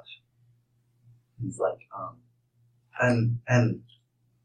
he's 1.43 1.59
like, 1.59 1.85
um, 1.95 2.24
and 3.01 3.41
and 3.49 3.83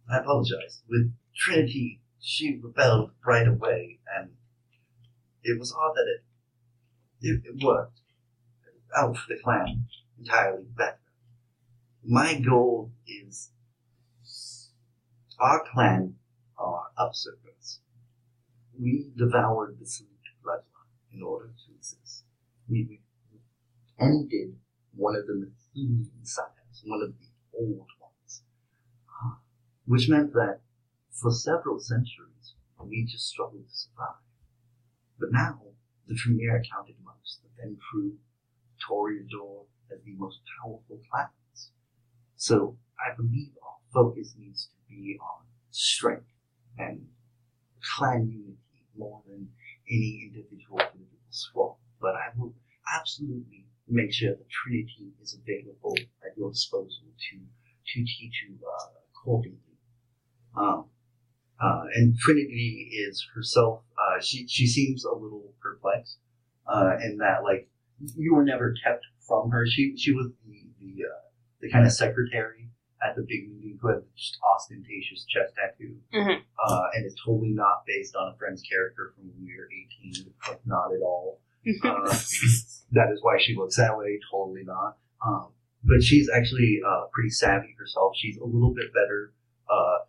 I 0.10 0.20
apologize. 0.20 0.82
With 0.89 1.14
Trinity, 1.36 2.02
she 2.20 2.60
rebelled 2.62 3.12
right 3.26 3.47
away, 3.47 4.00
and 4.18 4.32
it 5.43 5.60
was 5.60 5.74
odd 5.74 5.93
that 5.95 6.08
it 6.08 6.24
it, 7.22 7.41
it 7.45 7.64
worked 7.64 8.00
out 8.95 9.18
for 9.18 9.34
the 9.34 9.39
clan 9.41 9.86
entirely 10.18 10.66
better. 10.76 11.00
My 12.04 12.39
goal 12.39 12.91
is 13.08 13.52
our 15.39 15.64
clan 15.72 16.16
are 16.58 16.88
usurpers. 16.97 17.80
We 18.78 19.12
devoured 19.16 19.78
the 19.80 19.86
Select 19.86 20.14
bloodline 20.43 21.14
in 21.14 21.22
order 21.22 21.47
to 21.47 21.76
exist. 21.76 22.24
We 22.68 23.02
ended 24.00 24.56
one 24.95 25.16
of 25.16 25.28
the 25.28 25.36
Mathenian 25.36 26.26
sires, 26.26 26.84
one 26.86 27.02
of 27.02 27.14
the 27.20 27.58
old 27.58 27.88
which 29.90 30.08
meant 30.08 30.32
that 30.34 30.60
for 31.10 31.32
several 31.32 31.80
centuries 31.80 32.54
we 32.80 33.04
just 33.06 33.28
struggled 33.28 33.68
to 33.68 33.76
survive. 33.76 34.22
But 35.20 35.32
now 35.32 35.62
the 36.08 36.14
Tremere 36.14 36.62
counted 36.72 36.96
amongst 37.02 37.42
the 37.42 37.50
Ventrue, 37.60 38.16
Toreador 38.80 39.66
as 39.92 39.98
the 40.06 40.14
most 40.16 40.42
powerful 40.62 41.02
clans. 41.10 41.72
So 42.36 42.78
I 43.00 43.16
believe 43.16 43.54
our 43.64 43.78
focus 43.92 44.36
needs 44.38 44.68
to 44.68 44.76
be 44.88 45.18
on 45.20 45.46
strength 45.72 46.30
and 46.78 47.08
clan 47.96 48.30
unity 48.30 48.86
more 48.96 49.24
than 49.28 49.50
any 49.90 50.30
individual 50.30 50.78
political 50.78 51.18
squabble. 51.32 51.80
But 52.00 52.14
I 52.14 52.30
will 52.38 52.54
absolutely 52.96 53.66
make 53.88 54.14
sure 54.14 54.36
that 54.36 54.50
Trinity 54.50 55.14
is 55.20 55.34
available 55.34 55.98
at 56.24 56.38
your 56.38 56.52
disposal 56.52 57.10
to 57.32 57.38
to 57.40 58.00
teach 58.06 58.46
you 58.48 58.56
uh, 58.64 58.86
accordingly. 59.10 59.69
Um, 60.56 60.86
uh, 61.62 61.84
and 61.95 62.18
Trinity 62.18 62.89
is 63.08 63.26
herself. 63.36 63.84
Uh, 63.97 64.22
she 64.22 64.47
she 64.47 64.66
seems 64.68 65.04
a 65.06 65.12
little 65.14 65.54
perplexed 65.62 66.18
uh, 66.68 66.95
in 67.04 67.18
that 67.18 67.43
like 67.43 67.70
you 68.16 68.34
were 68.34 68.45
never 68.45 68.74
kept 68.84 69.06
from 69.28 69.52
her. 69.52 69.66
She 69.68 69.95
she 69.97 70.14
was 70.14 70.28
the 70.47 70.62
the 70.80 71.04
uh, 71.06 71.22
the 71.62 71.70
kind 71.70 71.86
of 71.86 71.91
secretary 71.91 72.70
at 73.06 73.16
the 73.16 73.22
big 73.28 73.50
meeting 73.50 73.78
who 73.82 73.88
had 73.89 74.02
just 74.16 74.38
ostentatious 74.56 75.26
chest 75.26 75.54
tattoo, 75.56 75.95
Mhm. 76.14 76.41
uh, 76.66 76.84
and 76.93 77.06
is 77.06 77.16
totally 77.26 77.52
not 77.52 77.84
based 77.86 78.16
on 78.16 78.34
a 78.34 78.38
friend's 78.38 78.62
character 78.62 79.14
from 79.16 79.28
when 79.30 79.45
we 79.45 79.56
were 79.58 79.68
eighteen. 79.72 80.34
Like 80.47 80.66
not 80.66 80.93
at 80.93 81.02
all. 81.02 81.39
Uh, 81.84 82.08
that 82.91 83.12
is 83.12 83.20
why 83.22 83.38
she 83.38 83.56
looks 83.56 83.76
that 83.76 83.97
way. 83.97 84.20
Totally 84.32 84.64
not. 84.64 84.97
Um, 85.26 85.50
but 85.84 86.02
she's 86.02 86.30
actually 86.30 86.80
uh, 86.86 87.06
pretty 87.12 87.30
savvy 87.30 87.76
herself. 87.78 88.14
She's 88.18 88.38
a 88.38 88.45
little 88.45 88.74
bit 88.74 88.93
better. 88.93 89.34
Uh, 89.70 90.00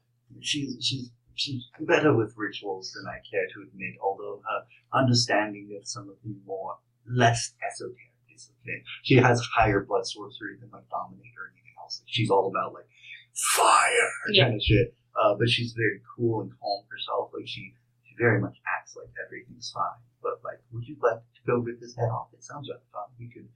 she's 0.42 0.76
she's 0.80 1.10
she's 1.34 1.64
better 1.80 2.14
with 2.14 2.34
rituals 2.36 2.92
than 2.92 3.06
I 3.06 3.18
care 3.30 3.46
to 3.54 3.62
admit. 3.68 3.94
Although 4.02 4.42
her 4.48 4.98
understanding 4.98 5.76
of 5.80 5.86
some 5.88 6.08
of 6.08 6.16
the 6.24 6.34
more 6.46 6.76
less 7.06 7.54
esoteric 7.66 8.12
discipline, 8.30 8.82
she 9.02 9.16
has 9.16 9.40
higher 9.54 9.84
blood 9.84 10.06
sorcery 10.06 10.56
than 10.60 10.70
like 10.70 10.88
dominate 10.90 11.32
or 11.38 11.50
anything 11.52 11.72
else. 11.82 12.00
Like, 12.02 12.08
she's 12.10 12.30
all 12.30 12.48
about 12.48 12.74
like 12.74 12.86
fire 13.34 14.10
Yeah. 14.30 14.44
kind 14.44 14.56
of 14.56 14.62
shit. 14.62 14.94
Uh, 15.20 15.34
but 15.34 15.48
she's 15.48 15.72
very 15.72 16.00
cool 16.16 16.40
and 16.42 16.50
calm 16.60 16.84
herself. 16.90 17.30
Like 17.34 17.46
she 17.46 17.74
she 18.04 18.14
very 18.18 18.40
much 18.40 18.56
acts 18.78 18.96
like 18.96 19.08
everything's 19.26 19.70
fine. 19.70 20.00
But 20.22 20.40
like, 20.44 20.60
would 20.72 20.86
you 20.86 20.96
like 21.02 21.18
to 21.18 21.40
go 21.46 21.58
rip 21.58 21.80
his 21.80 21.96
head 21.96 22.10
off? 22.10 22.28
It 22.32 22.44
sounds 22.44 22.68
like 22.68 22.80
fun. 22.92 23.04
We 23.18 23.28
could 23.28 23.48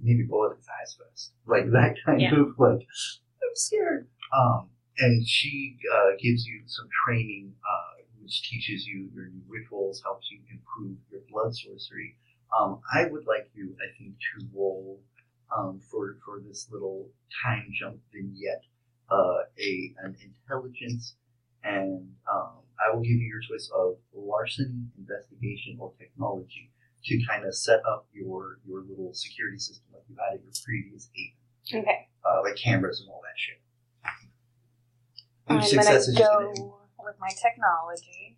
maybe 0.00 0.22
boil 0.24 0.54
his 0.54 0.66
eyes 0.80 0.96
first. 0.98 1.32
Like 1.46 1.70
that 1.72 1.96
kind 2.04 2.20
Yeah. 2.20 2.40
of 2.40 2.58
like 2.58 2.86
I'm 3.42 3.54
scared. 3.54 4.08
Um, 4.36 4.68
and 4.98 5.26
she 5.26 5.78
uh, 5.92 6.10
gives 6.18 6.46
you 6.46 6.62
some 6.66 6.88
training, 7.04 7.54
uh, 7.64 8.02
which 8.22 8.42
teaches 8.48 8.86
you 8.86 9.08
your 9.14 9.26
new 9.26 9.42
rituals, 9.48 10.02
helps 10.02 10.30
you 10.30 10.38
improve 10.50 10.96
your 11.10 11.20
blood 11.30 11.54
sorcery. 11.54 12.16
Um, 12.58 12.80
I 12.92 13.04
would 13.06 13.26
like 13.26 13.50
you, 13.54 13.74
I 13.80 13.96
think, 13.98 14.14
to 14.14 14.46
roll 14.54 15.00
um, 15.56 15.80
for 15.90 16.16
for 16.24 16.40
this 16.46 16.68
little 16.70 17.08
time 17.44 17.68
jump 17.72 17.98
vignette, 18.12 18.62
uh, 19.10 19.38
a 19.58 19.94
an 20.02 20.16
intelligence, 20.22 21.14
and 21.64 22.08
um, 22.32 22.52
I 22.80 22.94
will 22.94 23.02
give 23.02 23.12
you 23.12 23.28
your 23.28 23.40
choice 23.40 23.70
of 23.74 23.96
larceny, 24.14 24.86
investigation, 24.98 25.76
or 25.78 25.92
technology 25.98 26.70
to 27.04 27.20
kind 27.28 27.44
of 27.44 27.54
set 27.54 27.80
up 27.86 28.06
your 28.12 28.58
your 28.66 28.80
little 28.88 29.12
security 29.14 29.58
system 29.58 29.84
like 29.92 30.02
you 30.08 30.16
had 30.16 30.34
at 30.38 30.42
your 30.42 30.52
previous 30.64 31.08
haven, 31.14 31.82
Okay. 31.82 32.08
uh, 32.24 32.42
like 32.42 32.56
cameras 32.56 33.00
and 33.00 33.08
all 33.10 33.20
that 33.22 33.38
shit. 33.38 33.60
I'm 35.48 35.58
Each 35.58 35.70
gonna 35.70 35.82
success 35.84 36.08
is 36.08 36.18
go 36.18 36.76
with 36.98 37.14
my 37.20 37.28
technology. 37.30 38.36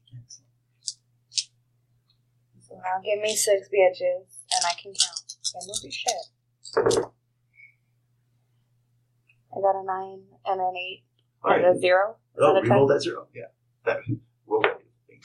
So 2.61 2.75
now 2.77 3.01
give 3.03 3.21
me 3.23 3.35
six 3.35 3.69
bitches, 3.69 4.27
and 4.53 4.65
I 4.65 4.75
can 4.81 4.93
count. 4.93 5.25
And 5.55 5.65
movie 5.67 5.91
shit. 5.91 7.05
I 9.57 9.61
got 9.61 9.81
a 9.81 9.85
nine 9.85 10.21
and 10.45 10.61
an 10.61 10.75
eight 10.77 11.05
All 11.43 11.53
and 11.53 11.65
right. 11.65 11.77
a 11.77 11.79
zero. 11.81 12.17
Is 12.37 12.43
Oh, 12.43 12.53
that 12.55 12.61
a 12.61 12.63
we 12.63 12.69
rolled 12.69 12.91
that 12.91 13.01
zero. 13.01 13.27
Yeah. 13.35 13.45
That 13.87 14.01
roll 14.47 14.61
that 14.61 14.81
thing. 15.07 15.21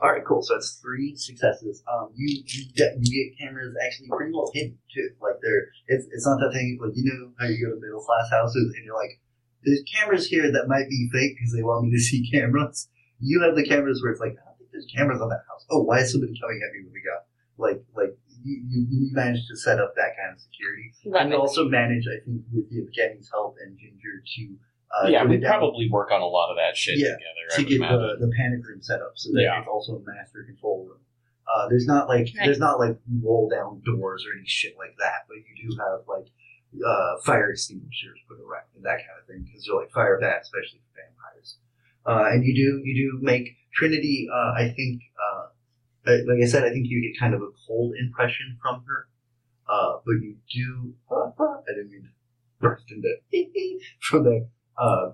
All 0.00 0.10
right, 0.10 0.24
cool. 0.26 0.40
So 0.42 0.54
that's 0.54 0.80
three 0.80 1.14
successes. 1.16 1.82
Um, 1.92 2.08
you 2.14 2.42
you 2.46 2.64
get, 2.74 2.94
you 3.00 3.28
get 3.28 3.38
cameras 3.38 3.76
actually 3.84 4.08
pretty 4.08 4.32
well 4.32 4.50
hidden 4.54 4.78
too. 4.94 5.10
Like 5.20 5.36
they're 5.42 5.68
it's 5.88 6.06
it's 6.10 6.26
not 6.26 6.38
that 6.40 6.52
thing 6.54 6.78
like 6.80 6.92
you 6.96 7.04
know 7.04 7.32
how 7.38 7.46
you 7.46 7.66
go 7.66 7.74
to 7.74 7.80
middle 7.80 8.00
class 8.00 8.30
houses 8.30 8.72
and 8.74 8.84
you're 8.86 8.96
like 8.96 9.20
there's 9.64 9.82
cameras 9.94 10.26
here 10.26 10.50
that 10.50 10.66
might 10.68 10.88
be 10.88 11.08
fake 11.12 11.36
because 11.36 11.52
they 11.54 11.62
want 11.62 11.86
me 11.86 11.90
to 11.92 12.00
see 12.00 12.28
cameras. 12.32 12.88
You 13.20 13.40
have 13.42 13.54
the 13.56 13.64
cameras 13.66 14.00
where 14.02 14.12
it's 14.12 14.20
like 14.20 14.32
I 14.32 14.44
don't 14.48 14.58
think 14.58 14.70
there's 14.72 14.86
cameras 14.94 15.20
on 15.20 15.28
that 15.30 15.44
house. 15.48 15.64
Oh, 15.70 15.82
why 15.82 16.00
is 16.00 16.12
somebody 16.12 16.34
coming 16.40 16.60
at 16.64 16.72
me 16.74 16.84
with 16.84 16.94
a 16.94 17.04
gun? 17.04 17.22
Like 17.58 17.84
like 17.94 18.18
you 18.42 18.62
you, 18.68 18.86
you 18.90 19.10
managed 19.12 19.46
to 19.48 19.56
set 19.56 19.78
up 19.78 19.94
that 19.96 20.16
kind 20.18 20.34
of 20.34 20.40
security. 20.40 20.90
That 21.12 21.26
and 21.26 21.34
also 21.34 21.68
manage, 21.68 22.04
I 22.10 22.18
think, 22.24 22.42
with 22.52 22.66
Evgeny's 22.72 23.30
help 23.30 23.56
and 23.64 23.78
Ginger 23.78 24.22
to 24.36 24.56
uh, 24.92 25.08
yeah, 25.08 25.24
we 25.24 25.38
probably 25.38 25.88
work 25.90 26.10
on 26.10 26.20
a 26.20 26.26
lot 26.26 26.50
of 26.50 26.56
that 26.58 26.76
shit 26.76 26.98
Yeah, 26.98 27.16
together. 27.16 27.44
To 27.56 27.62
would 27.62 27.68
get 27.68 27.78
the, 27.80 28.26
the 28.26 28.32
panic 28.36 28.60
room 28.66 28.82
set 28.82 29.00
up 29.00 29.12
so 29.16 29.30
that 29.32 29.40
Yeah. 29.40 29.60
it's 29.60 29.68
also 29.68 29.96
a 29.96 30.00
master 30.04 30.44
control 30.44 30.84
room. 30.86 31.00
Uh, 31.48 31.66
there's 31.68 31.86
not 31.86 32.08
like 32.08 32.28
Right. 32.36 32.44
there's 32.44 32.58
not 32.58 32.78
like 32.78 32.98
roll 33.22 33.48
down 33.48 33.80
doors 33.86 34.24
or 34.26 34.36
any 34.36 34.46
shit 34.46 34.74
like 34.76 34.94
that, 34.98 35.24
but 35.28 35.36
you 35.36 35.54
do 35.70 35.76
have 35.80 36.00
like 36.06 36.26
uh, 36.80 37.20
fire 37.24 37.50
extinguishers 37.50 38.18
put 38.28 38.38
around 38.40 38.64
and 38.76 38.84
that 38.84 38.98
kind 39.04 39.18
of 39.20 39.26
thing 39.26 39.44
because 39.44 39.64
they're 39.66 39.76
like 39.76 39.92
fire 39.92 40.18
bad, 40.20 40.42
especially 40.42 40.80
for 40.80 41.00
vampires. 41.00 41.58
Uh, 42.06 42.32
and 42.32 42.44
you 42.44 42.54
do 42.54 42.80
you 42.84 42.94
do 42.94 43.18
make 43.24 43.56
Trinity. 43.74 44.28
Uh, 44.32 44.52
I 44.56 44.72
think, 44.74 45.02
uh, 45.16 45.46
like 46.06 46.42
I 46.42 46.46
said, 46.46 46.64
I 46.64 46.70
think 46.70 46.86
you 46.88 47.00
get 47.02 47.18
kind 47.18 47.34
of 47.34 47.42
a 47.42 47.50
cold 47.66 47.94
impression 48.00 48.58
from 48.62 48.84
her, 48.86 49.08
uh, 49.68 49.98
but 50.04 50.14
you 50.20 50.36
do. 50.52 50.94
I 51.10 51.72
didn't 51.74 51.90
mean 51.90 52.02
to 52.02 52.08
burst 52.60 52.84
into 52.90 53.08
from 54.00 54.24
there. 54.24 54.46
Uh, 54.76 55.12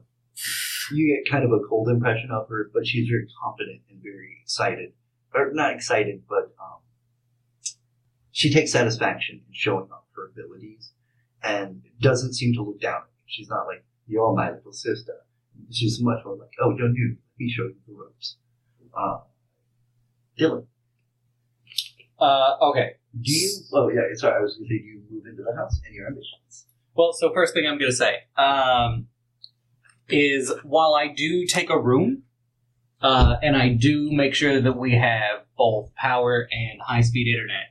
you 0.93 1.15
get 1.15 1.31
kind 1.31 1.45
of 1.45 1.53
a 1.53 1.61
cold 1.69 1.89
impression 1.89 2.31
of 2.31 2.49
her, 2.49 2.71
but 2.73 2.87
she's 2.87 3.09
very 3.09 3.27
confident 3.43 3.83
and 3.91 4.01
very 4.03 4.39
excited, 4.43 4.93
or 5.35 5.53
not 5.53 5.75
excited, 5.75 6.23
but 6.29 6.55
um, 6.61 6.81
she 8.31 8.53
takes 8.53 8.73
satisfaction 8.73 9.43
in 9.47 9.53
showing 9.53 9.89
off 9.91 10.05
her 10.15 10.29
abilities, 10.29 10.93
and 11.43 11.83
doesn't 12.01 12.35
seem 12.35 12.55
to 12.55 12.63
look 12.63 12.81
down. 12.81 13.03
She's 13.27 13.49
not 13.49 13.67
like 13.67 13.85
you're 14.07 14.35
my 14.35 14.51
little 14.53 14.73
sister. 14.73 15.15
She's 15.71 16.01
much 16.01 16.25
more 16.25 16.37
like, 16.37 16.51
oh, 16.63 16.71
don't 16.77 16.95
you? 16.95 17.17
Let 17.17 17.39
me 17.45 17.51
show 17.51 17.65
you 17.65 17.75
the 17.87 17.95
ropes. 17.95 18.37
Uh, 18.97 19.19
Dylan, 20.39 20.67
Uh, 22.19 22.57
okay. 22.71 22.93
do 23.21 23.33
you? 23.33 23.51
Oh 23.73 23.89
yeah, 23.89 24.01
sorry. 24.15 24.37
I 24.37 24.41
was 24.41 24.57
going 24.57 24.69
to 24.69 24.75
say, 24.75 24.79
do 24.79 24.85
you 24.85 25.03
move 25.11 25.25
into 25.27 25.43
the 25.43 25.55
house 25.57 25.81
and 25.87 25.95
your 25.95 26.07
ambitions? 26.07 26.67
Well, 26.95 27.13
so 27.13 27.33
first 27.33 27.55
thing 27.55 27.65
I'm 27.67 27.79
going 27.79 27.91
to 27.91 27.97
say 27.97 28.21
um, 28.37 29.07
is 30.09 30.53
while 30.65 30.95
I 30.95 31.09
do 31.09 31.47
take 31.47 31.71
a 31.71 31.79
room, 31.79 32.23
uh, 33.03 33.37
and 33.43 33.57
I 33.57 33.69
do 33.71 34.11
make 34.13 34.35
sure 34.35 34.61
that 34.61 34.77
we 34.77 34.93
have 34.97 35.41
both 35.57 35.95
power 35.95 36.49
and 36.51 36.81
high 36.81 37.03
speed 37.03 37.29
internet. 37.33 37.67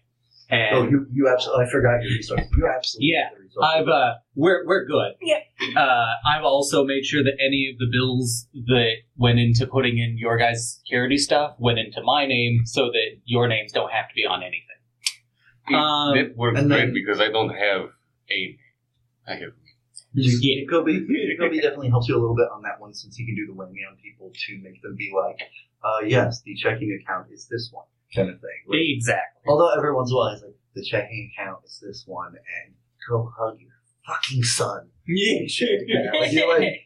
And 0.50 0.76
Oh, 0.78 0.84
you 0.90 1.08
you 1.12 1.28
absolutely. 1.30 1.66
I 1.66 1.70
forgot 1.70 2.02
your 2.04 2.12
resources. 2.12 2.48
You 2.58 2.68
absolutely. 2.74 3.08
Yeah, 3.12 3.24
have 3.30 3.34
the 3.34 3.37
resources. 3.37 3.37
I've 3.64 3.88
uh, 3.88 4.14
we're 4.36 4.66
we're 4.66 4.86
good. 4.86 5.14
Yeah. 5.22 5.40
Uh, 5.76 6.06
I've 6.28 6.44
also 6.44 6.84
made 6.86 7.06
sure 7.06 7.24
that 7.24 7.38
any 7.46 7.70
of 7.72 7.80
the 7.80 7.88
bills 7.92 8.48
that 8.54 8.92
went 9.16 9.40
into 9.40 9.66
putting 9.68 9.98
in 9.98 10.18
your 10.18 10.38
guys' 10.38 10.80
security 10.80 11.18
stuff 11.18 11.56
went 11.58 11.80
into 11.80 12.02
my 12.04 12.26
name, 12.26 12.62
so 12.66 12.86
that 12.86 13.20
your 13.26 13.48
names 13.48 13.72
don't 13.72 13.92
have 13.92 14.08
to 14.10 14.14
be 14.16 14.26
on 14.26 14.42
anything. 14.44 14.64
Um, 15.76 16.16
that 16.16 16.38
works 16.38 16.60
and 16.60 16.70
great 16.70 16.78
then- 16.86 16.94
because 16.94 17.20
I 17.20 17.30
don't 17.30 17.50
have 17.50 17.90
a. 18.32 18.58
I 19.28 19.34
have. 19.36 19.52
Yeah. 20.14 20.32
Jacoby, 20.64 21.06
Jacoby 21.30 21.58
definitely 21.60 21.90
helps 21.90 22.08
you 22.08 22.16
a 22.16 22.22
little 22.22 22.36
bit 22.36 22.48
on 22.54 22.62
that 22.64 22.80
one 22.80 22.94
since 22.94 23.16
he 23.18 23.26
can 23.26 23.36
do 23.36 23.46
the 23.46 23.54
whammy 23.54 23.84
on 23.90 23.98
people 24.02 24.32
to 24.34 24.58
make 24.64 24.82
them 24.82 24.96
be 24.96 25.12
like, 25.14 25.38
uh, 25.84 26.06
yes, 26.08 26.42
the 26.44 26.56
checking 26.56 26.98
account 27.04 27.28
is 27.32 27.48
this 27.52 27.70
one 27.72 27.86
kind 28.16 28.30
of 28.30 28.40
thing. 28.40 28.60
Like, 28.68 28.80
Exactly. 28.82 29.44
although 29.48 29.70
every 29.78 29.94
once 29.94 30.10
in 30.10 30.16
a 30.16 30.18
while 30.18 30.34
he's 30.34 30.42
like, 30.44 30.56
the 30.76 30.84
checking 30.84 31.30
account 31.36 31.60
is 31.66 31.84
this 31.86 32.04
one, 32.08 32.34
and 32.34 32.74
go 33.08 33.32
hug 33.38 33.58
your 33.60 33.72
fucking 34.06 34.44
son. 34.44 34.90
Yeah. 35.08 35.40
Yeah, 35.88 36.20
like, 36.20 36.32
you're 36.34 36.60
like, 36.60 36.82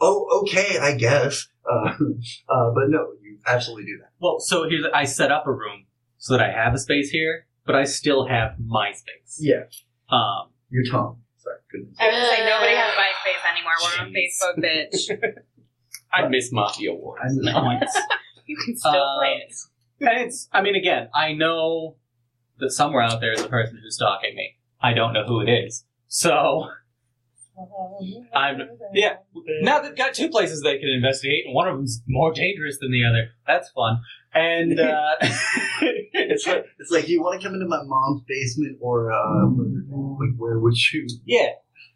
oh, 0.00 0.42
okay, 0.42 0.78
I 0.78 0.94
guess. 0.94 1.48
Uh, 1.64 1.88
uh, 2.48 2.70
but 2.74 2.84
no, 2.88 3.06
you 3.22 3.38
absolutely 3.46 3.84
do 3.86 3.98
that. 4.00 4.10
Well, 4.20 4.40
so 4.40 4.68
here's 4.68 4.84
I 4.92 5.04
set 5.04 5.32
up 5.32 5.46
a 5.46 5.52
room 5.52 5.86
so 6.18 6.36
that 6.36 6.42
I 6.42 6.52
have 6.52 6.74
a 6.74 6.78
space 6.78 7.10
here, 7.10 7.46
but 7.64 7.74
I 7.74 7.84
still 7.84 8.26
have 8.26 8.56
my 8.64 8.92
space. 8.92 9.38
Yeah, 9.40 9.64
Um, 10.10 10.50
your 10.70 10.84
tongue. 10.90 11.20
Sorry, 11.38 11.56
goodness. 11.72 11.96
I 11.98 12.06
was 12.08 12.14
gonna 12.14 12.26
say 12.36 12.46
nobody 12.46 12.74
has 12.76 12.94
MySpace 12.94 13.50
anymore. 13.52 13.72
We're 13.82 14.04
on 14.04 14.12
Facebook, 14.12 15.32
bitch. 15.32 15.34
I 16.12 16.28
miss 16.28 16.52
Mafia 16.52 16.92
Wars. 16.94 17.20
I'm 17.24 17.36
nice. 17.40 17.96
You 18.46 18.56
can 18.64 18.76
still 18.76 18.92
Uh, 18.92 19.18
play 19.18 19.42
it. 19.48 19.54
And 20.00 20.26
it's, 20.26 20.48
I 20.52 20.60
mean, 20.62 20.74
again, 20.76 21.08
I 21.14 21.32
know 21.32 21.96
that 22.58 22.70
somewhere 22.70 23.02
out 23.02 23.20
there 23.20 23.32
is 23.32 23.40
a 23.40 23.48
person 23.48 23.80
who's 23.82 23.94
stalking 23.96 24.34
me. 24.36 24.56
I 24.82 24.94
don't 24.94 25.12
know 25.12 25.24
who 25.26 25.40
it 25.40 25.50
is. 25.50 25.84
So, 26.08 26.68
I'm, 28.34 28.60
yeah. 28.92 29.16
Now 29.62 29.80
they've 29.80 29.96
got 29.96 30.14
two 30.14 30.28
places 30.28 30.62
they 30.62 30.78
can 30.78 30.88
investigate, 30.88 31.44
and 31.46 31.54
one 31.54 31.68
of 31.68 31.76
them's 31.76 32.02
more 32.08 32.32
dangerous 32.32 32.78
than 32.80 32.90
the 32.90 33.04
other. 33.04 33.30
That's 33.46 33.70
fun. 33.70 34.00
And, 34.34 34.78
uh, 34.80 35.14
It's 36.14 36.46
like, 36.46 36.64
it's 36.78 36.90
like, 36.90 37.06
do 37.06 37.12
you 37.12 37.22
want 37.22 37.40
to 37.40 37.46
come 37.46 37.54
into 37.54 37.66
my 37.66 37.82
mom's 37.84 38.22
basement 38.28 38.78
or, 38.80 39.12
uh, 39.12 39.46
like, 39.46 40.36
where 40.36 40.58
would 40.58 40.74
you? 40.92 41.06
yeah. 41.24 41.48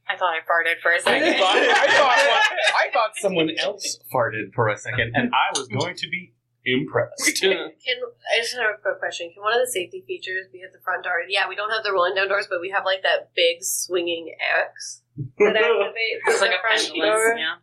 I 0.09 0.17
thought 0.17 0.33
I 0.35 0.39
farted 0.41 0.81
for 0.81 0.93
a 0.93 0.97
I 0.97 0.99
second. 0.99 1.35
thought, 1.41 1.57
I, 1.57 1.87
thought, 1.89 2.43
I 2.77 2.93
thought 2.93 3.11
someone 3.17 3.51
else 3.59 3.99
farted 4.15 4.55
for 4.55 4.69
a 4.69 4.77
second, 4.77 5.13
and 5.15 5.33
I 5.35 5.59
was 5.59 5.67
going 5.69 5.97
to 5.97 6.09
be 6.09 6.33
impressed. 6.67 7.39
Can 7.41 7.53
I 7.57 8.39
just 8.43 8.55
have 8.55 8.75
a 8.77 8.83
quick 8.83 8.99
question? 8.99 9.31
Can 9.33 9.43
one 9.43 9.55
of 9.55 9.61
the 9.65 9.71
safety 9.71 10.05
features 10.07 10.47
be 10.53 10.63
at 10.63 10.73
the 10.73 10.81
front 10.85 11.05
door? 11.05 11.15
Yeah, 11.29 11.49
we 11.49 11.55
don't 11.57 11.71
have 11.71 11.85
the 11.85 11.93
rolling 11.93 12.15
down 12.15 12.29
doors, 12.29 12.47
but 12.51 12.61
we 12.61 12.71
have 12.71 12.85
like 12.85 13.03
that 13.03 13.31
big 13.35 13.63
swinging 13.63 14.35
axe 14.37 15.03
that 15.39 15.55
activates 15.57 16.21
It's 16.27 16.41
like 16.41 16.51
the 16.51 16.57
a 16.57 16.61
front 16.61 16.81
pendulum. 16.83 17.09
door. 17.11 17.35
Yeah. 17.39 17.55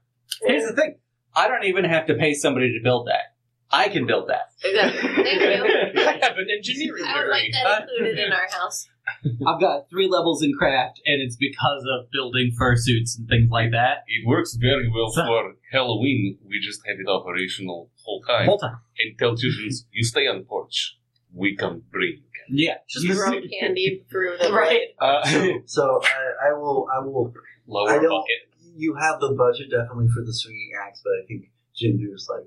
Here's 0.47 0.67
the 0.69 0.75
thing 0.75 0.95
I 1.35 1.47
don't 1.47 1.65
even 1.65 1.83
have 1.85 2.07
to 2.07 2.15
pay 2.15 2.33
somebody 2.33 2.71
to 2.73 2.79
build 2.83 3.07
that. 3.07 3.35
I 3.71 3.89
can 3.89 4.05
build 4.05 4.29
that. 4.29 4.53
Exactly. 4.63 5.01
Thank 5.23 5.41
you. 5.41 6.01
I 6.07 6.19
have 6.21 6.37
an 6.37 6.47
engineering 6.55 7.03
degree. 7.03 7.03
I 7.07 7.19
would 7.23 7.29
like 7.29 7.51
that 7.53 7.81
included 7.89 8.19
in 8.19 8.31
our 8.31 8.47
house. 8.49 8.87
I've 9.47 9.59
got 9.59 9.89
three 9.89 10.07
levels 10.07 10.41
in 10.43 10.53
craft, 10.53 11.01
and 11.05 11.21
it's 11.21 11.35
because 11.35 11.85
of 11.91 12.09
building 12.11 12.51
fursuits 12.59 13.17
and 13.17 13.27
things 13.27 13.49
like 13.51 13.71
that. 13.71 14.03
It 14.07 14.25
works 14.27 14.53
very 14.55 14.89
well 14.89 15.11
So- 15.11 15.25
for 15.25 15.53
Halloween. 15.71 16.37
We 16.47 16.59
just 16.59 16.81
have 16.87 16.97
it 16.99 17.07
operational 17.09 17.89
whole 18.03 18.21
time. 18.21 18.45
Whole 18.47 18.59
time. 18.59 18.77
and 18.99 19.17
tell 19.19 19.35
children, 19.35 19.69
you 19.91 20.03
stay 20.03 20.27
on 20.27 20.43
porch. 20.43 20.97
We 21.33 21.55
come 21.55 21.83
bring 21.91 22.21
candy. 22.47 22.63
Yeah. 22.63 22.75
Just 22.87 23.07
throw 23.07 23.41
candy 23.59 24.05
through 24.11 24.37
the 24.41 24.51
Right. 24.53 24.89
Uh, 24.99 25.23
So, 25.25 25.61
so 25.65 26.01
I, 26.45 26.49
I 26.49 26.53
will, 26.53 26.87
I 26.93 26.99
will 26.99 27.33
Lower 27.65 27.89
I 27.89 27.97
bucket. 27.97 28.49
you 28.75 28.93
have 28.95 29.19
the 29.19 29.31
budget 29.33 29.71
definitely 29.71 30.09
for 30.09 30.21
the 30.23 30.33
swinging 30.33 30.71
axe, 30.85 31.01
but 31.03 31.11
I 31.23 31.25
think 31.27 31.49
Jindu's 31.75 32.27
like, 32.29 32.45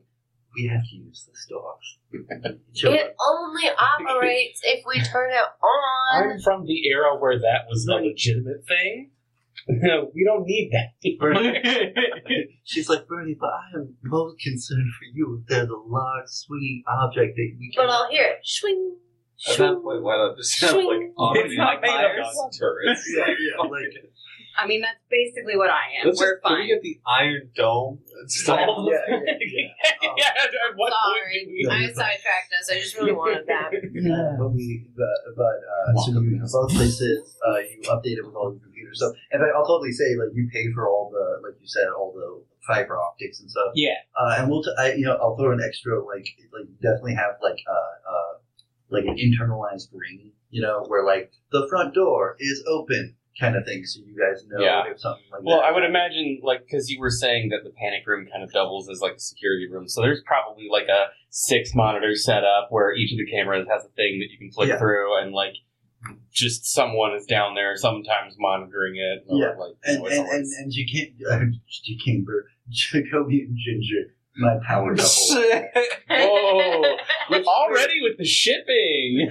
we 0.57 0.67
have 0.69 0.83
to 0.89 0.97
use 0.97 1.29
this 1.29 1.47
dogs. 1.49 2.59
Chill 2.75 2.93
It 2.93 3.15
only 3.29 3.69
operates 3.69 4.61
if 4.65 4.85
we 4.87 5.01
turn 5.03 5.31
it 5.31 5.47
on. 5.63 6.31
I'm 6.31 6.41
from 6.41 6.65
the 6.67 6.89
era 6.89 7.17
where 7.19 7.39
that 7.39 7.67
was 7.69 7.87
a 7.87 7.95
legitimate 7.95 8.67
thing. 8.67 9.11
we 9.69 10.25
don't 10.25 10.47
need 10.47 10.71
that. 10.73 10.95
She's 12.65 12.89
like, 12.89 13.07
Bernie, 13.09 13.37
but 13.39 13.51
I 13.51 13.79
am 13.79 13.95
most 14.05 14.39
concerned 14.41 14.91
for 14.99 15.05
you 15.13 15.43
if 15.43 15.49
there's 15.49 15.69
a 15.69 15.77
large 15.77 16.29
swinging 16.29 16.85
object 16.87 17.37
that 17.37 17.57
we 17.59 17.73
can. 17.75 17.87
But. 17.87 17.93
I'll 17.93 18.11
hear 18.11 18.25
it. 18.25 18.39
Swing. 18.45 18.97
At 19.51 19.59
that 19.59 19.83
point, 19.83 20.03
why 20.03 20.17
not 20.17 20.37
just 20.37 20.61
have 20.63 20.77
like 20.77 21.13
It's 21.45 21.57
not 21.59 21.83
made 21.83 21.91
of 21.91 22.25
on 22.25 22.51
turrets? 22.53 23.05
yeah, 23.15 23.27
yeah, 23.27 23.63
like, 23.63 23.93
I 24.59 24.67
mean, 24.67 24.81
that's 24.81 24.99
basically 25.11 25.57
what 25.57 25.71
I 25.71 26.01
am. 26.01 26.07
Let's 26.09 26.21
We're 26.21 26.35
just, 26.37 26.45
Can 26.45 26.53
we 26.55 26.59
fine. 26.61 26.69
get 26.69 26.83
the 26.83 27.01
Iron 27.07 27.51
Dome 27.55 27.99
installed? 28.23 28.89
yeah, 28.93 29.05
yeah, 29.09 29.37
yeah. 29.41 30.09
Um, 30.09 30.15
yeah, 30.19 30.33
at 30.43 30.77
what 30.77 30.93
point 30.93 31.17
Sorry, 31.17 31.45
did 31.45 31.53
we- 31.53 31.69
I 31.71 31.87
sidetracked 31.93 32.53
us. 32.59 32.71
I 32.71 32.75
just 32.81 32.97
really 32.97 33.13
wanted 33.13 33.47
that. 33.47 33.71
But 34.39 34.49
we, 34.53 34.87
but, 34.97 35.37
but 35.37 35.57
uh, 35.65 36.01
so 36.05 36.21
you 36.21 36.41
both 36.53 36.71
places, 36.73 37.37
uh, 37.47 37.59
you 37.59 37.81
update 37.89 38.17
it 38.19 38.25
with 38.27 38.35
all 38.35 38.53
your 38.53 38.61
computers. 38.61 39.01
So, 39.01 39.13
in 39.33 39.41
fact, 39.41 39.53
I'll 39.57 39.67
totally 39.67 39.93
say, 39.93 40.17
like, 40.17 40.31
you 40.35 40.49
pay 40.53 40.73
for 40.73 40.89
all 40.89 41.11
the, 41.13 41.47
like 41.47 41.61
you 41.61 41.67
said, 41.69 41.89
all 41.97 42.13
the 42.13 42.43
fiber 42.67 42.97
optics 42.99 43.41
and 43.41 43.51
stuff. 43.51 43.73
yeah. 43.75 43.95
Uh, 44.19 44.37
and 44.39 44.51
we'll, 44.51 44.63
t- 44.63 44.75
I, 44.79 44.93
you 44.95 45.05
know, 45.05 45.17
I'll 45.21 45.37
throw 45.37 45.53
an 45.53 45.61
extra, 45.65 45.99
like, 46.05 46.27
like 46.53 46.67
you 46.69 46.77
definitely 46.83 47.15
have 47.15 47.37
like, 47.43 47.59
uh, 47.69 48.11
uh, 48.11 48.33
like 48.91 49.05
an 49.05 49.17
internalized 49.17 49.89
ring, 49.93 50.33
you 50.51 50.63
know, 50.63 50.85
where 50.89 51.05
like 51.05 51.31
the 51.53 51.67
front 51.69 51.95
door 51.95 52.37
is 52.41 52.63
open, 52.69 53.15
kind 53.39 53.55
of 53.57 53.65
thing, 53.67 53.85
so 53.85 54.01
you 54.01 54.17
guys 54.19 54.45
know 54.47 54.59
Yeah. 54.65 54.85
if 54.91 54.99
something 55.01 55.23
like 55.31 55.43
Well, 55.45 55.59
that. 55.61 55.67
I 55.67 55.73
would 55.73 55.85
imagine, 55.85 56.41
like, 56.43 56.65
because 56.65 56.89
you 56.91 56.99
were 56.99 57.11
saying 57.11 57.51
that 57.51 57.65
the 57.65 57.71
panic 57.71 58.07
room 58.07 58.27
kind 58.31 58.43
of 58.43 58.51
doubles 58.53 58.89
as, 58.89 59.01
like, 59.01 59.15
a 59.15 59.19
security 59.21 59.69
room. 59.71 59.89
So 59.89 60.01
there's 60.01 60.23
probably, 60.25 60.69
like, 60.71 60.89
a 60.89 61.09
six 61.31 61.75
monitor 61.75 62.15
setup 62.15 62.69
where 62.71 62.95
each 62.95 63.13
of 63.13 63.19
the 63.19 63.31
cameras 63.31 63.67
has 63.71 63.85
a 63.85 63.89
thing 63.89 64.19
that 64.21 64.31
you 64.31 64.39
can 64.39 64.51
flick 64.51 64.69
Yeah. 64.71 64.79
through, 64.79 65.19
and, 65.21 65.33
like, 65.33 65.55
just 66.33 66.67
someone 66.73 67.15
is 67.15 67.27
down 67.27 67.55
there 67.55 67.77
sometimes 67.77 68.37
monitoring 68.39 68.97
it. 68.97 69.25
Or, 69.29 69.39
Yeah. 69.39 69.49
Like, 69.59 69.73
you 69.73 69.93
And 69.93 69.99
know, 70.01 70.07
it's 70.07 70.15
and, 70.17 70.25
and 70.27 70.33
always- 70.33 70.57
and 70.59 70.73
you 70.73 70.87
can't, 70.87 71.13
uh, 71.31 71.45
you 71.85 71.99
can't, 72.03 72.27
Jacoby 72.69 73.43
and 73.43 73.57
Ginger, 73.57 74.15
my 74.39 74.57
power 74.67 74.95
double. 74.95 75.11
oh, 76.11 76.97
with- 77.31 77.47
already 77.47 78.01
with 78.03 78.19
the 78.19 78.25
shipping. 78.25 79.29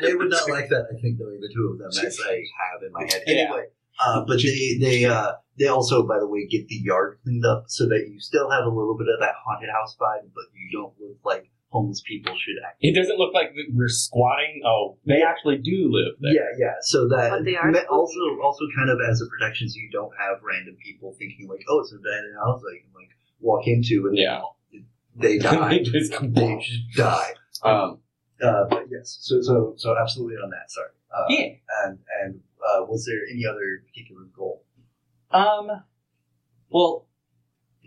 they, 0.00 0.08
they 0.08 0.14
would 0.14 0.30
not 0.30 0.48
like 0.50 0.68
that. 0.68 0.86
I 0.90 1.00
think 1.00 1.18
knowing 1.18 1.40
the 1.40 1.50
two 1.54 1.70
of 1.72 1.78
them 1.78 2.06
as 2.06 2.18
I 2.26 2.32
have 2.32 2.82
in 2.86 2.92
my 2.92 3.02
head. 3.02 3.22
Yeah. 3.26 3.34
Anyway, 3.34 3.64
uh, 4.04 4.24
but 4.26 4.38
they 4.42 4.78
they 4.80 5.04
uh, 5.04 5.32
they 5.58 5.68
also, 5.68 6.06
by 6.06 6.18
the 6.18 6.26
way, 6.26 6.46
get 6.46 6.68
the 6.68 6.76
yard 6.76 7.18
cleaned 7.22 7.44
up 7.44 7.64
so 7.68 7.86
that 7.86 8.08
you 8.10 8.20
still 8.20 8.50
have 8.50 8.64
a 8.64 8.68
little 8.68 8.96
bit 8.96 9.08
of 9.08 9.20
that 9.20 9.34
haunted 9.44 9.70
house 9.70 9.96
vibe, 10.00 10.30
but 10.34 10.44
you 10.54 10.70
don't 10.72 10.94
look 11.00 11.18
like 11.24 11.50
homeless 11.72 12.02
people 12.06 12.32
should 12.36 12.56
act. 12.64 12.76
It 12.80 12.94
doesn't 12.94 13.18
look 13.18 13.32
like 13.34 13.52
we're 13.72 13.88
squatting. 13.88 14.62
Oh, 14.64 14.98
they 15.06 15.22
actually 15.22 15.58
do 15.58 15.88
live 15.88 16.14
there. 16.20 16.32
Yeah, 16.32 16.50
yeah. 16.58 16.74
So 16.82 17.08
that 17.08 17.30
But 17.30 17.44
they 17.44 17.56
are 17.56 17.72
also 17.90 18.20
also 18.42 18.64
kind 18.76 18.90
of 18.90 18.98
as 19.08 19.20
a 19.20 19.26
protection, 19.26 19.68
so 19.68 19.76
you 19.80 19.90
don't 19.90 20.12
have 20.20 20.40
random 20.44 20.76
people 20.84 21.14
thinking 21.18 21.48
like, 21.48 21.64
oh, 21.68 21.80
it's 21.80 21.92
an 21.92 22.00
abandoned 22.00 22.36
house 22.36 22.60
I 22.60 22.80
can 22.80 22.92
like 22.94 23.12
walk 23.42 23.66
into 23.66 24.06
and 24.08 24.16
Yeah. 24.16 24.40
they 25.16 25.36
die. 25.50 25.68
They 25.68 25.78
just 25.80 26.12
they 26.20 26.56
just 26.58 26.96
die. 26.96 27.32
Um, 27.62 27.98
Uh, 28.42 28.64
but 28.70 28.84
yes, 28.90 29.18
so 29.20 29.40
so 29.40 29.74
so 29.76 29.94
absolutely 30.00 30.34
on 30.36 30.50
that. 30.50 30.70
Sorry. 30.70 30.88
Uh, 31.14 31.26
Yeah. 31.28 31.48
And 31.84 31.98
and 32.22 32.40
uh, 32.60 32.84
was 32.86 33.04
there 33.06 33.20
any 33.30 33.44
other 33.46 33.82
particular 33.86 34.22
goal? 34.36 34.64
Um. 35.30 35.70
Well, 36.70 37.06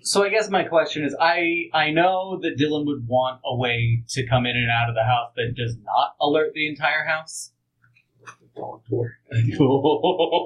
so 0.02 0.24
I 0.24 0.30
guess 0.30 0.50
my 0.50 0.64
question 0.64 1.04
is, 1.04 1.16
I 1.20 1.70
I 1.74 1.90
know 1.92 2.40
that 2.42 2.58
Dylan 2.58 2.86
would 2.86 3.08
want 3.08 3.42
a 3.44 3.56
way 3.56 4.04
to 4.10 4.26
come 4.28 4.46
in 4.46 4.56
and 4.56 4.70
out 4.70 4.88
of 4.90 4.96
the 4.96 5.04
house 5.04 5.32
that 5.36 5.54
does 5.58 5.76
not 5.84 6.16
alert 6.22 6.54
the 6.54 6.68
entire 6.70 7.04
house. 7.06 7.52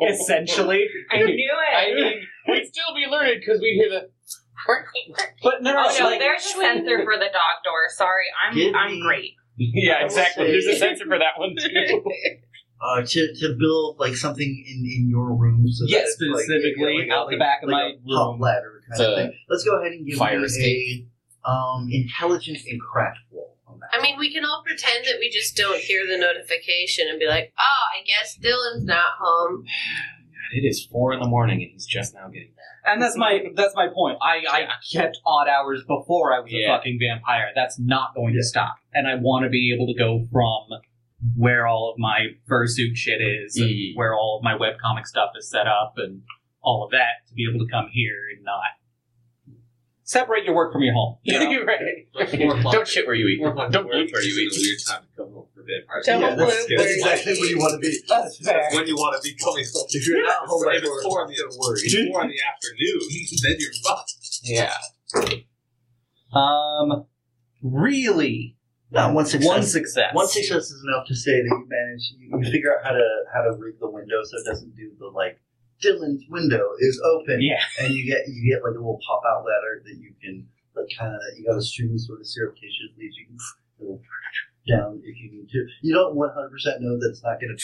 Essentially, 0.10 0.88
I 1.12 1.18
knew 1.24 1.52
it. 1.70 1.76
I 1.76 1.94
mean, 1.94 2.22
we'd 2.48 2.66
still 2.68 2.96
be 2.96 3.04
alerted 3.04 3.40
because 3.40 3.62
we'd 3.62 3.76
hear 3.76 3.90
the. 3.90 4.10
But 5.44 5.62
no, 5.62 5.74
no, 5.74 5.86
Oh 5.90 5.96
no, 6.00 6.06
like, 6.06 6.20
there's 6.20 6.46
a 6.46 6.50
sensor 6.50 7.04
for 7.04 7.16
the 7.18 7.26
dog 7.32 7.64
door. 7.64 7.88
Sorry, 7.90 8.26
I'm 8.46 8.56
Give 8.56 8.74
I'm 8.76 8.92
me- 8.94 9.02
great. 9.02 9.32
yeah, 9.58 10.04
exactly. 10.06 10.48
There's 10.48 10.66
a 10.68 10.76
sensor 10.78 11.06
for 11.06 11.18
that 11.20 11.38
one 11.38 11.56
too. 11.60 12.04
Uh, 12.82 13.02
to, 13.06 13.34
to 13.36 13.58
build 13.60 14.00
like 14.00 14.16
something 14.16 14.48
in, 14.48 14.86
in 14.90 15.10
your 15.10 15.36
room. 15.36 15.68
So 15.68 15.84
that 15.84 15.92
Yes, 15.92 16.16
it's, 16.18 16.22
like, 16.32 16.44
specifically 16.46 17.00
like 17.00 17.10
a- 17.10 17.12
out 17.14 17.28
the 17.30 17.36
like- 17.36 17.40
back 17.40 17.62
of 17.64 17.68
like 17.68 17.76
my 17.76 18.14
a 18.14 18.16
top 18.16 18.32
room. 18.32 18.40
ladder 18.40 18.82
kind 18.88 18.92
It's 18.92 19.00
of 19.02 19.12
a 19.12 19.16
thing. 19.18 19.34
Let's 19.50 19.64
go 19.66 19.82
ahead 19.82 19.92
and 19.92 20.08
give 20.08 20.18
fire 20.18 20.40
me 20.40 20.46
escape. 20.46 21.08
a 21.46 21.50
um, 21.50 21.90
intelligence 21.92 22.64
and 22.70 22.80
craft 22.80 23.20
roll 23.34 23.58
on 23.68 23.80
that. 23.82 23.90
I 23.92 24.02
mean, 24.02 24.18
we 24.18 24.32
can 24.34 24.46
all 24.46 24.64
pretend 24.66 25.04
that 25.08 25.18
we 25.20 25.30
just 25.30 25.58
don't 25.58 25.82
hear 25.82 26.08
the 26.08 26.18
notification 26.18 27.08
and 27.10 27.20
be 27.20 27.28
like, 27.28 27.52
"Oh, 27.60 27.84
I 28.00 28.06
guess 28.08 28.38
Dylan's 28.42 28.86
not 28.86 29.12
home." 29.20 29.66
It 30.54 30.66
is 30.66 30.84
four 30.86 31.12
in 31.14 31.20
the 31.20 31.28
morning 31.28 31.62
and 31.62 31.70
he's 31.74 31.86
just 31.86 32.14
now 32.16 32.28
getting 32.30 32.54
back. 32.56 32.59
And 32.86 33.02
that's 33.02 33.16
my 33.18 33.40
that's 33.56 33.76
my 33.76 33.88
point. 33.94 34.18
I, 34.22 34.44
I 34.50 34.68
kept 34.92 35.20
odd 35.26 35.48
hours 35.48 35.84
before 35.88 36.34
I 36.34 36.40
was 36.40 36.52
Yeah. 36.52 36.74
a 36.74 36.78
fucking 36.78 37.00
vampire. 37.00 37.50
That's 37.56 37.80
not 37.80 38.16
going 38.16 38.34
Yeah. 38.34 38.40
to 38.42 38.44
stop. 38.44 38.76
And 38.94 39.08
I 39.08 39.16
want 39.16 39.44
to 39.44 39.50
be 39.50 39.74
able 39.74 39.88
to 39.88 39.98
go 39.98 40.26
from 40.32 40.80
where 41.36 41.68
all 41.68 41.92
of 41.92 42.00
my 42.00 42.28
fursuit 42.50 42.96
shit 42.96 43.22
is, 43.22 43.58
and 43.58 43.70
Mm. 43.70 43.96
where 43.96 44.14
all 44.16 44.38
of 44.38 44.44
my 44.44 44.54
webcomic 44.54 45.06
stuff 45.06 45.32
is 45.38 45.50
set 45.50 45.68
up, 45.68 45.94
and 45.98 46.22
all 46.62 46.84
of 46.84 46.92
that 46.92 47.28
to 47.28 47.34
be 47.34 47.46
able 47.50 47.64
to 47.66 47.70
come 47.72 47.90
here 47.92 48.28
and 48.36 48.44
not 48.44 48.64
separate 50.10 50.44
your 50.44 50.56
work 50.56 50.74
from 50.74 50.82
your 50.82 50.94
home. 50.96 51.18
You 51.22 51.38
know? 51.40 51.64
right. 51.66 52.08
Don't 52.72 52.88
shit 52.88 53.06
where 53.06 53.16
you 53.16 53.28
eat. 53.28 53.42
Don't 53.44 53.56
work 53.56 53.72
bloop 53.72 54.12
where 54.12 54.24
you 54.24 54.34
is 54.50 54.58
a 54.58 54.60
eat. 54.60 54.66
weird 54.66 54.80
time 54.88 55.02
to 55.06 55.10
come 55.24 55.34
home 55.34 55.46
for 55.54 55.62
vampires. 55.62 56.06
Don't 56.06 56.22
yeah, 56.22 56.36
that's, 56.36 56.42
bloop 56.42 56.48
that's 56.50 56.70
where 56.70 56.90
you 56.90 56.96
exactly 56.98 57.34
eat. 57.34 57.40
where 57.40 57.50
you 57.50 57.60
want 57.60 57.74
to 57.74 57.80
be. 57.80 57.98
That's 58.10 58.38
fair. 58.44 58.58
That's 58.62 58.76
when 58.76 58.88
you 58.88 58.96
want 58.96 59.22
to 59.22 59.30
be 59.30 59.36
coming 59.38 59.66
home. 59.72 59.86
If 59.90 60.08
you're 60.08 60.26
not 60.26 60.48
home 60.50 60.66
by 60.66 60.74
if 60.74 60.84
it's 60.84 60.90
four, 60.90 61.02
four 61.04 61.22
in 61.24 61.28
the, 61.30 61.36
don't 61.38 61.58
worry. 61.62 61.78
if 61.78 61.94
it's 61.94 62.12
four 62.12 62.24
in 62.26 62.30
the 62.34 62.42
afternoon, 62.42 63.00
then 63.46 63.56
you're 63.62 63.78
fucked. 63.86 64.14
Yeah. 64.44 64.74
Um, 66.34 67.06
really, 67.62 68.58
No, 68.92 69.14
one 69.14 69.26
success. 69.26 69.48
one 69.48 69.64
success. 69.64 70.14
One 70.14 70.28
success 70.28 70.72
is 70.72 70.84
enough 70.90 71.06
to 71.08 71.16
say 71.16 71.32
that 71.38 71.46
you 71.50 71.66
manage. 71.70 72.14
You, 72.18 72.40
you 72.40 72.52
figure 72.52 72.74
out 72.78 72.84
how 72.84 72.92
to 72.92 73.06
how 73.34 73.42
to 73.44 73.52
rig 73.58 73.80
the 73.80 73.90
window 73.90 74.24
so 74.24 74.38
it 74.38 74.46
doesn't 74.46 74.76
do 74.76 74.92
the 75.00 75.08
like 75.08 75.40
Dylan's 75.84 76.24
window 76.30 76.64
is 76.80 77.02
open. 77.06 77.42
Yeah. 77.42 77.60
and 77.80 77.94
you 77.94 78.06
get 78.06 78.28
you 78.28 78.52
get 78.52 78.64
like 78.64 78.72
a 78.76 78.80
little 78.80 79.00
pop 79.08 79.22
out 79.30 79.46
ladder 79.46 79.82
that 79.86 79.98
you 79.98 80.14
can 80.22 80.48
like 80.76 80.88
kind 80.98 81.14
of 81.14 81.22
you 81.38 81.46
got 81.46 81.58
a 81.58 81.62
string 81.62 81.98
sort 81.98 82.20
of 82.20 82.28
surreptitiously 82.28 83.10
you 83.12 83.26
can 83.28 83.38
down 84.68 85.02
if 85.04 85.16
you 85.18 85.32
need 85.32 85.50
to. 85.50 85.66
You 85.82 85.94
don't 85.94 86.16
one 86.16 86.30
hundred 86.34 86.52
percent 86.52 86.82
know 86.82 86.98
that 87.00 87.10
it's 87.12 87.24
not 87.24 87.40
going 87.40 87.56
to 87.56 87.64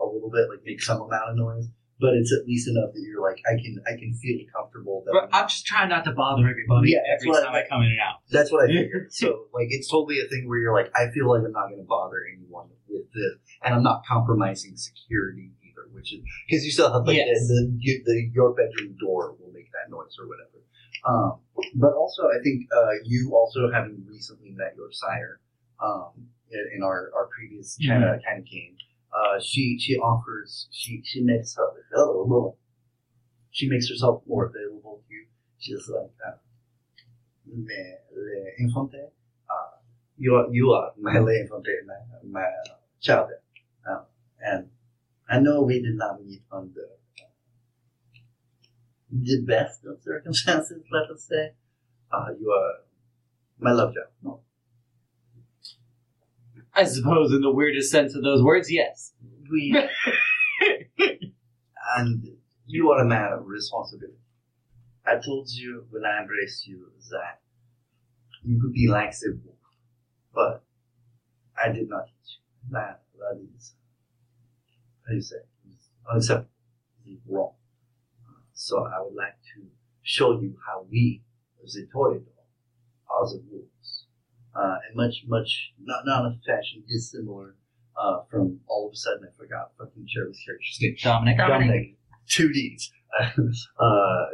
a 0.00 0.04
little 0.06 0.30
bit 0.30 0.48
like 0.50 0.60
make 0.64 0.82
some 0.82 1.00
amount 1.00 1.30
of 1.30 1.36
noise, 1.36 1.68
but 2.00 2.14
it's 2.14 2.32
at 2.32 2.46
least 2.46 2.68
enough 2.68 2.90
that 2.92 3.00
you're 3.00 3.22
like 3.22 3.38
I 3.46 3.54
can 3.60 3.78
I 3.86 3.96
can 3.98 4.14
feel 4.14 4.38
comfortable 4.54 5.02
that 5.06 5.12
But 5.12 5.36
I'm 5.36 5.48
just 5.48 5.66
trying 5.66 5.88
not 5.88 6.04
to 6.04 6.12
bother 6.12 6.46
everybody 6.48 6.92
Yeah, 6.92 7.00
every 7.14 7.30
time 7.32 7.54
I- 7.54 7.62
I 7.64 7.68
come 7.68 7.82
in 7.82 7.88
and 7.92 8.00
out. 8.00 8.20
That's 8.30 8.52
what 8.52 8.64
I 8.64 8.66
figured. 8.68 9.12
so 9.12 9.46
like 9.54 9.68
it's 9.70 9.90
totally 9.90 10.20
a 10.20 10.28
thing 10.28 10.48
where 10.48 10.58
you're 10.58 10.74
like 10.74 10.92
I 10.94 11.10
feel 11.12 11.28
like 11.30 11.42
I'm 11.44 11.52
not 11.52 11.68
going 11.68 11.80
to 11.80 11.86
bother 11.88 12.18
anyone 12.36 12.68
with 12.88 13.06
this, 13.14 13.34
and 13.64 13.74
I'm 13.74 13.82
not 13.82 14.04
compromising 14.06 14.76
security 14.76 15.50
which 16.02 16.12
is 16.14 16.20
because 16.48 16.64
you 16.66 16.72
still 16.72 16.92
have 16.92 17.06
like 17.06 17.16
Yes. 17.16 17.46
the, 17.48 17.54
the, 17.54 17.76
you- 17.78 18.02
the 18.04 18.16
your 18.34 18.50
bedroom 18.54 18.96
door 18.98 19.36
will 19.38 19.52
make 19.52 19.70
that 19.76 19.86
noise 19.90 20.14
or 20.18 20.26
whatever. 20.26 20.58
Um, 21.10 21.30
but 21.74 21.92
also, 21.94 22.22
I 22.36 22.38
think 22.42 22.66
uh, 22.76 22.94
you 23.04 23.30
also 23.34 23.70
having 23.72 24.04
recently 24.08 24.50
met 24.50 24.74
your 24.76 24.90
sire 24.92 25.40
um, 25.80 26.10
in, 26.50 26.62
in 26.76 26.82
our, 26.82 27.10
our 27.16 27.26
previous 27.36 27.78
kind 27.86 28.02
of 28.04 28.20
kind 28.26 28.38
of 28.40 28.46
game. 28.46 28.74
Uh, 29.16 29.38
she 29.40 29.78
she 29.78 29.94
offers 29.96 30.68
she 30.70 31.02
she 31.04 31.20
makes 31.22 31.54
her 31.56 31.68
oh, 31.96 32.56
she 33.50 33.68
makes 33.68 33.88
herself 33.88 34.22
more 34.26 34.46
available 34.46 35.02
to 35.06 35.14
you. 35.14 35.26
She's 35.58 35.88
like 35.88 36.10
uh, 36.26 36.36
le, 37.46 37.82
le 38.14 38.38
infante. 38.58 39.02
Uh, 39.50 39.76
you 40.18 40.34
are 40.34 40.46
you 40.52 40.70
are 40.72 40.92
my 41.00 41.18
le 41.18 41.32
infante, 41.42 41.72
my 41.86 41.94
my 42.38 42.48
child, 43.00 43.30
uh, 43.88 44.02
and 44.40 44.68
I 45.32 45.38
know 45.38 45.62
we 45.62 45.80
did 45.80 45.96
not 45.96 46.22
meet 46.22 46.42
under 46.52 46.82
uh, 46.82 47.24
the 49.10 49.40
best 49.40 49.80
of 49.86 50.02
circumstances. 50.02 50.82
Let 50.92 51.10
us 51.10 51.26
say, 51.26 51.52
uh, 52.12 52.26
you 52.38 52.50
are 52.50 52.74
my 53.58 53.72
love 53.72 53.94
child. 53.94 54.08
No, 54.22 54.40
I 56.74 56.84
suppose, 56.84 57.32
in 57.32 57.40
the 57.40 57.50
weirdest 57.50 57.90
sense 57.90 58.14
of 58.14 58.22
those 58.22 58.42
words, 58.42 58.70
yes. 58.70 59.14
we 59.50 59.74
and 61.96 62.28
you 62.66 62.90
are 62.90 63.00
a 63.00 63.06
man 63.06 63.32
of 63.32 63.46
responsibility. 63.46 64.18
I 65.06 65.14
told 65.14 65.48
you 65.50 65.86
when 65.88 66.04
I 66.04 66.20
embraced 66.20 66.66
you 66.66 66.92
that 67.10 67.40
you 68.44 68.60
could 68.60 68.74
be 68.74 68.86
like 68.86 69.12
a 69.12 69.32
but 70.34 70.62
I 71.56 71.72
did 71.72 71.88
not 71.88 72.04
teach 72.06 72.36
you. 72.36 72.72
That 72.72 73.00
that 73.18 73.40
is 73.56 73.72
how 75.12 75.14
do 75.14 75.16
you 75.16 75.22
say 75.22 75.36
it's 75.68 75.88
unacceptable. 76.10 76.48
It's 77.04 77.20
wrong. 77.28 77.52
So 78.54 78.78
I 78.78 79.02
would 79.02 79.14
like 79.14 79.36
to 79.54 79.66
show 80.02 80.40
you 80.40 80.56
how 80.66 80.86
we, 80.90 81.22
as 81.62 81.76
a 81.76 81.82
Toreador, 81.94 82.22
are 83.10 83.26
the 83.26 83.42
wolves. 83.50 84.06
Uh, 84.54 84.76
and 84.86 84.96
much, 84.96 85.24
much, 85.26 85.72
not, 85.82 86.04
not 86.06 86.24
a 86.24 86.38
fashion 86.46 86.82
dissimilar 86.88 87.56
uh, 87.96 88.20
from 88.30 88.60
all 88.68 88.86
of 88.88 88.92
a 88.92 88.96
sudden 88.96 89.28
I 89.28 89.36
forgot 89.36 89.72
fucking 89.78 90.04
Cheryl's 90.04 90.40
character's 90.44 90.78
name. 90.80 90.96
Dominic. 91.02 91.36
Dominic, 91.36 91.96
two 92.28 92.52
D's. 92.52 92.90
uh, 93.20 94.24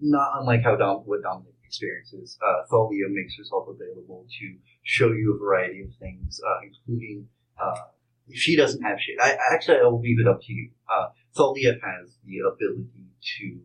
not 0.00 0.40
unlike 0.40 0.62
how 0.62 0.76
Dom, 0.76 1.02
what 1.06 1.22
Dominic 1.22 1.54
experiences. 1.64 2.38
Uh, 2.46 2.66
Thalia 2.70 3.08
makes 3.08 3.36
herself 3.36 3.68
available 3.68 4.26
to 4.40 4.56
show 4.82 5.12
you 5.12 5.34
a 5.34 5.38
variety 5.38 5.82
of 5.82 5.90
things, 6.00 6.40
uh, 6.46 6.66
including 6.66 7.28
uh, 7.62 7.74
if 7.74 7.97
she 8.32 8.56
doesn't 8.56 8.82
have 8.82 9.00
shit. 9.00 9.16
I 9.20 9.36
actually 9.52 9.78
I 9.78 9.86
will 9.86 10.00
leave 10.00 10.20
it 10.20 10.28
up 10.28 10.40
to 10.42 10.52
you. 10.52 10.70
Uh, 10.92 11.08
Thalia 11.36 11.72
has 11.72 12.16
the 12.24 12.38
ability 12.40 13.06
to 13.38 13.60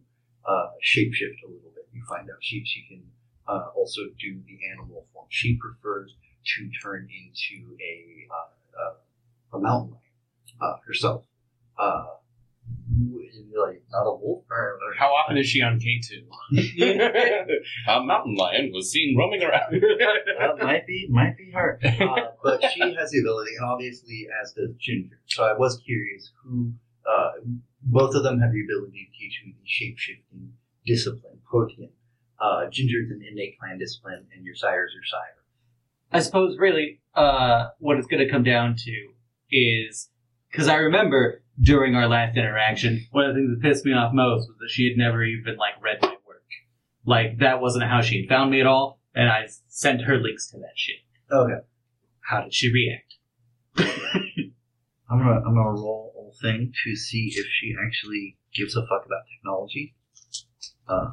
uh, 0.47 0.67
shapeshift 0.83 1.41
a 1.45 1.47
little 1.47 1.71
bit. 1.75 1.87
You 1.93 2.03
find 2.07 2.29
out 2.29 2.37
she 2.41 2.63
she 2.65 2.85
can 2.87 3.03
uh, 3.47 3.67
also 3.75 4.01
do 4.19 4.41
the 4.47 4.59
animal 4.71 5.05
form. 5.13 5.27
She 5.29 5.57
prefers 5.57 6.15
to 6.55 6.69
turn 6.81 7.07
into 7.09 7.75
a 7.81 8.27
uh, 8.31 8.81
uh, 8.81 9.57
a 9.57 9.59
mountain 9.59 9.91
lion 9.91 10.01
uh, 10.61 10.77
herself. 10.85 11.25
Like 13.55 13.83
not 13.91 14.03
a 14.07 14.15
wolf 14.15 14.45
or, 14.49 14.57
or 14.57 14.93
How 14.97 15.09
often 15.09 15.37
is 15.37 15.47
she 15.47 15.61
on 15.61 15.79
K2? 15.79 17.47
a 17.87 18.03
mountain 18.03 18.35
lion 18.35 18.71
was 18.73 18.91
seen 18.91 19.15
roaming 19.17 19.43
around. 19.43 19.73
That 20.39 20.57
might 20.59 20.87
be 20.87 21.07
might 21.09 21.37
be 21.37 21.51
her, 21.51 21.79
uh, 21.85 22.31
but 22.43 22.63
she 22.73 22.81
has 22.95 23.11
the 23.11 23.19
ability, 23.19 23.51
and 23.57 23.65
obviously 23.65 24.27
as 24.41 24.53
does 24.53 24.71
Ginger. 24.79 25.19
So 25.27 25.43
I 25.43 25.53
was 25.57 25.79
curious 25.85 26.31
who. 26.43 26.73
Uh, 27.05 27.31
both 27.85 28.15
of 28.15 28.23
them 28.23 28.39
have 28.39 28.51
the 28.51 28.63
ability 28.63 29.09
to 29.11 29.19
teach 29.19 29.41
you 29.43 29.53
the 29.53 29.65
shape 29.65 29.97
shifting 29.97 30.53
discipline, 30.85 31.39
Protean. 31.45 31.89
Uh, 32.39 32.69
Ginger's 32.69 33.11
an 33.11 33.21
innate 33.29 33.59
clan 33.59 33.77
discipline, 33.77 34.25
and 34.35 34.45
your 34.45 34.55
sire's 34.55 34.91
your 34.93 35.03
sire. 35.03 35.43
I 36.11 36.19
suppose 36.19 36.57
really 36.57 37.01
uh, 37.15 37.67
what 37.79 37.97
it's 37.97 38.07
going 38.07 38.25
to 38.25 38.31
come 38.31 38.43
down 38.43 38.75
to 38.77 39.09
is 39.51 40.09
because 40.51 40.67
I 40.67 40.75
remember 40.75 41.42
during 41.61 41.95
our 41.95 42.07
last 42.07 42.37
interaction, 42.37 43.05
one 43.11 43.25
of 43.25 43.35
the 43.35 43.41
things 43.41 43.49
that 43.51 43.61
pissed 43.61 43.85
me 43.85 43.93
off 43.93 44.13
most 44.13 44.47
was 44.47 44.57
that 44.59 44.69
she 44.69 44.87
had 44.87 44.97
never 44.97 45.23
even 45.23 45.55
like 45.57 45.81
read 45.81 45.99
my 46.01 46.09
work. 46.27 46.43
Like 47.05 47.39
that 47.39 47.61
wasn't 47.61 47.85
how 47.85 48.01
she 48.01 48.21
had 48.21 48.29
found 48.29 48.51
me 48.51 48.59
at 48.59 48.67
all, 48.67 48.99
and 49.13 49.29
I 49.29 49.47
sent 49.67 50.01
her 50.01 50.17
links 50.17 50.49
to 50.51 50.57
that 50.59 50.73
shit. 50.75 50.97
Okay, 51.31 51.61
How 52.21 52.43
did 52.43 52.53
she 52.53 52.71
react? 52.71 53.15
I'm 55.09 55.19
gonna 55.19 55.41
I'm 55.45 55.55
gonna 55.55 55.71
roll 55.71 56.11
a 56.11 56.17
whole 56.17 56.35
thing 56.41 56.73
to 56.85 56.95
see 56.95 57.31
if 57.35 57.45
she 57.59 57.75
actually 57.85 58.37
gives 58.55 58.75
a 58.75 58.81
fuck 58.81 59.05
about 59.05 59.21
technology. 59.37 59.95
Uh, 60.87 61.09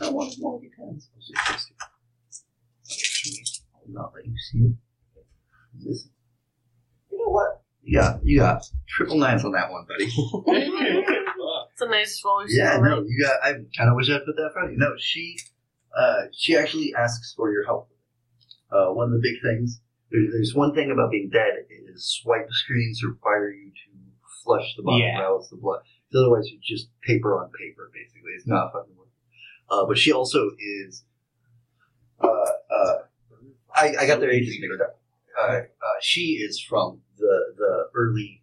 I 0.00 0.10
want 0.10 0.34
more 0.38 0.60
depends. 0.60 1.08
I'll 3.74 3.92
not 3.92 4.12
let 4.14 4.26
you 4.26 4.34
see 4.50 4.58
it. 4.58 4.74
This, 5.74 6.08
you 6.08 6.10
know 6.10 6.10
what? 6.10 6.21
You 7.82 7.98
got 7.98 8.20
you 8.24 8.38
got 8.38 8.62
triple 8.88 9.16
nines 9.18 9.44
on 9.44 9.52
that 9.52 9.70
one, 9.70 9.84
buddy. 9.88 10.10
It's 11.72 11.80
a 11.80 11.88
nice 11.88 12.22
roller 12.24 12.44
yeah, 12.48 12.76
coaster. 12.76 12.82
no, 12.88 13.02
you 13.06 13.24
got. 13.24 13.36
I 13.42 13.52
kind 13.76 13.88
of 13.90 13.96
wish 13.96 14.08
I 14.10 14.18
put 14.18 14.36
that 14.36 14.46
in 14.46 14.52
front 14.52 14.66
of 14.68 14.72
you. 14.72 14.78
No, 14.78 14.92
she, 14.98 15.36
uh, 15.98 16.22
she 16.32 16.54
actually 16.56 16.94
asks 16.96 17.32
for 17.34 17.50
your 17.50 17.64
help. 17.64 17.88
Uh, 18.70 18.92
one 18.92 19.06
of 19.06 19.12
the 19.14 19.20
big 19.22 19.40
things. 19.42 19.80
There's, 20.10 20.32
there's 20.32 20.54
one 20.54 20.74
thing 20.74 20.90
about 20.90 21.10
being 21.10 21.30
dead 21.32 21.64
is 21.94 22.04
swipe 22.22 22.46
screens 22.50 23.02
require 23.02 23.50
you 23.50 23.70
to 23.70 23.90
flush 24.44 24.74
the 24.76 24.82
body, 24.82 25.02
Yeah. 25.02 25.20
or 25.22 25.24
else 25.24 25.48
the 25.48 25.56
blood. 25.56 25.80
'Cause 26.12 26.20
Otherwise, 26.22 26.50
you're 26.50 26.60
just 26.62 26.88
paper 27.02 27.42
on 27.42 27.50
paper. 27.58 27.90
Basically, 27.92 28.32
it's 28.36 28.46
not 28.46 28.72
fucking 28.72 28.94
working. 28.96 29.12
Uh, 29.70 29.86
but 29.86 29.96
she 29.98 30.12
also 30.12 30.50
is. 30.58 31.04
Uh, 32.22 32.26
uh, 32.28 32.94
I, 33.74 33.94
I 34.00 34.06
got 34.06 34.20
their 34.20 34.30
ages 34.30 34.56
mixed 34.60 34.80
up. 34.82 35.00
Uh, 35.40 35.52
uh, 35.52 35.62
she 36.02 36.32
is 36.46 36.60
from 36.60 37.00
the 37.22 37.54
the 37.56 37.88
early 37.94 38.42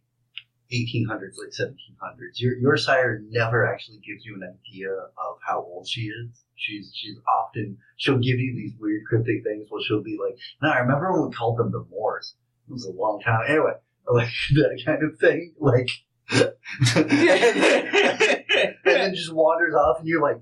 1800s, 0.71 1.35
late 1.37 1.53
1700s. 1.59 2.39
Your 2.39 2.55
your 2.57 2.77
sire 2.77 3.21
never 3.29 3.71
actually 3.71 3.99
gives 4.05 4.25
you 4.25 4.35
an 4.35 4.43
idea 4.43 4.89
of 4.91 5.37
how 5.45 5.59
old 5.59 5.87
she 5.87 6.01
is. 6.01 6.43
She's 6.55 6.91
she's 6.93 7.17
often 7.39 7.77
she'll 7.97 8.17
give 8.17 8.39
you 8.39 8.53
these 8.55 8.73
weird 8.79 9.05
cryptic 9.07 9.43
things. 9.43 9.67
Well, 9.71 9.81
she'll 9.81 10.03
be 10.03 10.17
like, 10.21 10.37
"No, 10.61 10.69
I 10.69 10.79
remember 10.79 11.11
when 11.11 11.29
we 11.29 11.35
called 11.35 11.57
them 11.57 11.71
the 11.71 11.85
Moors. 11.89 12.35
It 12.67 12.73
was 12.73 12.85
a 12.85 12.91
long 12.91 13.21
time. 13.21 13.45
Anyway, 13.47 13.73
like 14.11 14.29
that 14.53 14.81
kind 14.85 15.03
of 15.03 15.19
thing. 15.19 15.53
Like, 15.59 15.89
and, 16.31 16.53
then, 16.95 18.43
and 18.49 18.75
then 18.83 19.15
just 19.15 19.33
wanders 19.33 19.73
off, 19.73 19.99
and 19.99 20.07
you're 20.07 20.21
like, 20.21 20.41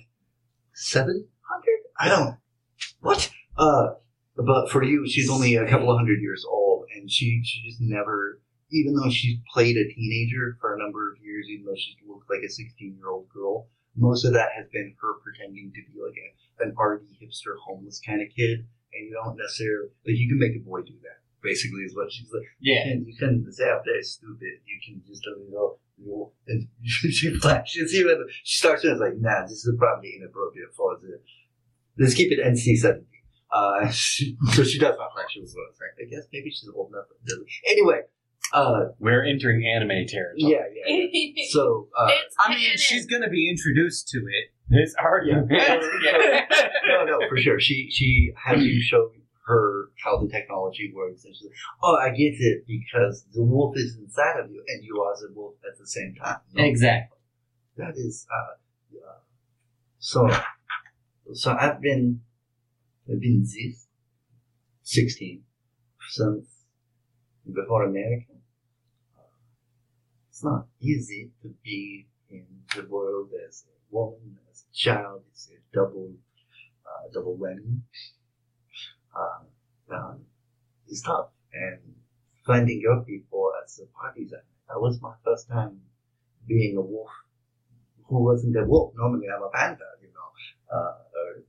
seven 0.73 1.27
hundred? 1.41 1.79
I 1.99 2.09
don't. 2.09 2.37
What? 2.99 3.31
Uh, 3.57 3.93
but 4.35 4.69
for 4.69 4.83
you, 4.83 5.07
she's 5.07 5.29
only 5.29 5.55
a 5.55 5.67
couple 5.67 5.89
of 5.91 5.97
hundred 5.97 6.21
years 6.21 6.45
old, 6.47 6.66
and 6.95 7.09
she 7.09 7.41
she 7.43 7.63
just 7.67 7.81
never. 7.81 8.41
Even 8.69 8.95
though 8.95 9.09
she's 9.09 9.39
played 9.53 9.77
a 9.77 9.87
teenager 9.87 10.57
for 10.59 10.75
a 10.75 10.77
number 10.77 11.13
of 11.13 11.17
years, 11.23 11.47
even 11.49 11.65
though 11.65 11.77
she's 11.77 11.95
looked 12.05 12.29
like 12.29 12.43
a 12.43 12.49
16 12.49 12.97
year 12.97 13.07
old 13.07 13.29
girl, 13.29 13.69
most 13.95 14.25
of 14.25 14.33
that 14.33 14.49
has 14.55 14.67
been 14.71 14.93
her 15.01 15.13
pretending 15.23 15.71
to 15.73 15.81
be 15.91 15.99
like 15.99 16.15
a, 16.19 16.63
an 16.63 16.73
arty 16.77 17.17
hipster 17.21 17.55
homeless 17.65 18.01
kind 18.05 18.21
of 18.21 18.27
kid, 18.35 18.67
and 18.93 19.07
you 19.07 19.13
don't 19.13 19.37
necessarily 19.37 19.89
like 20.05 20.17
you 20.17 20.29
can 20.29 20.39
make 20.39 20.55
a 20.55 20.59
boy 20.59 20.81
do 20.81 20.93
that. 21.03 21.23
Basically, 21.41 21.81
is 21.81 21.95
what 21.95 22.11
she's 22.11 22.29
like. 22.33 22.43
Yeah. 22.59 22.85
You 22.87 23.15
can, 23.17 23.37
you 23.37 23.43
can 23.43 23.53
say 23.53 23.69
after 23.69 23.91
it's 23.91 24.11
stupid. 24.11 24.59
You 24.65 24.79
can 24.83 25.01
just 25.07 25.25
oh, 25.27 25.79
you 25.97 26.07
know, 26.07 26.31
and 26.47 26.67
she 26.83 27.33
flashes 27.39 27.93
you, 27.93 28.11
and 28.11 28.29
she 28.43 28.57
starts 28.57 28.81
to 28.81 28.95
like, 28.95 29.17
nah, 29.17 29.43
this 29.43 29.65
is 29.65 29.75
probably 29.77 30.15
inappropriate 30.19 30.73
for 30.75 30.97
the. 31.01 31.19
Let's 31.97 32.13
keep 32.13 32.31
it 32.31 32.39
NC 32.39 32.77
seventeen. 32.77 33.16
Uh, 33.57 33.89
she, 33.91 34.37
so 34.53 34.63
she 34.63 34.77
does 34.79 34.95
not 34.97 35.09
like 35.15 35.29
She 35.29 35.41
was 35.41 35.55
with 35.55 35.79
right? 35.81 36.05
I 36.05 36.09
guess 36.09 36.27
maybe 36.31 36.49
she's 36.49 36.69
old 36.75 36.91
enough. 36.91 37.05
but. 37.09 37.45
Anyway, 37.71 38.01
uh, 38.53 38.85
We're 38.99 39.23
entering 39.25 39.65
anime 39.65 40.05
territory. 40.07 40.35
yeah, 40.37 40.63
yeah. 40.73 41.05
yeah. 41.11 41.43
So, 41.49 41.87
uh, 41.97 42.09
I 42.39 42.49
mean, 42.49 42.59
canon. 42.59 42.77
she's 42.77 43.05
going 43.05 43.21
to 43.23 43.29
be 43.29 43.49
introduced 43.49 44.07
to 44.09 44.17
it. 44.19 44.45
This 44.69 44.93
argument. 44.99 45.49
Yeah. 45.51 46.45
no, 46.87 47.05
no, 47.05 47.19
for 47.29 47.37
sure. 47.37 47.59
She 47.59 47.89
she 47.89 48.31
has 48.45 48.63
you 48.63 48.81
show 48.81 49.11
her 49.45 49.85
how 50.03 50.17
the 50.21 50.27
technology 50.29 50.91
works, 50.93 51.23
and 51.25 51.33
she's 51.35 51.45
like, 51.47 51.55
"Oh, 51.81 51.95
I 51.95 52.09
get 52.09 52.35
it 52.37 52.65
because 52.67 53.25
the 53.33 53.43
wolf 53.43 53.75
is 53.77 53.97
inside 53.97 54.39
of 54.43 54.51
you, 54.51 54.61
and 54.67 54.83
you 54.83 55.01
are 55.01 55.15
the 55.21 55.33
wolf 55.33 55.55
at 55.69 55.77
the 55.79 55.87
same 55.87 56.15
time." 56.21 56.37
No, 56.53 56.63
Exactly. 56.65 57.17
That 57.77 57.93
is 57.95 58.27
uh, 58.29 58.97
uh, 59.07 59.19
so. 59.99 60.29
So 61.33 61.55
I've 61.59 61.81
been 61.81 62.21
I've 63.09 63.21
been 63.21 63.41
this 63.41 63.87
sixteen 64.83 65.43
since 66.09 66.45
before 67.45 67.85
America. 67.85 68.33
It's 70.29 70.43
not 70.43 70.67
easy 70.81 71.31
to 71.41 71.53
be 71.63 72.07
in 72.29 72.45
the 72.75 72.85
world 72.87 73.29
as 73.47 73.63
a 73.65 73.95
woman, 73.95 74.37
as 74.51 74.65
a 74.69 74.75
child. 74.75 75.21
It's 75.31 75.49
a 75.49 75.57
double, 75.73 76.11
uh, 76.85 77.07
double 77.13 77.37
whammy. 77.37 77.79
Uh, 79.15 79.95
um, 79.95 80.19
it's 80.87 81.01
tough, 81.01 81.29
and 81.53 81.79
finding 82.45 82.81
your 82.81 83.03
people 83.03 83.51
as 83.63 83.79
a 83.79 83.85
partisan. 83.97 84.41
That 84.67 84.81
was 84.81 85.01
my 85.01 85.13
first 85.23 85.47
time 85.47 85.79
being 86.45 86.75
a 86.77 86.81
wolf 86.81 87.09
who 88.05 88.23
wasn't 88.23 88.57
a 88.57 88.65
wolf. 88.65 88.93
Normally, 88.95 89.27
I'm 89.33 89.43
a 89.43 89.49
panther, 89.49 89.85
you 90.01 90.09
know. 90.09 90.77
Uh, 90.77 90.97
or, 91.15 91.43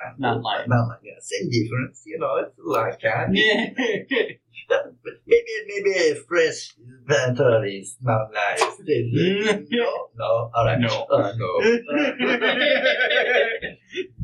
or 0.00 0.14
Mountain 0.18 0.42
lion. 0.42 0.68
Mountain 0.68 0.88
lion, 0.88 1.00
yeah. 1.04 1.18
Same 1.20 1.48
difference, 1.50 2.02
you 2.06 2.18
know. 2.18 2.36
It's 2.36 2.58
like 2.58 3.00
that. 3.02 3.30
But 4.68 4.92
maybe 5.26 5.64
maybe 5.66 5.92
a 5.96 6.14
fresh 6.28 6.74
panther 7.08 7.64
is 7.64 7.96
mountain 8.02 8.34
lion. 8.34 9.66
no, 9.70 10.08
no, 10.14 10.50
all 10.54 10.64
right, 10.66 10.78
No. 10.78 11.06
uh, 11.10 11.32
no. 11.38 11.58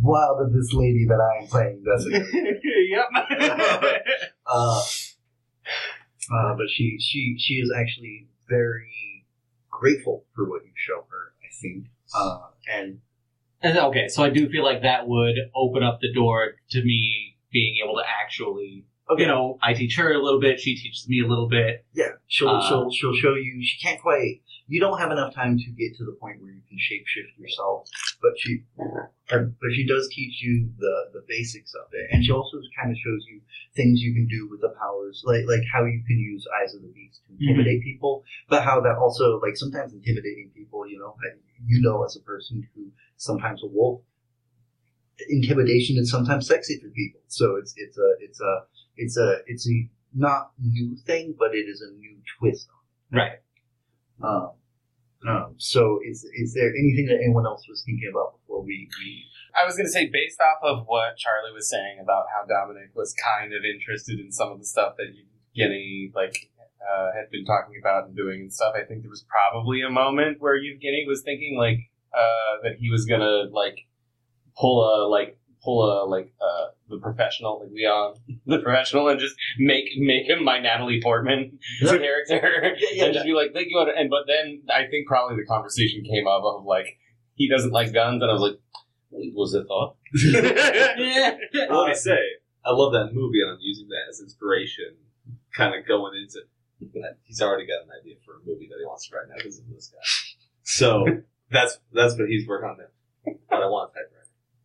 Wow, 0.03 0.37
that 0.39 0.53
this 0.53 0.71
lady 0.75 1.07
that 1.09 1.19
I 1.19 1.39
am 1.43 1.49
playing 1.49 1.83
doesn't. 1.83 2.13
yep. 2.13 3.09
Uh, 4.47 4.83
uh, 6.31 6.55
but 6.57 6.69
she 6.69 6.99
she 7.01 7.37
she 7.39 7.55
is 7.55 7.73
actually 7.75 8.29
very 8.49 9.25
grateful 9.71 10.25
for 10.35 10.45
what 10.49 10.63
you 10.65 10.73
show 10.75 11.05
her. 11.11 11.33
I 11.43 11.49
think, 11.61 11.87
uh, 12.15 12.39
and 12.71 13.01
And, 13.65 13.79
okay, 13.79 14.09
so 14.09 14.23
I 14.23 14.29
do 14.29 14.49
feel 14.51 14.63
like 14.63 14.83
that 14.83 15.09
would 15.09 15.37
open 15.55 15.83
up 15.83 15.99
the 16.01 16.13
door 16.13 16.57
to 16.71 16.85
me 16.85 17.39
being 17.51 17.77
able 17.83 17.95
to 17.95 18.03
actually, 18.23 18.85
you 19.19 19.27
know, 19.27 19.59
I 19.63 19.75
teach 19.75 19.97
her 19.97 20.13
a 20.13 20.23
little 20.23 20.41
bit, 20.41 20.61
she 20.61 20.77
teaches 20.77 21.07
me 21.09 21.23
a 21.23 21.27
little 21.27 21.49
bit. 21.49 21.85
yeah, 21.93 22.13
she'll 22.27 22.49
Uh, 22.49 22.67
she'll 22.69 22.91
she'll 22.91 23.15
show 23.15 23.35
you. 23.35 23.63
She 23.63 23.79
can't 23.87 24.01
quite. 24.01 24.41
You 24.67 24.81
don't 24.81 24.99
have 24.99 25.11
enough 25.13 25.35
time 25.35 25.59
to 25.59 25.71
get 25.73 25.95
to 25.99 26.05
the 26.07 26.13
point 26.13 26.41
where 26.41 26.51
you 26.51 26.63
can 26.67 26.79
shapeshift 26.79 27.39
yourself, 27.39 27.87
but 28.23 28.33
she, 28.39 28.63
but 29.29 29.71
she 29.75 29.87
does 29.87 30.09
teach 30.09 30.43
you 30.43 30.71
the 30.79 30.95
the 31.13 31.23
basics 31.29 31.75
of 31.75 31.87
it, 31.93 32.09
and 32.13 32.25
she 32.25 32.33
also 32.33 32.57
kind 32.81 32.91
of 32.91 32.97
shows 32.97 33.27
you 33.31 33.43
things 33.77 34.01
you 34.01 34.15
can 34.15 34.27
do 34.27 34.49
with 34.51 34.63
the 34.63 34.73
powers, 34.81 35.23
like 35.27 35.45
like 35.47 35.61
how 35.71 35.85
you 35.85 36.03
can 36.07 36.19
use 36.19 36.47
Eyes 36.63 36.75
of 36.75 36.81
the 36.81 36.89
Beast 36.89 37.21
to 37.27 37.35
intimidate 37.39 37.83
people, 37.83 38.25
but 38.49 38.65
how 38.65 38.81
that 38.81 38.97
also 38.97 39.39
like 39.41 39.57
sometimes 39.57 39.93
intimidating 39.93 40.51
people, 40.57 40.89
you 40.89 40.99
know, 40.99 41.15
you 41.67 41.83
know 41.83 42.03
as 42.03 42.17
a 42.17 42.21
person 42.21 42.67
who 42.75 42.91
sometimes 43.19 43.63
a 43.63 43.67
wolf, 43.67 44.01
intimidation 45.29 45.99
is 45.99 46.11
sometimes 46.11 46.47
sexy 46.47 46.81
for 46.81 46.89
people. 46.89 47.21
So 47.29 47.57
it's 47.57 47.75
it's 47.77 47.99
a 47.99 48.11
it's 48.21 48.41
a 48.41 48.65
it's 48.97 49.17
a 49.17 49.39
it's 49.47 49.69
a 49.69 49.89
not 50.15 50.53
new 50.63 50.97
thing, 51.07 51.35
but 51.39 51.55
it 51.55 51.67
is 51.69 51.83
a 51.83 51.93
new 51.97 52.17
twist 52.39 52.69
Right. 53.13 53.39
on 54.23 54.53
it. 55.25 55.27
Um, 55.27 55.29
um, 55.29 55.55
so 55.57 56.01
is 56.07 56.25
is 56.35 56.55
there 56.55 56.69
anything 56.69 57.07
that 57.07 57.19
anyone 57.23 57.47
else 57.47 57.67
was 57.69 57.83
thinking 57.85 58.11
about 58.13 58.39
before 58.39 58.63
we, 58.63 58.89
we 59.01 59.25
I 59.61 59.65
was 59.65 59.77
going 59.77 59.87
to 59.87 59.93
say, 59.93 60.11
based 60.13 60.41
off 60.41 60.59
of 60.63 60.85
what 60.87 61.17
Charlie 61.17 61.53
was 61.55 61.71
saying 61.71 61.99
about 62.03 62.27
how 62.35 62.45
Dominic 62.45 62.91
was 62.95 63.15
kind 63.15 63.53
of 63.55 63.63
interested 63.65 64.19
in 64.19 64.33
some 64.33 64.51
of 64.51 64.59
the 64.59 64.65
stuff 64.65 64.95
that 64.99 65.07
Evgeny 65.57 66.13
like 66.15 66.51
uh, 66.83 67.11
had 67.17 67.31
been 67.31 67.45
talking 67.45 67.77
about 67.81 68.07
and 68.07 68.17
doing 68.17 68.41
and 68.43 68.53
stuff, 68.53 68.75
I 68.77 68.85
think 68.85 69.03
there 69.03 69.11
was 69.11 69.25
probably 69.29 69.81
a 69.83 69.91
moment 69.91 70.41
where 70.41 70.59
Evgeny 70.59 71.07
was 71.07 71.23
thinking 71.23 71.57
like 71.57 71.91
uh, 72.13 72.63
that 72.63 72.77
he 72.79 72.91
was 72.91 73.07
gonna 73.07 73.49
like 73.51 73.87
pull 74.59 74.85
a 74.85 75.09
like 75.09 75.39
pull 75.65 75.85
a 75.91 76.05
like 76.07 76.33
uh, 76.41 76.67
the 76.89 76.99
professional 76.99 77.61
like 77.61 77.71
Leon 77.73 78.15
the 78.47 78.59
professional 78.59 79.09
and 79.09 79.19
just 79.19 79.35
make 79.59 79.85
make 79.99 80.29
him 80.29 80.45
my 80.45 80.59
Natalie 80.59 81.01
Portman 81.03 81.59
character 81.81 82.77
Yeah, 82.79 82.89
yeah, 82.93 83.05
and 83.07 83.15
just 83.15 83.25
be 83.25 83.33
like 83.33 83.53
thank 83.53 83.69
you 83.71 83.81
and 83.81 84.11
but 84.11 84.25
then 84.27 84.63
I 84.71 84.87
think 84.87 85.07
probably 85.07 85.37
the 85.37 85.47
conversation 85.47 86.05
came 86.05 86.27
up 86.27 86.43
of 86.45 86.65
like 86.65 86.99
he 87.35 87.49
doesn't 87.49 87.73
like 87.73 87.93
guns 87.93 88.23
and 88.23 88.31
I 88.31 88.35
was 88.35 88.43
like 88.43 88.61
was 89.35 89.55
it 89.55 89.67
thought 89.67 89.97
Well, 91.71 91.83
let 91.83 91.89
me 91.89 91.95
say, 91.95 92.19
I 92.65 92.71
love 92.73 92.93
that 92.93 93.11
movie, 93.13 93.41
and 93.43 93.53
I'm 93.53 93.59
using 93.61 93.89
that 93.89 94.11
as 94.11 94.21
inspiration, 94.21 94.97
kind 95.57 95.75
of 95.75 95.87
going 95.87 96.15
into. 96.21 96.41
He's 97.25 97.41
already 97.41 97.67
got 97.67 97.85
an 97.85 97.91
idea 98.01 98.17
for 98.25 98.35
a 98.35 98.39
movie 98.47 98.69
that 98.69 98.77
he 98.79 98.85
wants 98.85 99.09
to 99.09 99.17
write 99.17 99.29
now 99.29 99.37
because 99.39 99.59
of 99.59 99.65
this 99.71 99.89
guy. 99.93 99.99
So 100.63 101.05
that's 101.51 101.79
that's 101.93 102.19
what 102.19 102.29
he's 102.29 102.47
working 102.47 102.69
on 102.69 102.77
now. 102.79 103.35
But 103.49 103.63
I 103.63 103.67
want 103.67 103.91
a 103.91 103.95
typewriter 103.95 104.24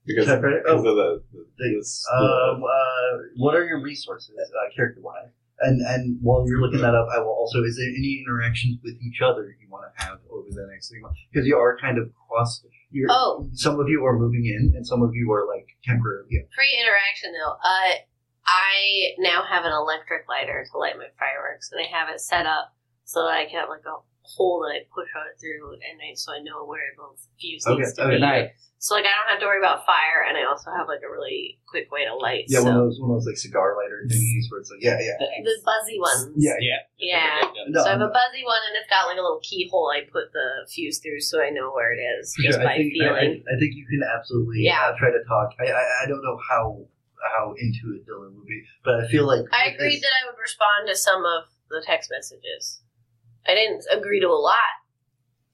because, 0.10 0.26
Typewriter? 0.27 0.61
because 0.65 0.81
Oh. 0.84 0.90
of 0.90 0.95
the, 0.98 1.22
the, 1.31 1.40
the 1.40 1.45
Thanks. 1.61 2.03
Um, 2.11 2.64
uh, 2.65 3.18
what 3.38 3.56
are 3.56 3.64
your 3.65 3.81
resources, 3.81 4.34
uh, 4.36 4.69
character 4.76 5.02
wise? 5.02 5.30
And 5.61 5.81
and 5.86 6.18
while 6.22 6.48
you're 6.48 6.61
looking 6.61 6.80
that 6.81 6.95
up, 6.95 7.07
I 7.14 7.19
will 7.19 7.36
also. 7.36 7.64
Is 7.64 7.76
there 7.76 7.88
any 7.91 8.23
interactions 8.26 8.80
with 8.81 8.95
each 9.03 9.19
other 9.22 9.53
you 9.60 9.68
want 9.69 9.84
to 9.91 10.06
have 10.06 10.18
over 10.31 10.48
the 10.49 10.65
next 10.72 10.88
three 10.90 11.02
months? 11.02 11.19
Because 11.31 11.45
you 11.45 11.57
are 11.57 11.77
kind 11.77 11.98
of 11.99 12.10
cross. 12.27 12.64
You're, 12.91 13.07
Oh. 13.11 13.48
Some 13.53 13.77
of 13.80 13.90
you 13.90 14.03
are 14.06 14.18
moving 14.18 14.45
in, 14.45 14.72
and 14.76 14.88
some 14.88 15.03
of 15.03 15.11
you 15.14 15.30
are 15.34 15.45
like 15.53 15.68
temporary. 15.84 16.23
Yeah. 16.31 16.48
Free 16.56 16.80
interaction 16.80 17.34
though. 17.36 17.60
Uh, 17.60 17.91
I 18.48 19.14
now 19.19 19.44
have 19.44 19.65
an 19.65 19.73
electric 19.73 20.30
lighter 20.30 20.65
to 20.72 20.77
light 20.77 20.95
my 20.98 21.11
fireworks, 21.19 21.69
and 21.72 21.81
I 21.84 21.88
have 21.91 22.07
it 22.07 22.22
set 22.22 22.45
up 22.48 22.73
so 23.03 23.23
that 23.26 23.36
I 23.36 23.45
can 23.45 23.60
have 23.60 23.69
like 23.69 23.84
a 23.86 23.99
hole 24.35 24.61
that 24.61 24.77
I 24.77 24.80
push 24.93 25.10
on 25.18 25.26
it 25.34 25.39
through, 25.41 25.73
and 25.81 25.97
I, 25.97 26.14
so 26.14 26.34
I 26.34 26.39
know 26.39 26.65
where 26.65 26.85
the 26.97 27.10
fuse 27.39 27.65
Okay, 27.65 27.81
needs 27.81 27.93
to 27.97 28.06
okay, 28.06 28.15
be. 28.15 28.22
Nice. 28.22 28.49
So 28.80 28.95
like 28.95 29.03
I 29.03 29.11
don't 29.11 29.27
have 29.35 29.41
to 29.43 29.47
worry 29.49 29.60
about 29.60 29.84
fire, 29.84 30.23
and 30.23 30.38
I 30.39 30.47
also 30.47 30.72
have 30.72 30.88
like 30.88 31.03
a 31.03 31.11
really 31.11 31.60
quick 31.68 31.91
way 31.91 32.06
to 32.07 32.15
light. 32.15 32.45
Yeah, 32.47 32.64
so 32.64 32.72
one 32.72 32.76
of 32.77 32.81
those 32.88 32.97
one 33.01 33.10
of 33.11 33.15
those 33.19 33.27
like 33.27 33.35
cigar 33.41 33.76
lighter 33.76 34.07
thingies 34.07 34.47
where 34.47 34.64
it's 34.64 34.72
like 34.72 34.80
yeah, 34.80 34.95
yeah, 35.01 35.19
the 35.19 35.57
buzzy 35.68 35.99
ones. 35.99 36.31
yeah. 36.39 36.56
Yeah. 36.95 37.43
No, 37.68 37.84
so 37.84 37.88
I 37.88 37.91
have 37.97 37.99
no. 37.99 38.07
a 38.07 38.15
buzzy 38.15 38.43
one, 38.47 38.61
and 38.72 38.80
it's 38.80 38.88
got 38.88 39.11
like 39.11 39.19
a 39.19 39.23
little 39.26 39.43
keyhole 39.43 39.91
I 39.91 40.07
put 40.07 40.31
the 40.31 40.64
fuse 40.72 40.99
through, 41.03 41.19
so 41.19 41.43
I 41.43 41.49
know 41.51 41.76
where 41.76 41.91
it 41.91 41.99
is 41.99 42.31
just 42.39 42.56
sure. 42.56 42.64
by 42.64 42.73
I 42.73 42.77
think, 42.80 42.93
I, 42.95 43.03
feeling. 43.03 43.31
I, 43.43 43.51
I 43.51 43.56
think 43.60 43.76
you 43.76 43.84
can 43.84 43.99
absolutely 44.07 44.64
Yeah. 44.64 44.80
uh, 44.80 44.95
try 44.95 45.11
to 45.11 45.22
talk. 45.27 45.51
I, 45.60 45.68
I 45.76 45.84
I 46.03 46.07
don't 46.07 46.23
know 46.23 46.39
how 46.49 46.80
how 47.35 47.51
into 47.60 47.99
it 47.99 48.07
Dylan 48.07 48.31
would 48.31 48.47
be, 48.47 48.64
but 48.88 48.95
I 49.03 49.07
feel 49.11 49.27
like 49.27 49.43
I 49.51 49.76
agreed 49.76 49.99
that 49.99 50.14
I 50.23 50.31
would 50.31 50.39
respond 50.39 50.88
to 50.88 50.95
some 50.95 51.26
of 51.27 51.51
the 51.69 51.84
text 51.85 52.10
messages. 52.15 52.80
I 53.48 53.56
didn't 53.56 53.84
agree 53.91 54.20
to 54.22 54.28
a 54.28 54.38
lot, 54.40 54.56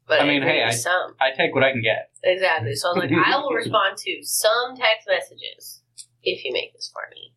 but 0.08 0.20
I 0.20 0.24
I, 0.24 0.28
mean, 0.28 0.42
agreed 0.44 0.62
hey, 0.64 0.72
to 0.72 0.74
some. 0.78 1.16
I 1.20 1.32
take 1.36 1.54
what 1.54 1.64
I 1.64 1.72
can 1.72 1.82
get. 1.82 2.10
Exactly. 2.24 2.76
So 2.76 2.90
I 2.90 2.92
was 2.94 3.10
like, 3.10 3.12
I 3.12 3.38
will 3.38 3.54
respond 3.64 3.98
to 3.98 4.20
some 4.24 4.76
text 4.76 5.08
messages 5.08 5.82
if 6.24 6.44
you 6.44 6.52
make 6.54 6.74
this 6.74 6.90
for 6.92 7.04
me. 7.14 7.34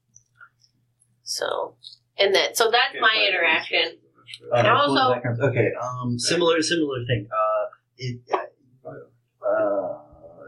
So, 1.23 1.77
and 2.19 2.35
then, 2.35 2.55
so 2.55 2.71
that's 2.71 2.95
my 3.01 3.27
interaction. 3.29 3.99
Uh, 4.53 4.57
And 4.57 4.67
also- 4.69 5.15
okay, 5.49 5.69
um, 5.81 6.19
similar 6.19 6.61
similar 6.63 7.05
thing. 7.07 7.29
Uh, 7.33 7.65
it 7.99 8.21
uh, 9.45 9.99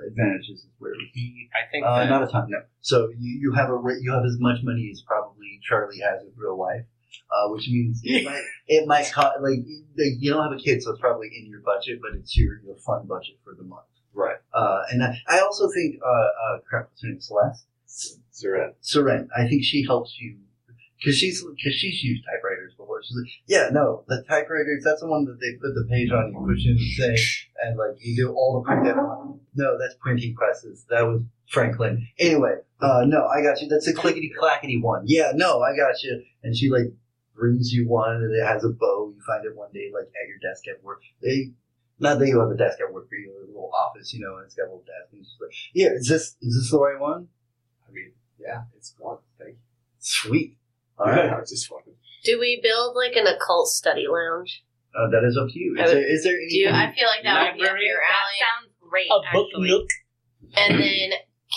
advantages 0.06 0.60
is 0.64 0.66
where 0.78 0.92
it 0.92 0.98
would. 0.98 1.08
I 1.54 1.70
think 1.70 1.84
Uh, 1.86 1.98
that, 1.98 2.10
not 2.10 2.22
a 2.22 2.26
ton, 2.26 2.46
no. 2.48 2.58
So 2.80 3.10
you, 3.18 3.38
you 3.40 3.52
have 3.52 3.68
a 3.68 3.74
ra- 3.74 3.98
you 4.00 4.12
have 4.12 4.24
as 4.24 4.36
much 4.38 4.58
money 4.62 4.88
as 4.92 5.02
probably 5.06 5.60
Charlie 5.62 6.00
has 6.00 6.22
in 6.22 6.32
real 6.36 6.58
life, 6.58 6.84
uh, 7.30 7.48
which 7.48 7.68
means 7.68 8.00
it 8.04 8.24
might 8.24 8.42
it 8.66 8.86
might 8.86 9.10
cost 9.12 9.36
like 9.40 9.60
you 9.96 10.30
don't 10.30 10.42
have 10.42 10.58
a 10.58 10.62
kid, 10.62 10.82
so 10.82 10.92
it's 10.92 11.00
probably 11.00 11.28
in 11.36 11.46
your 11.50 11.60
budget, 11.60 12.00
but 12.02 12.12
it's 12.18 12.36
your 12.36 12.60
your 12.64 12.76
fun 12.76 13.06
budget 13.06 13.38
for 13.44 13.54
the 13.54 13.64
month. 13.64 13.84
Right. 14.12 14.36
Uh, 14.52 14.82
and 14.90 15.02
I, 15.02 15.16
I 15.28 15.40
also 15.40 15.70
think 15.70 16.00
uh, 16.04 16.08
uh, 16.08 16.58
crap, 16.68 16.88
what's 16.90 17.02
her 17.02 17.08
name? 17.08 17.20
Celeste. 17.20 17.66
Suret. 18.32 18.74
Seren. 18.82 19.28
I 19.36 19.46
think 19.48 19.64
she 19.64 19.84
helps 19.84 20.16
you 20.18 20.36
because 20.98 21.16
she's 21.16 21.42
because 21.42 21.74
she's 21.74 22.02
used 22.02 22.24
typewriters 22.24 22.49
She's 23.02 23.16
like, 23.16 23.30
yeah, 23.46 23.68
no, 23.72 24.04
the 24.08 24.22
typewriters. 24.28 24.82
That's 24.84 25.00
the 25.00 25.08
one 25.08 25.24
that 25.24 25.38
they 25.40 25.56
put 25.56 25.74
the 25.74 25.86
page 25.88 26.10
on. 26.10 26.32
You 26.32 26.46
push 26.46 26.64
in 26.64 26.72
and 26.72 27.16
say, 27.16 27.42
and 27.62 27.78
like 27.78 27.96
you 28.00 28.16
do 28.16 28.32
all 28.32 28.60
the 28.60 28.66
print 28.66 28.86
at 28.86 28.96
once. 28.96 29.40
No, 29.54 29.78
that's 29.78 29.94
printing 30.00 30.34
presses. 30.34 30.84
That 30.90 31.02
was 31.02 31.22
Franklin. 31.48 32.06
Anyway, 32.18 32.56
uh, 32.80 33.04
no, 33.06 33.26
I 33.26 33.42
got 33.42 33.60
you. 33.60 33.68
That's 33.68 33.88
a 33.88 33.92
clickety 33.94 34.32
clackety 34.38 34.80
one. 34.80 35.04
Yeah, 35.06 35.32
no, 35.34 35.60
I 35.60 35.76
got 35.76 36.02
you. 36.02 36.22
And 36.42 36.56
she 36.56 36.70
like 36.70 36.92
brings 37.34 37.72
you 37.72 37.88
one, 37.88 38.16
and 38.16 38.34
it 38.34 38.46
has 38.46 38.64
a 38.64 38.68
bow. 38.68 39.12
You 39.14 39.20
find 39.26 39.44
it 39.44 39.56
one 39.56 39.72
day, 39.72 39.90
like 39.92 40.06
at 40.06 40.28
your 40.28 40.38
desk 40.38 40.64
at 40.68 40.82
work. 40.82 41.02
They. 41.22 41.52
Not 42.02 42.18
that 42.18 42.28
you 42.28 42.40
have 42.40 42.48
a 42.50 42.56
desk 42.56 42.78
at 42.80 42.90
work, 42.90 43.08
but 43.10 43.16
you 43.16 43.30
a 43.30 43.46
little 43.46 43.70
office, 43.74 44.14
you 44.14 44.20
know, 44.24 44.36
and 44.36 44.46
it's 44.46 44.54
got 44.54 44.62
a 44.62 44.72
little 44.72 44.86
desk. 44.86 45.12
And 45.12 45.20
she's 45.22 45.36
like, 45.38 45.52
"Yeah, 45.74 45.88
is 45.92 46.08
this 46.08 46.34
is 46.40 46.56
this 46.56 46.70
the 46.70 46.78
right 46.78 46.98
one? 46.98 47.28
I 47.86 47.92
mean, 47.92 48.12
yeah, 48.38 48.62
it's 48.74 48.94
fun. 48.98 49.18
Thank 49.38 49.50
you. 49.50 49.56
Sweet. 49.98 50.56
All 50.98 51.06
right. 51.06 51.30
I 51.30 51.40
just 51.40 51.70
wanted. 51.70 51.94
Do 52.24 52.38
we 52.38 52.60
build 52.62 52.94
like 52.96 53.16
an 53.16 53.26
occult 53.26 53.68
study 53.68 54.06
lounge? 54.08 54.62
Uh, 54.94 55.08
that 55.10 55.24
is 55.24 55.36
up 55.36 55.48
to 55.48 55.58
you. 55.58 55.76
I 55.78 55.84
Is 55.84 55.88
would- 55.88 55.96
there, 55.96 56.12
is 56.14 56.24
there 56.24 56.36
Do 56.36 56.56
you. 56.56 56.68
I 56.68 56.92
feel 56.94 57.06
like 57.06 57.22
that 57.24 57.52
would 57.52 57.56
be 57.58 57.62
up 57.62 57.68
Library? 57.72 57.86
your 57.86 58.00
That 58.00 58.18
alley. 58.20 58.38
sounds 58.42 58.72
great. 58.90 59.06
A 59.10 59.20
book 59.32 59.46
actually. 59.54 59.68
nook. 59.68 59.88
And 60.56 60.80
then 60.80 61.10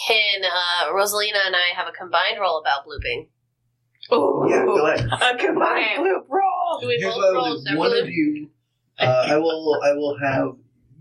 can 0.08 0.44
uh, 0.46 0.92
Rosalina 0.94 1.46
and 1.48 1.56
I 1.56 1.74
have 1.76 1.88
a 1.88 1.92
combined 1.92 2.38
roll 2.40 2.60
about 2.62 2.86
blooping? 2.86 3.28
Oh, 4.12 4.46
yeah, 4.50 4.66
go 4.66 4.86
ahead. 4.86 5.08
a 5.12 5.38
combined 5.38 5.86
Okay. 5.86 5.98
bloop 5.98 6.24
roll. 6.30 6.80
Do 6.82 6.88
we 6.88 6.98
Here's 7.00 7.14
both 7.14 7.18
what 7.24 7.30
I 7.30 7.34
roll 7.34 7.50
will 7.56 7.64
do. 7.64 7.78
One 7.78 7.98
of 7.98 8.08
you, 8.10 8.50
uh, 9.00 9.26
I 9.30 9.38
will, 9.38 9.80
I 9.84 9.94
will 9.94 10.18
have. 10.22 10.50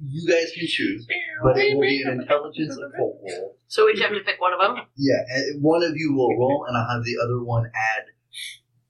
You 0.04 0.26
guys 0.26 0.50
can 0.52 0.66
choose, 0.66 1.06
but 1.44 1.56
it 1.58 1.74
will 1.76 1.82
be 1.82 2.02
an 2.02 2.20
intelligence 2.22 2.74
occult 2.76 3.20
roll. 3.22 3.56
So 3.68 3.86
we 3.86 3.92
each 3.92 4.00
have 4.00 4.10
to 4.10 4.20
pick 4.20 4.40
one 4.40 4.52
of 4.52 4.58
them. 4.58 4.84
Yeah, 4.96 5.14
one 5.60 5.82
of 5.84 5.92
you 5.96 6.12
will 6.14 6.36
roll, 6.36 6.64
and 6.66 6.76
I'll 6.76 6.88
have 6.96 7.04
the 7.04 7.18
other 7.22 7.42
one 7.44 7.66
add 7.66 8.04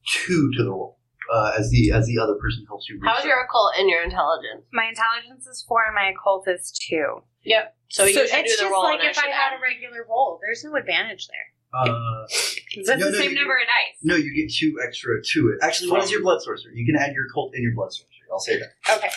two 0.06 0.50
to 0.56 0.64
the 0.64 0.70
roll 0.70 0.98
uh, 1.32 1.52
as 1.58 1.70
the 1.70 1.92
as 1.92 2.06
the 2.06 2.18
other 2.18 2.34
person 2.34 2.64
helps 2.66 2.88
you. 2.88 3.00
How's 3.04 3.24
your 3.24 3.40
occult 3.42 3.72
and 3.78 3.88
your 3.88 4.02
intelligence? 4.02 4.64
My 4.72 4.86
intelligence 4.88 5.46
is 5.46 5.64
four 5.66 5.84
and 5.86 5.94
my 5.94 6.10
occult 6.10 6.46
is 6.48 6.70
two. 6.72 7.22
Yep. 7.44 7.76
So, 7.88 8.04
you 8.04 8.12
should 8.14 8.22
it's 8.24 8.32
do 8.32 8.42
the 8.42 8.48
just 8.48 8.72
roll. 8.72 8.84
like 8.84 9.00
and 9.00 9.08
if 9.10 9.16
should 9.16 9.24
I 9.28 9.32
had 9.32 9.52
add. 9.52 9.58
a 9.58 9.62
regular 9.62 10.06
roll. 10.08 10.38
There's 10.42 10.64
no 10.64 10.74
advantage 10.76 11.26
there. 11.28 11.48
Uh, 11.74 11.86
'Cause 12.28 12.86
That's 12.86 13.00
No, 13.00 13.06
the 13.06 13.12
no, 13.12 13.18
same 13.18 13.30
you- 13.30 13.36
number 13.36 13.54
of 13.56 13.62
dice. 13.66 13.98
no, 14.02 14.14
you 14.16 14.34
get 14.34 14.52
two 14.52 14.76
extra 14.86 15.22
to 15.22 15.48
it. 15.50 15.58
Actually, 15.62 15.90
what 15.90 16.02
is 16.04 16.10
your 16.10 16.22
blood 16.22 16.40
sorcerer? 16.42 16.72
You 16.72 16.84
can 16.86 16.96
add 17.00 17.12
your 17.14 17.26
cult 17.32 17.52
and 17.54 17.62
your 17.62 17.74
blood 17.74 17.92
sorcery. 17.92 18.08
I'll 18.30 18.38
say 18.38 18.58
that. 18.58 18.72
Okay. 18.96 19.10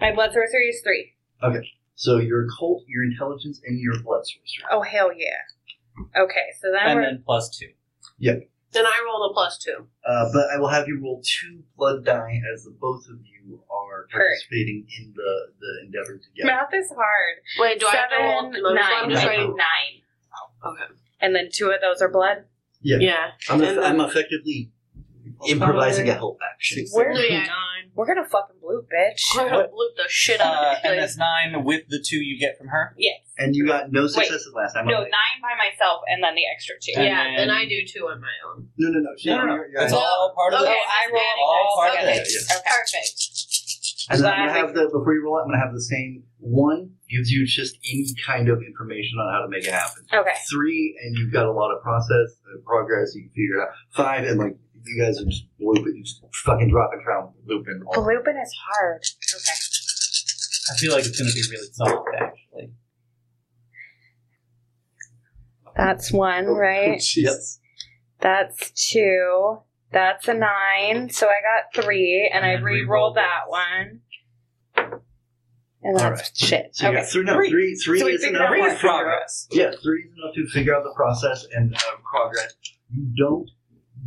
My 0.00 0.12
blood 0.12 0.32
sorcery 0.32 0.68
is 0.68 0.80
three. 0.82 1.12
Okay. 1.42 1.66
So 1.96 2.18
your 2.18 2.46
cult, 2.58 2.84
your 2.86 3.02
intelligence, 3.04 3.60
and 3.66 3.80
your 3.80 3.94
blood 4.02 4.22
sorcery. 4.26 4.64
Oh 4.70 4.82
hell 4.82 5.10
yeah. 5.16 6.20
Okay, 6.22 6.46
so 6.60 6.70
then 6.70 6.80
and 6.86 6.96
we're 7.00 7.06
then 7.06 7.22
plus 7.24 7.56
two. 7.58 7.70
Then 8.72 8.84
I 8.86 9.02
roll 9.06 9.30
a 9.30 9.32
plus 9.32 9.58
two. 9.58 9.86
Uh, 10.06 10.26
but 10.32 10.46
I 10.54 10.58
will 10.58 10.68
have 10.68 10.86
you 10.88 11.00
roll 11.02 11.22
two 11.24 11.62
blood 11.76 12.04
die 12.04 12.40
as 12.54 12.64
the 12.64 12.70
both 12.70 13.04
of 13.08 13.18
you 13.24 13.62
are 13.70 14.06
participating 14.12 14.86
in 14.98 15.12
the, 15.16 15.52
the 15.60 15.86
endeavor 15.86 16.18
together. 16.18 16.46
math 16.46 16.74
is 16.74 16.90
hard. 16.90 17.36
Wait, 17.58 17.80
do 17.80 17.86
I 17.86 17.96
have 17.96 18.10
to 18.10 18.16
roll? 18.22 18.52
Seven, 18.52 18.66
I'm 18.66 18.74
nine, 18.74 18.84
I'm 19.04 19.10
just 19.10 19.24
I 19.24 19.26
writing. 19.28 19.46
think 19.46 19.56
nine. 19.56 20.72
Okay. 20.72 20.94
And 21.20 21.34
then 21.34 21.48
two 21.52 21.70
of 21.70 21.80
those 21.80 22.02
are 22.02 22.10
blood. 22.10 22.44
Yeah. 22.82 22.98
Yeah. 23.00 23.30
I'm, 23.48 23.60
And 23.62 23.78
eff- 23.78 23.84
I'm 23.84 24.00
effectively 24.00 24.70
improvising 25.48 26.08
a 26.08 26.14
help 26.14 26.38
action. 26.54 26.84
We're, 26.92 27.12
Yeah. 27.12 27.46
we're 27.98 28.06
gonna 28.06 28.22
fucking 28.30 28.56
bloop, 28.62 28.86
bitch. 28.86 29.18
We're 29.34 29.50
gonna 29.50 29.66
bloop 29.74 29.98
the 29.98 30.06
shit 30.06 30.40
out 30.40 30.54
Uh, 30.54 30.56
of 30.56 30.62
this 30.62 30.74
and 30.78 30.82
place. 30.94 31.00
that's 31.02 31.16
nine 31.18 31.64
with 31.64 31.82
the 31.90 31.98
two 31.98 32.22
you 32.22 32.38
get 32.38 32.56
from 32.56 32.68
her. 32.68 32.94
Yes. 32.96 33.18
And 33.36 33.54
you 33.56 33.66
got 33.66 33.90
no 33.90 34.06
successes 34.06 34.52
last 34.54 34.74
time. 34.74 34.86
No, 34.86 35.02
okay? 35.02 35.10
nine 35.10 35.36
by 35.42 35.54
myself 35.58 36.02
and 36.06 36.22
then 36.22 36.34
the 36.38 36.46
extra 36.46 36.76
two. 36.80 36.92
And 36.94 37.04
Yeah, 37.10 37.24
then 37.36 37.48
then- 37.48 37.50
I 37.50 37.66
do 37.66 37.82
two 37.86 38.06
on 38.06 38.20
my 38.20 38.30
own. 38.46 38.68
No, 38.78 38.88
no, 38.94 39.00
no. 39.02 39.10
No, 39.10 39.36
no, 39.36 39.44
no. 39.46 39.54
You're- 39.58 39.70
you're- 39.74 39.84
It's 39.84 39.92
all 39.92 40.32
part 40.34 40.54
of 40.54 40.60
Okay, 40.62 40.70
the. 40.70 40.78
I 40.78 41.10
roll 41.10 41.18
adding 41.18 41.42
all 41.42 41.64
dice. 41.66 41.74
part 41.74 41.90
of 41.90 42.08
Okay. 42.08 42.18
it. 42.22 42.28
Yeah, 42.30 42.56
Okay. 42.56 42.70
Perfect. 42.70 43.18
And 44.10 44.20
then 44.24 44.32
I'm 44.32 44.46
gonna 44.48 44.58
have 44.58 44.74
the 44.74 44.84
before 44.88 45.12
you 45.12 45.22
roll 45.22 45.36
it, 45.38 45.42
I'm 45.42 45.48
gonna 45.50 45.60
have 45.60 45.74
the 45.74 45.82
same 45.82 46.24
one 46.38 46.94
gives 47.10 47.30
you 47.30 47.44
just 47.46 47.76
any 47.92 48.06
kind 48.24 48.48
of 48.48 48.62
information 48.62 49.18
on 49.18 49.32
how 49.32 49.42
to 49.42 49.48
make 49.48 49.64
it 49.66 49.72
happen. 49.72 50.04
Okay. 50.12 50.32
Three, 50.50 50.96
and 51.02 51.14
you've 51.16 51.32
got 51.32 51.44
a 51.46 51.52
lot 51.52 51.74
of 51.74 51.82
process 51.82 52.40
uh, 52.48 52.56
progress. 52.64 53.12
You 53.14 53.22
can 53.28 53.30
figure 53.36 53.60
it 53.60 53.62
out. 53.68 53.74
Five, 53.94 54.24
and 54.24 54.38
like 54.38 54.56
you 54.84 55.02
guys 55.04 55.20
are 55.20 55.24
just 55.24 55.44
looping, 55.60 56.02
just 56.04 56.20
fucking 56.44 56.70
dropping 56.70 57.00
trout, 57.04 57.32
looping. 57.46 57.82
All 57.86 57.94
Blooping 58.04 58.40
is 58.42 58.54
hard. 58.72 59.02
Okay. 59.34 59.52
I 60.70 60.76
feel 60.78 60.92
like 60.92 61.04
it's 61.06 61.18
going 61.18 61.30
to 61.30 61.34
be 61.34 61.42
really 61.50 61.68
soft, 61.72 62.08
actually. 62.20 62.72
That's 65.76 66.12
one, 66.12 66.46
right? 66.46 67.00
Jesus. 67.00 67.60
That's 68.20 68.70
two. 68.90 69.58
That's 69.92 70.28
a 70.28 70.34
nine. 70.34 71.08
So 71.10 71.28
I 71.28 71.36
got 71.40 71.84
three, 71.84 72.30
and 72.32 72.44
I 72.44 72.50
And 72.50 72.64
re-rolled 72.64 72.88
re-rolled 72.88 73.16
that 73.16 73.40
it. 73.46 73.50
one. 73.50 74.00
And 75.82 75.94
that's 75.96 76.04
Alright. 76.04 76.30
shit. 76.34 76.74
So 76.74 76.86
you 76.86 76.90
okay. 76.92 77.00
got 77.02 77.08
three, 77.10 77.22
no, 77.24 77.34
Three. 77.34 77.50
three, 77.50 77.74
three 77.76 78.00
So 78.00 78.06
we 78.06 78.12
is 78.12 78.20
figured 78.24 78.40
enough 78.40 78.50
out 78.50 78.54
to 78.54 78.60
what 78.60 78.72
figure 78.72 78.88
out- 78.90 78.92
progress. 79.04 79.46
Yeah, 79.52 79.70
three 79.82 80.00
is 80.02 80.10
enough 80.20 80.34
to 80.34 80.46
figure 80.48 80.74
out 80.74 80.82
the 80.82 80.92
process 80.96 81.46
and 81.54 81.74
uh, 81.74 81.78
progress. 82.10 82.54
You 82.92 83.06
don't 83.16 83.48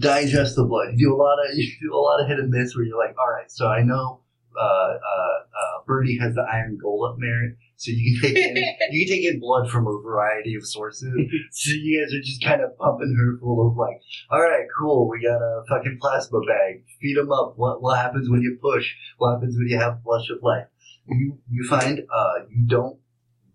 digest 0.02 0.56
the 0.56 0.66
blood. 0.66 0.94
You 0.96 1.10
do 1.10 1.16
a 1.16 1.22
lot 1.22 1.38
of 1.40 1.46
you 1.56 1.72
do 1.82 1.96
a 1.96 1.98
lot 1.98 2.22
of 2.22 2.28
hit 2.28 2.40
and 2.40 2.50
miss 2.50 2.76
where 2.76 2.86
you're 2.86 2.98
like, 2.98 3.16
all 3.18 3.32
right, 3.32 3.50
so 3.52 3.68
I 3.68 3.84
know 3.84 4.22
uh, 4.58 4.64
uh, 4.64 4.96
uh, 4.98 5.84
Birdie 5.88 6.18
has 6.20 6.36
the 6.36 6.46
Iron 6.52 6.78
Gullet 6.82 7.18
merit, 7.18 7.56
so 7.78 7.92
you 7.92 8.20
can 8.20 8.34
take 8.34 8.46
in 8.46 8.56
you 8.92 9.06
can 9.06 9.16
take 9.16 9.26
in 9.26 9.40
blood 9.40 9.70
from 9.70 9.88
a 9.88 10.02
variety 10.02 10.56
of 10.56 10.66
sources. 10.66 11.14
so 11.52 11.72
you 11.72 12.02
guys 12.02 12.14
are 12.14 12.22
just 12.22 12.44
kind 12.44 12.62
of 12.62 12.78
pumping 12.78 13.16
her 13.18 13.38
full 13.40 13.68
of 13.68 13.78
like, 13.78 14.02
all 14.30 14.42
right, 14.42 14.66
cool, 14.78 15.10
we 15.10 15.22
got 15.24 15.42
a 15.42 15.64
fucking 15.70 15.98
plasma 16.02 16.40
bag. 16.42 16.84
Feed 17.02 17.18
them 17.18 17.32
up. 17.32 17.54
What 17.56 17.82
what 17.82 17.98
happens 17.98 18.30
when 18.30 18.42
you 18.42 18.58
push? 18.62 18.94
What 19.18 19.36
happens 19.36 19.56
when 19.58 19.68
you 19.68 19.80
have 19.80 19.94
a 19.94 20.02
flush 20.04 20.30
of 20.30 20.44
life? 20.44 20.68
You 21.08 21.40
you 21.50 21.68
find 21.68 22.00
uh 22.00 22.46
you 22.50 22.68
don't 22.68 23.00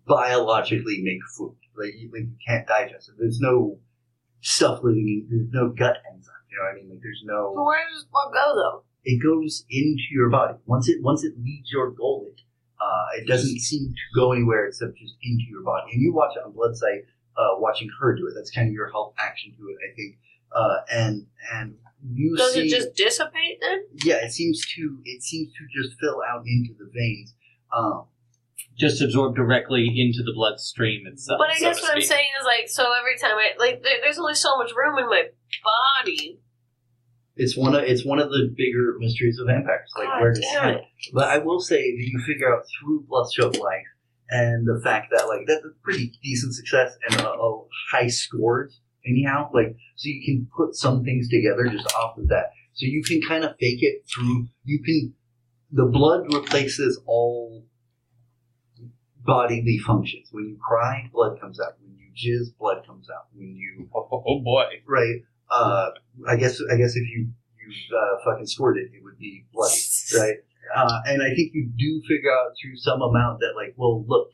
biologically 0.07 1.01
make 1.03 1.19
food. 1.37 1.55
Like 1.77 1.93
you, 1.95 2.09
like 2.11 2.23
you 2.23 2.37
can't 2.47 2.67
digest 2.67 3.09
it. 3.09 3.15
There's 3.19 3.39
no 3.39 3.77
stuff 4.41 4.79
living 4.83 5.07
in. 5.07 5.27
There's 5.29 5.49
no 5.51 5.69
gut 5.69 5.97
enzyme. 6.11 6.33
You 6.57 6.63
know 6.63 6.69
what 6.69 6.73
I 6.73 6.81
mean? 6.81 6.89
Like 6.89 6.99
there's 7.03 7.21
no. 7.23 7.53
So 7.53 7.63
where 7.63 7.85
does 7.93 8.05
blood 8.05 8.33
go 8.33 8.55
though? 8.55 8.83
It 9.05 9.21
goes 9.21 9.63
into 9.69 10.03
your 10.11 10.29
body 10.29 10.55
once 10.65 10.89
it 10.89 11.03
once 11.03 11.23
it 11.23 11.33
leaves 11.37 11.69
your 11.71 11.91
gullet. 11.91 12.41
Uh, 12.81 13.05
it 13.21 13.27
doesn't 13.27 13.59
seem 13.59 13.89
to 13.89 14.19
go 14.19 14.31
anywhere 14.31 14.67
except 14.67 14.97
just 14.97 15.15
into 15.21 15.43
your 15.49 15.61
body. 15.63 15.91
And 15.93 16.01
you 16.01 16.13
watch 16.13 16.35
it 16.35 16.43
on 16.45 16.51
Blood 16.53 16.75
Sight, 16.75 17.05
uh, 17.37 17.57
watching 17.59 17.89
her 17.99 18.15
do 18.15 18.27
it. 18.27 18.33
That's 18.35 18.51
kind 18.51 18.67
of 18.67 18.73
your 18.73 18.89
help 18.89 19.15
action 19.19 19.53
to 19.57 19.63
it, 19.67 19.77
I 19.85 19.95
think. 19.95 20.17
Uh, 20.51 20.77
and 20.91 21.25
and 21.53 21.75
you 22.13 22.35
Does 22.37 22.53
see 22.53 22.67
it 22.67 22.69
just 22.69 22.95
dissipate 22.95 23.59
then? 23.61 23.83
yeah, 24.03 24.15
it 24.25 24.31
seems 24.31 24.65
to 24.75 24.97
it 25.05 25.21
seems 25.21 25.51
to 25.53 25.81
just 25.81 25.99
fill 25.99 26.21
out 26.27 26.43
into 26.47 26.73
the 26.77 26.89
veins. 26.93 27.33
Um, 27.75 28.05
Just 28.77 29.01
absorb 29.01 29.35
directly 29.35 29.85
into 29.87 30.23
the 30.23 30.33
bloodstream 30.33 31.07
itself. 31.07 31.39
But 31.39 31.49
I 31.49 31.59
guess 31.59 31.77
to 31.77 31.83
what 31.83 31.95
I'm 31.95 32.01
saying 32.01 32.27
is 32.39 32.45
like, 32.45 32.69
so 32.69 32.83
every 32.93 33.17
time 33.17 33.35
I 33.35 33.51
like, 33.57 33.83
there, 33.83 33.97
there's 34.03 34.19
only 34.19 34.35
so 34.35 34.57
much 34.57 34.71
room 34.75 34.97
in 34.99 35.09
my 35.09 35.23
body. 35.63 36.39
It's 37.37 37.55
one 37.55 37.75
of 37.75 37.83
it's 37.83 38.05
one 38.05 38.19
of 38.19 38.29
the 38.29 38.53
bigger 38.55 38.95
mysteries 38.99 39.39
of 39.39 39.47
vampires. 39.47 39.91
Like 39.97 40.07
God 40.07 40.21
where 40.21 40.33
does 40.33 40.41
damn 40.51 40.69
it. 40.75 40.83
But 41.13 41.25
I 41.29 41.37
will 41.37 41.59
say 41.59 41.77
that 41.77 42.03
you 42.03 42.19
figure 42.25 42.53
out 42.53 42.63
through 42.79 43.05
Bloodshot 43.07 43.57
Life 43.59 43.85
and 44.29 44.67
the 44.67 44.81
fact 44.83 45.07
that 45.15 45.27
like 45.27 45.41
that's 45.47 45.63
a 45.63 45.71
pretty 45.83 46.11
decent 46.23 46.55
success 46.55 46.97
and 47.09 47.21
a, 47.21 47.29
a 47.29 47.63
high 47.91 48.07
scores 48.07 48.81
anyhow. 49.05 49.49
Like 49.53 49.75
so 49.95 50.09
you 50.09 50.21
can 50.25 50.47
put 50.55 50.75
some 50.75 51.03
things 51.03 51.29
together 51.29 51.67
just 51.67 51.93
off 51.95 52.17
of 52.17 52.27
that. 52.29 52.51
So 52.73 52.85
you 52.85 53.03
can 53.03 53.21
kind 53.21 53.43
of 53.43 53.51
fake 53.59 53.81
it 53.81 54.03
through. 54.13 54.47
You 54.63 54.81
can 54.83 55.13
the 55.71 55.85
blood 55.85 56.33
replaces 56.33 56.99
all 57.05 57.65
bodily 59.25 59.77
functions. 59.85 60.29
When 60.31 60.45
you 60.45 60.57
cry, 60.65 61.09
blood 61.13 61.39
comes 61.39 61.59
out. 61.59 61.73
When 61.81 61.95
you 61.97 62.11
jizz, 62.15 62.57
blood 62.57 62.85
comes 62.87 63.07
out. 63.09 63.27
When 63.33 63.55
you 63.55 63.89
Oh, 63.93 64.07
oh, 64.11 64.23
oh 64.25 64.39
boy. 64.43 64.63
right? 64.87 65.21
Uh, 65.49 65.89
I 66.27 66.35
guess 66.35 66.61
I 66.71 66.75
guess 66.75 66.95
if 66.95 67.07
you 67.09 67.29
you 67.59 67.97
uh, 67.97 68.17
fucking 68.25 68.47
scored 68.47 68.77
it, 68.77 68.91
it 68.93 69.03
would 69.03 69.17
be 69.17 69.45
bloody, 69.53 69.75
right? 70.19 70.37
Uh, 70.75 70.99
and 71.05 71.21
I 71.21 71.29
think 71.33 71.53
you 71.53 71.69
do 71.77 72.01
figure 72.07 72.31
out 72.31 72.51
through 72.61 72.75
some 72.75 73.01
amount 73.01 73.39
that 73.39 73.53
like, 73.55 73.73
well, 73.77 74.03
look, 74.05 74.29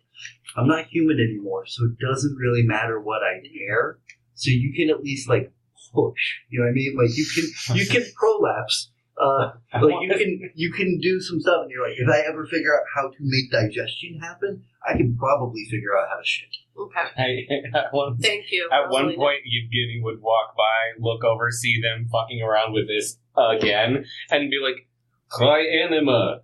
I'm 0.57 0.67
not 0.67 0.85
human 0.87 1.19
anymore, 1.19 1.65
so 1.67 1.85
it 1.85 1.97
doesn't 1.99 2.35
really 2.35 2.63
matter 2.63 2.99
what 2.99 3.21
I 3.21 3.41
tear. 3.41 3.99
So 4.35 4.49
you 4.49 4.73
can 4.73 4.89
at 4.89 5.03
least 5.03 5.29
like 5.29 5.51
push. 5.93 6.39
You 6.49 6.59
know 6.59 6.65
what 6.65 6.71
I 6.71 6.73
mean? 6.73 6.95
Like 6.97 7.15
you 7.15 7.25
can 7.33 7.77
you 7.77 7.85
can 7.85 8.03
prolapse, 8.15 8.91
Uh, 9.15 9.51
like 9.73 9.93
you 10.01 10.09
can 10.17 10.51
you 10.55 10.71
can 10.71 10.99
do 10.99 11.19
some 11.21 11.39
stuff, 11.39 11.61
and 11.61 11.71
you're 11.71 11.87
like, 11.87 11.97
if 11.97 12.09
I 12.09 12.27
ever 12.27 12.45
figure 12.45 12.73
out 12.73 12.81
how 12.95 13.09
to 13.09 13.17
make 13.21 13.51
digestion 13.51 14.19
happen, 14.19 14.63
I 14.87 14.97
can 14.97 15.15
probably 15.17 15.65
figure 15.69 15.95
out 15.97 16.09
how 16.09 16.17
to 16.17 16.25
shit. 16.25 16.49
Okay. 16.77 17.47
I, 17.73 17.77
at 17.77 17.85
one, 17.93 18.17
Thank 18.17 18.45
you. 18.51 18.67
at 18.71 18.89
one 18.89 19.05
Rosalina. 19.09 19.15
point, 19.17 19.39
Yevgeny 19.45 20.01
would 20.01 20.19
walk 20.19 20.55
by, 20.57 20.97
look 20.99 21.23
over, 21.23 21.51
see 21.51 21.79
them 21.79 22.07
fucking 22.11 22.41
around 22.41 22.73
with 22.73 22.87
this 22.87 23.17
again, 23.37 24.03
and 24.31 24.49
be 24.49 24.57
like, 24.61 24.87
"Hi, 25.31 25.61
anima." 25.61 26.41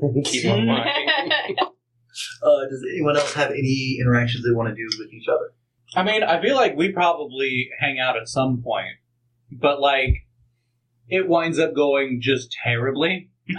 Keep 0.24 0.50
on 0.50 0.66
walking. 0.66 1.56
Uh, 2.42 2.68
does 2.68 2.84
anyone 2.92 3.16
else 3.16 3.32
have 3.32 3.50
any 3.52 3.96
interactions 3.98 4.44
they 4.44 4.52
want 4.52 4.68
to 4.68 4.74
do 4.74 4.86
with 4.98 5.10
each 5.14 5.28
other? 5.28 5.54
I 5.96 6.02
mean, 6.02 6.22
I 6.22 6.42
feel 6.42 6.56
like 6.56 6.76
we 6.76 6.92
probably 6.92 7.70
hang 7.80 7.98
out 7.98 8.18
at 8.18 8.28
some 8.28 8.60
point, 8.62 8.96
but 9.50 9.80
like, 9.80 10.26
it 11.12 11.28
winds 11.28 11.58
up 11.58 11.74
going 11.74 12.20
just 12.20 12.56
terribly. 12.62 13.30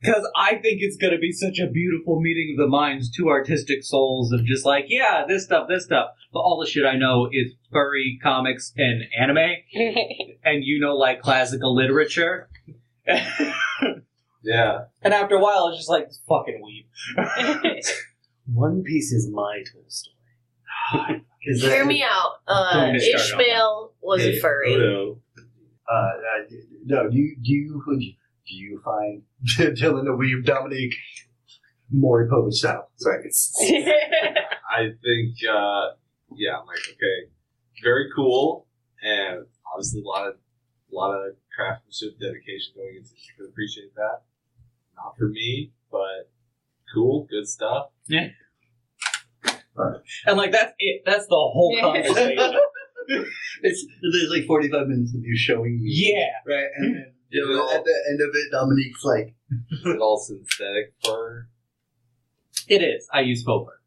Because 0.00 0.28
I 0.36 0.56
think 0.56 0.78
it's 0.80 0.96
going 0.96 1.12
to 1.12 1.18
be 1.20 1.30
such 1.30 1.60
a 1.60 1.68
beautiful 1.68 2.20
meeting 2.20 2.56
of 2.58 2.64
the 2.64 2.68
minds, 2.68 3.08
two 3.08 3.28
artistic 3.28 3.84
souls 3.84 4.32
of 4.32 4.44
just 4.44 4.66
like, 4.66 4.86
yeah, 4.88 5.24
this 5.28 5.44
stuff, 5.44 5.68
this 5.68 5.84
stuff. 5.84 6.08
But 6.32 6.40
all 6.40 6.58
the 6.58 6.68
shit 6.68 6.84
I 6.84 6.96
know 6.96 7.28
is 7.30 7.52
furry 7.70 8.18
comics 8.20 8.72
and 8.76 9.04
anime, 9.16 9.38
and 10.44 10.64
you 10.64 10.80
know, 10.80 10.96
like 10.96 11.22
classical 11.22 11.72
literature. 11.76 12.48
Yeah. 14.42 14.86
And 15.02 15.14
after 15.14 15.36
a 15.36 15.40
while, 15.40 15.68
it's 15.68 15.78
just 15.78 15.88
like, 15.88 16.08
fucking 16.28 16.60
weep. 16.62 16.88
One 18.52 18.82
Piece 18.82 19.12
is 19.12 19.30
my 19.30 19.62
Tolstoy. 19.72 21.22
Is 21.44 21.62
Hear 21.62 21.84
me 21.84 22.04
out. 22.04 22.34
Uh, 22.46 22.72
Don't 22.72 22.92
get 22.92 23.02
started 23.02 23.34
on 23.34 23.40
Ishmael 23.40 23.92
was 24.00 24.22
a 24.22 24.38
furry. 24.38 25.16
Odo. 25.92 25.98
Uh, 25.98 26.10
uh, 26.16 26.56
no, 26.84 27.10
do 27.10 27.16
you 27.16 27.36
do 27.42 27.52
you 27.52 27.84
do 28.46 28.54
you 28.54 28.80
find 28.84 29.22
Dylan 29.58 30.08
a 30.08 30.16
weeb 30.16 30.44
Dominique 30.44 30.94
Maury 31.90 32.28
Povich 32.28 32.54
style? 32.54 32.90
Sorry. 32.96 33.30
I 34.72 34.88
think, 35.04 35.36
uh, 35.48 35.90
yeah, 36.34 36.58
I'm 36.58 36.66
like, 36.66 36.78
okay, 36.92 37.30
very 37.82 38.08
cool, 38.16 38.66
and 39.02 39.44
obviously 39.72 40.00
a 40.00 40.08
lot 40.08 40.28
of, 40.28 40.34
a 40.90 40.94
lot 40.94 41.14
of 41.14 41.34
craftsmanship, 41.54 42.18
dedication 42.18 42.72
going 42.74 42.96
into 42.96 43.10
it. 43.10 43.20
I 43.34 43.36
can 43.36 43.46
appreciate 43.50 43.94
that. 43.96 44.22
Not 44.96 45.16
for 45.18 45.28
me, 45.28 45.72
but 45.90 46.30
cool, 46.94 47.26
good 47.30 47.46
stuff. 47.46 47.88
Yeah. 48.08 48.28
And 50.26 50.36
like, 50.36 50.52
that's 50.52 50.72
it. 50.78 51.02
That's 51.04 51.26
the 51.26 51.34
whole 51.34 51.76
conversation. 51.80 52.36
It's 53.62 53.86
there's 54.00 54.30
like 54.30 54.46
45 54.46 54.88
minutes 54.88 55.14
of 55.14 55.22
you 55.22 55.36
showing 55.36 55.82
me, 55.82 55.90
yeah. 56.14 56.32
right? 56.46 56.68
And 56.76 56.96
then 56.96 57.12
you 57.30 57.46
know, 57.46 57.70
at 57.72 57.84
the 57.84 57.94
end 58.10 58.20
of 58.20 58.30
it, 58.34 58.50
Dominique's 58.50 59.04
like, 59.04 59.34
Is 59.70 59.80
it 59.84 59.98
all 59.98 60.18
synthetic 60.18 60.94
fur? 61.04 61.48
It 62.68 62.82
is. 62.82 63.06
I 63.12 63.20
use 63.20 63.42
faux 63.42 63.70
fur. 63.70 63.78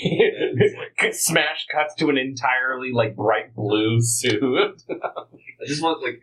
Smash 1.12 1.66
cuts 1.72 1.94
to 1.96 2.08
an 2.08 2.18
entirely 2.18 2.92
like 2.92 3.16
bright 3.16 3.54
blue 3.54 4.00
suit. 4.00 4.82
I 4.90 5.66
just 5.66 5.82
want 5.82 6.02
like, 6.02 6.20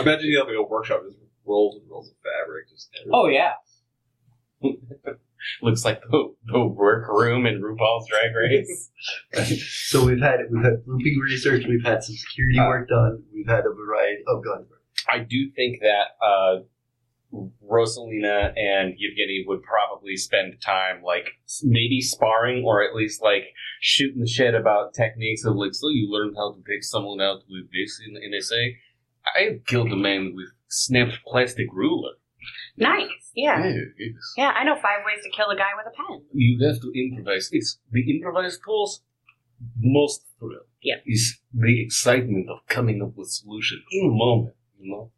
imagine 0.00 0.26
you 0.26 0.38
have 0.38 0.48
like 0.48 0.56
a 0.56 0.62
workshop, 0.62 1.02
just 1.04 1.18
rolls 1.44 1.76
and 1.76 1.88
rolls 1.90 2.08
of 2.08 2.14
fabric, 2.22 2.68
just 2.68 2.90
Oh 3.12 3.28
yeah. 3.28 3.52
Looks 5.62 5.84
like 5.84 6.00
the, 6.10 6.34
the 6.46 6.64
workroom 6.64 7.46
in 7.46 7.62
RuPaul's 7.62 8.08
Drag 8.08 8.34
Race. 8.34 8.90
so 9.90 10.04
we've 10.04 10.20
had 10.20 10.40
we've 10.50 10.64
had 10.64 10.82
looping 10.86 11.18
research, 11.22 11.64
we've 11.68 11.84
had 11.84 12.02
some 12.02 12.14
security 12.14 12.58
work 12.58 12.88
done, 12.88 13.22
we've 13.32 13.48
had 13.48 13.64
a 13.66 13.74
variety. 13.74 14.22
Oh, 14.28 14.40
God. 14.40 14.66
I 15.08 15.20
do 15.20 15.50
think 15.54 15.80
that 15.80 16.24
uh, 16.24 16.62
Rosalina 17.64 18.52
and 18.56 18.94
Yevgeny 18.96 19.44
would 19.46 19.62
probably 19.62 20.16
spend 20.16 20.60
time 20.60 21.02
like 21.02 21.28
maybe 21.62 22.00
sparring 22.00 22.64
or 22.64 22.82
at 22.82 22.94
least 22.94 23.22
like 23.22 23.44
shooting 23.80 24.20
the 24.20 24.28
shit 24.28 24.54
about 24.54 24.94
techniques 24.94 25.44
of 25.44 25.56
like, 25.56 25.74
so 25.74 25.88
you 25.88 26.10
learned 26.10 26.34
how 26.36 26.52
to 26.52 26.62
pick 26.62 26.82
someone 26.82 27.20
out 27.20 27.42
with 27.48 27.70
this 27.72 28.00
in 28.06 28.14
the 28.14 28.20
NSA. 28.20 28.74
I 29.36 29.60
killed 29.66 29.92
a 29.92 29.96
man 29.96 30.32
with 30.34 30.48
snapped 30.68 31.18
plastic 31.26 31.66
ruler. 31.72 32.12
Nice. 32.76 33.32
Yeah. 33.34 33.64
yes. 33.98 34.14
Yeah, 34.36 34.48
I 34.50 34.64
know 34.64 34.74
five 34.76 35.00
ways 35.04 35.22
to 35.24 35.30
kill 35.30 35.50
a 35.50 35.56
guy 35.56 35.72
with 35.76 35.86
a 35.92 35.96
pen. 35.96 36.22
You 36.32 36.64
have 36.66 36.80
to 36.80 36.92
improvise. 36.94 37.48
It's 37.52 37.78
the 37.90 38.02
improvised 38.10 38.60
tools 38.64 39.02
most 39.80 40.22
thrill. 40.38 40.66
Yeah. 40.82 40.96
Is 41.06 41.38
the 41.52 41.82
excitement 41.82 42.48
of 42.50 42.58
coming 42.68 43.02
up 43.02 43.16
with 43.16 43.28
solution 43.28 43.82
in 43.90 44.08
the 44.08 44.14
moment. 44.14 44.54
You 44.80 44.90
know, 44.90 45.10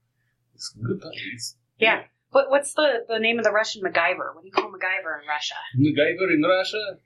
it's 0.54 0.70
good 0.70 1.00
times. 1.02 1.56
Yeah. 1.78 2.02
What, 2.30 2.50
what's 2.50 2.74
the, 2.74 3.04
the 3.08 3.18
name 3.18 3.38
of 3.38 3.44
the 3.44 3.50
Russian 3.52 3.82
MacGyver? 3.82 4.34
What 4.34 4.42
do 4.42 4.46
you 4.46 4.52
call 4.52 4.70
MacGyver 4.70 5.22
in 5.22 5.26
Russia? 5.28 5.54
MacGyver 5.78 6.32
in 6.34 6.42
Russia 6.42 6.98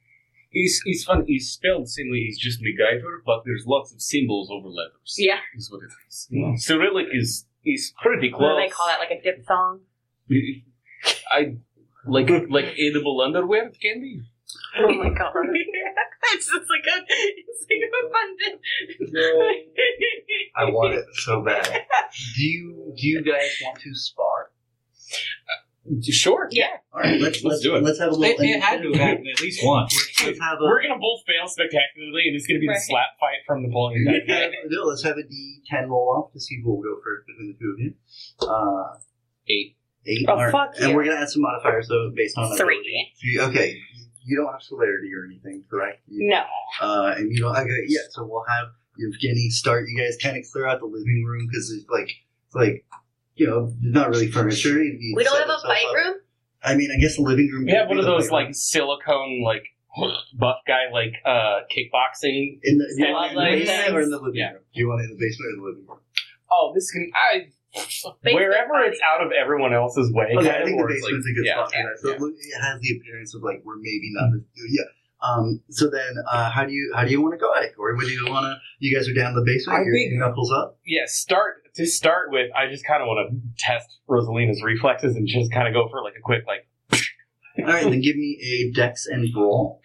is 0.53 0.83
is 0.87 1.05
fun. 1.05 1.25
It's 1.29 1.47
spelled 1.49 1.89
same 1.89 2.11
way. 2.11 2.19
It's 2.29 2.39
just 2.39 2.61
MacGyver, 2.61 3.19
but 3.25 3.43
there's 3.45 3.65
lots 3.67 3.93
of 3.93 4.03
symbols 4.03 4.51
over 4.51 4.69
letters. 4.69 5.15
Yeah. 5.17 5.39
is 5.57 5.71
what 5.71 5.83
it 5.83 5.91
is. 6.09 6.27
You 6.31 6.47
know, 6.47 6.55
Cyrillic 6.57 7.07
is 7.13 7.47
is 7.65 7.93
pretty 8.03 8.31
What 8.33 8.39
close. 8.39 8.57
do 8.61 8.67
they 8.67 8.71
call 8.71 8.87
that? 8.89 8.99
Like 8.99 9.11
a 9.13 9.23
diphthong? 9.23 9.81
I 11.31 11.57
like 12.07 12.29
like 12.51 12.75
edible 12.79 13.21
underwear 13.21 13.67
it 13.69 13.79
can 13.81 14.01
be. 14.01 14.21
Oh 14.79 14.93
my 14.93 15.09
god. 15.11 15.33
it's 16.35 16.47
just 16.47 16.69
like 16.71 16.87
a, 16.87 17.05
it's 17.09 17.67
like 17.71 17.91
abundant. 18.05 18.61
I 20.57 20.65
want 20.67 20.95
it 20.95 21.05
so 21.15 21.43
bad. 21.43 21.65
Do 22.37 22.43
you 22.45 22.93
do 22.97 23.07
you 23.09 23.23
guys 23.23 23.51
want 23.65 23.81
to 23.81 23.95
spar? 23.95 24.51
Sure. 26.03 26.49
Yeah. 26.53 26.67
All 26.95 27.01
right, 27.01 27.21
let's 27.21 27.43
Let's 27.43 27.45
let's 27.45 27.61
do 27.63 27.75
it. 27.77 27.83
Let's 27.83 27.99
have 27.99 28.11
a 28.13 28.15
It, 28.15 28.19
little. 28.19 28.45
it 28.45 28.61
had 28.63 28.83
to 28.83 28.89
have 28.93 29.01
happened 29.01 29.27
at 29.35 29.41
least 29.41 29.65
once. 29.65 29.93
Let's, 29.93 30.25
let's 30.27 30.41
have 30.41 30.59
a. 30.61 30.65
We're 30.65 30.81
gonna 30.83 30.99
both 31.01 31.21
fail 31.27 31.49
spectacularly, 31.49 32.29
and 32.29 32.37
it's 32.37 32.47
gonna 32.47 32.61
be 32.61 32.69
Right. 32.69 32.77
the 32.77 32.81
slap 32.87 33.19
fight 33.19 33.43
from 33.47 33.63
Napoleon. 33.63 34.05
let's 34.07 34.29
have, 34.29 34.53
no, 34.69 34.83
let's 34.85 35.03
have 35.03 35.17
a 35.17 35.23
D10 35.23 35.89
roll 35.89 36.15
off 36.25 36.33
to 36.35 36.41
see 36.41 36.61
who 36.63 36.71
will 36.77 36.83
go 36.83 36.95
first 37.03 37.27
between 37.27 37.49
the 37.53 37.59
two 37.59 37.73
of 37.75 37.81
you. 37.81 37.95
Uh, 38.49 38.99
Eight. 39.49 39.77
Eight. 40.07 40.25
Oh, 40.29 40.33
All 40.33 40.39
right. 40.39 40.53
fuck 40.53 40.73
And 40.81 40.91
you. 40.91 40.97
we're 40.97 41.05
gonna 41.05 41.21
add 41.21 41.29
some 41.31 41.43
modifiers 41.43 41.89
though 41.89 42.11
based 42.15 42.37
on 42.39 42.57
Three. 42.57 42.79
ability. 43.33 43.57
Okay. 43.59 43.79
You 44.25 44.37
don't 44.37 44.53
have 44.53 44.63
celerity 44.63 45.11
or 45.15 45.25
anything, 45.27 45.65
correct? 45.69 46.01
You, 46.07 46.29
No. 46.29 46.43
Uh, 46.81 47.15
and 47.17 47.31
you 47.35 47.43
know, 47.43 47.49
okay, 47.51 47.85
yeah. 47.89 48.01
So 48.11 48.25
we'll 48.25 48.45
have 48.49 48.67
Evgeny 49.01 49.49
start. 49.51 49.87
You 49.89 49.99
guys 50.01 50.17
kind 50.23 50.37
of 50.37 50.45
clear 50.53 50.67
out 50.67 50.79
the 50.81 50.87
living 50.87 51.25
room 51.27 51.49
because 51.51 51.71
it's 51.73 51.89
like, 51.91 52.09
it's 52.47 52.55
like, 52.55 52.85
you 53.35 53.47
know, 53.49 53.73
not 53.81 54.11
really 54.11 54.31
furniture. 54.31 54.81
You- 54.83 54.97
you 55.01 55.15
We 55.17 55.25
don't 55.25 55.37
have 55.41 55.49
a 55.49 55.67
fight 55.67 55.85
up. 55.89 55.95
room? 55.97 56.15
I 56.63 56.77
mean, 56.77 56.91
I 56.97 57.01
guess 57.01 57.17
the 57.17 57.23
living 57.23 57.51
room. 57.53 57.65
We 57.65 57.73
have 57.73 57.89
one 57.89 57.99
of 57.99 58.05
those 58.05 58.29
fight 58.29 58.37
room. 58.39 58.47
like 58.47 58.55
silicone 58.55 59.43
like 59.43 59.65
buff 60.39 60.59
guy 60.69 60.91
like 60.93 61.15
uh 61.25 61.61
kickboxing. 61.75 62.61
in 62.63 62.79
the, 62.79 62.85
you 62.97 63.07
Yeah, 63.07 63.13
want 63.13 63.31
in 63.31 63.35
the 63.37 63.41
like 63.43 63.53
basement 63.59 63.95
or 63.97 64.01
in 64.03 64.11
the 64.11 64.19
living 64.19 64.35
Yeah. 64.41 64.53
room. 64.53 64.63
Do 64.73 64.81
you 64.81 64.89
want 64.89 65.01
it 65.01 65.05
in 65.05 65.11
the 65.11 65.17
basement 65.19 65.53
or 65.53 65.57
the 65.57 65.63
living 65.69 65.87
room? 65.89 65.99
Oh, 66.51 66.73
this 66.75 66.91
can 66.93 67.11
I 67.15 67.49
wherever 68.23 68.81
it's 68.85 69.01
out 69.01 69.25
of 69.25 69.33
everyone 69.33 69.73
else's 69.73 70.13
way. 70.13 70.35
Okay, 70.37 70.49
kind 70.49 70.63
I 70.63 70.65
think 70.65 70.79
the 70.79 70.87
basement's 70.87 71.27
like, 71.27 71.33
a 71.33 71.35
good 71.35 71.47
yeah, 71.47 71.55
spot 71.55 71.73
for 71.73 71.83
that. 71.83 71.99
So 72.01 72.09
yeah. 72.09 72.59
it 72.59 72.63
has 72.63 72.81
the 72.81 72.97
appearance 72.97 73.35
of 73.35 73.43
like 73.43 73.63
we're 73.65 73.77
maybe 73.77 74.11
not. 74.13 74.41
Yeah. 74.69 74.83
Um. 75.23 75.61
So 75.71 75.89
then, 75.89 76.17
uh, 76.31 76.51
how 76.51 76.65
do 76.65 76.73
you 76.73 76.93
how 76.95 77.05
do 77.05 77.11
you 77.11 77.23
want 77.23 77.35
to 77.35 77.39
go 77.39 77.55
at 77.55 77.65
it, 77.65 77.77
Corey? 77.77 77.97
Would 77.97 78.09
you 78.09 78.27
want 78.29 78.45
to? 78.45 78.57
You 78.81 78.95
guys 78.95 79.09
are 79.09 79.15
down 79.15 79.35
the 79.35 79.43
basement. 79.45 79.79
I 79.79 79.85
your, 79.85 79.95
think- 79.95 80.19
knuckles 80.19 80.53
up. 80.53 80.79
yeah, 80.85 81.03
start 81.07 81.63
to 81.77 81.87
start 81.87 82.31
with. 82.31 82.51
I 82.55 82.69
just 82.69 82.85
kind 82.85 83.03
of 83.03 83.07
want 83.07 83.31
to 83.31 83.41
test 83.59 83.89
Rosalina's 84.09 84.63
reflexes 84.63 85.17
and 85.17 85.27
just 85.27 85.53
kind 85.53 85.69
of 85.69 85.75
go 85.75 85.89
for 85.89 86.03
like 86.03 86.15
a 86.19 86.23
quick 86.23 86.45
like. 86.47 86.67
All 87.59 87.73
right, 87.73 87.85
then 87.85 88.01
give 88.01 88.17
me 88.17 88.39
a 88.43 88.73
dex 88.75 89.07
and 89.07 89.33
brawl, 89.33 89.81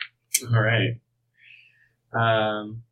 All 0.53 0.61
right. 0.61 0.99
Um. 2.13 2.83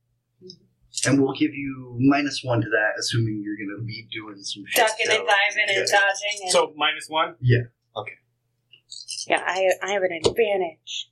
And 1.07 1.21
we'll 1.21 1.33
give 1.33 1.53
you 1.53 1.97
minus 1.99 2.41
one 2.43 2.61
to 2.61 2.67
that, 2.69 2.91
assuming 2.99 3.41
you're 3.43 3.57
going 3.57 3.77
to 3.79 3.85
be 3.85 4.07
doing 4.11 4.35
some 4.43 4.63
shit. 4.67 4.85
Ducking 4.85 5.07
and 5.09 5.27
diving 5.27 5.75
and 5.77 5.87
dodging. 5.87 6.41
And, 6.43 6.51
So 6.51 6.73
minus 6.75 7.05
one. 7.07 7.35
yeah, 7.41 7.59
Okay. 7.97 8.13
yeah, 9.27 9.41
I, 9.45 9.69
I 9.83 9.91
have 9.91 10.03
an 10.03 10.11
advantage. 10.25 11.09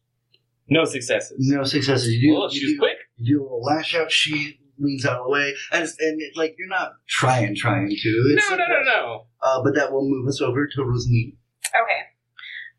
No 0.69 0.85
successes. 0.85 1.35
No 1.39 1.63
successes. 1.63 2.09
You 2.13 2.31
do. 2.33 2.39
Well, 2.39 2.53
you 2.53 2.59
she 2.59 2.73
do- 2.73 2.79
quick. 2.79 2.97
You 3.17 3.37
do 3.37 3.41
a 3.41 3.43
little 3.43 3.61
lash 3.63 3.95
out. 3.95 4.11
She 4.11 4.59
leans 4.79 5.05
out 5.05 5.19
of 5.19 5.25
the 5.25 5.29
way, 5.31 5.53
and, 5.71 5.83
and 5.99 6.21
it, 6.21 6.35
like 6.35 6.55
you're 6.57 6.67
not 6.67 6.93
trying, 7.07 7.55
trying 7.55 7.89
to. 7.89 7.95
It's 8.35 8.49
No, 8.49 8.55
no, 8.55 8.65
no, 8.67 8.81
no. 8.83 9.25
Uh, 9.41 9.61
but 9.63 9.75
that 9.75 9.91
will 9.91 10.07
move 10.09 10.27
us 10.27 10.41
over 10.41 10.65
to 10.67 10.81
Rosaline. 10.83 11.37
Okay. 11.69 12.01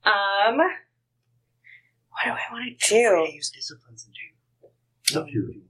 Um, 0.05 0.57
what 0.57 2.25
do 2.25 2.31
I 2.31 2.53
want 2.53 2.79
to 2.81 2.89
do? 2.89 3.25
I 3.25 3.31
Use 3.33 3.51
disciplines 3.51 4.05
and 4.07 4.15
do. 4.15 4.69
It's 5.05 5.17
up 5.17 5.27
to 5.27 5.33
you. 5.33 5.63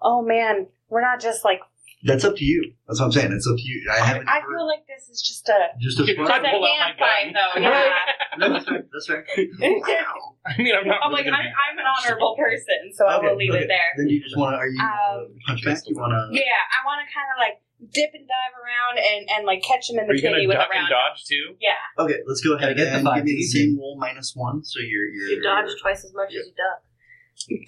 Oh 0.00 0.22
man, 0.22 0.66
we're 0.88 1.02
not 1.02 1.20
just 1.20 1.44
like. 1.44 1.60
That's 2.04 2.24
up 2.24 2.36
to 2.36 2.44
you. 2.44 2.72
That's 2.86 3.00
what 3.00 3.06
I'm 3.06 3.12
saying. 3.12 3.32
It's 3.32 3.48
up 3.48 3.56
to 3.56 3.62
you. 3.62 3.82
I 3.90 3.98
haven't. 4.04 4.28
I 4.28 4.40
feel 4.40 4.66
like 4.66 4.86
this 4.86 5.08
is 5.08 5.20
just 5.22 5.48
a 5.48 5.74
just 5.80 5.98
a 5.98 6.02
I'd 6.02 6.06
just 6.06 6.20
a 6.20 6.36
pull 6.36 6.64
out 6.64 6.78
hand 6.78 6.94
my 7.00 7.06
fight, 7.06 7.34
though. 7.34 7.60
Yeah. 7.60 7.90
No, 8.36 8.52
that's 8.52 8.68
right. 8.70 8.84
That's 8.92 9.08
right. 9.08 9.24
I 10.44 10.60
mean, 10.60 10.76
I'm 10.76 10.84
not. 10.84 11.00
I'm 11.00 11.08
really 11.08 11.24
like 11.24 11.32
I'm, 11.32 11.48
I'm 11.48 11.78
an 11.80 11.88
honorable 11.88 12.36
person, 12.36 12.92
so 12.92 13.06
I 13.06 13.16
will 13.16 13.34
leave 13.34 13.48
okay. 13.48 13.64
it 13.64 13.68
there. 13.68 13.90
Then 13.96 14.10
you 14.10 14.20
just 14.20 14.36
want 14.36 14.52
to? 14.52 14.58
Are 14.60 14.68
you 14.68 14.76
uh, 14.76 15.24
Um, 15.24 15.40
punch 15.48 15.64
back? 15.64 15.80
You 15.88 15.96
want 15.96 16.12
to? 16.12 16.36
Yeah, 16.36 16.44
I 16.44 16.84
want 16.84 17.00
to 17.00 17.08
kind 17.08 17.32
of 17.32 17.40
like 17.40 17.64
dip 17.92 18.10
and 18.14 18.24
dive 18.24 18.54
around 18.56 18.96
and, 18.98 19.28
and 19.30 19.46
like 19.46 19.62
catch 19.62 19.90
him 19.90 19.98
in 19.98 20.04
Are 20.04 20.08
the 20.08 20.16
you 20.16 20.22
gonna 20.22 20.36
kitty 20.36 20.46
with 20.46 20.56
a 20.56 20.60
duck 20.60 20.72
and 20.72 20.88
dodge 20.88 21.24
too? 21.24 21.56
Yeah. 21.60 21.76
Okay, 21.98 22.20
let's 22.26 22.40
go 22.40 22.54
ahead 22.56 22.72
Gotta 22.72 22.74
get 22.74 22.90
the 22.90 22.96
and 23.00 23.04
five 23.04 23.16
give 23.16 23.24
me 23.24 23.36
the 23.36 23.48
same 23.48 23.78
roll 23.78 23.96
minus 23.98 24.32
one. 24.34 24.64
So 24.64 24.80
you're 24.80 25.08
you're 25.12 25.36
You 25.36 25.42
dodge 25.42 25.68
twice 25.80 26.04
as 26.04 26.12
much 26.14 26.28
as 26.28 26.46
you 26.46 26.52
duck. 26.56 26.84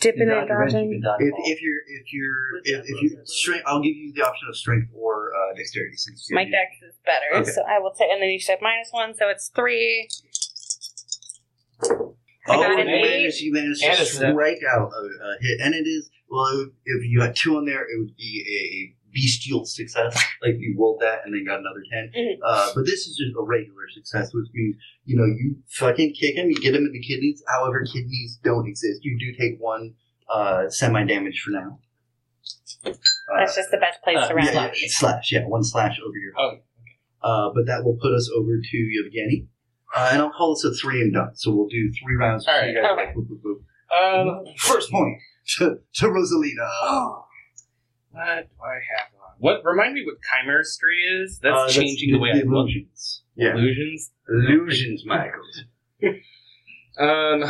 Dipping 0.01 0.23
and 0.23 0.49
Dodge 0.49 0.73
dodging. 0.73 1.01
If, 1.21 1.35
if 1.45 1.63
you're 1.63 1.81
if 1.87 2.13
you're 2.13 2.59
if, 2.65 2.85
if 2.89 3.03
you 3.03 3.17
roll, 3.17 3.27
strength, 3.27 3.65
I'll 3.67 3.81
give 3.83 3.95
you 3.95 4.13
the 4.15 4.23
option 4.23 4.49
of 4.49 4.57
strength 4.57 4.89
or 4.95 5.31
uh, 5.35 5.55
dexterity. 5.57 5.97
Since 5.97 6.29
My 6.33 6.43
you- 6.43 6.51
dex 6.51 6.71
is 6.83 6.95
better, 7.05 7.43
Okay. 7.43 7.51
so 7.51 7.63
I 7.69 7.79
will 7.79 7.93
take. 7.93 8.11
And 8.11 8.21
then 8.23 8.31
you 8.31 8.41
said 8.41 8.59
minus 8.61 8.89
one, 8.91 9.15
so 9.15 9.29
it's 9.29 9.49
three. 9.55 10.09
I 12.51 12.57
oh, 12.57 12.63
got 12.63 12.81
an 12.81 12.89
you 12.89 12.95
eight. 12.95 13.03
managed, 13.03 13.41
you 13.41 13.53
managed 13.53 13.83
to 13.83 14.05
strike 14.07 14.61
out 14.73 14.91
a, 14.91 15.03
a 15.25 15.37
hit, 15.43 15.61
and 15.61 15.75
it 15.75 15.87
is 15.87 16.11
well. 16.31 16.67
If 16.85 17.05
you 17.05 17.21
had 17.21 17.37
two 17.37 17.57
on 17.59 17.67
there, 17.67 17.83
it 17.83 17.99
would 17.99 18.17
be 18.17 18.45
a 18.49 18.98
bestial 19.13 19.65
success. 19.65 20.15
Like 20.41 20.55
you 20.59 20.77
rolled 20.79 21.01
that 21.01 21.23
and 21.25 21.35
then 21.35 21.45
got 21.45 21.59
another 21.59 21.83
10 21.93 22.13
Mhm. 22.17 22.37
Uh, 22.47 22.71
but 22.73 22.83
this 22.87 23.09
is 23.09 23.17
just 23.17 23.35
a 23.37 23.43
regular 23.43 23.89
success, 23.93 24.33
which 24.33 24.47
means 24.55 24.77
you 25.05 25.17
know 25.17 25.25
you 25.25 25.57
fucking 25.69 26.15
kick 26.15 26.37
him, 26.37 26.49
you 26.49 26.55
get 26.61 26.77
him 26.77 26.85
in 26.87 26.93
the 26.93 27.03
kidneys. 27.03 27.43
However, 27.49 27.85
kidneys 27.93 28.39
don't 28.45 28.69
exist. 28.69 29.01
You 29.05 29.19
do 29.19 29.37
take 29.37 29.59
one 29.59 29.95
uh, 30.33 30.69
semi 30.71 31.05
damage 31.05 31.43
for 31.45 31.51
now. 31.51 31.81
Uh, 32.87 32.93
That's 33.41 33.57
just 33.57 33.71
the 33.73 33.79
best 33.79 34.01
place 34.05 34.17
uh, 34.19 34.29
to 34.29 34.35
yeah, 34.35 34.41
round 34.45 34.55
yeah, 34.55 34.61
up. 34.67 34.73
slash, 34.75 35.33
yeah, 35.33 35.45
one 35.47 35.65
slash 35.65 35.99
over 36.07 36.17
your 36.17 36.33
Oh, 36.39 36.49
heart. 36.51 36.63
Uh, 37.21 37.53
but 37.55 37.67
that 37.67 37.85
will 37.85 37.99
put 38.01 38.15
us 38.15 38.31
over 38.37 38.61
to 38.63 38.77
Yevgeny. 38.77 39.49
Uh, 39.97 40.11
and 40.13 40.23
I'll 40.23 40.31
call 40.31 40.55
this 40.55 40.65
a 40.65 40.73
three 40.75 41.01
and 41.01 41.13
done. 41.13 41.35
So 41.35 41.51
we'll 41.51 41.67
do 41.69 41.91
three 42.01 42.15
rounds. 42.15 42.47
All 42.47 42.55
So 42.55 42.61
right. 42.61 42.69
you 42.71 42.75
guys 42.81 42.93
Okay. 42.93 43.07
like, 43.07 43.15
boop, 43.17 43.27
boop, 43.27 43.43
boop. 43.43 44.31
Um, 44.41 44.45
First 44.59 44.91
point 44.93 45.19
to, 45.59 45.79
to 45.95 46.07
Rosalina. 46.07 47.23
what 48.19 48.49
do 48.49 48.65
I 48.65 48.75
have 48.97 49.09
on? 49.15 49.35
What? 49.39 49.65
Remind 49.65 49.95
me 49.95 50.05
what 50.05 50.17
Chimerstry 50.23 51.23
is. 51.23 51.39
That's 51.41 51.57
Uh, 51.57 51.69
changing 51.81 52.13
the 52.13 52.19
way 52.19 52.31
I 52.31 52.35
look. 52.39 52.45
illusions. 52.69 53.23
Yeah, 53.37 53.55
Illusions. 53.55 54.11
illusions, 54.29 55.05
Michael. 55.07 55.43
Um. 56.99 57.45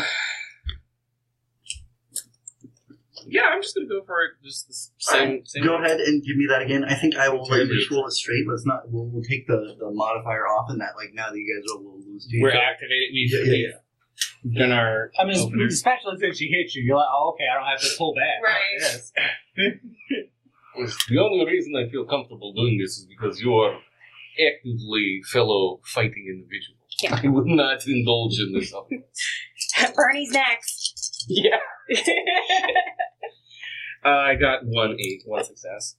Yeah, 3.30 3.42
I'm 3.52 3.60
just 3.62 3.74
gonna 3.74 3.86
go 3.88 4.02
for 4.06 4.22
it. 4.24 4.32
Just 4.44 4.68
the 4.68 4.72
s- 4.72 4.92
same. 4.98 5.44
same 5.46 5.64
Go 5.64 5.76
ahead 5.76 6.00
and 6.00 6.22
give 6.24 6.36
me 6.36 6.46
that 6.48 6.62
again. 6.62 6.84
I 6.84 6.94
think 6.94 7.16
I 7.16 7.28
will 7.28 7.42
let 7.44 7.60
you 7.60 7.66
Terrific. 7.66 7.76
just 7.78 7.90
roll 7.90 8.06
it 8.06 8.12
straight. 8.12 8.44
Let's 8.48 8.64
not. 8.64 8.90
We'll, 8.90 9.06
we'll 9.06 9.22
take 9.22 9.46
the, 9.46 9.74
the 9.78 9.90
modifier 9.90 10.46
off, 10.46 10.70
and 10.70 10.80
that 10.80 10.96
like 10.96 11.12
now 11.14 11.30
that 11.30 11.38
you 11.38 11.44
guys 11.48 11.64
are 11.72 11.76
a 11.76 11.82
little 11.82 12.00
loose. 12.06 12.26
to 12.28 12.40
We're 12.40 12.48
each 12.50 12.54
other. 12.56 12.62
activated. 12.64 13.08
We've, 13.12 13.32
Yeah, 13.32 13.54
yeah, 13.54 13.76
we've 14.44 14.54
done 14.54 14.72
our. 14.72 15.10
I 15.18 15.24
mean, 15.24 15.38
openers. 15.38 15.74
especially 15.74 16.16
since 16.18 16.38
she 16.38 16.48
hit 16.48 16.74
you, 16.74 16.82
you're 16.84 16.96
like, 16.96 17.08
oh, 17.12 17.34
okay, 17.34 17.44
I 17.50 17.54
don't 17.58 17.68
have 17.68 17.80
to 17.80 17.96
pull 17.98 18.14
back. 18.14 18.42
Right. 18.42 18.80
Yes. 18.80 19.12
The 21.08 21.18
only 21.18 21.46
reason 21.46 21.74
I 21.76 21.88
feel 21.90 22.04
comfortable 22.04 22.52
doing 22.52 22.78
this 22.78 22.98
is 22.98 23.06
because 23.06 23.40
you 23.40 23.54
are 23.54 23.78
actively 24.38 25.20
fellow 25.30 25.80
fighting 25.84 26.26
individual. 26.28 26.78
Yeah. 27.02 27.20
I 27.22 27.28
would 27.28 27.46
not 27.46 27.86
indulge 27.86 28.38
in 28.38 28.52
this. 28.52 28.72
Bernie's 29.94 30.30
next. 30.30 31.24
Yeah. 31.28 31.58
Uh, 34.04 34.08
I 34.08 34.34
got 34.36 34.60
one 34.64 34.96
eight, 34.98 35.22
one 35.26 35.44
success. 35.44 35.96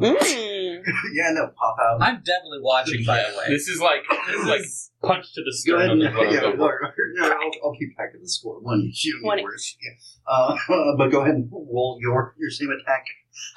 Mm. 0.00 0.82
yeah, 1.12 1.30
no, 1.32 1.48
pop 1.48 1.76
out. 1.78 2.02
I'm 2.02 2.22
definitely 2.24 2.60
watching, 2.62 3.04
by 3.04 3.18
the 3.18 3.36
way. 3.36 3.44
This 3.48 3.68
is 3.68 3.80
like 3.80 4.02
this 4.26 4.36
is 4.40 4.46
like 4.46 4.62
punch 5.02 5.32
to 5.34 5.42
the 5.42 5.70
Go 5.70 5.76
ahead 5.76 5.90
sternum. 5.90 6.00
and 6.00 6.34
is 6.34 6.40
what 6.58 6.72
I'm 6.82 6.92
yeah, 7.14 7.20
going 7.20 7.30
well, 7.30 7.38
for. 7.38 7.38
no, 7.38 7.44
I'll, 7.64 7.68
I'll 7.70 7.78
keep 7.78 7.94
track 7.96 8.14
of 8.14 8.20
the 8.20 8.28
score. 8.28 8.60
One 8.60 8.80
each. 8.80 9.04
You 9.04 9.14
don't 9.14 9.24
One 9.24 9.36
need. 9.38 9.46
Yeah. 9.82 9.92
Uh, 10.26 10.56
but 10.98 11.08
go 11.10 11.20
ahead 11.22 11.34
and 11.34 11.48
roll 11.52 11.98
your 12.00 12.34
your 12.38 12.50
same 12.50 12.70
attack. 12.70 13.04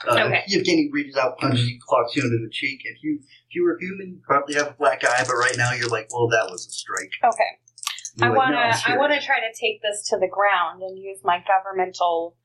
Uh, 0.07 0.15
Okay. 0.25 0.43
Yevgeny 0.47 0.89
reaches 0.91 1.17
out, 1.17 1.37
punches 1.37 1.67
you, 1.69 1.77
clocks 1.85 2.15
you 2.15 2.23
into 2.23 2.37
the 2.43 2.49
cheek. 2.51 2.81
If 2.85 3.03
you 3.03 3.19
if 3.21 3.55
you 3.55 3.63
were 3.63 3.77
human, 3.79 4.07
you 4.15 4.19
probably 4.25 4.55
have 4.55 4.67
a 4.67 4.75
black 4.77 5.03
eye, 5.03 5.23
but 5.27 5.33
right 5.35 5.55
now 5.57 5.73
you're 5.73 5.89
like, 5.89 6.07
well, 6.13 6.27
that 6.29 6.47
was 6.49 6.65
a 6.65 6.71
strike. 6.71 7.11
Okay. 7.23 7.43
You're 8.17 8.27
I 8.27 8.29
like, 8.29 8.37
wanna 8.37 8.51
"No, 8.55 8.61
I'm 8.61 8.73
I 8.73 8.75
serious." 8.77 8.99
wanna 8.99 9.21
try 9.21 9.39
to 9.39 9.51
take 9.59 9.81
this 9.81 10.07
to 10.09 10.17
the 10.17 10.27
ground 10.27 10.81
and 10.81 10.97
use 10.97 11.19
my 11.23 11.43
governmental 11.45 12.37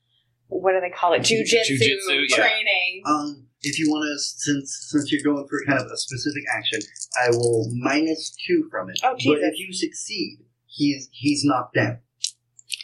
what 0.51 0.73
do 0.73 0.81
they 0.81 0.91
call 0.91 1.13
it? 1.15 1.23
Jujitsu 1.23 1.79
Jujitsu, 1.79 2.27
yeah. 2.29 2.37
training. 2.37 3.03
Um, 3.07 3.47
if 3.63 3.79
you 3.79 3.89
want 3.91 4.05
to, 4.11 4.19
since 4.19 4.89
since 4.91 5.13
you're 5.13 5.23
going 5.23 5.47
for 5.49 5.61
kind 5.67 5.79
of 5.81 5.87
a 5.91 5.97
specific 5.97 6.43
action, 6.53 6.81
I 7.23 7.31
will 7.31 7.71
minus 7.77 8.37
two 8.47 8.67
from 8.71 8.91
it. 8.91 8.99
Oh, 9.05 9.15
Jesus. 9.17 9.39
but 9.41 9.47
if 9.49 9.59
you 9.59 9.73
succeed, 9.73 10.39
he's 10.71 11.09
he's 11.13 11.43
knocked 11.45 11.75
down. 11.75 11.99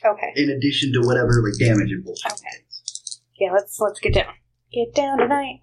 Okay. 0.05 0.33
In 0.37 0.51
addition 0.51 0.93
to 0.95 1.01
whatever 1.07 1.43
like 1.43 1.59
damage 1.59 1.91
and 1.91 2.05
bullshit. 2.05 2.33
Okay. 2.33 2.65
Yeah, 3.39 3.53
let's 3.53 3.79
let's 3.81 4.01
get 4.01 4.15
down. 4.15 4.35
Get 4.73 4.95
down 4.95 5.19
tonight. 5.19 5.61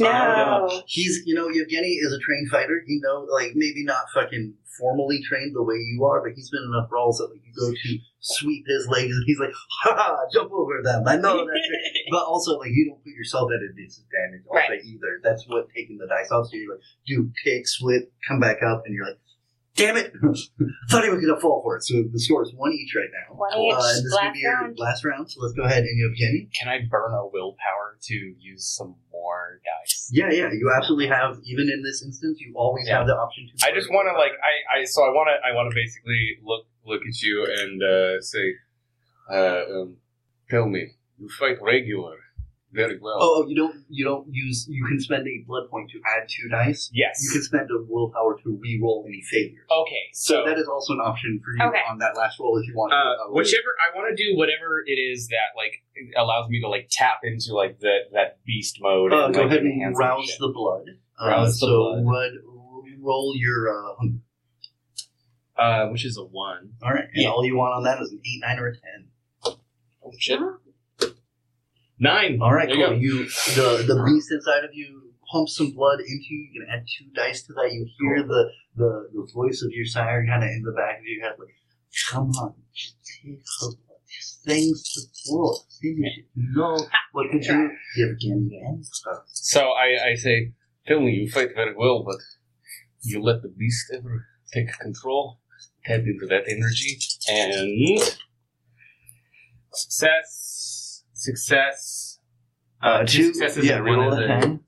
No. 0.00 0.08
Uh, 0.08 0.80
he's 0.86 1.20
you 1.26 1.34
know 1.34 1.48
Yevgeny 1.48 1.88
is 2.00 2.12
a 2.12 2.18
trained 2.18 2.48
fighter. 2.50 2.82
He 2.86 2.98
know 3.02 3.26
like 3.30 3.52
maybe 3.54 3.84
not 3.84 4.04
fucking 4.14 4.54
formally 4.78 5.20
trained 5.28 5.54
the 5.54 5.62
way 5.62 5.74
you 5.76 6.02
are, 6.04 6.22
but 6.22 6.32
he's 6.34 6.48
been 6.50 6.62
in 6.62 6.72
enough 6.72 6.88
brawls 6.88 7.18
that 7.18 7.28
like 7.28 7.42
you 7.44 7.52
go 7.60 7.70
to 7.70 7.98
sweep 8.20 8.64
his 8.66 8.86
legs 8.88 9.12
and 9.12 9.22
he's 9.26 9.38
like, 9.38 9.52
ha 9.84 9.94
ha, 9.94 10.16
jump 10.32 10.50
over 10.50 10.80
them. 10.82 11.04
I 11.06 11.16
know 11.16 11.36
that's 11.44 11.68
it. 11.68 12.06
But 12.10 12.24
also 12.24 12.56
like 12.58 12.70
you 12.72 12.88
don't 12.88 13.04
put 13.04 13.12
yourself 13.12 13.50
at 13.52 13.60
a 13.60 13.68
disadvantage 13.76 14.44
also 14.48 14.56
Right. 14.72 14.80
either. 14.84 15.20
That's 15.22 15.44
what 15.46 15.68
taking 15.76 15.98
the 15.98 16.06
dice 16.06 16.30
off. 16.32 16.46
So 16.46 16.56
you're 16.56 16.72
like, 16.72 16.82
do 17.06 17.30
kick, 17.44 17.66
split, 17.68 18.12
come 18.26 18.40
back 18.40 18.58
up, 18.66 18.84
and 18.86 18.94
you're 18.94 19.06
like, 19.06 19.18
damn 19.76 19.96
it, 19.96 20.12
thought 20.90 21.04
he 21.04 21.10
was 21.10 21.20
gonna 21.24 21.40
fall 21.40 21.62
for 21.62 21.76
it. 21.76 21.82
So 21.84 22.02
the 22.12 22.18
score 22.20 22.42
is 22.42 22.52
one 22.54 22.72
each 22.72 22.94
right 22.94 23.08
now. 23.12 23.34
One 23.34 23.52
each. 23.58 23.74
Uh, 23.74 23.82
this 23.82 23.96
is 24.04 24.12
Last 24.20 24.32
be 24.34 24.40
your 24.40 24.52
round. 24.54 24.78
last 24.78 25.04
round. 25.04 25.30
So 25.30 25.40
let's 25.40 25.54
go 25.54 25.62
ahead 25.64 25.84
and 25.84 25.98
Yevgeny. 25.98 26.48
Can 26.58 26.68
I 26.68 26.80
burn 26.90 27.12
a 27.12 27.26
willpower 27.26 27.96
to 28.02 28.14
use 28.14 28.66
some 28.66 28.96
more 29.10 29.60
dice? 29.64 30.08
Yeah, 30.12 30.30
yeah, 30.30 30.50
you 30.52 30.72
absolutely 30.76 31.08
have. 31.08 31.38
Even 31.44 31.68
in 31.70 31.82
this 31.82 32.02
instance, 32.04 32.38
you 32.40 32.52
always 32.56 32.86
Yeah. 32.86 32.98
have 32.98 33.06
the 33.06 33.14
option 33.16 33.48
to. 33.56 33.66
I 33.66 33.72
just 33.74 33.90
want 33.90 34.08
to 34.08 34.18
like 34.18 34.32
I, 34.42 34.80
I 34.80 34.84
so 34.84 35.02
I 35.02 35.08
want 35.08 35.28
to 35.28 35.46
I 35.48 35.54
want 35.54 35.70
to 35.70 35.74
basically 35.74 36.38
look 36.42 36.66
look 36.84 37.02
at 37.06 37.22
you 37.22 37.46
and 37.48 37.82
uh, 37.82 38.20
say, 38.20 38.54
Uh, 39.30 39.62
um, 39.82 39.96
tell 40.50 40.66
me, 40.68 40.92
you 41.18 41.28
fight 41.28 41.56
regular 41.62 42.16
very 42.72 42.98
well. 43.00 43.16
Oh, 43.20 43.42
oh, 43.44 43.48
you 43.48 43.54
don't. 43.54 43.76
You 43.88 44.04
don't 44.04 44.26
use. 44.32 44.66
You 44.68 44.84
can 44.86 44.98
spend 45.00 45.26
a 45.28 45.44
blood 45.46 45.68
point 45.70 45.90
to 45.90 45.98
add 46.06 46.28
two 46.28 46.48
dice. 46.48 46.90
yes. 46.92 47.20
You 47.22 47.30
can 47.32 47.42
spend 47.42 47.68
a 47.70 47.82
willpower 47.86 48.36
to 48.42 48.58
re-roll 48.60 49.04
any 49.06 49.22
failures. 49.30 49.64
okay, 49.70 50.04
So 50.12 50.34
so 50.42 50.48
that 50.48 50.58
is 50.58 50.66
also 50.68 50.94
an 50.94 51.00
option 51.00 51.40
for 51.44 51.52
you 51.52 51.68
Okay. 51.70 51.80
on 51.90 51.98
that 51.98 52.16
last 52.16 52.38
roll 52.40 52.58
if 52.58 52.66
you 52.66 52.74
want. 52.74 52.92
uh, 52.92 52.96
uh, 52.96 53.32
whichever 53.32 53.74
I 53.84 53.96
want 53.96 54.16
to 54.16 54.22
do 54.22 54.36
whatever 54.38 54.82
it 54.86 54.98
is 54.98 55.28
that 55.28 55.52
like 55.56 55.82
allows 56.16 56.48
me 56.48 56.60
to 56.62 56.68
like 56.68 56.88
tap 56.90 57.20
into 57.24 57.54
like 57.54 57.78
that 57.80 58.10
that 58.12 58.38
beast 58.46 58.78
mode. 58.80 59.12
Uh, 59.12 59.26
and, 59.26 59.34
go 59.34 59.42
like, 59.42 59.50
ahead 59.50 59.60
enhance 59.64 59.82
and 59.88 59.98
rouse 59.98 60.24
shit. 60.26 60.38
the 60.40 60.48
blood. 60.48 60.86
Uh, 61.20 61.28
Rouse 61.28 61.60
the 61.60 61.66
so 61.66 62.00
blood. 62.02 62.04
Would, 62.04 62.32
roll 63.00 63.32
your 63.36 63.68
uh, 63.68 63.94
hunger. 63.98 64.18
uh, 65.56 65.88
which 65.88 66.04
is 66.04 66.16
a 66.16 66.22
one. 66.24 66.72
All 66.82 66.90
right, 66.90 67.04
and 67.12 67.22
Yeah. 67.22 67.28
all 67.30 67.44
you 67.44 67.56
want 67.56 67.74
on 67.74 67.82
that 67.84 68.00
is 68.00 68.12
an 68.12 68.20
eight, 68.24 68.40
nine, 68.40 68.58
or 68.58 68.68
a 68.68 68.72
ten. 68.74 69.08
Oh 70.04 70.12
shit. 70.18 70.40
Nine. 72.02 72.38
All 72.42 72.52
right, 72.52 72.68
cool. 72.68 72.94
you 72.98 73.24
the 73.54 73.84
the 73.86 74.02
beast 74.06 74.32
inside 74.32 74.64
of 74.64 74.74
you 74.74 75.12
pumps 75.30 75.56
some 75.56 75.70
blood 75.72 76.00
into 76.00 76.26
you. 76.30 76.48
You 76.52 76.60
can 76.60 76.68
add 76.74 76.84
two 76.86 77.06
dice 77.14 77.42
to 77.44 77.52
that. 77.54 77.70
You 77.72 77.86
hear 78.00 78.22
the 78.26 78.50
the, 78.74 79.08
the 79.14 79.28
voice 79.32 79.62
of 79.62 79.70
your 79.70 79.86
sire 79.86 80.26
kind 80.26 80.42
of 80.42 80.50
in 80.50 80.62
the 80.62 80.72
back 80.72 80.98
of 80.98 81.04
your 81.04 81.22
head, 81.24 81.36
like, 81.38 81.54
"Come 82.10 82.30
on, 82.42 82.54
just 82.74 82.96
take 83.22 83.38
her 83.60 83.68
blood. 83.68 83.98
Thing's 84.44 84.82
to 84.94 85.00
floor. 85.24 85.54
Finish 85.80 86.18
it. 86.18 86.24
No, 86.34 86.76
what 87.12 87.30
could 87.30 87.44
you 87.44 87.70
give 87.96 88.10
again? 88.10 88.82
So 89.32 89.70
I, 89.70 90.10
I 90.10 90.14
say, 90.16 90.52
Tell 90.86 91.00
me, 91.00 91.12
you 91.12 91.30
fight 91.30 91.50
very 91.54 91.74
well, 91.76 92.02
but 92.02 92.16
you 93.02 93.22
let 93.22 93.42
the 93.42 93.48
beast 93.48 93.92
ever 93.94 94.26
take 94.52 94.76
control? 94.80 95.38
tap 95.84 96.00
into 96.00 96.26
that 96.26 96.44
energy 96.48 96.96
and 97.28 98.00
success, 99.72 100.61
success. 101.22 102.18
Uh, 102.82 103.04
two. 103.04 103.32
successes 103.32 103.64
Yeah, 103.64 103.76
and 103.76 103.86
one 103.86 103.98
roll 103.98 104.12
is 104.12 104.18
a 104.18 104.22
a- 104.24 104.26
ten. 104.26 104.60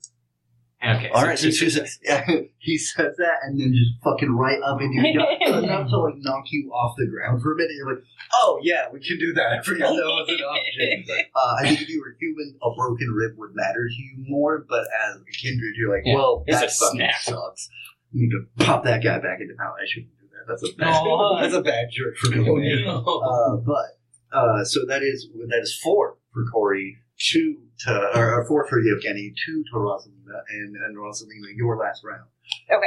Okay, 0.85 1.09
All 1.09 1.23
right, 1.25 1.39
so 1.39 1.49
two 1.49 1.55
two 1.55 1.69
says, 1.71 1.97
yeah, 2.03 2.23
he 2.59 2.77
says 2.77 3.15
that, 3.17 3.37
and 3.41 3.59
then 3.59 3.73
just 3.73 4.03
fucking 4.03 4.29
right 4.29 4.61
up 4.61 4.79
into 4.79 5.01
your 5.09 5.25
gut, 5.41 5.63
enough 5.63 5.89
to 5.89 5.97
like 5.97 6.13
knock 6.17 6.43
you 6.51 6.69
off 6.71 6.93
the 6.95 7.07
ground 7.07 7.41
for 7.41 7.53
a 7.53 7.55
minute. 7.57 7.71
You're 7.75 7.95
like, 7.95 8.03
oh 8.43 8.59
yeah, 8.61 8.85
we 8.93 8.99
can 8.99 9.17
do 9.17 9.33
that. 9.33 9.47
I 9.59 9.61
forgot 9.63 9.89
that 9.89 9.95
was 9.95 10.29
an 10.29 10.41
option. 10.45 11.05
Uh, 11.35 11.55
I 11.59 11.67
think 11.67 11.81
if 11.81 11.89
you 11.89 11.99
were 12.01 12.15
human, 12.19 12.55
a 12.61 12.69
broken 12.77 13.07
rib 13.17 13.31
would 13.37 13.55
matter 13.55 13.87
to 13.89 13.95
you 13.95 14.25
more, 14.29 14.63
but 14.69 14.81
as 15.09 15.15
a 15.15 15.31
kindred, 15.41 15.73
you're 15.75 15.89
like, 15.93 16.03
Yeah, 16.05 16.15
well, 16.15 16.43
it's 16.45 16.59
that 16.59 16.69
a 16.69 16.71
fucking 16.71 16.99
snap. 16.99 17.15
sucks. 17.21 17.69
You 18.11 18.21
need 18.21 18.31
to 18.31 18.65
pop 18.65 18.83
that 18.83 19.03
guy 19.03 19.17
back 19.17 19.41
into 19.41 19.55
power. 19.57 19.73
I 19.81 19.85
shouldn't 19.87 20.11
do 20.19 20.27
that. 20.31 20.45
That's 20.47 20.63
a 20.71 20.75
bad. 20.77 21.01
Oh. 21.03 21.37
that's 21.41 21.53
a 21.55 21.61
bad 21.61 21.87
jerk 21.91 22.15
for 22.17 22.29
me. 22.29 22.85
Uh, 22.87 23.55
but 23.57 24.37
uh, 24.37 24.63
so 24.63 24.85
that 24.85 25.01
is 25.01 25.27
that 25.49 25.59
is 25.63 25.77
four 25.83 26.17
for 26.35 26.45
Corey, 26.51 26.97
two 27.17 27.57
to 27.79 28.11
or, 28.13 28.41
or 28.41 28.45
four 28.45 28.67
for 28.67 28.79
Yevgeny, 28.79 29.33
two 29.45 29.63
to 29.63 29.77
Rosalina, 29.77 30.43
and 30.49 30.75
and 30.75 30.97
Rosalina, 30.97 31.55
your 31.55 31.77
last 31.77 32.03
round. 32.03 32.27
Okay. 32.69 32.85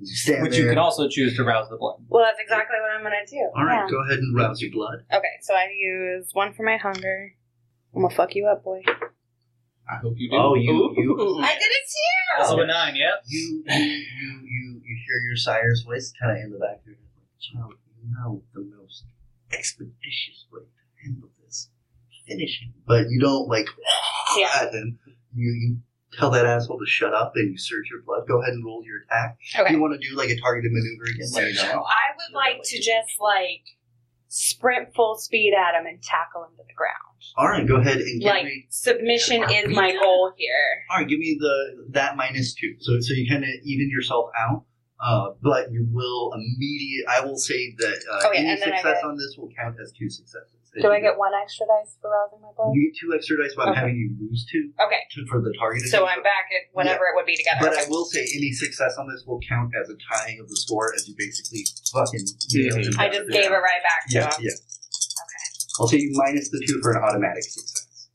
You 0.00 0.06
stand 0.06 0.42
Which 0.42 0.52
there. 0.52 0.62
you 0.62 0.68
can 0.68 0.78
also 0.78 1.08
choose 1.08 1.34
to 1.36 1.44
rouse 1.44 1.68
the 1.70 1.76
blood. 1.76 1.96
Well, 2.08 2.24
that's 2.24 2.38
exactly 2.40 2.76
what 2.80 2.90
I'm 2.94 3.02
gonna 3.02 3.24
do. 3.26 3.50
All 3.56 3.64
right, 3.64 3.84
Yeah. 3.84 3.90
go 3.90 4.02
ahead 4.04 4.18
and 4.18 4.36
rouse 4.36 4.60
your 4.60 4.70
blood. 4.72 5.04
Okay, 5.12 5.34
so 5.42 5.54
I 5.54 5.68
use 5.76 6.30
one 6.34 6.52
for 6.52 6.62
my 6.64 6.76
hunger. 6.76 7.34
I'm 7.94 8.02
gonna 8.02 8.14
fuck 8.14 8.34
you 8.34 8.46
up, 8.46 8.62
boy. 8.64 8.82
I 9.90 9.96
hope 9.96 10.14
you 10.18 10.30
do. 10.30 10.36
Oh, 10.36 10.54
you 10.54 10.70
you 10.96 11.40
I 11.42 11.54
did 11.54 11.62
it 11.62 11.86
too. 11.88 12.42
Also 12.42 12.60
a 12.60 12.66
nine, 12.66 12.94
yep. 12.94 13.22
you 13.26 13.64
you 13.66 13.76
you 13.76 14.40
you, 14.44 14.80
you 14.84 14.96
hear 15.06 15.20
your 15.26 15.36
sire's 15.36 15.82
voice 15.82 16.12
kind 16.20 16.36
of 16.36 16.44
in 16.44 16.50
the 16.52 16.58
back 16.58 16.80
of 16.82 16.86
your 16.86 16.94
head, 16.96 17.16
like, 17.16 17.40
child, 17.40 17.74
you 18.02 18.10
know 18.14 18.42
the 18.54 18.70
most 18.78 19.04
expeditious 19.50 20.46
way 20.52 20.60
to 20.60 21.02
handle 21.02 21.30
this. 22.28 22.36
Finish. 22.36 22.62
But 22.86 23.06
you 23.10 23.20
don't 23.20 23.48
like 23.48 23.66
Yeah. 24.36 24.48
at 24.60 24.72
him. 24.74 24.98
You 25.34 25.50
you 25.50 25.76
tell 26.18 26.30
that 26.30 26.46
asshole 26.46 26.78
to 26.78 26.86
shut 26.86 27.14
up 27.14 27.32
and 27.36 27.50
you 27.52 27.58
search 27.58 27.86
your 27.90 28.02
blood. 28.02 28.26
Go 28.28 28.40
ahead 28.42 28.54
and 28.54 28.64
roll 28.64 28.82
your 28.84 29.00
attack. 29.04 29.38
Okay. 29.58 29.72
you 29.74 29.80
want 29.80 30.00
to 30.00 30.08
do 30.08 30.16
like 30.16 30.30
a 30.30 30.40
targeted 30.40 30.70
maneuver 30.72 31.04
again, 31.14 31.28
let 31.34 31.44
me 31.44 31.54
know. 31.54 31.82
I 31.84 32.16
would 32.16 32.34
like 32.34 32.62
to 32.64 32.76
just 32.78 33.20
like 33.20 33.62
sprint 34.28 34.94
full 34.94 35.16
speed 35.16 35.54
at 35.54 35.78
him 35.78 35.86
and 35.86 36.02
tackle 36.02 36.44
him 36.44 36.50
to 36.56 36.62
the 36.66 36.74
ground. 36.74 36.94
All 37.36 37.48
right, 37.48 37.66
go 37.66 37.76
ahead 37.76 37.96
and 37.98 38.20
give 38.20 38.28
Like 38.28 38.44
me. 38.44 38.66
submission 38.70 39.42
is 39.50 39.74
my 39.74 39.92
goal 39.92 40.32
here. 40.36 40.50
All 40.90 40.98
right, 40.98 41.08
give 41.08 41.18
me 41.18 41.36
the 41.38 41.86
that 41.90 42.16
minus 42.16 42.54
two. 42.54 42.74
So 42.80 43.00
so 43.00 43.14
you 43.14 43.28
kind 43.30 43.44
of 43.44 43.50
even 43.64 43.90
yourself 43.90 44.30
out. 44.38 44.64
Uh, 45.00 45.28
but 45.40 45.70
you 45.70 45.86
will 45.92 46.32
immediate. 46.34 47.06
I 47.08 47.24
will 47.24 47.38
say 47.38 47.72
that 47.78 47.98
uh, 48.12 48.28
Okay, 48.28 48.38
any 48.38 48.48
and 48.48 48.60
then 48.60 48.72
I 48.72 48.76
success 48.78 48.98
on 49.04 49.16
this 49.16 49.36
will 49.38 49.48
count 49.56 49.76
as 49.80 49.92
two 49.92 50.10
successes. 50.10 50.57
Do 50.76 50.92
I 50.92 51.00
get 51.00 51.16
one 51.16 51.32
extra 51.34 51.66
dice 51.66 51.96
for 52.00 52.10
rousing 52.12 52.40
my 52.44 52.52
blood? 52.56 52.74
You 52.76 52.90
get 52.92 52.98
two 53.00 53.14
extra 53.16 53.36
dice, 53.40 53.54
but 53.56 53.68
I'm 53.68 53.72
Okay. 53.72 53.80
having 53.80 53.96
you 53.96 54.12
lose 54.20 54.44
two 54.50 54.70
Okay. 54.78 55.00
to, 55.16 55.26
for 55.26 55.40
the 55.40 55.52
target. 55.58 55.88
So. 55.88 56.04
I'm 56.06 56.22
back 56.22 56.52
at 56.52 56.68
whatever 56.72 57.04
it 57.08 57.16
would 57.16 57.26
be 57.26 57.36
together. 57.36 57.58
But 57.60 57.72
Okay. 57.72 57.84
I 57.84 57.88
will 57.88 58.04
say 58.04 58.20
any 58.36 58.52
success 58.52 58.96
on 58.98 59.08
this 59.08 59.24
will 59.26 59.40
count 59.48 59.72
as 59.74 59.88
a 59.88 59.96
tying 60.12 60.40
of 60.40 60.48
the 60.48 60.56
score 60.56 60.92
as 60.94 61.08
you 61.08 61.14
basically 61.16 61.64
fucking. 61.92 62.20
I 62.98 63.08
just 63.08 63.28
gave 63.30 63.50
it 63.50 63.54
right 63.54 63.82
back 63.82 64.06
to 64.08 64.14
Yeah, 64.14 64.24
him. 64.28 64.44
yeah. 64.44 64.52
Okay. 64.52 65.44
I'll 65.80 65.88
say 65.88 65.98
you 65.98 66.12
minus 66.14 66.50
the 66.50 66.62
two 66.66 66.80
for 66.82 66.92
an 66.92 67.02
automatic 67.02 67.44
success. 67.44 68.08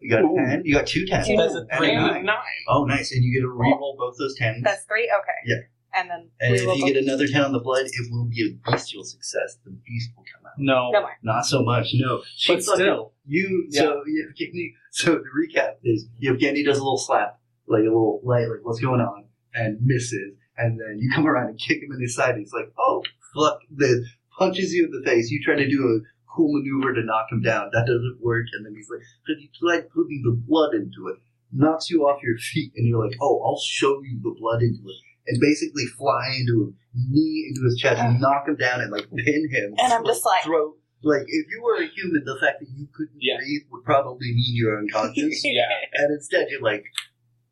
You 0.00 0.10
got 0.10 0.20
a 0.22 0.24
Ooh. 0.26 0.34
ten. 0.36 0.62
You 0.64 0.74
got 0.74 0.86
two 0.86 1.06
tens. 1.06 1.28
Two. 1.28 1.36
That's 1.36 1.54
a 1.54 1.58
and 1.58 1.70
a 1.72 1.76
three. 1.78 1.94
nine. 1.94 2.24
Nine. 2.24 2.36
Oh, 2.68 2.84
nice! 2.84 3.12
And 3.12 3.22
you 3.24 3.32
get 3.32 3.46
to 3.46 3.48
re-roll 3.52 3.94
both 3.98 4.16
those 4.18 4.34
tens. 4.36 4.62
That's 4.64 4.82
three? 4.84 5.04
Okay. 5.04 5.38
Yeah. 5.46 5.56
And 5.94 6.08
then 6.08 6.30
and 6.40 6.52
we 6.52 6.58
if 6.58 6.66
will 6.66 6.76
you 6.76 6.86
get 6.92 7.02
another 7.02 7.26
ten 7.26 7.42
on 7.42 7.52
the 7.52 7.60
blood, 7.60 7.84
it 7.86 8.10
will 8.10 8.24
be 8.24 8.42
a 8.50 8.70
bestial 8.70 9.04
success. 9.04 9.58
The 9.64 9.70
beast 9.70 10.10
will 10.16 10.24
come 10.32 10.46
out. 10.46 10.52
No. 10.58 10.90
No 10.90 11.00
more. 11.02 11.10
Not 11.22 11.44
so 11.44 11.62
much. 11.62 11.88
No. 11.94 12.22
She 12.36 12.54
But 12.54 12.62
fucking- 12.64 12.80
still. 12.80 13.12
You 13.26 13.66
so 13.70 14.02
Yevgeny. 14.06 14.74
So 14.90 15.12
the 15.16 15.24
recap 15.38 15.74
is 15.84 16.06
Yevgeny 16.18 16.62
does 16.64 16.78
a 16.78 16.82
little 16.82 16.98
slap, 16.98 17.38
like 17.66 17.80
a 17.80 17.84
little 17.84 18.20
light, 18.24 18.48
like 18.48 18.60
what's 18.62 18.80
going 18.80 19.00
on, 19.00 19.26
and 19.54 19.78
misses, 19.82 20.34
and 20.56 20.80
then 20.80 20.98
you 20.98 21.10
come 21.14 21.26
around 21.26 21.48
and 21.50 21.58
kick 21.58 21.82
him 21.82 21.92
in 21.92 22.00
his 22.00 22.14
side. 22.14 22.30
And 22.30 22.40
he's 22.40 22.52
like, 22.52 22.72
"Oh 22.78 23.02
fuck!" 23.34 23.60
This 23.70 24.06
punches 24.38 24.72
you 24.72 24.86
in 24.86 24.90
the 24.90 25.02
face. 25.08 25.30
You 25.30 25.42
try 25.42 25.56
to 25.56 25.68
do 25.68 25.82
a 25.82 26.00
cool 26.34 26.52
maneuver 26.52 26.94
to 26.94 27.02
knock 27.04 27.26
him 27.30 27.42
down. 27.42 27.68
That 27.72 27.86
doesn't 27.86 28.18
work. 28.22 28.46
And 28.54 28.64
then 28.66 28.74
he's 28.74 28.88
like, 28.90 29.00
"Have 29.28 29.38
you 29.40 29.48
tried 29.60 29.90
putting 29.90 30.22
the 30.24 30.32
blood 30.32 30.74
into 30.74 31.08
it?" 31.08 31.18
Knocks 31.52 31.90
you 31.90 32.02
off 32.04 32.22
your 32.22 32.38
feet, 32.38 32.72
and 32.76 32.88
you're 32.88 33.04
like, 33.04 33.16
"Oh, 33.20 33.42
I'll 33.44 33.60
show 33.60 34.00
you 34.02 34.18
the 34.22 34.34
blood 34.38 34.62
into 34.62 34.80
it." 34.88 34.96
And 35.26 35.38
basically 35.40 35.86
fly 35.96 36.34
into 36.40 36.52
him, 36.66 36.76
knee 37.10 37.46
into 37.48 37.64
his 37.64 37.78
chest, 37.78 38.00
and 38.02 38.20
knock 38.20 38.48
him 38.48 38.56
down, 38.56 38.80
and 38.80 38.90
like 38.90 39.06
pin 39.10 39.48
him. 39.50 39.74
And 39.78 39.92
I'm 39.92 40.04
just 40.04 40.24
like- 40.26 40.42
throw 40.42 40.74
like 41.04 41.22
if 41.26 41.46
you 41.50 41.60
were 41.62 41.82
a 41.82 41.86
human, 41.86 42.22
the 42.24 42.38
fact 42.40 42.60
that 42.60 42.68
you 42.74 42.86
couldn't 42.94 43.18
Yeah. 43.18 43.36
breathe 43.38 43.62
would 43.70 43.84
probably 43.84 44.28
mean 44.34 44.54
you're 44.54 44.78
unconscious. 44.78 45.42
Yeah. 45.44 45.62
and 45.94 46.12
instead, 46.12 46.46
you're 46.50 46.62
like, 46.62 46.84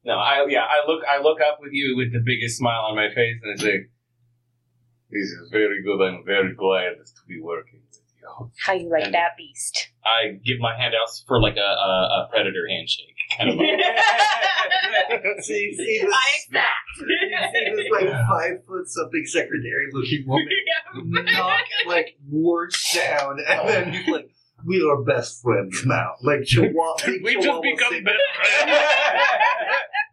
No, 0.05 0.15
I 0.15 0.47
yeah, 0.49 0.65
I 0.65 0.87
look 0.87 1.03
I 1.05 1.21
look 1.23 1.39
up 1.41 1.59
with 1.61 1.73
you 1.73 1.97
with 1.97 2.13
the 2.13 2.23
biggest 2.25 2.59
smile 2.59 2.83
on 2.91 2.97
my 2.97 3.09
face 3.15 3.39
and 3.43 3.53
I 3.53 3.57
say, 3.63 3.77
This 5.11 5.31
is 5.31 5.49
very 5.51 5.83
good. 5.83 6.01
I'm 6.01 6.25
very 6.25 6.55
glad 6.55 6.95
to 7.05 7.23
be 7.29 7.41
working 7.41 7.81
with 7.87 7.99
you. 7.99 8.00
How 8.65 8.73
you 8.73 8.91
like 8.91 9.05
And- 9.05 9.15
that 9.15 9.37
beast? 9.37 9.89
I 10.05 10.39
give 10.45 10.59
my 10.61 10.75
hand 10.77 10.95
out 10.95 11.09
for 11.27 11.41
like 11.41 11.57
a, 11.57 11.61
a, 11.61 12.25
a 12.25 12.29
predator 12.31 12.67
handshake. 12.69 13.15
Kind 13.39 13.51
of 13.51 13.59
see, 15.45 15.75
see 15.77 16.01
this, 16.03 16.13
I 16.13 16.31
accept. 16.37 17.55
see 17.55 17.75
this 17.77 17.91
like 17.91 18.09
five 18.09 18.65
foot 18.67 18.89
something 18.89 19.25
secretary 19.27 19.87
looking 19.93 20.25
woman 20.27 20.49
knock 21.33 21.61
like 21.87 22.17
words 22.29 22.77
down, 22.95 23.39
and 23.49 23.61
oh. 23.61 23.67
then 23.69 23.93
he's 23.93 24.09
like, 24.09 24.31
"We 24.67 24.83
are 24.83 25.03
best 25.05 25.43
friends 25.43 25.85
now." 25.87 26.15
Like 26.23 26.43
Chihuahua, 26.45 26.97
we 27.23 27.35
just 27.35 27.63
become 27.63 28.03
best 28.03 28.19
friends. 28.59 28.79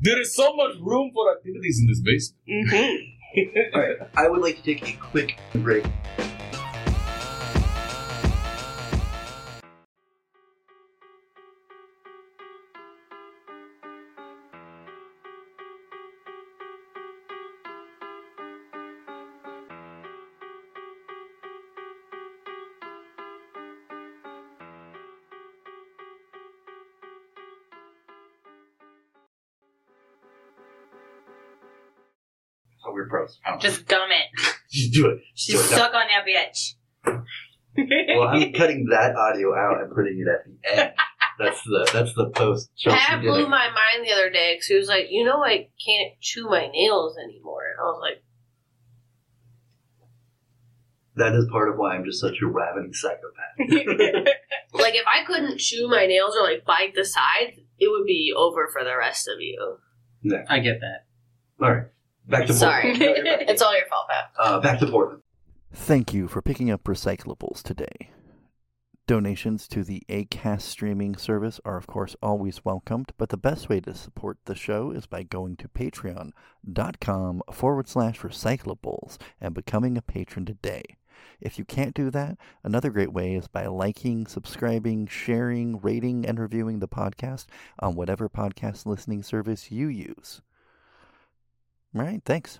there 0.01 0.21
is 0.21 0.35
so 0.35 0.55
much 0.55 0.75
room 0.79 1.11
for 1.13 1.35
activities 1.35 1.79
in 1.81 1.87
this 1.87 2.01
basement. 2.01 2.69
Mm-hmm. 2.69 3.75
All 3.75 3.81
right, 3.81 3.97
I 4.15 4.27
would 4.29 4.41
like 4.41 4.57
to 4.57 4.61
take 4.63 4.87
a 4.87 4.97
quick 4.97 5.39
break. 5.55 5.85
So 33.29 33.35
we're 33.39 33.39
pros. 33.39 33.39
I 33.45 33.49
don't 33.51 33.63
know. 33.63 33.69
Just 33.69 33.87
gum 33.87 34.09
it. 34.11 34.53
Just 34.71 34.93
do 34.93 35.07
it. 35.07 35.19
Just 35.35 35.47
do 35.47 35.53
Just 35.53 35.71
it. 35.71 35.75
suck 35.75 35.93
on 35.93 36.05
that 36.07 36.25
bitch. 36.25 37.21
Well, 37.79 38.29
I'm 38.29 38.53
cutting 38.53 38.87
that 38.89 39.15
audio 39.15 39.53
out 39.55 39.81
and 39.83 39.93
putting 39.93 40.17
it 40.17 40.27
at 40.27 40.45
the 40.45 40.81
end. 40.81 40.93
That's 41.37 41.61
the 41.61 41.87
that's 41.93 42.11
the 42.15 42.31
post. 42.31 42.71
Chelsea 42.75 42.97
Pat 42.97 43.21
blew 43.21 43.45
it. 43.45 43.49
my 43.49 43.69
mind 43.69 44.03
the 44.03 44.11
other 44.13 44.31
day 44.31 44.55
because 44.55 44.65
he 44.65 44.73
was 44.75 44.87
like, 44.87 45.05
"You 45.11 45.23
know, 45.23 45.43
I 45.43 45.69
can't 45.85 46.19
chew 46.19 46.45
my 46.49 46.65
nails 46.73 47.15
anymore." 47.23 47.61
And 47.69 47.79
I 47.79 47.83
was 47.83 47.99
like, 48.01 48.23
That 51.17 51.35
is 51.35 51.45
part 51.51 51.69
of 51.69 51.77
why 51.77 51.95
I'm 51.95 52.03
just 52.05 52.19
such 52.19 52.37
a 52.41 52.47
ravening 52.47 52.93
psychopath. 52.93 53.59
"Like 54.73 54.95
if 54.95 55.05
I 55.05 55.23
couldn't 55.27 55.59
chew 55.59 55.87
my 55.87 56.07
nails 56.07 56.35
or 56.35 56.43
like 56.43 56.65
bite 56.65 56.93
the 56.95 57.05
sides, 57.05 57.59
it 57.79 57.89
would 57.91 58.05
be 58.07 58.33
over 58.35 58.67
for 58.73 58.83
the 58.83 58.97
rest 58.97 59.27
of 59.27 59.39
you." 59.39 59.77
Yeah. 60.23 60.45
I 60.49 60.59
get 60.59 60.79
that. 60.81 61.05
All 61.63 61.71
right, 61.73 61.85
back 62.27 62.45
to 62.47 62.53
Sorry, 62.53 62.95
Portland. 62.97 63.23
No, 63.23 63.37
it's 63.41 63.61
all 63.61 63.75
your 63.75 63.87
fault, 63.87 64.07
Pat. 64.09 64.31
Uh, 64.39 64.59
back 64.59 64.79
to 64.79 64.87
Portland. 64.87 65.21
Thank 65.73 66.13
you 66.13 66.27
for 66.27 66.41
picking 66.41 66.71
up 66.71 66.83
recyclables 66.85 67.61
today. 67.61 68.11
Donations 69.05 69.69
to 69.69 69.85
the 69.85 70.03
ACAST 70.09 70.63
streaming 70.63 71.15
service 71.15 71.61
are, 71.63 71.77
of 71.77 71.87
course, 71.87 72.17
always 72.21 72.65
welcomed, 72.65 73.13
but 73.17 73.29
the 73.29 73.37
best 73.37 73.69
way 73.69 73.79
to 73.79 73.93
support 73.93 74.37
the 74.43 74.55
show 74.55 74.91
is 74.91 75.05
by 75.05 75.23
going 75.23 75.55
to 75.57 75.69
patreon.com 75.69 77.41
forward 77.49 77.87
slash 77.87 78.19
recyclables 78.19 79.17
and 79.39 79.53
becoming 79.53 79.97
a 79.97 80.01
patron 80.01 80.45
today. 80.45 80.97
If 81.39 81.57
you 81.57 81.63
can't 81.63 81.95
do 81.95 82.09
that, 82.11 82.37
another 82.65 82.89
great 82.89 83.13
way 83.13 83.35
is 83.35 83.47
by 83.47 83.67
liking, 83.67 84.27
subscribing, 84.27 85.07
sharing, 85.07 85.79
rating, 85.79 86.25
and 86.25 86.37
reviewing 86.37 86.79
the 86.79 86.87
podcast 86.89 87.45
on 87.79 87.95
whatever 87.95 88.27
podcast 88.27 88.85
listening 88.85 89.23
service 89.23 89.71
you 89.71 89.87
use. 89.87 90.41
All 91.97 92.03
right, 92.03 92.21
thanks. 92.25 92.59